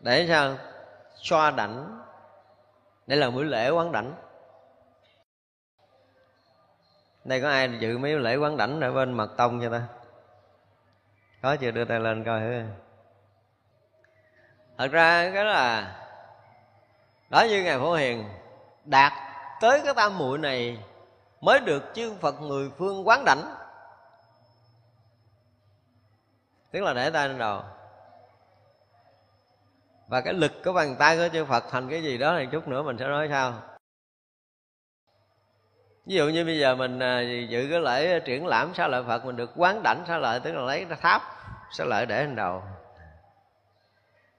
để 0.00 0.26
sao 0.28 0.56
xoa 1.14 1.50
đảnh 1.50 1.96
đây 3.06 3.18
là 3.18 3.30
buổi 3.30 3.44
lễ 3.44 3.70
quán 3.70 3.92
đảnh. 3.92 4.14
Đây 7.24 7.40
có 7.40 7.48
ai 7.48 7.70
dự 7.80 7.98
mấy 7.98 8.18
lễ 8.18 8.36
quán 8.36 8.56
đảnh 8.56 8.80
ở 8.80 8.92
bên 8.92 9.12
mật 9.12 9.36
tông 9.36 9.60
cho 9.62 9.70
ta? 9.70 9.82
Có 11.42 11.56
chưa? 11.56 11.70
Đưa 11.70 11.84
tay 11.84 12.00
lên 12.00 12.24
coi 12.24 12.40
thử. 12.40 12.62
Thật 14.78 14.88
ra 14.92 15.30
cái 15.34 15.44
là, 15.44 15.96
đó 17.30 17.42
như 17.42 17.62
ngài 17.62 17.78
phổ 17.78 17.94
hiền, 17.94 18.24
đạt 18.84 19.12
tới 19.60 19.80
cái 19.84 19.94
tam 19.94 20.18
muội 20.18 20.38
này 20.38 20.78
mới 21.40 21.60
được 21.60 21.82
chư 21.94 22.14
phật 22.20 22.40
người 22.40 22.70
phương 22.78 23.08
quán 23.08 23.24
đảnh. 23.24 23.55
Tức 26.76 26.82
là 26.82 26.94
để 26.94 27.10
tay 27.10 27.28
lên 27.28 27.38
đầu. 27.38 27.62
Và 30.08 30.20
cái 30.20 30.34
lực 30.34 30.52
của 30.64 30.72
bàn 30.72 30.96
tay 30.98 31.16
của 31.16 31.28
chư 31.32 31.44
Phật 31.44 31.64
thành 31.70 31.88
cái 31.88 32.02
gì 32.02 32.18
đó 32.18 32.36
thì 32.38 32.46
chút 32.52 32.68
nữa 32.68 32.82
mình 32.82 32.98
sẽ 32.98 33.06
nói 33.06 33.28
sao 33.30 33.62
ví 36.06 36.14
dụ 36.14 36.28
như 36.28 36.44
bây 36.44 36.58
giờ 36.58 36.74
mình 36.74 36.98
à, 36.98 37.20
dự 37.48 37.66
cái 37.70 37.80
lễ 37.80 38.20
triển 38.20 38.46
lãm 38.46 38.74
sa 38.74 38.88
lợi 38.88 39.02
Phật, 39.06 39.24
mình 39.24 39.36
được 39.36 39.50
quán 39.56 39.80
đảnh 39.82 40.04
sa 40.08 40.18
lợi, 40.18 40.40
tức 40.40 40.52
là 40.52 40.62
lấy 40.62 40.86
tháp 41.00 41.22
sa 41.70 41.84
lợi 41.84 42.06
để 42.06 42.24
lên 42.24 42.36
đầu. 42.36 42.62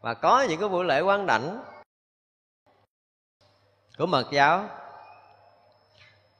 Và 0.01 0.14
có 0.14 0.45
những 0.49 0.59
cái 0.59 0.69
buổi 0.69 0.85
lễ 0.85 1.01
quán 1.01 1.26
đảnh 1.26 1.64
của 3.97 4.05
mật 4.05 4.26
giáo. 4.31 4.69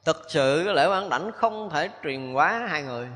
Thực 0.04 0.16
sự 0.28 0.62
cái 0.64 0.74
lễ 0.74 0.86
quán 0.86 1.08
đảnh 1.08 1.32
không 1.32 1.70
thể 1.70 1.90
truyền 2.02 2.32
quá 2.32 2.66
hai 2.68 2.82
người 2.82 3.08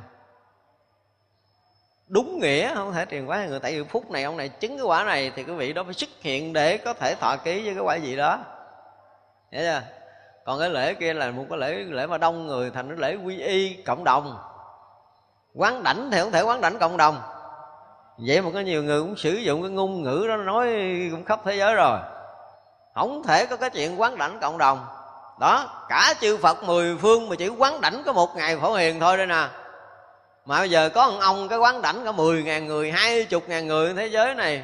đúng 2.13 2.39
nghĩa, 2.41 2.75
không 2.75 2.93
thể 2.93 3.07
truyền 3.11 3.27
hóa 3.27 3.47
người. 3.47 3.61
Tại 3.61 3.73
vì 3.73 3.85
phút 3.85 4.11
này 4.11 4.23
ông 4.23 4.37
này 4.37 4.49
chứng 4.49 4.77
cái 4.77 4.87
quả 4.87 5.05
này 5.05 5.33
thì 5.37 5.43
cái 5.43 5.55
vị 5.55 5.73
đó 5.73 5.83
phải 5.85 5.95
xuất 5.95 6.11
hiện 6.21 6.53
để 6.53 6.77
có 6.77 6.95
thể 6.95 7.15
thọ 7.15 7.37
ký 7.37 7.65
với 7.65 7.75
cái 7.75 7.85
quả 7.85 7.95
gì 7.95 8.17
đó. 8.17 8.39
Hiểu 9.53 9.63
chưa? 9.63 9.83
Còn 10.45 10.61
cái 10.61 10.71
lễ 10.71 10.95
kia 10.95 11.15
là 11.15 11.31
một 11.31 11.45
cái 11.51 11.59
lễ 11.59 11.75
lễ 11.75 12.07
mà 12.07 12.19
đông 12.19 12.47
người 12.47 12.71
thành 12.71 12.89
cái 12.89 12.97
lễ 12.99 13.17
quy 13.25 13.41
y 13.41 13.75
cộng 13.75 14.05
đồng. 14.05 14.39
Quán 15.55 15.83
đảnh 15.83 16.09
thì 16.13 16.21
không 16.21 16.33
thể 16.33 16.43
quán 16.43 16.61
đảnh 16.61 16.79
cộng 16.79 16.97
đồng. 16.97 17.23
Vậy 18.27 18.41
mà 18.41 18.51
có 18.55 18.61
nhiều 18.61 18.83
người 18.83 19.01
cũng 19.01 19.17
sử 19.17 19.33
dụng 19.33 19.63
cái 19.63 19.71
ngôn 19.71 20.03
ngữ 20.03 20.27
đó 20.29 20.37
nói 20.37 20.69
cũng 21.11 21.25
khắp 21.25 21.41
thế 21.45 21.57
giới 21.57 21.75
rồi. 21.75 21.99
Không 22.95 23.23
thể 23.23 23.47
có 23.47 23.57
cái 23.57 23.71
chuyện 23.71 24.01
quán 24.01 24.19
đảnh 24.19 24.39
cộng 24.41 24.59
đồng. 24.59 24.87
Đó, 25.41 25.87
cả 25.89 26.15
chư 26.21 26.37
phật 26.37 26.65
mười 26.65 26.97
phương 26.97 27.29
mà 27.29 27.37
chỉ 27.37 27.49
quán 27.49 27.81
đảnh 27.81 28.03
có 28.07 28.13
một 28.13 28.37
ngày 28.37 28.57
phổ 28.57 28.75
hiền 28.75 29.01
thôi 29.01 29.17
đây 29.17 29.27
nè 29.27 29.49
mà 30.47 30.59
bây 30.59 30.70
giờ 30.70 30.89
có 30.89 31.10
một 31.10 31.19
ông, 31.20 31.48
cái 31.48 31.59
quán 31.59 31.82
đảnh 31.82 32.05
cả 32.05 32.12
mười 32.12 32.43
ngàn 32.43 32.66
người, 32.66 32.90
hai 32.90 33.24
chục 33.24 33.48
ngàn 33.48 33.66
người 33.66 33.94
thế 33.94 34.06
giới 34.06 34.35
này. 34.35 34.62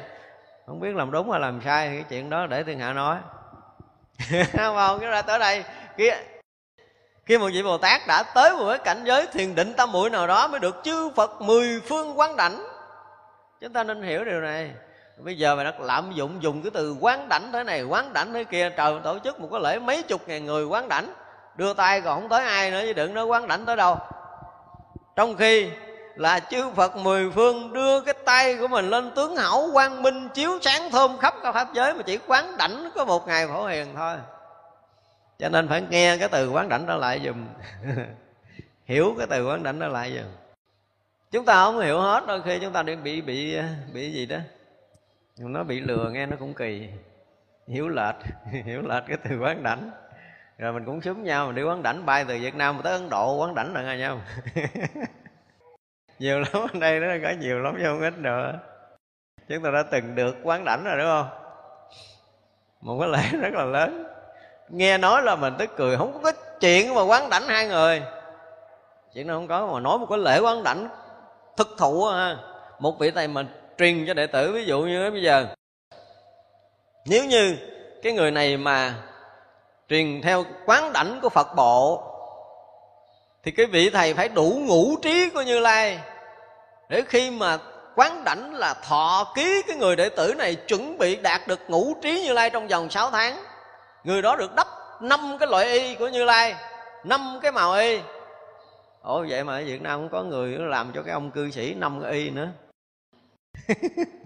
Không 0.65 0.79
biết 0.79 0.95
làm 0.95 1.11
đúng 1.11 1.31
hay 1.31 1.39
làm 1.39 1.61
sai 1.65 1.87
cái 1.87 2.03
chuyện 2.09 2.29
đó 2.29 2.45
để 2.47 2.63
thiên 2.63 2.79
hạ 2.79 2.93
nói. 2.93 3.17
Không 4.57 4.99
cái 4.99 5.09
ra 5.09 5.21
tới 5.21 5.39
đây 5.39 5.63
kia 5.97 6.13
khi 7.29 7.37
một 7.37 7.49
vị 7.53 7.63
bồ 7.63 7.77
tát 7.77 8.01
đã 8.07 8.23
tới 8.23 8.51
một 8.51 8.69
cái 8.69 8.77
cảnh 8.77 9.03
giới 9.03 9.27
thiền 9.27 9.55
định 9.55 9.73
tam 9.73 9.91
muội 9.91 10.09
nào 10.09 10.27
đó 10.27 10.47
mới 10.47 10.59
được 10.59 10.75
chư 10.83 11.09
phật 11.15 11.41
mười 11.41 11.81
phương 11.87 12.19
quán 12.19 12.35
đảnh. 12.35 12.67
Chúng 13.61 13.73
ta 13.73 13.83
nên 13.83 14.03
hiểu 14.03 14.25
điều 14.25 14.41
này. 14.41 14.71
Bây 15.17 15.37
giờ 15.37 15.55
mà 15.55 15.63
đã 15.63 15.73
lạm 15.79 16.11
dụng 16.11 16.43
dùng 16.43 16.61
cái 16.61 16.71
từ 16.73 16.95
quán 16.99 17.29
đảnh 17.29 17.51
thế 17.51 17.63
này, 17.63 17.83
quán 17.83 18.13
đảnh 18.13 18.33
thế 18.33 18.43
kia, 18.43 18.69
trời 18.77 18.93
tổ 19.03 19.19
chức 19.23 19.39
một 19.39 19.47
cái 19.51 19.61
lễ 19.61 19.79
mấy 19.79 20.03
chục 20.03 20.21
ngàn 20.27 20.45
người 20.45 20.65
quán 20.65 20.89
đảnh. 20.89 21.13
Đưa 21.55 21.73
tay 21.73 22.01
còn 22.01 22.21
không 22.21 22.29
tới 22.29 22.45
ai 22.45 22.71
nữa 22.71 22.81
chứ 22.85 22.93
đừng 22.93 23.13
nói 23.13 23.25
quán 23.25 23.47
đảnh 23.47 23.65
tới 23.65 23.75
đâu 23.75 23.97
trong 25.19 25.35
khi 25.35 25.69
là 26.15 26.39
chư 26.39 26.69
Phật 26.75 26.97
mười 26.97 27.31
phương 27.31 27.73
đưa 27.73 28.01
cái 28.01 28.13
tay 28.25 28.57
của 28.57 28.67
mình 28.67 28.89
lên 28.89 29.11
tướng 29.15 29.35
hảo 29.35 29.69
quang 29.73 30.01
minh 30.01 30.29
chiếu 30.33 30.51
sáng 30.61 30.91
thơm 30.91 31.17
khắp 31.17 31.33
cả 31.43 31.51
pháp 31.51 31.73
giới 31.73 31.93
mà 31.93 32.01
chỉ 32.05 32.19
quán 32.27 32.57
đảnh 32.57 32.89
có 32.95 33.05
một 33.05 33.27
ngày 33.27 33.47
phổ 33.47 33.65
hiền 33.65 33.87
thôi. 33.95 34.17
Cho 35.39 35.49
nên 35.49 35.67
phải 35.67 35.83
nghe 35.89 36.17
cái 36.17 36.29
từ 36.31 36.49
quán 36.49 36.69
đảnh 36.69 36.85
đó 36.85 36.95
lại 36.95 37.21
dùm 37.25 37.47
hiểu 38.85 39.15
cái 39.17 39.27
từ 39.29 39.47
quán 39.47 39.63
đảnh 39.63 39.79
đó 39.79 39.87
lại 39.87 40.13
dùm 40.15 40.31
chúng 41.31 41.45
ta 41.45 41.53
không 41.53 41.79
hiểu 41.79 41.99
hết, 41.99 42.23
đôi 42.27 42.41
khi 42.41 42.59
chúng 42.61 42.73
ta 42.73 42.83
bị 42.83 42.95
bị 42.95 43.21
bị 43.21 43.57
bị 43.93 44.11
gì 44.11 44.25
đó. 44.25 44.37
Nó 45.37 45.63
bị 45.63 45.79
lừa 45.79 46.09
nghe 46.09 46.25
nó 46.25 46.35
cũng 46.39 46.53
kỳ. 46.53 46.89
Hiểu 47.67 47.89
lệch 47.89 48.15
hiểu 48.65 48.81
lệch 48.81 49.03
cái 49.07 49.17
từ 49.29 49.39
quán 49.39 49.63
đảnh 49.63 49.91
rồi 50.59 50.73
mình 50.73 50.85
cũng 50.85 51.01
súng 51.01 51.23
nhau, 51.23 51.45
mình 51.45 51.55
đi 51.55 51.63
quán 51.63 51.83
đảnh 51.83 52.05
bay 52.05 52.25
từ 52.27 52.37
việt 52.41 52.55
nam 52.55 52.81
tới 52.83 52.93
ấn 52.93 53.09
độ 53.09 53.35
quán 53.35 53.55
đảnh 53.55 53.73
là 53.73 53.81
nghe 53.81 53.97
nhau. 53.97 54.21
Nhiều 56.19 56.39
lắm, 56.39 56.53
ở 56.53 56.79
đây 56.79 56.99
nó 56.99 57.07
có 57.23 57.33
nhiều 57.39 57.59
lắm 57.59 57.75
chứ 57.77 57.83
không 57.85 58.01
ít 58.01 58.17
nữa 58.17 58.59
chúng 59.49 59.63
ta 59.63 59.71
đã 59.71 59.83
từng 59.83 60.15
được 60.15 60.35
quán 60.43 60.65
đảnh 60.65 60.83
rồi, 60.83 60.97
đúng 60.97 61.07
không? 61.07 61.27
Một 62.81 62.97
cái 62.99 63.09
lễ 63.09 63.39
rất 63.41 63.53
là 63.53 63.65
lớn. 63.65 64.03
Nghe 64.69 64.97
nói 64.97 65.23
là 65.23 65.35
mình 65.35 65.53
tức 65.59 65.69
cười, 65.77 65.97
không 65.97 66.21
có 66.23 66.31
chuyện 66.59 66.93
mà 66.93 67.01
quán 67.01 67.29
đảnh 67.29 67.47
hai 67.47 67.67
người. 67.67 68.01
Chuyện 69.13 69.27
nó 69.27 69.33
không 69.33 69.47
có 69.47 69.67
mà 69.73 69.79
nói 69.79 69.99
một 69.99 70.05
cái 70.09 70.19
lễ 70.19 70.39
quán 70.39 70.63
đảnh 70.63 70.87
thực 71.57 71.75
thụ 71.77 72.05
ha. 72.05 72.37
Một 72.79 72.99
vị 72.99 73.11
thầy 73.11 73.27
mình 73.27 73.47
truyền 73.77 74.07
cho 74.07 74.13
đệ 74.13 74.27
tử, 74.27 74.51
ví 74.51 74.65
dụ 74.65 74.81
như 74.81 75.11
bây 75.11 75.21
giờ. 75.21 75.47
Nếu 77.05 77.25
như 77.25 77.57
cái 78.03 78.13
người 78.13 78.31
này 78.31 78.57
mà 78.57 78.95
truyền 79.89 80.21
theo 80.21 80.45
quán 80.65 80.93
đảnh 80.93 81.19
của 81.21 81.29
phật 81.29 81.55
bộ, 81.55 82.03
thì 83.43 83.51
cái 83.51 83.65
vị 83.65 83.89
thầy 83.89 84.13
phải 84.13 84.29
đủ 84.29 84.61
ngũ 84.65 84.95
trí 85.01 85.29
của 85.29 85.41
như 85.41 85.59
lai. 85.59 85.99
Để 86.89 87.03
khi 87.07 87.31
mà 87.31 87.57
quán 87.95 88.23
đảnh 88.25 88.53
là 88.53 88.73
thọ 88.73 89.31
ký 89.35 89.61
cái 89.67 89.77
người 89.77 89.95
đệ 89.95 90.09
tử 90.09 90.33
này 90.37 90.55
chuẩn 90.55 90.97
bị 90.97 91.15
đạt 91.15 91.47
được 91.47 91.59
ngũ 91.67 91.93
trí 92.01 92.21
như 92.21 92.33
lai 92.33 92.49
trong 92.49 92.67
vòng 92.67 92.89
6 92.89 93.11
tháng, 93.11 93.43
người 94.03 94.21
đó 94.21 94.35
được 94.35 94.55
đắp 94.55 94.67
năm 95.01 95.37
cái 95.39 95.47
loại 95.47 95.65
y 95.65 95.95
của 95.95 96.07
như 96.07 96.25
lai, 96.25 96.55
năm 97.03 97.39
cái 97.41 97.51
màu 97.51 97.73
y. 97.73 97.99
Ồ, 99.01 99.25
vậy 99.29 99.43
mà 99.43 99.57
ở 99.57 99.63
việt 99.65 99.81
nam 99.81 99.99
cũng 99.99 100.09
có 100.09 100.23
người 100.23 100.51
làm 100.51 100.91
cho 100.95 101.01
cái 101.01 101.13
ông 101.13 101.31
cư 101.31 101.51
sĩ 101.51 101.73
năm 101.73 102.01
cái 102.03 102.11
y 102.11 102.29
nữa. 102.29 102.47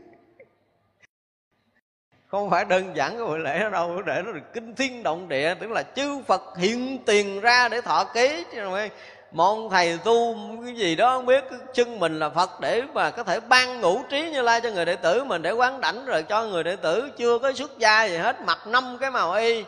không 2.39 2.49
phải 2.49 2.65
đơn 2.65 2.95
giản 2.95 3.17
cái 3.17 3.25
buổi 3.25 3.39
lễ 3.39 3.59
đó 3.59 3.69
đâu 3.69 4.01
để 4.01 4.21
nó 4.25 4.31
được 4.31 4.53
kinh 4.53 4.75
thiên 4.75 5.03
động 5.03 5.29
địa, 5.29 5.55
tức 5.59 5.71
là 5.71 5.83
chư 5.83 6.21
phật 6.27 6.41
hiện 6.57 6.97
tiền 7.05 7.41
ra 7.41 7.69
để 7.69 7.81
thọ 7.81 8.03
ký. 8.03 8.43
Chứ 8.51 8.59
không 8.63 8.89
một 9.31 9.69
thầy 9.71 9.99
tu 10.03 10.35
cái 10.65 10.75
gì 10.75 10.95
đó, 10.95 11.17
không 11.17 11.25
biết 11.25 11.43
chân 11.73 11.99
mình 11.99 12.19
là 12.19 12.29
phật 12.29 12.49
để 12.59 12.81
mà 12.93 13.11
có 13.11 13.23
thể 13.23 13.39
ban 13.39 13.81
ngũ 13.81 14.01
trí 14.09 14.31
như 14.31 14.41
lai 14.41 14.61
cho 14.61 14.69
người 14.69 14.85
đệ 14.85 14.95
tử 14.95 15.23
mình, 15.23 15.41
để 15.41 15.51
quán 15.51 15.81
đảnh 15.81 16.05
rồi 16.05 16.23
cho 16.23 16.45
người 16.45 16.63
đệ 16.63 16.75
tử 16.75 17.09
chưa 17.17 17.39
có 17.39 17.53
xuất 17.53 17.77
gia 17.77 18.03
gì 18.03 18.17
hết, 18.17 18.41
mặc 18.41 18.59
năm 18.67 18.97
cái 19.01 19.11
màu 19.11 19.33
y 19.33 19.65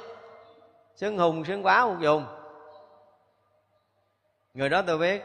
sưng 0.95 1.17
hùng 1.17 1.45
sưng 1.45 1.65
quá 1.65 1.85
một 1.85 1.95
dùng. 1.99 2.25
Người 4.53 4.69
đó 4.69 4.81
tôi 4.87 4.97
biết. 4.97 5.23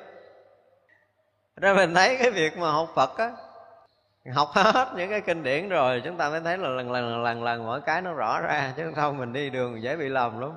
Ra 1.57 1.75
mình 1.75 1.95
thấy 1.95 2.17
cái 2.17 2.31
việc 2.31 2.59
mà 2.59 2.71
học 2.71 2.89
phật 2.95 3.19
á 3.19 3.31
học 4.35 4.51
hết 4.55 4.89
những 4.97 5.11
cái 5.11 5.21
kinh 5.21 5.43
điển 5.43 5.69
rồi 5.69 6.03
chúng 6.05 6.17
ta 6.17 6.29
mới 6.29 6.41
thấy 6.41 6.59
là 6.59 6.69
lần 6.69 6.93
lần 6.93 7.09
lần 7.09 7.23
lần, 7.23 7.45
lần 7.45 7.67
mỗi 7.67 7.81
cái 7.81 8.03
nó 8.03 8.13
rõ 8.13 8.41
ra 8.41 8.73
chứ 8.77 8.93
không 8.97 9.19
mình 9.19 9.33
đi 9.33 9.51
đường 9.51 9.83
dễ 9.83 9.97
bị 9.97 10.09
lầm 10.09 10.41
lắm 10.41 10.51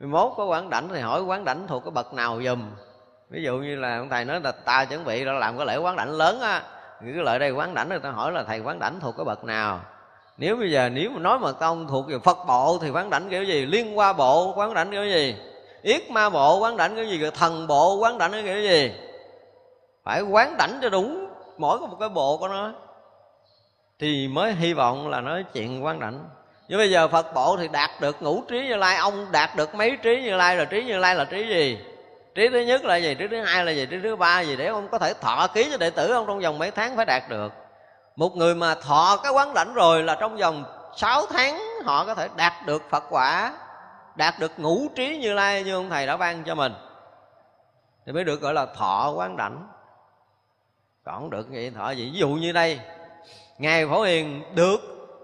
11 0.00 0.34
có 0.36 0.44
quán 0.44 0.70
đảnh 0.70 0.88
thì 0.88 1.00
hỏi 1.00 1.22
quán 1.22 1.44
đảnh 1.44 1.66
thuộc 1.66 1.84
cái 1.84 1.90
bậc 1.90 2.14
nào 2.14 2.40
dùm 2.44 2.70
ví 3.30 3.42
dụ 3.42 3.56
như 3.58 3.76
là 3.76 3.98
ông 3.98 4.08
thầy 4.08 4.24
nói 4.24 4.40
là 4.40 4.52
ta 4.52 4.84
chuẩn 4.84 5.04
bị 5.04 5.24
đã 5.24 5.32
làm 5.32 5.56
cái 5.56 5.66
lễ 5.66 5.76
quán 5.76 5.96
đảnh 5.96 6.10
lớn 6.10 6.40
á 6.40 6.62
cái 7.00 7.12
lại 7.12 7.38
đây 7.38 7.50
quán 7.50 7.74
đảnh 7.74 7.88
người 7.88 7.98
ta 7.98 8.10
hỏi 8.10 8.32
là 8.32 8.42
thầy 8.42 8.60
quán 8.60 8.78
đảnh 8.78 9.00
thuộc 9.00 9.16
cái 9.16 9.24
bậc 9.24 9.44
nào 9.44 9.80
nếu 10.38 10.56
bây 10.56 10.70
giờ 10.70 10.88
nếu 10.88 11.10
mà 11.10 11.20
nói 11.20 11.38
mà 11.38 11.52
công 11.52 11.88
thuộc 11.88 12.08
về 12.08 12.18
phật 12.18 12.38
bộ 12.46 12.78
thì 12.82 12.90
quán 12.90 13.10
đảnh 13.10 13.28
kiểu 13.28 13.44
gì 13.44 13.66
liên 13.66 13.94
hoa 13.94 14.12
bộ 14.12 14.52
quán 14.56 14.74
đảnh 14.74 14.90
kiểu 14.90 15.04
gì 15.04 15.36
yết 15.82 16.10
ma 16.10 16.30
bộ 16.30 16.58
quán 16.58 16.76
đảnh 16.76 16.94
kiểu 16.94 17.04
gì 17.04 17.30
thần 17.34 17.66
bộ 17.66 17.96
quán 17.96 18.18
đảnh 18.18 18.32
kiểu 18.32 18.62
gì 18.62 18.92
phải 20.04 20.22
quán 20.22 20.56
đảnh 20.58 20.78
cho 20.82 20.88
đúng 20.88 21.27
mỗi 21.60 21.78
có 21.78 21.86
một 21.86 21.96
cái 22.00 22.08
bộ 22.08 22.36
của 22.36 22.48
nó, 22.48 22.72
thì 23.98 24.28
mới 24.28 24.52
hy 24.52 24.74
vọng 24.74 25.08
là 25.08 25.20
nói 25.20 25.44
chuyện 25.52 25.84
quan 25.84 26.00
đảnh 26.00 26.28
nhưng 26.68 26.78
bây 26.78 26.90
giờ 26.90 27.08
phật 27.08 27.34
bộ 27.34 27.56
thì 27.56 27.68
đạt 27.68 27.90
được 28.00 28.22
ngũ 28.22 28.42
trí 28.48 28.66
như 28.68 28.76
lai, 28.76 28.96
ông 28.96 29.26
đạt 29.32 29.56
được 29.56 29.74
mấy 29.74 29.96
trí 30.02 30.22
như 30.22 30.36
lai 30.36 30.56
rồi, 30.56 30.66
trí 30.66 30.84
như 30.84 30.98
lai 30.98 31.14
là 31.14 31.24
trí 31.24 31.48
gì? 31.48 31.78
Trí 32.34 32.48
thứ 32.48 32.60
nhất 32.60 32.84
là 32.84 32.96
gì? 32.96 33.14
Trí 33.14 33.28
thứ 33.28 33.44
hai 33.44 33.64
là 33.64 33.72
gì? 33.72 33.86
Trí 33.86 33.96
thứ 34.02 34.16
ba 34.16 34.40
gì? 34.40 34.56
Để 34.56 34.66
ông 34.66 34.88
có 34.88 34.98
thể 34.98 35.14
thọ 35.20 35.46
ký 35.54 35.68
cho 35.70 35.76
đệ 35.76 35.90
tử 35.90 36.12
ông 36.12 36.26
trong 36.26 36.40
vòng 36.40 36.58
mấy 36.58 36.70
tháng 36.70 36.96
phải 36.96 37.06
đạt 37.06 37.22
được. 37.28 37.52
Một 38.16 38.36
người 38.36 38.54
mà 38.54 38.74
thọ 38.74 39.16
cái 39.22 39.32
quán 39.32 39.54
đảnh 39.54 39.74
rồi 39.74 40.02
là 40.02 40.14
trong 40.14 40.36
vòng 40.36 40.64
6 40.96 41.26
tháng 41.26 41.60
họ 41.84 42.04
có 42.04 42.14
thể 42.14 42.28
đạt 42.36 42.52
được 42.66 42.82
phật 42.90 43.04
quả, 43.10 43.52
đạt 44.16 44.38
được 44.38 44.52
ngũ 44.56 44.88
trí 44.94 45.18
như 45.18 45.34
lai 45.34 45.62
như 45.62 45.74
ông 45.74 45.90
thầy 45.90 46.06
đã 46.06 46.16
ban 46.16 46.44
cho 46.44 46.54
mình. 46.54 46.72
Thì 48.06 48.12
mới 48.12 48.24
được 48.24 48.40
gọi 48.40 48.54
là 48.54 48.66
thọ 48.66 49.12
quán 49.16 49.36
đảnh 49.36 49.66
còn 51.08 51.30
được 51.30 51.46
vậy 51.50 51.70
thọ 51.70 51.90
gì? 51.90 52.10
Ví 52.12 52.18
dụ 52.18 52.28
như 52.28 52.52
đây. 52.52 52.80
Ngài 53.58 53.86
phổ 53.86 54.02
hiền, 54.02 54.42
được, 54.54 54.80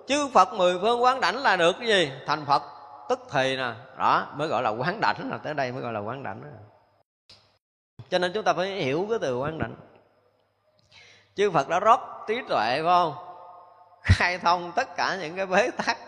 chư 0.09 0.29
phật 0.29 0.53
mười 0.53 0.79
phương 0.79 1.03
quán 1.03 1.21
đảnh 1.21 1.37
là 1.37 1.57
được 1.57 1.77
cái 1.79 1.89
gì? 1.89 2.13
Thành 2.27 2.45
phật, 2.47 2.63
tức 3.09 3.21
thì 3.31 3.57
nè. 3.57 3.73
Đó, 3.99 4.27
mới 4.35 4.49
gọi 4.49 4.63
là 4.63 4.71
quán 4.71 5.01
đảnh 5.01 5.31
là 5.31 5.39
tới 5.39 5.55
đây 5.55 5.73
mới 5.73 5.83
gọi 5.83 5.93
là 5.93 6.01
quán 6.01 6.23
đảnh. 6.23 6.43
Cho 8.11 8.19
nên 8.19 8.33
chúng 8.33 8.45
ta 8.45 8.53
phải 8.53 8.67
hiểu 8.69 9.07
cái 9.11 9.19
từ 9.23 9.39
quán 9.39 9.59
đảnh. 9.59 9.75
Chư 11.35 11.51
phật 11.51 11.69
đã 11.69 11.81
rót 11.81 12.01
trí 12.29 12.41
tuệ, 12.49 12.57
phải 12.57 12.83
không? 12.83 13.15
Khai 14.03 14.39
thông 14.39 14.73
tất 14.77 14.97
cả 14.97 15.17
những 15.21 15.37
cái 15.37 15.47
bế 15.47 15.71
tắc. 15.71 15.99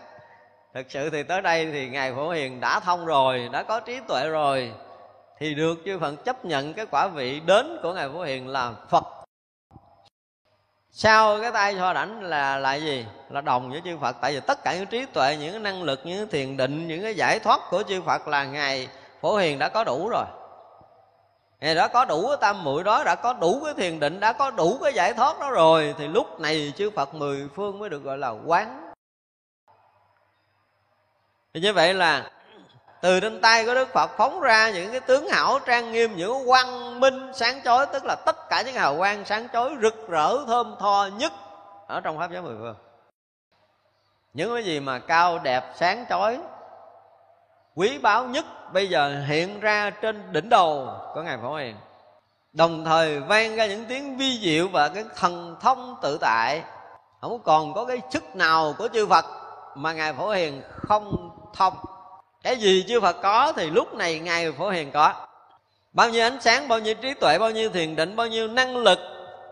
Thực 0.73 0.91
sự 0.91 1.09
thì 1.09 1.23
tới 1.23 1.41
đây 1.41 1.71
thì 1.71 1.89
ngài 1.89 2.13
phổ 2.13 2.29
hiền 2.29 2.59
đã 2.59 2.79
thông 2.79 3.05
rồi, 3.05 3.49
đã 3.51 3.63
có 3.63 3.79
trí 3.79 3.99
tuệ 4.07 4.29
rồi. 4.29 4.73
Thì 5.39 5.53
được 5.55 5.77
chư 5.85 5.99
phật 5.99 6.25
chấp 6.25 6.45
nhận 6.45 6.73
cái 6.73 6.85
quả 6.85 7.07
vị 7.07 7.39
đến 7.39 7.79
của 7.83 7.93
ngài 7.93 8.09
phổ 8.09 8.23
hiền 8.23 8.47
là 8.47 8.73
phật 8.89 9.16
sau 10.99 11.41
cái 11.41 11.51
tay 11.51 11.75
so 11.75 11.93
đảnh 11.93 12.21
là 12.21 12.57
là 12.57 12.75
gì? 12.75 13.05
Là 13.29 13.41
đồng 13.41 13.71
với 13.71 13.81
chư 13.85 13.97
phật. 13.97 14.15
Tại 14.21 14.33
vì 14.33 14.39
tất 14.39 14.63
cả 14.63 14.75
những 14.75 14.85
trí 14.85 15.05
tuệ, 15.05 15.37
những 15.39 15.51
cái 15.51 15.59
năng 15.59 15.83
lực, 15.83 16.01
những 16.03 16.17
cái 16.17 16.27
thiền 16.31 16.57
định, 16.57 16.87
những 16.87 17.03
cái 17.03 17.15
giải 17.15 17.39
thoát 17.39 17.61
của 17.69 17.83
chư 17.83 18.01
phật 18.01 18.27
là 18.27 18.45
ngài 18.45 18.87
phổ 19.21 19.35
hiền 19.37 19.59
đã 19.59 19.69
có 19.69 19.83
đủ 19.83 20.09
rồi. 20.09 20.25
Ngài 21.59 21.75
đã 21.75 21.87
có 21.87 22.05
đủ 22.05 22.27
cái 22.27 22.37
tam 22.41 22.63
muội 22.63 22.83
đó, 22.83 23.03
đã 23.03 23.15
có 23.15 23.33
đủ 23.33 23.61
cái 23.65 23.73
thiền 23.73 23.99
định, 23.99 24.19
đã 24.19 24.33
có 24.33 24.51
đủ 24.51 24.77
cái 24.83 24.93
giải 24.93 25.13
thoát 25.13 25.39
đó 25.39 25.51
rồi. 25.51 25.95
Thì 25.97 26.07
lúc 26.07 26.39
này 26.39 26.73
chư 26.75 26.89
phật 26.89 27.13
mười 27.13 27.47
phương 27.55 27.79
mới 27.79 27.89
được 27.89 28.03
gọi 28.03 28.17
là 28.17 28.29
quán. 28.45 28.91
Thì 31.53 31.59
như 31.59 31.73
vậy 31.73 31.93
là 31.93 32.31
từ 33.01 33.19
trên 33.19 33.41
tay 33.41 33.65
của 33.65 33.73
đức 33.73 33.93
phật 33.93 34.11
phóng 34.17 34.39
ra 34.39 34.69
những 34.69 34.91
cái 34.91 34.99
tướng 34.99 35.29
hảo 35.29 35.59
trang 35.59 35.91
nghiêm, 35.91 36.15
những 36.15 36.47
quang 36.47 36.99
minh 36.99 37.31
sáng 37.33 37.61
chói, 37.63 37.85
tức 37.85 38.05
là 38.05 38.15
tất 38.15 38.49
cả 38.49 38.61
những 38.61 38.75
hào 38.75 38.97
quang 38.97 39.25
sáng 39.25 39.47
chói 39.53 39.75
rực 39.81 40.09
rỡ, 40.09 40.45
thơm 40.47 40.75
tho 40.79 41.09
nhất 41.17 41.33
ở 41.87 42.01
trong 42.01 42.17
pháp 42.17 42.31
giới 42.31 42.41
mười 42.41 42.55
phương. 42.59 42.75
Những 44.33 44.53
cái 44.53 44.63
gì 44.63 44.79
mà 44.79 44.99
cao, 44.99 45.39
đẹp, 45.39 45.63
sáng 45.75 46.05
chói, 46.09 46.39
quý 47.75 47.97
báu 47.97 48.25
nhất 48.25 48.45
bây 48.73 48.89
giờ 48.89 49.23
hiện 49.27 49.59
ra 49.59 49.89
trên 49.89 50.33
đỉnh 50.33 50.49
đầu 50.49 50.89
của 51.13 51.21
ngài 51.21 51.37
phổ 51.41 51.55
hiền. 51.55 51.75
Đồng 52.53 52.85
thời 52.85 53.19
vang 53.19 53.55
ra 53.55 53.65
những 53.65 53.85
tiếng 53.85 54.17
vi 54.17 54.39
diệu 54.43 54.67
và 54.67 54.89
cái 54.89 55.05
thần 55.15 55.55
thông 55.61 55.95
tự 56.01 56.17
tại. 56.21 56.63
Không 57.21 57.39
còn 57.43 57.73
có 57.73 57.85
cái 57.85 58.01
chức 58.09 58.35
nào 58.35 58.73
của 58.77 58.87
chư 58.93 59.07
phật 59.07 59.25
mà 59.75 59.93
ngài 59.93 60.13
phổ 60.13 60.29
hiền 60.29 60.61
không 60.69 61.29
thông 61.53 61.73
cái 62.47 62.57
gì 62.57 62.85
chư 62.87 63.01
phật 63.01 63.21
có 63.21 63.53
thì 63.55 63.69
lúc 63.69 63.93
này 63.93 64.19
ngài 64.19 64.51
phổ 64.51 64.69
hiền 64.69 64.91
có. 64.91 65.13
Bao 65.93 66.09
nhiêu 66.09 66.25
ánh 66.25 66.41
sáng, 66.41 66.67
bao 66.67 66.79
nhiêu 66.79 66.93
trí 66.93 67.13
tuệ, 67.13 67.39
bao 67.39 67.51
nhiêu 67.51 67.69
thiền 67.69 67.95
định, 67.95 68.15
bao 68.15 68.27
nhiêu 68.27 68.47
năng 68.47 68.77
lực, 68.77 68.99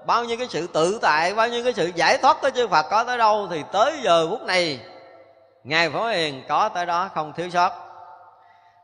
bao 0.06 0.24
nhiêu 0.24 0.38
cái 0.38 0.48
sự 0.50 0.68
tự 0.68 1.00
tại, 1.02 1.34
bao 1.34 1.48
nhiêu 1.48 1.64
cái 1.64 1.74
sự 1.74 1.92
giải 1.96 2.18
thoát 2.18 2.42
của 2.42 2.50
chư 2.50 2.68
phật 2.68 2.86
có 2.90 3.04
tới 3.04 3.18
đâu 3.18 3.48
thì 3.52 3.64
tới 3.72 3.94
giờ 4.04 4.28
phút 4.30 4.42
này, 4.42 4.80
ngài 5.64 5.90
phổ 5.90 6.08
hiền 6.08 6.44
có 6.50 6.70
tới 6.70 6.86
đó 6.86 7.10
không 7.16 7.34
thiếu 7.34 7.50
sót. 7.50 7.72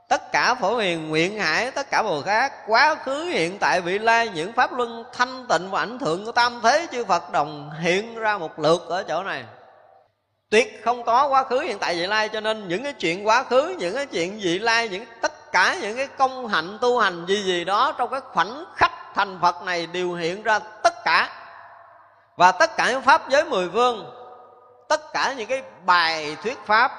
Tất 0.07 0.31
cả 0.31 0.55
phổ 0.55 0.77
hiền, 0.77 1.09
nguyện 1.09 1.39
hải, 1.39 1.71
tất 1.71 1.91
cả 1.91 2.03
bồ 2.03 2.21
khác 2.21 2.53
quá 2.67 2.95
khứ, 2.95 3.23
hiện 3.23 3.59
tại, 3.59 3.81
vị 3.81 3.99
lai, 3.99 4.29
những 4.29 4.53
pháp 4.53 4.73
luân 4.73 5.03
thanh 5.13 5.45
tịnh 5.49 5.71
và 5.71 5.79
ảnh 5.79 5.99
thượng 5.99 6.25
của 6.25 6.31
tam 6.31 6.59
thế 6.63 6.87
chư 6.91 7.05
phật 7.05 7.31
đồng 7.31 7.71
hiện 7.81 8.15
ra 8.15 8.37
một 8.37 8.59
lượt 8.59 8.85
ở 8.89 9.03
chỗ 9.03 9.23
này 9.23 9.43
tuyệt 10.51 10.81
không 10.85 11.03
có 11.03 11.27
quá 11.27 11.43
khứ 11.43 11.59
hiện 11.59 11.79
tại 11.79 11.95
vị 11.95 12.07
lai, 12.07 12.29
cho 12.29 12.39
nên 12.39 12.67
những 12.67 12.83
cái 12.83 12.93
chuyện 12.93 13.27
quá 13.27 13.43
khứ, 13.43 13.75
những 13.77 13.95
cái 13.95 14.05
chuyện 14.05 14.39
vị 14.41 14.59
lai, 14.59 14.89
những 14.89 15.05
tất 15.21 15.51
cả 15.51 15.75
những 15.81 15.97
cái 15.97 16.07
công 16.07 16.47
hạnh, 16.47 16.77
tu 16.81 16.99
hành 16.99 17.25
gì 17.25 17.43
gì 17.43 17.63
đó 17.63 17.95
trong 17.97 18.09
cái 18.09 18.19
khoảnh 18.19 18.65
khắc 18.75 18.91
thành 19.15 19.39
phật 19.41 19.63
này 19.63 19.87
đều 19.87 20.13
hiện 20.13 20.43
ra 20.43 20.59
tất 20.59 20.93
cả. 21.05 21.29
Và 22.37 22.51
tất 22.51 22.77
cả 22.77 22.91
những 22.91 23.01
pháp 23.01 23.29
giới 23.29 23.45
mười 23.45 23.69
phương 23.73 24.17
tất 24.89 25.13
cả 25.13 25.33
những 25.37 25.47
cái 25.47 25.61
bài 25.85 26.37
thuyết 26.43 26.57
pháp, 26.65 26.91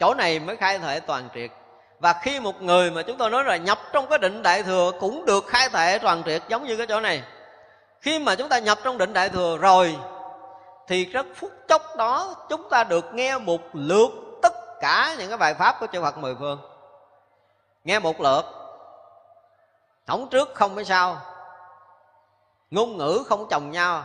chỗ 0.00 0.14
này 0.14 0.38
mới 0.38 0.56
khai 0.56 0.78
thể 0.78 1.00
toàn 1.00 1.28
triệt. 1.34 1.50
Và 2.00 2.14
khi 2.22 2.40
một 2.40 2.62
người 2.62 2.90
mà 2.90 3.02
chúng 3.02 3.18
tôi 3.18 3.30
nói 3.30 3.44
là 3.44 3.56
nhập 3.56 3.78
trong 3.92 4.06
cái 4.06 4.18
định 4.18 4.42
đại 4.42 4.62
thừa 4.62 4.92
cũng 5.00 5.24
được 5.24 5.46
khai 5.46 5.68
thể 5.68 5.98
toàn 5.98 6.22
triệt, 6.26 6.42
giống 6.48 6.66
như 6.66 6.76
cái 6.76 6.86
chỗ 6.86 7.00
này. 7.00 7.22
Khi 8.00 8.18
mà 8.18 8.34
chúng 8.34 8.48
ta 8.48 8.58
nhập 8.58 8.78
trong 8.84 8.98
định 8.98 9.12
đại 9.12 9.28
thừa 9.28 9.58
rồi 9.60 9.96
thì 10.88 11.04
rất 11.04 11.26
phút 11.34 11.50
chốc 11.68 11.96
đó 11.96 12.34
chúng 12.48 12.68
ta 12.70 12.84
được 12.84 13.14
nghe 13.14 13.38
một 13.38 13.60
lượt 13.72 14.10
tất 14.42 14.52
cả 14.80 15.14
những 15.18 15.28
cái 15.28 15.38
bài 15.38 15.54
pháp 15.54 15.76
của 15.80 15.86
chư 15.92 16.02
Phật 16.02 16.18
mười 16.18 16.34
phương. 16.34 16.60
Nghe 17.84 17.98
một 17.98 18.20
lượt. 18.20 18.42
Thống 20.06 20.28
trước 20.30 20.54
không 20.54 20.74
phải 20.74 20.84
sao. 20.84 21.20
Ngôn 22.70 22.96
ngữ 22.96 23.22
không 23.26 23.46
chồng 23.50 23.70
nhau. 23.70 24.04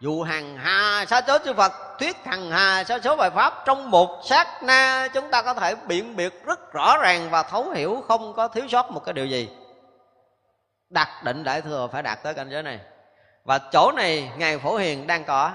Dù 0.00 0.22
hàng 0.22 0.56
hà 0.56 1.04
sa 1.08 1.22
số 1.26 1.38
chư 1.38 1.54
Phật, 1.54 1.72
thuyết 1.98 2.16
hàng 2.24 2.50
hà 2.50 2.84
sa 2.84 2.98
số 3.04 3.16
bài 3.16 3.30
pháp, 3.30 3.62
trong 3.64 3.90
một 3.90 4.20
sát 4.24 4.62
na 4.62 5.08
chúng 5.14 5.30
ta 5.30 5.42
có 5.42 5.54
thể 5.54 5.74
biện 5.74 6.16
biệt 6.16 6.44
rất 6.44 6.72
rõ 6.72 6.96
ràng 6.98 7.30
và 7.30 7.42
thấu 7.42 7.70
hiểu 7.70 8.04
không 8.08 8.34
có 8.34 8.48
thiếu 8.48 8.68
sót 8.68 8.90
một 8.90 9.04
cái 9.04 9.12
điều 9.12 9.26
gì. 9.26 9.56
Đặt 10.90 11.08
định 11.24 11.44
đại 11.44 11.62
thừa 11.62 11.88
phải 11.92 12.02
đạt 12.02 12.22
tới 12.22 12.34
cảnh 12.34 12.50
giới 12.50 12.62
này. 12.62 12.80
Và 13.44 13.58
chỗ 13.58 13.92
này 13.92 14.32
ngài 14.36 14.58
phổ 14.58 14.76
hiền 14.76 15.06
đang 15.06 15.24
có 15.24 15.52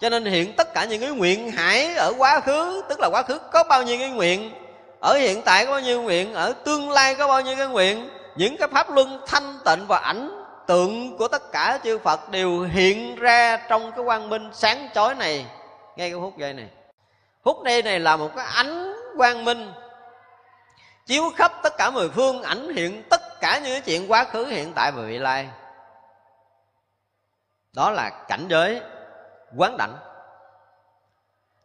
cho 0.00 0.08
nên 0.08 0.24
hiện 0.24 0.56
tất 0.56 0.74
cả 0.74 0.84
những 0.84 1.00
cái 1.00 1.10
nguyện 1.10 1.50
hải 1.50 1.94
ở 1.94 2.12
quá 2.18 2.40
khứ, 2.40 2.82
tức 2.88 3.00
là 3.00 3.08
quá 3.12 3.22
khứ 3.22 3.38
có 3.52 3.64
bao 3.64 3.82
nhiêu 3.82 3.98
cái 3.98 4.10
nguyện, 4.10 4.52
ở 5.00 5.14
hiện 5.14 5.42
tại 5.42 5.66
có 5.66 5.70
bao 5.70 5.80
nhiêu 5.80 6.02
nguyện, 6.02 6.34
ở 6.34 6.52
tương 6.52 6.90
lai 6.90 7.14
có 7.14 7.28
bao 7.28 7.40
nhiêu 7.40 7.56
cái 7.56 7.66
nguyện, 7.66 8.10
những 8.36 8.56
cái 8.56 8.68
pháp 8.68 8.90
luân 8.90 9.20
thanh 9.26 9.58
tịnh 9.64 9.86
và 9.86 9.98
ảnh 9.98 10.44
tượng 10.66 11.16
của 11.16 11.28
tất 11.28 11.52
cả 11.52 11.78
chư 11.84 11.98
Phật 11.98 12.30
đều 12.30 12.60
hiện 12.60 13.16
ra 13.16 13.56
trong 13.56 13.92
cái 13.92 14.04
quang 14.04 14.28
minh 14.28 14.50
sáng 14.52 14.88
chói 14.94 15.14
này. 15.14 15.46
Ngay 15.96 16.10
cái 16.10 16.20
phút 16.20 16.38
giây 16.38 16.52
này. 16.52 16.68
Phút 17.44 17.62
đây 17.62 17.82
này 17.82 18.00
là 18.00 18.16
một 18.16 18.30
cái 18.36 18.46
ánh 18.46 18.94
quang 19.16 19.44
minh, 19.44 19.72
chiếu 21.06 21.30
khắp 21.36 21.52
tất 21.62 21.76
cả 21.78 21.90
mười 21.90 22.08
phương, 22.08 22.42
ảnh 22.42 22.74
hiện 22.74 23.02
tất 23.10 23.40
cả 23.40 23.58
những 23.58 23.72
cái 23.72 23.80
chuyện 23.80 24.10
quá 24.10 24.24
khứ, 24.24 24.46
hiện 24.46 24.72
tại 24.74 24.92
và 24.92 25.02
vị 25.02 25.18
lai. 25.18 25.48
Đó 27.72 27.90
là 27.90 28.10
cảnh 28.28 28.46
giới 28.48 28.80
quán 29.56 29.76
đảnh 29.76 29.96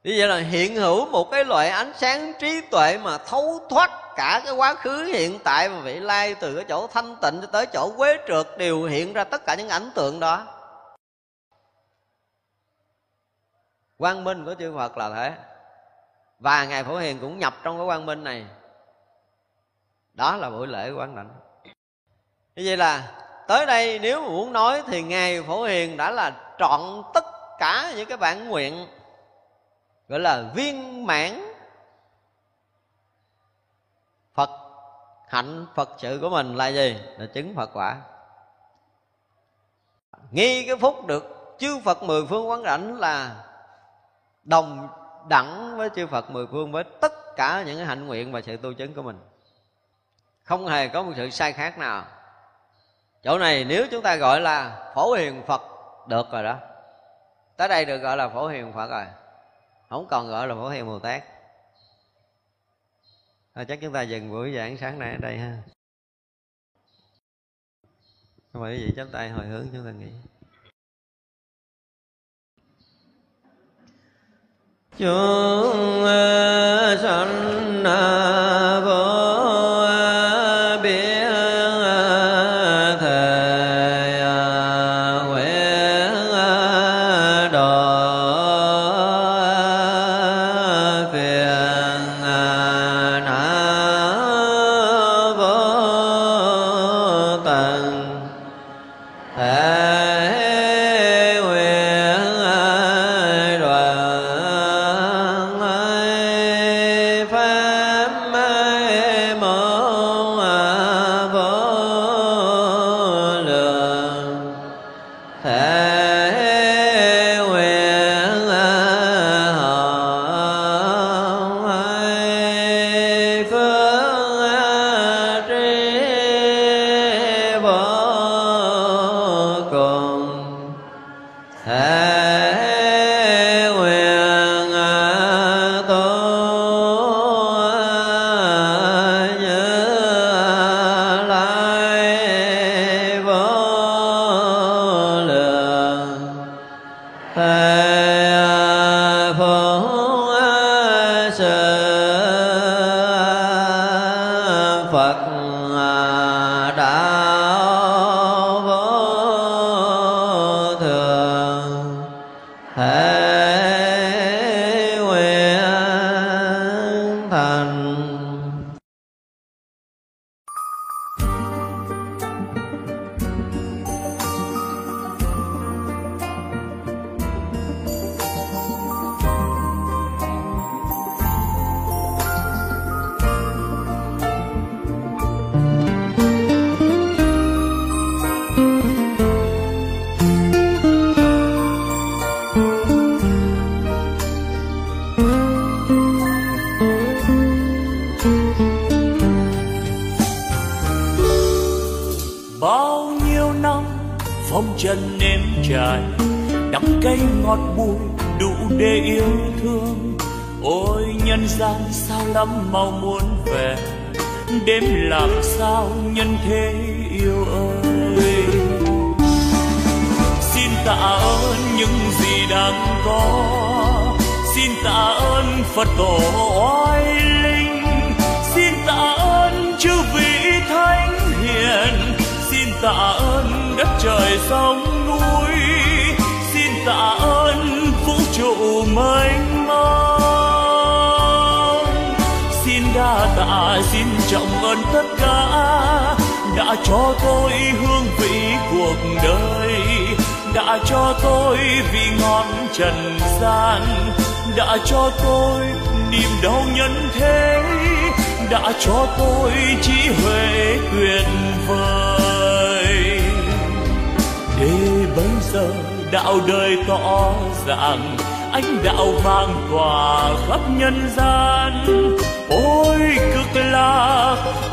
như 0.04 0.16
vậy 0.18 0.28
là 0.28 0.38
hiện 0.38 0.76
hữu 0.76 1.06
một 1.06 1.32
cái 1.32 1.46
loại 1.46 1.70
ánh 1.70 1.94
sáng 1.96 2.34
trí 2.40 2.62
tuệ 2.62 2.98
mà 2.98 3.18
thấu 3.18 3.60
thoát 3.70 3.92
cả 4.16 4.42
cái 4.46 4.54
quá 4.54 4.74
khứ 4.74 5.04
hiện 5.04 5.40
tại 5.44 5.70
và 5.70 5.80
vị 5.80 6.00
lai 6.00 6.36
từ 6.36 6.56
cái 6.56 6.66
chỗ 6.70 6.88
thanh 6.88 7.16
tịnh 7.16 7.42
cho 7.42 7.48
tới 7.48 7.66
chỗ 7.66 7.92
quế 7.98 8.18
trượt 8.28 8.48
đều 8.58 8.84
hiện 8.84 9.14
ra 9.14 9.24
tất 9.24 9.46
cả 9.46 9.56
những 9.56 9.70
ảnh 9.70 9.90
tượng 9.96 10.20
đó. 10.20 10.48
Quang 13.98 14.24
minh 14.24 14.46
của 14.46 14.56
chư 14.60 14.74
Phật 14.76 14.98
là 14.98 15.10
thế. 15.16 15.34
Và 16.40 16.66
ngài 16.66 16.84
phổ 16.84 16.98
hiền 16.98 17.20
cũng 17.20 17.40
nhập 17.40 17.54
trong 17.64 17.78
cái 17.78 17.86
quang 17.86 18.06
minh 18.06 18.24
này. 18.24 18.46
Đó 20.14 20.36
là 20.36 20.50
buổi 20.50 20.68
lễ 20.68 20.92
quán 20.92 21.16
đảnh 21.16 21.30
như 22.56 22.64
vậy 22.66 22.78
là 22.78 23.12
tới 23.48 23.66
đây 23.66 24.00
nếu 24.00 24.22
muốn 24.22 24.54
nói 24.54 24.84
thì 24.88 25.02
ngài 25.02 25.44
phổ 25.44 25.64
hiền 25.64 25.98
đã 25.98 26.12
là 26.12 26.56
trọn 26.60 26.82
tất 27.14 27.24
cả 27.60 27.94
những 27.96 28.08
cái 28.08 28.18
bản 28.18 28.50
nguyện 28.50 28.88
gọi 30.08 30.20
là 30.20 30.44
viên 30.56 31.06
mãn 31.06 31.54
phật, 34.34 34.50
hạnh 35.28 35.66
phật 35.76 35.90
sự 35.98 36.20
của 36.22 36.30
mình 36.30 36.56
là 36.56 36.68
gì? 36.68 37.00
Là 37.18 37.26
chứng 37.34 37.56
phật 37.56 37.70
quả. 37.74 37.98
Nghi 40.32 40.66
cái 40.68 40.78
phúc 40.78 41.06
được 41.06 41.56
chư 41.60 41.80
phật 41.80 42.04
mười 42.04 42.26
phương 42.26 42.50
quán 42.50 42.64
cảnh 42.64 42.98
là 42.98 43.46
đồng 44.44 44.88
đẳng 45.30 45.78
với 45.78 45.90
chư 45.96 46.08
phật 46.08 46.32
mười 46.32 46.48
phương 46.48 46.72
với 46.72 46.84
tất 47.02 47.36
cả 47.36 47.64
những 47.66 47.78
cái 47.78 47.86
hạnh 47.86 48.08
nguyện 48.08 48.32
và 48.32 48.42
sự 48.42 48.58
tu 48.58 48.74
chứng 48.74 48.94
của 48.94 49.02
mình. 49.02 49.20
Không 50.44 50.68
hề 50.68 50.88
có 50.88 51.04
một 51.04 51.12
sự 51.16 51.30
sai 51.30 51.54
khác 51.54 51.78
nào. 51.78 52.06
Chỗ 53.24 53.38
này 53.38 53.66
nếu 53.66 53.86
chúng 53.92 54.02
ta 54.02 54.16
gọi 54.16 54.42
là 54.42 54.92
phổ 54.96 55.14
hiền 55.14 55.44
phật, 55.48 55.62
được 56.08 56.32
rồi 56.32 56.44
đó 56.44 56.58
tới 57.58 57.68
đây 57.68 57.86
được 57.86 57.98
gọi 57.98 58.18
là 58.18 58.30
phổ 58.30 58.48
hiền 58.48 58.74
phật 58.74 58.88
rồi. 58.88 59.06
Không 59.90 60.08
còn 60.10 60.28
gọi 60.28 60.48
là 60.48 60.56
phổ 60.56 60.70
hiền 60.70 60.86
bồ 60.86 61.00
tát. 61.00 61.24
À, 63.54 63.64
chắc 63.64 63.80
chúng 63.82 63.94
ta 63.94 64.02
dừng 64.02 64.32
buổi 64.32 64.56
giảng 64.56 64.78
sáng 64.78 65.00
nay 65.00 65.12
ở 65.12 65.18
đây 65.18 65.38
ha. 65.38 65.58
Mời 68.54 68.78
quý 68.78 68.86
vị 68.86 68.94
chắp 68.96 69.08
tay 69.12 69.30
hồi 69.30 69.46
hướng 69.46 69.68
chúng 69.74 69.86
ta 69.86 69.92
nghĩ 69.92 70.12
chúng 74.98 75.63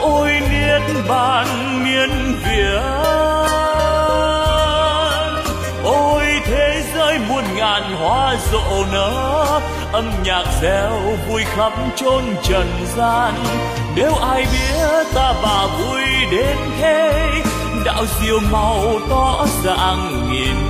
ôi 0.01 0.31
niết 0.51 0.83
bàn 1.09 1.47
miên 1.85 2.11
viễn. 2.45 2.83
Ôi 5.85 6.25
thế 6.45 6.83
giới 6.95 7.19
muôn 7.29 7.45
ngàn 7.57 7.97
hoa 7.97 8.37
rộ 8.53 8.85
nở, 8.93 9.61
âm 9.93 10.11
nhạc 10.25 10.45
reo 10.63 10.93
vui 11.29 11.43
khắp 11.45 11.73
chôn 11.97 12.23
trần 12.43 12.67
gian. 12.97 13.35
Nếu 13.97 14.15
ai 14.15 14.47
biết 14.53 15.07
ta 15.15 15.35
bà 15.43 15.67
vui 15.67 16.03
đến 16.31 16.57
thế, 16.81 17.31
đạo 17.85 18.05
diều 18.21 18.39
màu 18.51 18.85
tỏ 19.11 19.47
dạng 19.65 20.31
nghìn 20.33 20.70